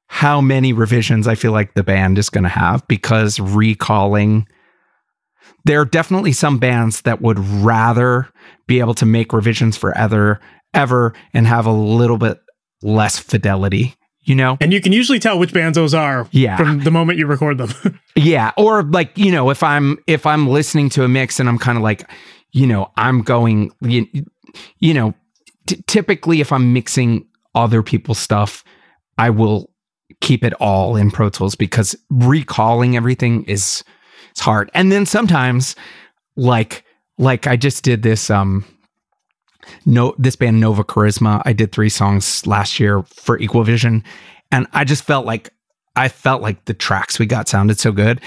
how 0.07 0.41
many 0.41 0.73
revisions 0.73 1.29
I 1.29 1.37
feel 1.37 1.53
like 1.53 1.75
the 1.75 1.85
band 1.85 2.19
is 2.19 2.31
going 2.31 2.43
to 2.45 2.51
have 2.51 2.87
because 2.89 3.39
recalling 3.39 4.47
there 5.65 5.81
are 5.81 5.85
definitely 5.85 6.33
some 6.33 6.59
bands 6.59 7.03
that 7.03 7.21
would 7.21 7.39
rather 7.39 8.29
be 8.67 8.81
able 8.81 8.95
to 8.95 9.07
make 9.07 9.33
revisions 9.33 9.77
for 9.77 9.97
ever 9.97 10.41
ever 10.75 11.15
and 11.33 11.47
have 11.47 11.67
a 11.67 11.73
little 11.73 12.17
bit 12.17 12.41
less 12.83 13.19
fidelity 13.19 13.95
you 14.23 14.35
know 14.35 14.57
and 14.61 14.73
you 14.73 14.81
can 14.81 14.93
usually 14.93 15.19
tell 15.19 15.39
which 15.39 15.53
bands 15.53 15.77
those 15.77 15.95
are 15.95 16.29
yeah. 16.31 16.57
from 16.57 16.81
the 16.81 16.91
moment 16.91 17.19
you 17.19 17.27
record 17.27 17.59
them 17.59 18.01
yeah 18.17 18.53
or 18.57 18.83
like 18.85 19.17
you 19.17 19.31
know 19.31 19.51
if 19.51 19.63
i'm 19.63 19.99
if 20.07 20.27
i'm 20.27 20.49
listening 20.49 20.89
to 20.89 21.05
a 21.05 21.09
mix 21.09 21.41
and 21.41 21.49
i'm 21.49 21.59
kind 21.59 21.77
of 21.77 21.83
like 21.83 22.09
you 22.53 22.67
know 22.67 22.91
i'm 22.97 23.23
going 23.23 23.71
you, 23.81 24.07
you 24.79 24.95
know 24.95 25.15
t- 25.67 25.83
typically 25.87 26.41
if 26.41 26.53
i'm 26.53 26.73
mixing 26.73 27.27
other 27.55 27.83
people's 27.83 28.19
stuff 28.19 28.65
i 29.19 29.31
will 29.31 29.71
keep 30.21 30.45
it 30.45 30.53
all 30.55 30.97
in 30.97 31.11
Pro 31.11 31.29
Tools 31.29 31.55
because 31.55 31.97
recalling 32.11 32.97
everything 32.97 33.45
is 33.45 33.85
it's 34.31 34.41
hard. 34.41 34.71
And 34.75 34.93
then 34.93 35.07
sometimes 35.07 35.77
like 36.37 36.85
like 37.19 37.47
I 37.47 37.57
just 37.57 37.85
did 37.85 38.03
this 38.03 38.31
um 38.31 38.65
no 39.87 40.15
this 40.19 40.37
band 40.37 40.61
Nova 40.61 40.85
Charisma. 40.85 41.43
I 41.45 41.53
did 41.53 41.73
three 41.73 41.89
songs 41.89 42.47
last 42.47 42.81
year 42.81 43.03
for 43.03 43.39
Equal 43.39 43.65
Vision 43.65 44.05
and 44.51 44.67
I 44.73 44.85
just 44.85 45.05
felt 45.05 45.27
like 45.27 45.53
I 45.97 46.09
felt 46.09 46.43
like 46.43 46.65
the 46.65 46.75
tracks 46.75 47.19
we 47.19 47.27
got 47.27 47.49
sounded 47.49 47.79
so 47.79 47.93
good. 47.93 48.21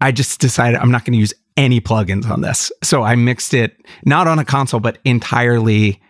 I 0.00 0.12
just 0.12 0.40
decided 0.40 0.80
I'm 0.80 0.90
not 0.90 1.04
going 1.04 1.12
to 1.12 1.18
use 1.18 1.34
any 1.56 1.80
plugins 1.80 2.28
on 2.30 2.40
this. 2.40 2.72
So 2.82 3.02
I 3.02 3.16
mixed 3.16 3.52
it 3.52 3.76
not 4.04 4.26
on 4.26 4.38
a 4.38 4.44
console 4.44 4.80
but 4.80 4.98
entirely 5.04 6.00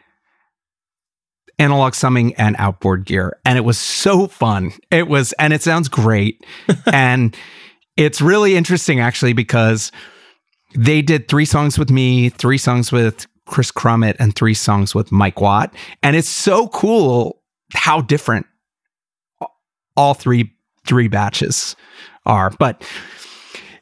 analog 1.60 1.94
summing 1.94 2.34
and 2.34 2.56
outboard 2.58 3.04
gear. 3.04 3.38
And 3.44 3.58
it 3.58 3.60
was 3.62 3.78
so 3.78 4.26
fun. 4.26 4.72
It 4.90 5.08
was, 5.08 5.32
and 5.34 5.52
it 5.52 5.62
sounds 5.62 5.88
great. 5.88 6.44
and 6.92 7.36
it's 7.96 8.20
really 8.20 8.56
interesting 8.56 8.98
actually 8.98 9.34
because 9.34 9.92
they 10.74 11.02
did 11.02 11.28
three 11.28 11.44
songs 11.44 11.78
with 11.78 11.90
me, 11.90 12.30
three 12.30 12.58
songs 12.58 12.90
with 12.90 13.26
Kris 13.46 13.70
Crummett, 13.70 14.16
and 14.18 14.34
three 14.34 14.54
songs 14.54 14.94
with 14.94 15.12
Mike 15.12 15.40
Watt. 15.40 15.74
And 16.02 16.16
it's 16.16 16.28
so 16.28 16.68
cool 16.68 17.42
how 17.74 18.00
different 18.00 18.46
all 19.96 20.14
three 20.14 20.52
three 20.86 21.08
batches 21.08 21.76
are. 22.24 22.50
But 22.58 22.82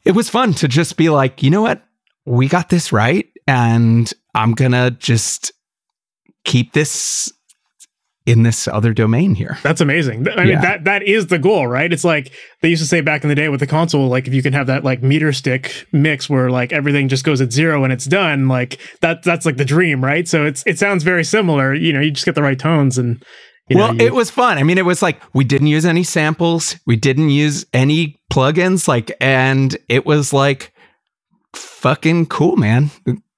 it 0.05 0.12
was 0.12 0.28
fun 0.28 0.52
to 0.55 0.68
just 0.68 0.96
be 0.96 1.10
like, 1.10 1.42
you 1.42 1.50
know 1.50 1.62
what? 1.62 1.82
We 2.24 2.48
got 2.48 2.70
this 2.70 2.92
right. 2.92 3.26
And 3.46 4.12
I'm 4.34 4.52
gonna 4.52 4.90
just 4.90 5.52
keep 6.44 6.72
this 6.72 7.32
in 8.28 8.42
this 8.42 8.68
other 8.68 8.92
domain 8.92 9.34
here. 9.34 9.56
That's 9.62 9.80
amazing. 9.80 10.28
I 10.28 10.44
mean, 10.44 10.60
that 10.60 10.84
that 10.84 11.02
is 11.02 11.28
the 11.28 11.38
goal, 11.38 11.66
right? 11.66 11.90
It's 11.90 12.05
like 12.05 12.30
they 12.60 12.68
used 12.68 12.82
to 12.82 12.86
say 12.86 13.00
back 13.00 13.22
in 13.22 13.30
the 13.30 13.34
day 13.34 13.48
with 13.48 13.60
the 13.60 13.66
console, 13.66 14.06
like 14.06 14.28
if 14.28 14.34
you 14.34 14.42
can 14.42 14.52
have 14.52 14.66
that 14.66 14.84
like 14.84 15.02
meter 15.02 15.32
stick 15.32 15.86
mix 15.92 16.28
where 16.28 16.50
like 16.50 16.70
everything 16.70 17.09
just 17.09 17.24
goes 17.24 17.40
at 17.40 17.52
zero 17.52 17.84
and 17.84 17.92
it's 17.92 18.05
done, 18.05 18.46
like 18.46 18.78
that 19.00 19.22
that's 19.22 19.46
like 19.46 19.56
the 19.56 19.64
dream, 19.64 20.05
right? 20.05 20.28
So 20.28 20.44
it's 20.44 20.62
it 20.66 20.78
sounds 20.78 21.05
very 21.05 21.24
similar. 21.24 21.72
You 21.72 21.90
know, 21.94 22.00
you 22.00 22.10
just 22.10 22.26
get 22.26 22.34
the 22.34 22.42
right 22.42 22.59
tones 22.59 22.98
and. 22.98 23.24
well, 23.70 23.94
know, 23.94 24.00
you, 24.05 24.09
it 24.09 24.14
was 24.14 24.30
fun. 24.30 24.59
I 24.59 24.62
mean, 24.62 24.76
it 24.76 24.84
was 24.84 25.00
like 25.00 25.22
we 25.32 25.44
didn't 25.44 25.68
use 25.68 25.86
any 25.86 26.05
samples, 26.05 26.76
we 26.84 26.96
didn't 26.96 27.30
use 27.30 27.64
any 27.72 28.20
plugins, 28.30 28.86
like, 28.86 29.10
and 29.22 29.74
it 29.88 30.05
was 30.05 30.34
like 30.34 30.74
fucking 31.55 32.26
cool, 32.26 32.56
man. 32.56 32.90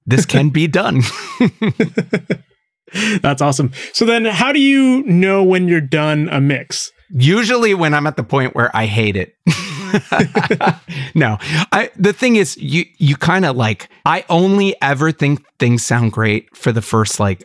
This 0.05 0.27
can 0.27 0.49
be 0.49 0.67
done. 0.67 1.03
That's 3.21 3.43
awesome. 3.43 3.73
So 3.93 4.05
then 4.05 4.25
how 4.25 4.53
do 4.53 4.61
you 4.61 5.03
know 5.05 5.43
when 5.43 5.69
you're 5.69 5.81
done 5.81 6.29
a 6.31 6.41
mix? 6.41 6.93
Usually 7.13 7.75
when 7.75 7.95
I'm 7.95 8.07
at 8.07 8.17
the 8.17 8.25
point 8.25 8.55
where 8.55 8.75
I 8.75 8.87
hate 8.87 9.17
it. 9.17 9.37
no. 11.15 11.39
I 11.73 11.91
the 11.97 12.13
thing 12.13 12.37
is 12.37 12.57
you 12.57 12.85
you 12.99 13.17
kind 13.17 13.45
of 13.45 13.57
like 13.57 13.89
I 14.07 14.25
only 14.29 14.81
ever 14.81 15.11
think 15.11 15.45
things 15.59 15.85
sound 15.85 16.13
great 16.13 16.55
for 16.57 16.71
the 16.71 16.83
first 16.83 17.19
like 17.19 17.45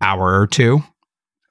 hour 0.00 0.40
or 0.40 0.46
two 0.46 0.82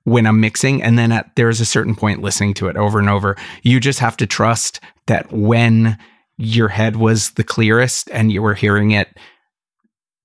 when 0.03 0.27
I'm 0.27 0.41
mixing 0.41 0.83
and 0.83 0.99
then 0.99 1.13
at 1.13 1.33
there's 1.37 1.61
a 1.61 1.65
certain 1.65 1.95
point 1.95 2.21
listening 2.21 2.53
to 2.55 2.67
it 2.67 2.75
over 2.75 2.99
and 2.99 3.09
over 3.09 3.37
you 3.61 3.79
just 3.79 3.99
have 3.99 4.17
to 4.17 4.27
trust 4.27 4.81
that 5.07 5.31
when 5.31 5.97
your 6.37 6.67
head 6.67 6.97
was 6.97 7.31
the 7.31 7.43
clearest 7.43 8.09
and 8.11 8.31
you 8.31 8.41
were 8.41 8.53
hearing 8.53 8.91
it 8.91 9.07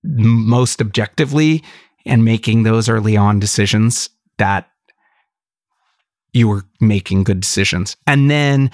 most 0.02 0.80
objectively 0.80 1.62
and 2.08 2.24
making 2.24 2.62
those 2.62 2.88
early 2.88 3.16
on 3.16 3.38
decisions 3.38 4.10
that 4.38 4.68
you 6.32 6.48
were 6.48 6.64
making 6.80 7.24
good 7.24 7.40
decisions. 7.40 7.96
And 8.06 8.30
then 8.30 8.70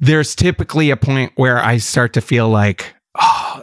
there's 0.00 0.34
typically 0.34 0.90
a 0.90 0.96
point 0.96 1.32
where 1.36 1.58
I 1.58 1.78
start 1.78 2.12
to 2.14 2.20
feel 2.20 2.48
like, 2.48 2.94
oh, 3.20 3.62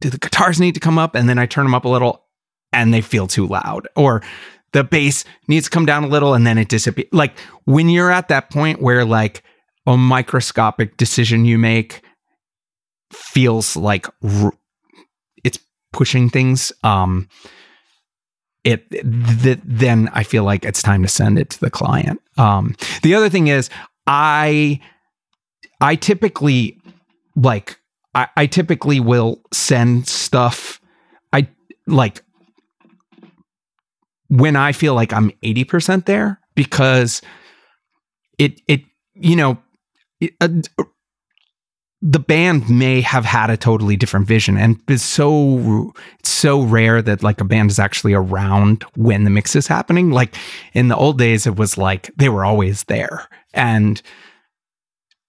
do 0.00 0.10
the 0.10 0.18
guitars 0.18 0.60
need 0.60 0.74
to 0.74 0.80
come 0.80 0.98
up? 0.98 1.14
And 1.14 1.28
then 1.28 1.38
I 1.38 1.46
turn 1.46 1.64
them 1.64 1.74
up 1.74 1.84
a 1.84 1.88
little 1.88 2.24
and 2.72 2.92
they 2.92 3.00
feel 3.00 3.26
too 3.26 3.46
loud. 3.46 3.88
Or 3.96 4.22
the 4.72 4.84
bass 4.84 5.24
needs 5.48 5.66
to 5.66 5.70
come 5.70 5.86
down 5.86 6.04
a 6.04 6.08
little 6.08 6.34
and 6.34 6.46
then 6.46 6.58
it 6.58 6.68
disappears. 6.68 7.08
Like 7.12 7.38
when 7.64 7.88
you're 7.88 8.10
at 8.10 8.28
that 8.28 8.50
point 8.50 8.82
where 8.82 9.04
like 9.04 9.42
a 9.86 9.96
microscopic 9.96 10.96
decision 10.96 11.44
you 11.44 11.58
make 11.58 12.02
feels 13.12 13.76
like 13.76 14.06
r- 14.22 14.52
it's 15.44 15.58
pushing 15.92 16.28
things. 16.28 16.72
Um, 16.84 17.28
it 18.68 18.90
th- 18.90 19.60
then 19.64 20.10
I 20.12 20.22
feel 20.22 20.44
like 20.44 20.66
it's 20.66 20.82
time 20.82 21.02
to 21.02 21.08
send 21.08 21.38
it 21.38 21.48
to 21.50 21.60
the 21.60 21.70
client. 21.70 22.20
Um, 22.36 22.76
the 23.02 23.14
other 23.14 23.30
thing 23.30 23.46
is 23.46 23.70
I 24.06 24.78
I 25.80 25.94
typically 25.94 26.78
like 27.34 27.80
I, 28.14 28.28
I 28.36 28.46
typically 28.46 29.00
will 29.00 29.40
send 29.52 30.06
stuff 30.06 30.80
I 31.32 31.48
like 31.86 32.22
when 34.28 34.54
I 34.54 34.72
feel 34.72 34.94
like 34.94 35.14
I'm 35.14 35.30
80% 35.42 36.04
there 36.04 36.38
because 36.54 37.22
it 38.38 38.60
it 38.68 38.82
you 39.14 39.34
know 39.34 39.56
it, 40.20 40.34
uh, 40.42 40.48
the 42.00 42.20
band 42.20 42.70
may 42.70 43.00
have 43.00 43.24
had 43.24 43.50
a 43.50 43.56
totally 43.56 43.96
different 43.96 44.26
vision 44.26 44.56
and 44.56 44.80
it's 44.86 45.02
so 45.02 45.92
it's 46.20 46.28
so 46.28 46.62
rare 46.62 47.02
that 47.02 47.24
like 47.24 47.40
a 47.40 47.44
band 47.44 47.70
is 47.70 47.80
actually 47.80 48.14
around 48.14 48.84
when 48.94 49.24
the 49.24 49.30
mix 49.30 49.56
is 49.56 49.66
happening. 49.66 50.10
Like 50.10 50.36
in 50.74 50.88
the 50.88 50.96
old 50.96 51.18
days 51.18 51.46
it 51.46 51.56
was 51.56 51.76
like 51.76 52.10
they 52.16 52.28
were 52.28 52.44
always 52.44 52.84
there 52.84 53.28
and 53.52 54.00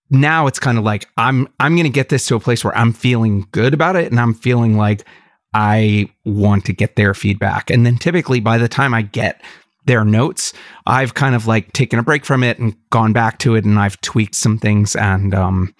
now 0.10 0.48
it's 0.48 0.60
kind 0.60 0.78
of 0.78 0.84
like 0.84 1.08
i'm 1.18 1.48
i'm 1.60 1.76
going 1.76 1.84
to 1.84 1.90
get 1.90 2.10
this 2.10 2.26
to 2.28 2.36
a 2.36 2.40
place 2.40 2.64
where 2.64 2.76
i'm 2.76 2.94
feeling 2.94 3.48
good 3.52 3.74
about 3.74 3.96
it 3.96 4.10
and 4.12 4.20
i'm 4.20 4.34
feeling 4.34 4.76
like 4.76 5.06
i 5.54 6.10
want 6.26 6.66
to 6.66 6.74
get 6.74 6.96
their 6.96 7.14
feedback. 7.14 7.70
And 7.70 7.86
then 7.86 7.98
typically 7.98 8.40
by 8.40 8.58
the 8.58 8.68
time 8.68 8.94
i 8.94 9.02
get 9.02 9.42
their 9.86 10.04
notes 10.04 10.54
i've 10.88 11.14
kind 11.14 11.36
of 11.36 11.48
like 11.48 11.72
taken 11.74 12.00
a 12.00 12.04
break 12.04 12.26
from 12.26 12.44
it 12.44 12.60
and 12.60 12.76
gone 12.90 13.14
back 13.14 13.40
to 13.40 13.56
it 13.56 13.66
and 13.66 13.80
i've 13.80 14.00
tweaked 14.02 14.36
some 14.36 14.58
things 14.58 14.96
and 14.96 15.34
um 15.34 15.74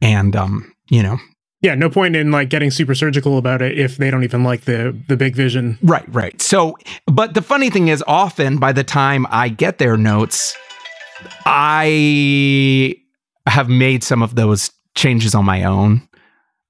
and 0.00 0.34
um, 0.36 0.72
you 0.88 1.02
know, 1.02 1.18
yeah, 1.62 1.74
no 1.74 1.90
point 1.90 2.16
in 2.16 2.30
like 2.30 2.48
getting 2.48 2.70
super 2.70 2.94
surgical 2.94 3.36
about 3.36 3.60
it 3.60 3.78
if 3.78 3.98
they 3.98 4.10
don't 4.10 4.24
even 4.24 4.42
like 4.44 4.62
the 4.62 4.96
the 5.08 5.16
big 5.16 5.34
vision. 5.34 5.78
Right, 5.82 6.06
right. 6.08 6.40
So, 6.40 6.76
but 7.06 7.34
the 7.34 7.42
funny 7.42 7.68
thing 7.68 7.88
is, 7.88 8.02
often 8.06 8.56
by 8.58 8.72
the 8.72 8.84
time 8.84 9.26
I 9.30 9.50
get 9.50 9.78
their 9.78 9.96
notes, 9.98 10.56
I 11.44 12.96
have 13.46 13.68
made 13.68 14.02
some 14.02 14.22
of 14.22 14.36
those 14.36 14.70
changes 14.94 15.34
on 15.34 15.44
my 15.44 15.64
own. 15.64 16.08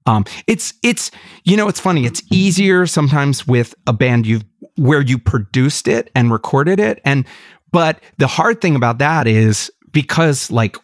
Um, 0.07 0.25
it's 0.47 0.73
it's 0.83 1.09
you 1.45 1.55
know 1.55 1.69
it's 1.69 1.79
funny. 1.79 2.05
It's 2.05 2.21
easier 2.29 2.85
sometimes 2.85 3.47
with 3.47 3.73
a 3.87 3.93
band 3.93 4.25
you've 4.25 4.43
where 4.77 5.01
you 5.01 5.17
produced 5.17 5.87
it 5.87 6.09
and 6.15 6.31
recorded 6.31 6.81
it, 6.81 6.99
and 7.05 7.25
but 7.71 8.01
the 8.17 8.27
hard 8.27 8.59
thing 8.59 8.75
about 8.75 8.97
that 8.97 9.25
is 9.25 9.71
because 9.93 10.51
like 10.51 10.77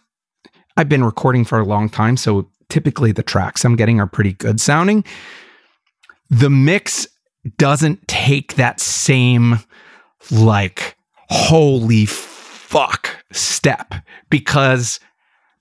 I've 0.78 0.90
been 0.90 1.04
recording 1.04 1.44
for 1.44 1.60
a 1.60 1.66
long 1.66 1.90
time, 1.90 2.18
so 2.18 2.48
typically 2.70 3.12
the 3.12 3.24
tracks 3.24 3.66
I'm 3.66 3.76
getting 3.76 4.00
are 4.00 4.08
pretty 4.08 4.34
good 4.34 4.62
sounding. 4.62 5.04
The 6.30 6.52
mix 6.52 7.08
doesn't 7.58 8.08
take 8.08 8.56
that 8.56 8.80
same 8.80 9.60
like 10.30 10.96
holy 11.30 12.06
fuck 12.06 13.24
step 13.32 13.94
because 14.30 15.00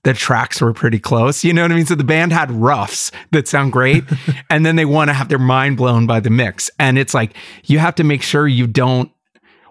the 0.03 0.13
tracks 0.13 0.61
were 0.61 0.71
pretty 0.71 0.99
close. 0.99 1.43
You 1.43 1.51
know 1.51 1.63
what 1.63 1.71
I 1.71 1.75
mean? 1.75 1.85
So 1.85 1.95
the 1.95 2.03
band 2.03 2.31
had 2.31 2.51
roughs 2.51 3.11
that 3.31 3.47
sound 3.47 3.73
great, 3.73 4.03
and 4.49 4.65
then 4.65 4.75
they 4.75 4.85
want 4.85 5.09
to 5.09 5.13
have 5.13 5.29
their 5.29 5.39
mind 5.39 5.77
blown 5.77 6.05
by 6.05 6.19
the 6.19 6.29
mix. 6.29 6.69
And 6.79 6.97
it's 6.97 7.13
like 7.13 7.35
you 7.65 7.79
have 7.79 7.95
to 7.95 8.03
make 8.03 8.21
sure 8.21 8.47
you 8.47 8.67
don't 8.67 9.11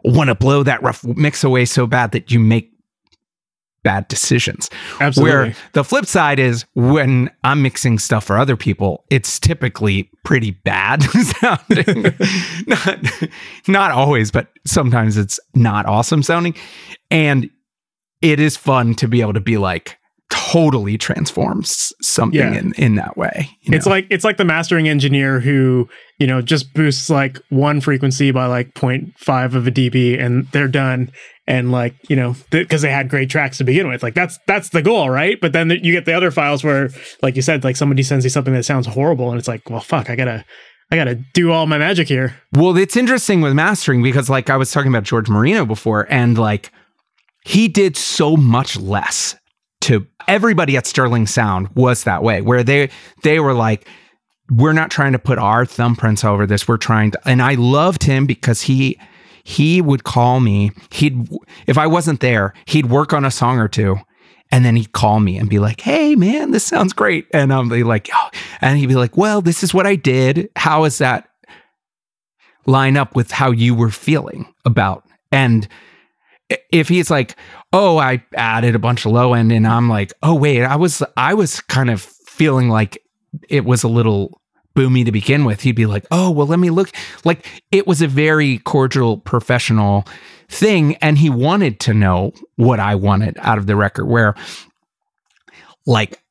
want 0.05 0.29
to 0.29 0.35
blow 0.35 0.63
that 0.65 0.83
rough 0.83 1.05
mix 1.05 1.45
away 1.45 1.65
so 1.65 1.87
bad 1.87 2.13
that 2.13 2.31
you 2.31 2.41
make 2.41 2.76
bad 3.87 4.09
decisions. 4.09 4.69
Absolutely. 5.01 5.33
Where 5.33 5.55
the 5.75 5.85
flip 5.85 6.07
side 6.07 6.41
is 6.41 6.65
when 6.75 7.31
I'm 7.45 7.63
mixing 7.63 8.01
stuff 8.01 8.25
for 8.25 8.37
other 8.37 8.57
people, 8.57 9.05
it's 9.11 9.39
typically 9.39 10.11
pretty 10.25 10.51
bad 10.51 11.03
sounding. 11.41 12.03
not, 12.67 12.99
not 13.69 13.91
always, 13.93 14.33
but 14.33 14.49
sometimes 14.67 15.17
it's 15.17 15.39
not 15.55 15.87
awesome 15.87 16.25
sounding. 16.25 16.57
And 17.13 17.49
it 18.23 18.41
is 18.41 18.57
fun 18.57 18.95
to 18.97 19.07
be 19.07 19.21
able 19.21 19.35
to 19.35 19.41
be 19.41 19.57
like, 19.57 19.99
totally 20.53 20.97
transforms 20.99 21.93
something 22.03 22.39
Yeah. 22.39 22.55
in, 22.59 22.73
in 22.75 22.95
that 22.97 23.17
way. 23.17 23.51
you 23.63 23.75
It's 23.75 23.87
know? 23.87 23.91
like 23.93 24.07
it's 24.11 24.25
like 24.25 24.37
the 24.37 24.45
mastering 24.45 24.89
engineer 24.89 25.41
who 25.41 25.89
you 26.19 26.27
know 26.27 26.41
just 26.43 26.73
boosts 26.75 27.11
like 27.11 27.39
one 27.49 27.81
frequency 27.81 28.31
by 28.31 28.47
like 28.47 28.73
0.5 28.75 29.55
of 29.55 29.67
a 29.67 29.71
dB 29.71 30.23
and 30.23 30.47
they're 30.53 30.69
done 30.69 31.11
and 31.47 31.73
like 31.73 31.95
you 32.09 32.17
know 32.17 32.37
because 32.51 32.83
they 32.83 32.91
had 32.91 33.09
great 33.09 33.29
tracks 33.31 33.59
to 33.59 33.65
begin 33.65 33.89
with 33.89 34.03
like 34.03 34.15
that's 34.15 34.39
that's 34.47 34.69
the 34.71 34.83
goal 34.83 35.11
right 35.11 35.41
but 35.41 35.53
then 35.53 35.71
you 35.71 35.93
get 35.93 36.05
the 36.05 36.13
other 36.13 36.31
files 36.31 36.63
where 36.63 36.91
like 37.23 37.35
you 37.37 37.43
said 37.43 37.65
like 37.65 37.77
somebody 37.77 38.03
sends 38.03 38.25
you 38.25 38.31
something 38.31 38.55
that 38.55 38.65
sounds 38.65 38.87
horrible 38.87 39.31
and 39.31 39.39
it's 39.39 39.49
like 39.49 39.69
well 39.69 39.81
fuck 39.81 40.09
I 40.11 40.17
gotta 40.17 40.45
I 40.91 40.97
gotta 40.97 41.17
do 41.35 41.51
all 41.51 41.67
my 41.67 41.79
magic 41.79 42.07
here 42.09 42.37
Well, 42.53 42.77
it's 42.77 42.97
interesting 42.97 43.41
with 43.41 43.53
mastering 43.55 44.05
because, 44.05 44.31
like, 44.31 44.49
I 44.51 44.57
was 44.57 44.71
talking 44.71 44.89
about 44.93 45.03
George 45.03 45.29
Marino 45.29 45.65
before, 45.67 46.07
and 46.09 46.39
like, 46.39 46.71
he 47.45 47.67
did 47.67 47.97
so 47.97 48.37
much 48.37 48.79
less 48.79 49.35
to 49.87 50.07
everybody 50.27 50.77
at 50.77 50.87
Sterling 50.87 51.27
Sound 51.27 51.69
was 51.75 52.05
that 52.05 52.23
way, 52.23 52.41
where 52.41 52.63
they 52.63 52.91
they 53.23 53.39
were 53.41 53.55
like, 53.55 53.87
we're 54.51 54.73
not 54.73 54.91
trying 54.91 55.13
to 55.13 55.19
put 55.19 55.39
our 55.39 55.65
thumbprints 55.65 56.25
over 56.25 56.47
this. 56.47 56.67
We're 56.67 56.77
trying 56.77 57.13
to, 57.13 57.21
and 57.25 57.41
I 57.41 57.55
loved 57.55 58.03
him 58.03 58.27
because 58.27 58.63
he 58.63 58.99
he 59.45 59.81
would 59.81 60.03
call 60.05 60.41
me. 60.41 60.73
He'd 60.91 61.29
if 61.67 61.79
I 61.79 61.87
wasn't 61.87 62.21
there, 62.21 62.53
he'd 62.67 62.87
work 62.87 63.13
on 63.13 63.25
a 63.25 63.31
song 63.31 63.59
or 63.59 63.69
two. 63.69 63.97
And 64.53 64.65
then 64.65 64.77
he'd 64.77 64.93
call 64.93 65.19
me 65.19 65.39
and 65.39 65.49
be 65.49 65.59
like, 65.59 65.81
"Hey, 65.81 66.15
man, 66.15 66.53
this 66.53 66.63
sounds 66.63 66.93
great." 66.93 67.27
And 67.33 67.53
I'm 67.53 67.69
like, 67.69 68.09
oh. 68.13 68.31
and 68.61 68.79
he'd 68.79 68.87
be 68.87 68.95
like, 68.95 69.17
"Well, 69.17 69.43
this 69.43 69.65
is 69.65 69.75
what 69.75 69.89
I 69.89 69.97
did. 69.97 70.49
How 70.55 70.85
is 70.85 70.99
that 70.99 71.29
line 72.65 72.97
up 72.97 73.17
with 73.17 73.33
how 73.33 73.51
you 73.51 73.75
were 73.75 73.91
feeling 73.91 74.53
about 74.65 75.05
and 75.33 75.67
if 76.71 76.89
he's 76.89 77.11
like 77.11 77.37
oh 77.77 77.99
i 77.99 78.23
added 78.35 78.75
a 78.75 78.79
bunch 78.79 79.05
of 79.05 79.13
low 79.13 79.35
end 79.35 79.53
and 79.53 79.67
i'm 79.67 79.89
like 79.89 80.13
oh 80.23 80.35
wait 80.35 80.63
i 80.63 80.77
was 80.77 81.03
i 81.17 81.35
was 81.35 81.61
kind 81.61 81.91
of 81.91 82.01
feeling 82.01 82.69
like 82.69 83.03
it 83.49 83.65
was 83.65 83.83
a 83.83 83.89
little 83.89 84.41
boomy 84.77 85.05
to 85.05 85.11
begin 85.11 85.45
with. 85.45 85.63
He'd 85.63 85.73
be 85.73 85.87
like 85.87 86.07
oh 86.13 86.31
well 86.31 86.47
let 86.47 86.59
me 86.59 86.71
look. 86.71 86.91
Like 87.25 87.47
it 87.73 87.87
was 87.87 88.03
a 88.03 88.07
very 88.07 88.59
cordial 88.59 89.19
professional 89.19 90.05
thing 90.49 90.95
and 90.97 91.19
he 91.19 91.29
wanted 91.29 91.81
to 91.81 91.93
know 91.93 92.33
what 92.55 92.79
i 92.79 92.95
wanted 92.95 93.37
out 93.41 93.59
of 93.59 93.67
the 93.67 93.75
record 93.75 94.05
where 94.07 94.33
like 95.87 96.23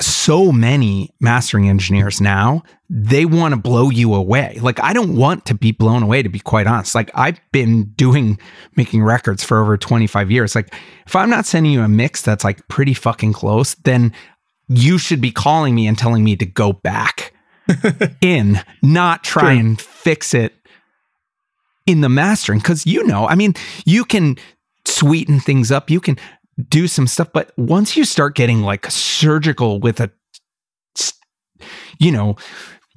so 0.00 0.50
many 0.50 1.10
mastering 1.20 1.68
engineers 1.68 2.20
now 2.20 2.62
they 2.88 3.24
want 3.24 3.54
to 3.54 3.60
blow 3.60 3.88
you 3.90 4.14
away. 4.14 4.58
Like 4.60 4.80
i 4.80 4.92
don't 4.92 5.14
want 5.16 5.46
to 5.46 5.54
be 5.54 5.70
blown 5.72 6.02
away 6.02 6.22
to 6.22 6.28
be 6.28 6.40
quite 6.40 6.66
honest. 6.66 6.94
Like 6.94 7.10
i've 7.14 7.40
been 7.52 7.84
doing 7.96 8.38
making 8.76 9.02
records 9.02 9.44
for 9.44 9.60
over 9.62 9.76
25 9.76 10.30
years. 10.30 10.54
Like 10.54 10.74
if 11.06 11.14
i'm 11.14 11.30
not 11.30 11.46
sending 11.46 11.72
you 11.72 11.82
a 11.82 11.88
mix 11.88 12.22
that's 12.22 12.44
like 12.44 12.66
pretty 12.68 12.94
fucking 12.94 13.32
close 13.32 13.74
then 13.74 14.12
you 14.68 14.98
should 14.98 15.20
be 15.20 15.30
calling 15.30 15.74
me 15.74 15.86
and 15.86 15.98
telling 15.98 16.24
me 16.24 16.36
to 16.36 16.46
go 16.46 16.72
back 16.72 17.32
in 18.20 18.60
not 18.82 19.22
try 19.22 19.42
Sure. 19.54 19.60
and 19.60 19.80
fix 19.80 20.34
it 20.34 20.54
in 21.86 22.00
the 22.02 22.08
mastering. 22.08 22.58
Because 22.58 22.86
you 22.86 23.04
know 23.06 23.26
i 23.28 23.34
mean 23.34 23.54
you 23.84 24.04
can 24.04 24.36
sweeten 24.86 25.38
things 25.40 25.70
up. 25.70 25.90
You 25.90 26.00
can 26.00 26.16
do 26.68 26.86
some 26.86 27.06
stuff 27.06 27.28
but 27.32 27.52
once 27.56 27.96
you 27.96 28.04
start 28.04 28.34
getting 28.34 28.62
like 28.62 28.90
surgical 28.90 29.80
with 29.80 30.00
a 30.00 30.10
you 31.98 32.10
know 32.10 32.36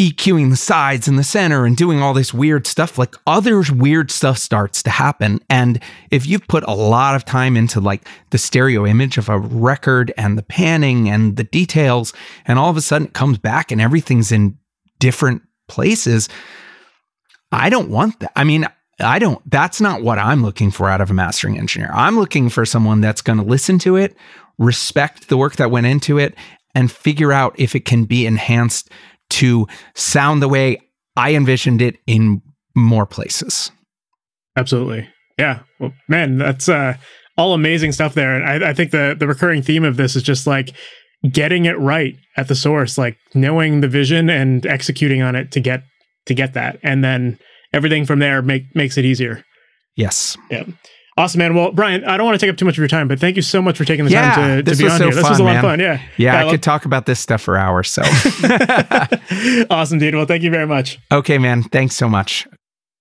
EQing 0.01 0.49
the 0.49 0.55
sides 0.55 1.07
and 1.07 1.19
the 1.19 1.23
center 1.23 1.65
and 1.65 1.77
doing 1.77 2.01
all 2.01 2.15
this 2.15 2.33
weird 2.33 2.65
stuff, 2.65 2.97
like 2.97 3.15
other 3.27 3.63
weird 3.71 4.09
stuff 4.09 4.39
starts 4.39 4.81
to 4.83 4.89
happen. 4.89 5.39
And 5.51 5.79
if 6.09 6.25
you've 6.25 6.47
put 6.47 6.63
a 6.63 6.73
lot 6.73 7.15
of 7.15 7.25
time 7.25 7.55
into 7.55 7.79
like 7.79 8.07
the 8.31 8.39
stereo 8.39 8.87
image 8.87 9.19
of 9.19 9.29
a 9.29 9.37
record 9.37 10.11
and 10.17 10.35
the 10.35 10.43
panning 10.43 11.09
and 11.09 11.37
the 11.37 11.43
details, 11.43 12.11
and 12.45 12.57
all 12.57 12.71
of 12.71 12.77
a 12.77 12.81
sudden 12.81 13.07
it 13.07 13.13
comes 13.13 13.37
back 13.37 13.71
and 13.71 13.79
everything's 13.79 14.31
in 14.31 14.57
different 14.99 15.43
places, 15.67 16.27
I 17.51 17.69
don't 17.69 17.89
want 17.89 18.19
that. 18.21 18.31
I 18.35 18.43
mean, 18.45 18.65
I 18.99 19.19
don't, 19.19 19.41
that's 19.49 19.81
not 19.81 20.01
what 20.01 20.19
I'm 20.19 20.43
looking 20.43 20.71
for 20.71 20.89
out 20.89 21.01
of 21.01 21.09
a 21.09 21.13
mastering 21.13 21.57
engineer. 21.57 21.89
I'm 21.93 22.17
looking 22.17 22.49
for 22.49 22.65
someone 22.65 23.01
that's 23.01 23.21
going 23.21 23.39
to 23.39 23.45
listen 23.45 23.79
to 23.79 23.95
it, 23.95 24.15
respect 24.57 25.29
the 25.29 25.37
work 25.37 25.55
that 25.55 25.71
went 25.71 25.87
into 25.87 26.17
it, 26.17 26.35
and 26.75 26.91
figure 26.91 27.31
out 27.31 27.55
if 27.57 27.75
it 27.75 27.85
can 27.85 28.05
be 28.05 28.25
enhanced 28.25 28.89
to 29.31 29.67
sound 29.95 30.41
the 30.41 30.47
way 30.47 30.79
I 31.15 31.35
envisioned 31.35 31.81
it 31.81 31.97
in 32.07 32.41
more 32.75 33.05
places. 33.05 33.71
Absolutely. 34.55 35.07
Yeah. 35.37 35.61
Well, 35.79 35.93
man, 36.07 36.37
that's 36.37 36.69
uh, 36.69 36.95
all 37.37 37.53
amazing 37.53 37.91
stuff 37.91 38.13
there. 38.13 38.35
And 38.35 38.63
I, 38.63 38.69
I 38.69 38.73
think 38.73 38.91
the 38.91 39.15
the 39.17 39.27
recurring 39.27 39.61
theme 39.61 39.83
of 39.83 39.97
this 39.97 40.15
is 40.15 40.23
just 40.23 40.45
like 40.45 40.75
getting 41.31 41.65
it 41.65 41.79
right 41.79 42.15
at 42.37 42.47
the 42.47 42.55
source, 42.55 42.97
like 42.97 43.17
knowing 43.33 43.81
the 43.81 43.87
vision 43.87 44.29
and 44.29 44.65
executing 44.65 45.21
on 45.21 45.35
it 45.35 45.51
to 45.51 45.59
get 45.59 45.83
to 46.25 46.33
get 46.33 46.53
that, 46.53 46.79
and 46.83 47.03
then 47.03 47.39
everything 47.73 48.05
from 48.05 48.19
there 48.19 48.41
make 48.41 48.75
makes 48.75 48.97
it 48.97 49.05
easier. 49.05 49.43
Yes. 49.95 50.37
Yeah. 50.49 50.63
Awesome, 51.15 51.37
man. 51.39 51.53
Well, 51.53 51.71
Brian, 51.71 52.03
I 52.05 52.17
don't 52.17 52.25
want 52.25 52.39
to 52.39 52.43
take 52.43 52.51
up 52.51 52.57
too 52.57 52.65
much 52.65 52.73
of 52.73 52.79
your 52.79 52.87
time, 52.87 53.07
but 53.07 53.19
thank 53.19 53.35
you 53.35 53.43
so 53.43 53.61
much 53.61 53.77
for 53.77 53.85
taking 53.85 54.05
the 54.05 54.11
Yeah, 54.11 54.33
time 54.33 54.65
to, 54.65 54.71
to 54.71 54.75
be 54.77 54.89
on 54.89 54.97
so 54.97 55.05
here. 55.05 55.13
This 55.13 55.23
was 55.29 55.39
a 55.39 55.43
fun, 55.43 55.45
lot 55.45 55.55
of 55.57 55.61
man. 55.61 55.61
fun. 55.63 55.79
Yeah. 55.79 56.01
Yeah, 56.17 56.39
I 56.39 56.43
love- 56.43 56.51
could 56.53 56.63
talk 56.63 56.85
about 56.85 57.05
this 57.05 57.19
stuff 57.19 57.39
for 57.41 57.55
hours. 57.55 57.87
So, 57.91 58.01
awesome, 59.69 59.99
dude. 59.99 60.15
Well, 60.15 60.25
thank 60.25 60.43
you 60.43 60.49
very 60.49 60.65
much. 60.67 60.97
okay, 61.11 61.37
man. 61.37 61.63
Thanks 61.63 61.95
so 61.95 62.09
much. 62.09 62.47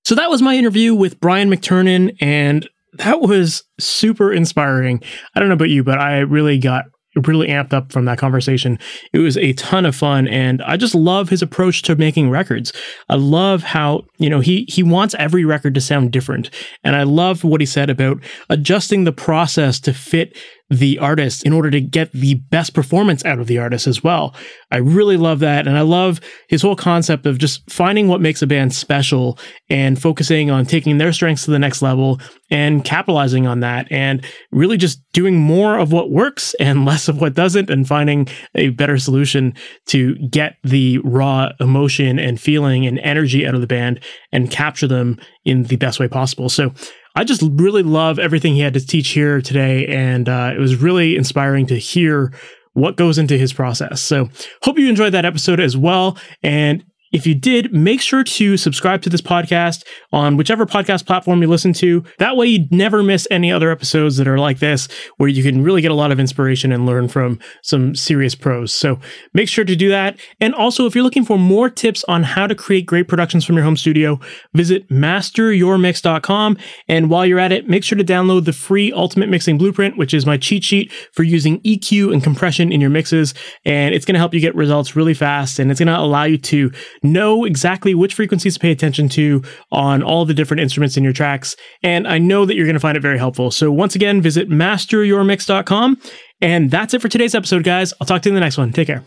So 0.05 0.15
that 0.15 0.28
was 0.31 0.43
my 0.43 0.55
interview 0.57 0.94
with 0.94 1.20
Brian 1.20 1.49
McTernan, 1.49 2.16
and 2.20 2.69
that 2.99 3.20
was 3.23 3.62
super 3.78 4.32
inspiring. 4.32 5.03
I 5.35 5.40
don't 5.40 5.49
know 5.49 5.55
about 5.55 5.70
you, 5.70 5.85
but 5.85 5.99
I 5.99 6.19
really 6.19 6.59
got 6.59 6.85
really 7.16 7.48
amped 7.48 7.72
up 7.72 7.93
from 7.93 8.05
that 8.06 8.18
conversation. 8.18 8.78
It 9.12 9.18
was 9.18 9.36
a 9.36 9.52
ton 9.55 9.86
of 9.86 9.94
fun, 9.94 10.26
and 10.28 10.62
I 10.62 10.76
just 10.76 10.94
love 10.94 11.28
his 11.28 11.43
approach 11.43 11.82
to 11.82 11.97
making 11.97 12.30
records. 12.30 12.72
I 13.09 13.16
love 13.16 13.62
how 13.62 14.05
you 14.18 14.30
know 14.30 14.40
he 14.40 14.66
he 14.68 14.82
wants 14.82 15.14
every 15.18 15.44
record 15.44 15.74
to 15.74 15.80
sound 15.80 16.12
different, 16.12 16.51
and 16.84 16.97
I 16.97 17.02
love 17.02 17.44
what 17.44 17.60
he 17.60 17.66
said 17.66 17.90
about 17.90 18.22
adjusting 18.48 19.05
the 19.05 19.12
process 19.12 19.80
to 19.80 19.93
fit 19.93 20.36
the 20.73 20.99
artist 20.99 21.44
in 21.44 21.53
order 21.53 21.70
to 21.70 21.81
get 21.82 22.11
the 22.12 22.35
best 22.35 22.73
performance 22.73 23.23
out 23.27 23.39
of 23.39 23.47
the 23.47 23.59
artist 23.59 23.86
as 23.86 24.03
well. 24.03 24.35
I 24.70 24.78
really 24.78 25.19
love 25.19 25.40
that. 25.40 25.66
And 25.66 25.77
I 25.77 25.82
love 25.82 26.19
his 26.49 26.62
whole 26.62 26.77
concept 26.77 27.27
of 27.27 27.36
just 27.36 27.70
finding 27.70 28.09
what 28.09 28.23
makes 28.23 28.40
a 28.40 28.47
band 28.47 28.74
special 28.74 29.39
and 29.69 30.01
focusing 30.01 30.51
on 30.51 30.65
taking 30.65 30.97
their 30.97 31.12
strengths 31.12 31.44
to 31.44 31.51
the 31.51 31.59
next 31.59 31.82
level 31.82 32.20
and 32.51 32.85
capitalizing 32.85 33.47
on 33.47 33.61
that 33.61 33.86
and 33.90 34.24
really 34.51 34.78
just 34.78 35.03
doing 35.12 35.39
more 35.39 35.77
of 35.77 35.93
what 35.93 36.11
works 36.11 36.55
and 36.61 36.86
less 36.86 37.07
of 37.07 37.20
what 37.20 37.35
doesn't 37.35 37.69
and 37.69 37.86
finding 37.86 38.27
a 38.55 38.70
better 38.70 38.97
solution 38.97 39.53
to 39.86 40.15
get 40.28 40.57
the 40.65 40.99
raw 41.05 41.51
emotion 41.61 42.19
and 42.19 42.40
feeling 42.40 42.86
and 42.86 42.99
energy 43.01 43.47
out 43.47 43.55
of 43.55 43.61
the 43.61 43.66
band 43.66 44.01
and 44.32 44.51
capture 44.51 44.89
them 44.89 45.20
in 45.44 45.65
the 45.65 45.77
best 45.77 46.01
way 46.01 46.09
possible. 46.09 46.49
So 46.49 46.73
I 47.14 47.24
just 47.24 47.43
really 47.43 47.82
love 47.82 48.18
everything 48.18 48.55
he 48.55 48.60
had 48.60 48.74
to 48.74 48.86
teach 48.86 49.09
here 49.10 49.40
today, 49.40 49.86
and 49.86 50.28
uh, 50.28 50.52
it 50.55 50.59
was 50.59 50.76
really 50.76 51.16
inspiring 51.16 51.66
to 51.66 51.78
hear 51.78 52.32
what 52.72 52.97
goes 52.97 53.18
into 53.18 53.36
his 53.36 53.52
process. 53.52 54.01
So, 54.01 54.30
hope 54.62 54.78
you 54.78 54.89
enjoyed 54.89 55.12
that 55.12 55.24
episode 55.24 55.60
as 55.60 55.76
well. 55.76 56.16
And 56.43 56.84
If 57.12 57.26
you 57.26 57.34
did, 57.34 57.72
make 57.72 58.01
sure 58.01 58.24
to 58.24 58.56
subscribe 58.56 59.02
to 59.02 59.10
this 59.10 59.20
podcast 59.20 59.84
on 60.12 60.36
whichever 60.36 60.66
podcast 60.66 61.06
platform 61.06 61.43
you 61.43 61.48
listen 61.48 61.72
to. 61.74 62.02
That 62.18 62.36
way, 62.36 62.47
you'd 62.47 62.72
never 62.72 63.02
miss 63.02 63.28
any 63.30 63.52
other 63.52 63.70
episodes 63.70 64.16
that 64.16 64.26
are 64.26 64.39
like 64.39 64.59
this, 64.59 64.89
where 65.18 65.28
you 65.28 65.43
can 65.43 65.62
really 65.62 65.82
get 65.82 65.90
a 65.90 65.94
lot 65.94 66.10
of 66.10 66.18
inspiration 66.18 66.72
and 66.72 66.86
learn 66.86 67.09
from 67.09 67.39
some 67.62 67.94
serious 67.94 68.34
pros. 68.34 68.72
So 68.72 68.98
make 69.34 69.48
sure 69.48 69.64
to 69.64 69.76
do 69.76 69.89
that. 69.90 70.18
And 70.40 70.55
also, 70.55 70.86
if 70.86 70.94
you're 70.94 71.05
looking 71.05 71.24
for 71.24 71.39
more 71.39 71.68
tips 71.68 72.02
on 72.05 72.22
how 72.22 72.47
to 72.47 72.55
create 72.55 72.86
great 72.86 73.09
productions 73.09 73.44
from 73.44 73.56
your 73.56 73.64
home 73.64 73.76
studio, 73.76 74.18
visit 74.55 74.89
masteryourmix.com. 74.89 76.56
And 76.89 77.10
while 77.10 77.26
you're 77.26 77.39
at 77.39 77.52
it, 77.52 77.68
make 77.68 77.84
sure 77.84 77.98
to 77.98 78.05
download 78.05 78.47
the 78.47 78.52
free 78.52 78.93
Ultimate 78.93 79.28
Mixing 79.28 79.59
Blueprint, 79.59 79.98
which 79.98 80.14
is 80.14 80.24
my 80.24 80.36
cheat 80.36 80.64
sheet 80.64 80.90
for 81.12 81.22
using 81.22 81.60
EQ 81.60 82.12
and 82.12 82.22
compression 82.22 82.72
in 82.72 82.80
your 82.80 82.90
mixes. 82.90 83.34
And 83.64 83.94
it's 83.94 84.05
going 84.05 84.14
to 84.14 84.18
help 84.18 84.32
you 84.32 84.40
get 84.40 84.55
results 84.55 84.97
really 84.97 85.14
fast. 85.14 85.59
And 85.59 85.70
it's 85.70 85.80
going 85.80 85.89
to 85.89 85.98
allow 85.98 86.24
you 86.24 86.39
to 86.39 86.72
know 87.02 87.44
exactly 87.44 87.94
which 87.94 88.14
frequencies 88.14 88.54
to 88.54 88.60
pay 88.60 88.70
attention 88.70 89.08
to 89.10 89.42
on 89.70 90.02
all 90.02 90.24
the 90.24 90.34
different 90.34 90.60
instruments 90.60 90.96
in 90.96 91.04
your 91.04 91.12
tracks. 91.12 91.56
And 91.82 92.06
I 92.06 92.18
know 92.18 92.44
that 92.44 92.54
you're 92.54 92.66
going 92.66 92.74
to 92.74 92.80
find 92.80 92.96
it 92.96 93.00
very 93.00 93.18
helpful. 93.18 93.50
So 93.50 93.70
once 93.72 93.94
again, 93.94 94.20
visit 94.20 94.48
masteryourmix.com. 94.48 96.00
And 96.40 96.70
that's 96.70 96.94
it 96.94 97.00
for 97.00 97.08
today's 97.08 97.34
episode, 97.34 97.64
guys. 97.64 97.92
I'll 98.00 98.06
talk 98.06 98.22
to 98.22 98.28
you 98.28 98.32
in 98.32 98.34
the 98.34 98.40
next 98.40 98.58
one. 98.58 98.72
Take 98.72 98.88
care. 98.88 99.02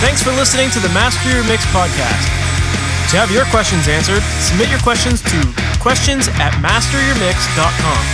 Thanks 0.00 0.22
for 0.22 0.32
listening 0.32 0.70
to 0.70 0.80
the 0.80 0.88
Master 0.90 1.30
Your 1.32 1.44
Mix 1.44 1.64
podcast. 1.66 2.28
To 3.10 3.16
have 3.16 3.30
your 3.30 3.44
questions 3.46 3.88
answered, 3.88 4.22
submit 4.40 4.70
your 4.70 4.80
questions 4.80 5.22
to 5.22 5.40
questions 5.80 6.28
at 6.40 6.52
masteryourmix.com. 6.60 8.04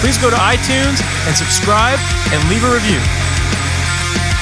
Please 0.00 0.18
go 0.18 0.30
to 0.30 0.36
iTunes 0.36 1.00
and 1.26 1.36
subscribe 1.36 1.98
and 2.32 2.48
leave 2.50 2.64
a 2.64 2.74
review. 2.74 3.21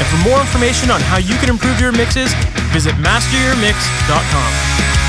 And 0.01 0.09
for 0.09 0.17
more 0.27 0.41
information 0.41 0.91
on 0.91 1.03
how 1.03 1.19
you 1.19 1.37
can 1.37 1.51
improve 1.51 1.79
your 1.79 1.93
mixes, 1.93 2.33
visit 2.73 2.95
masteryourmix.com. 2.97 5.00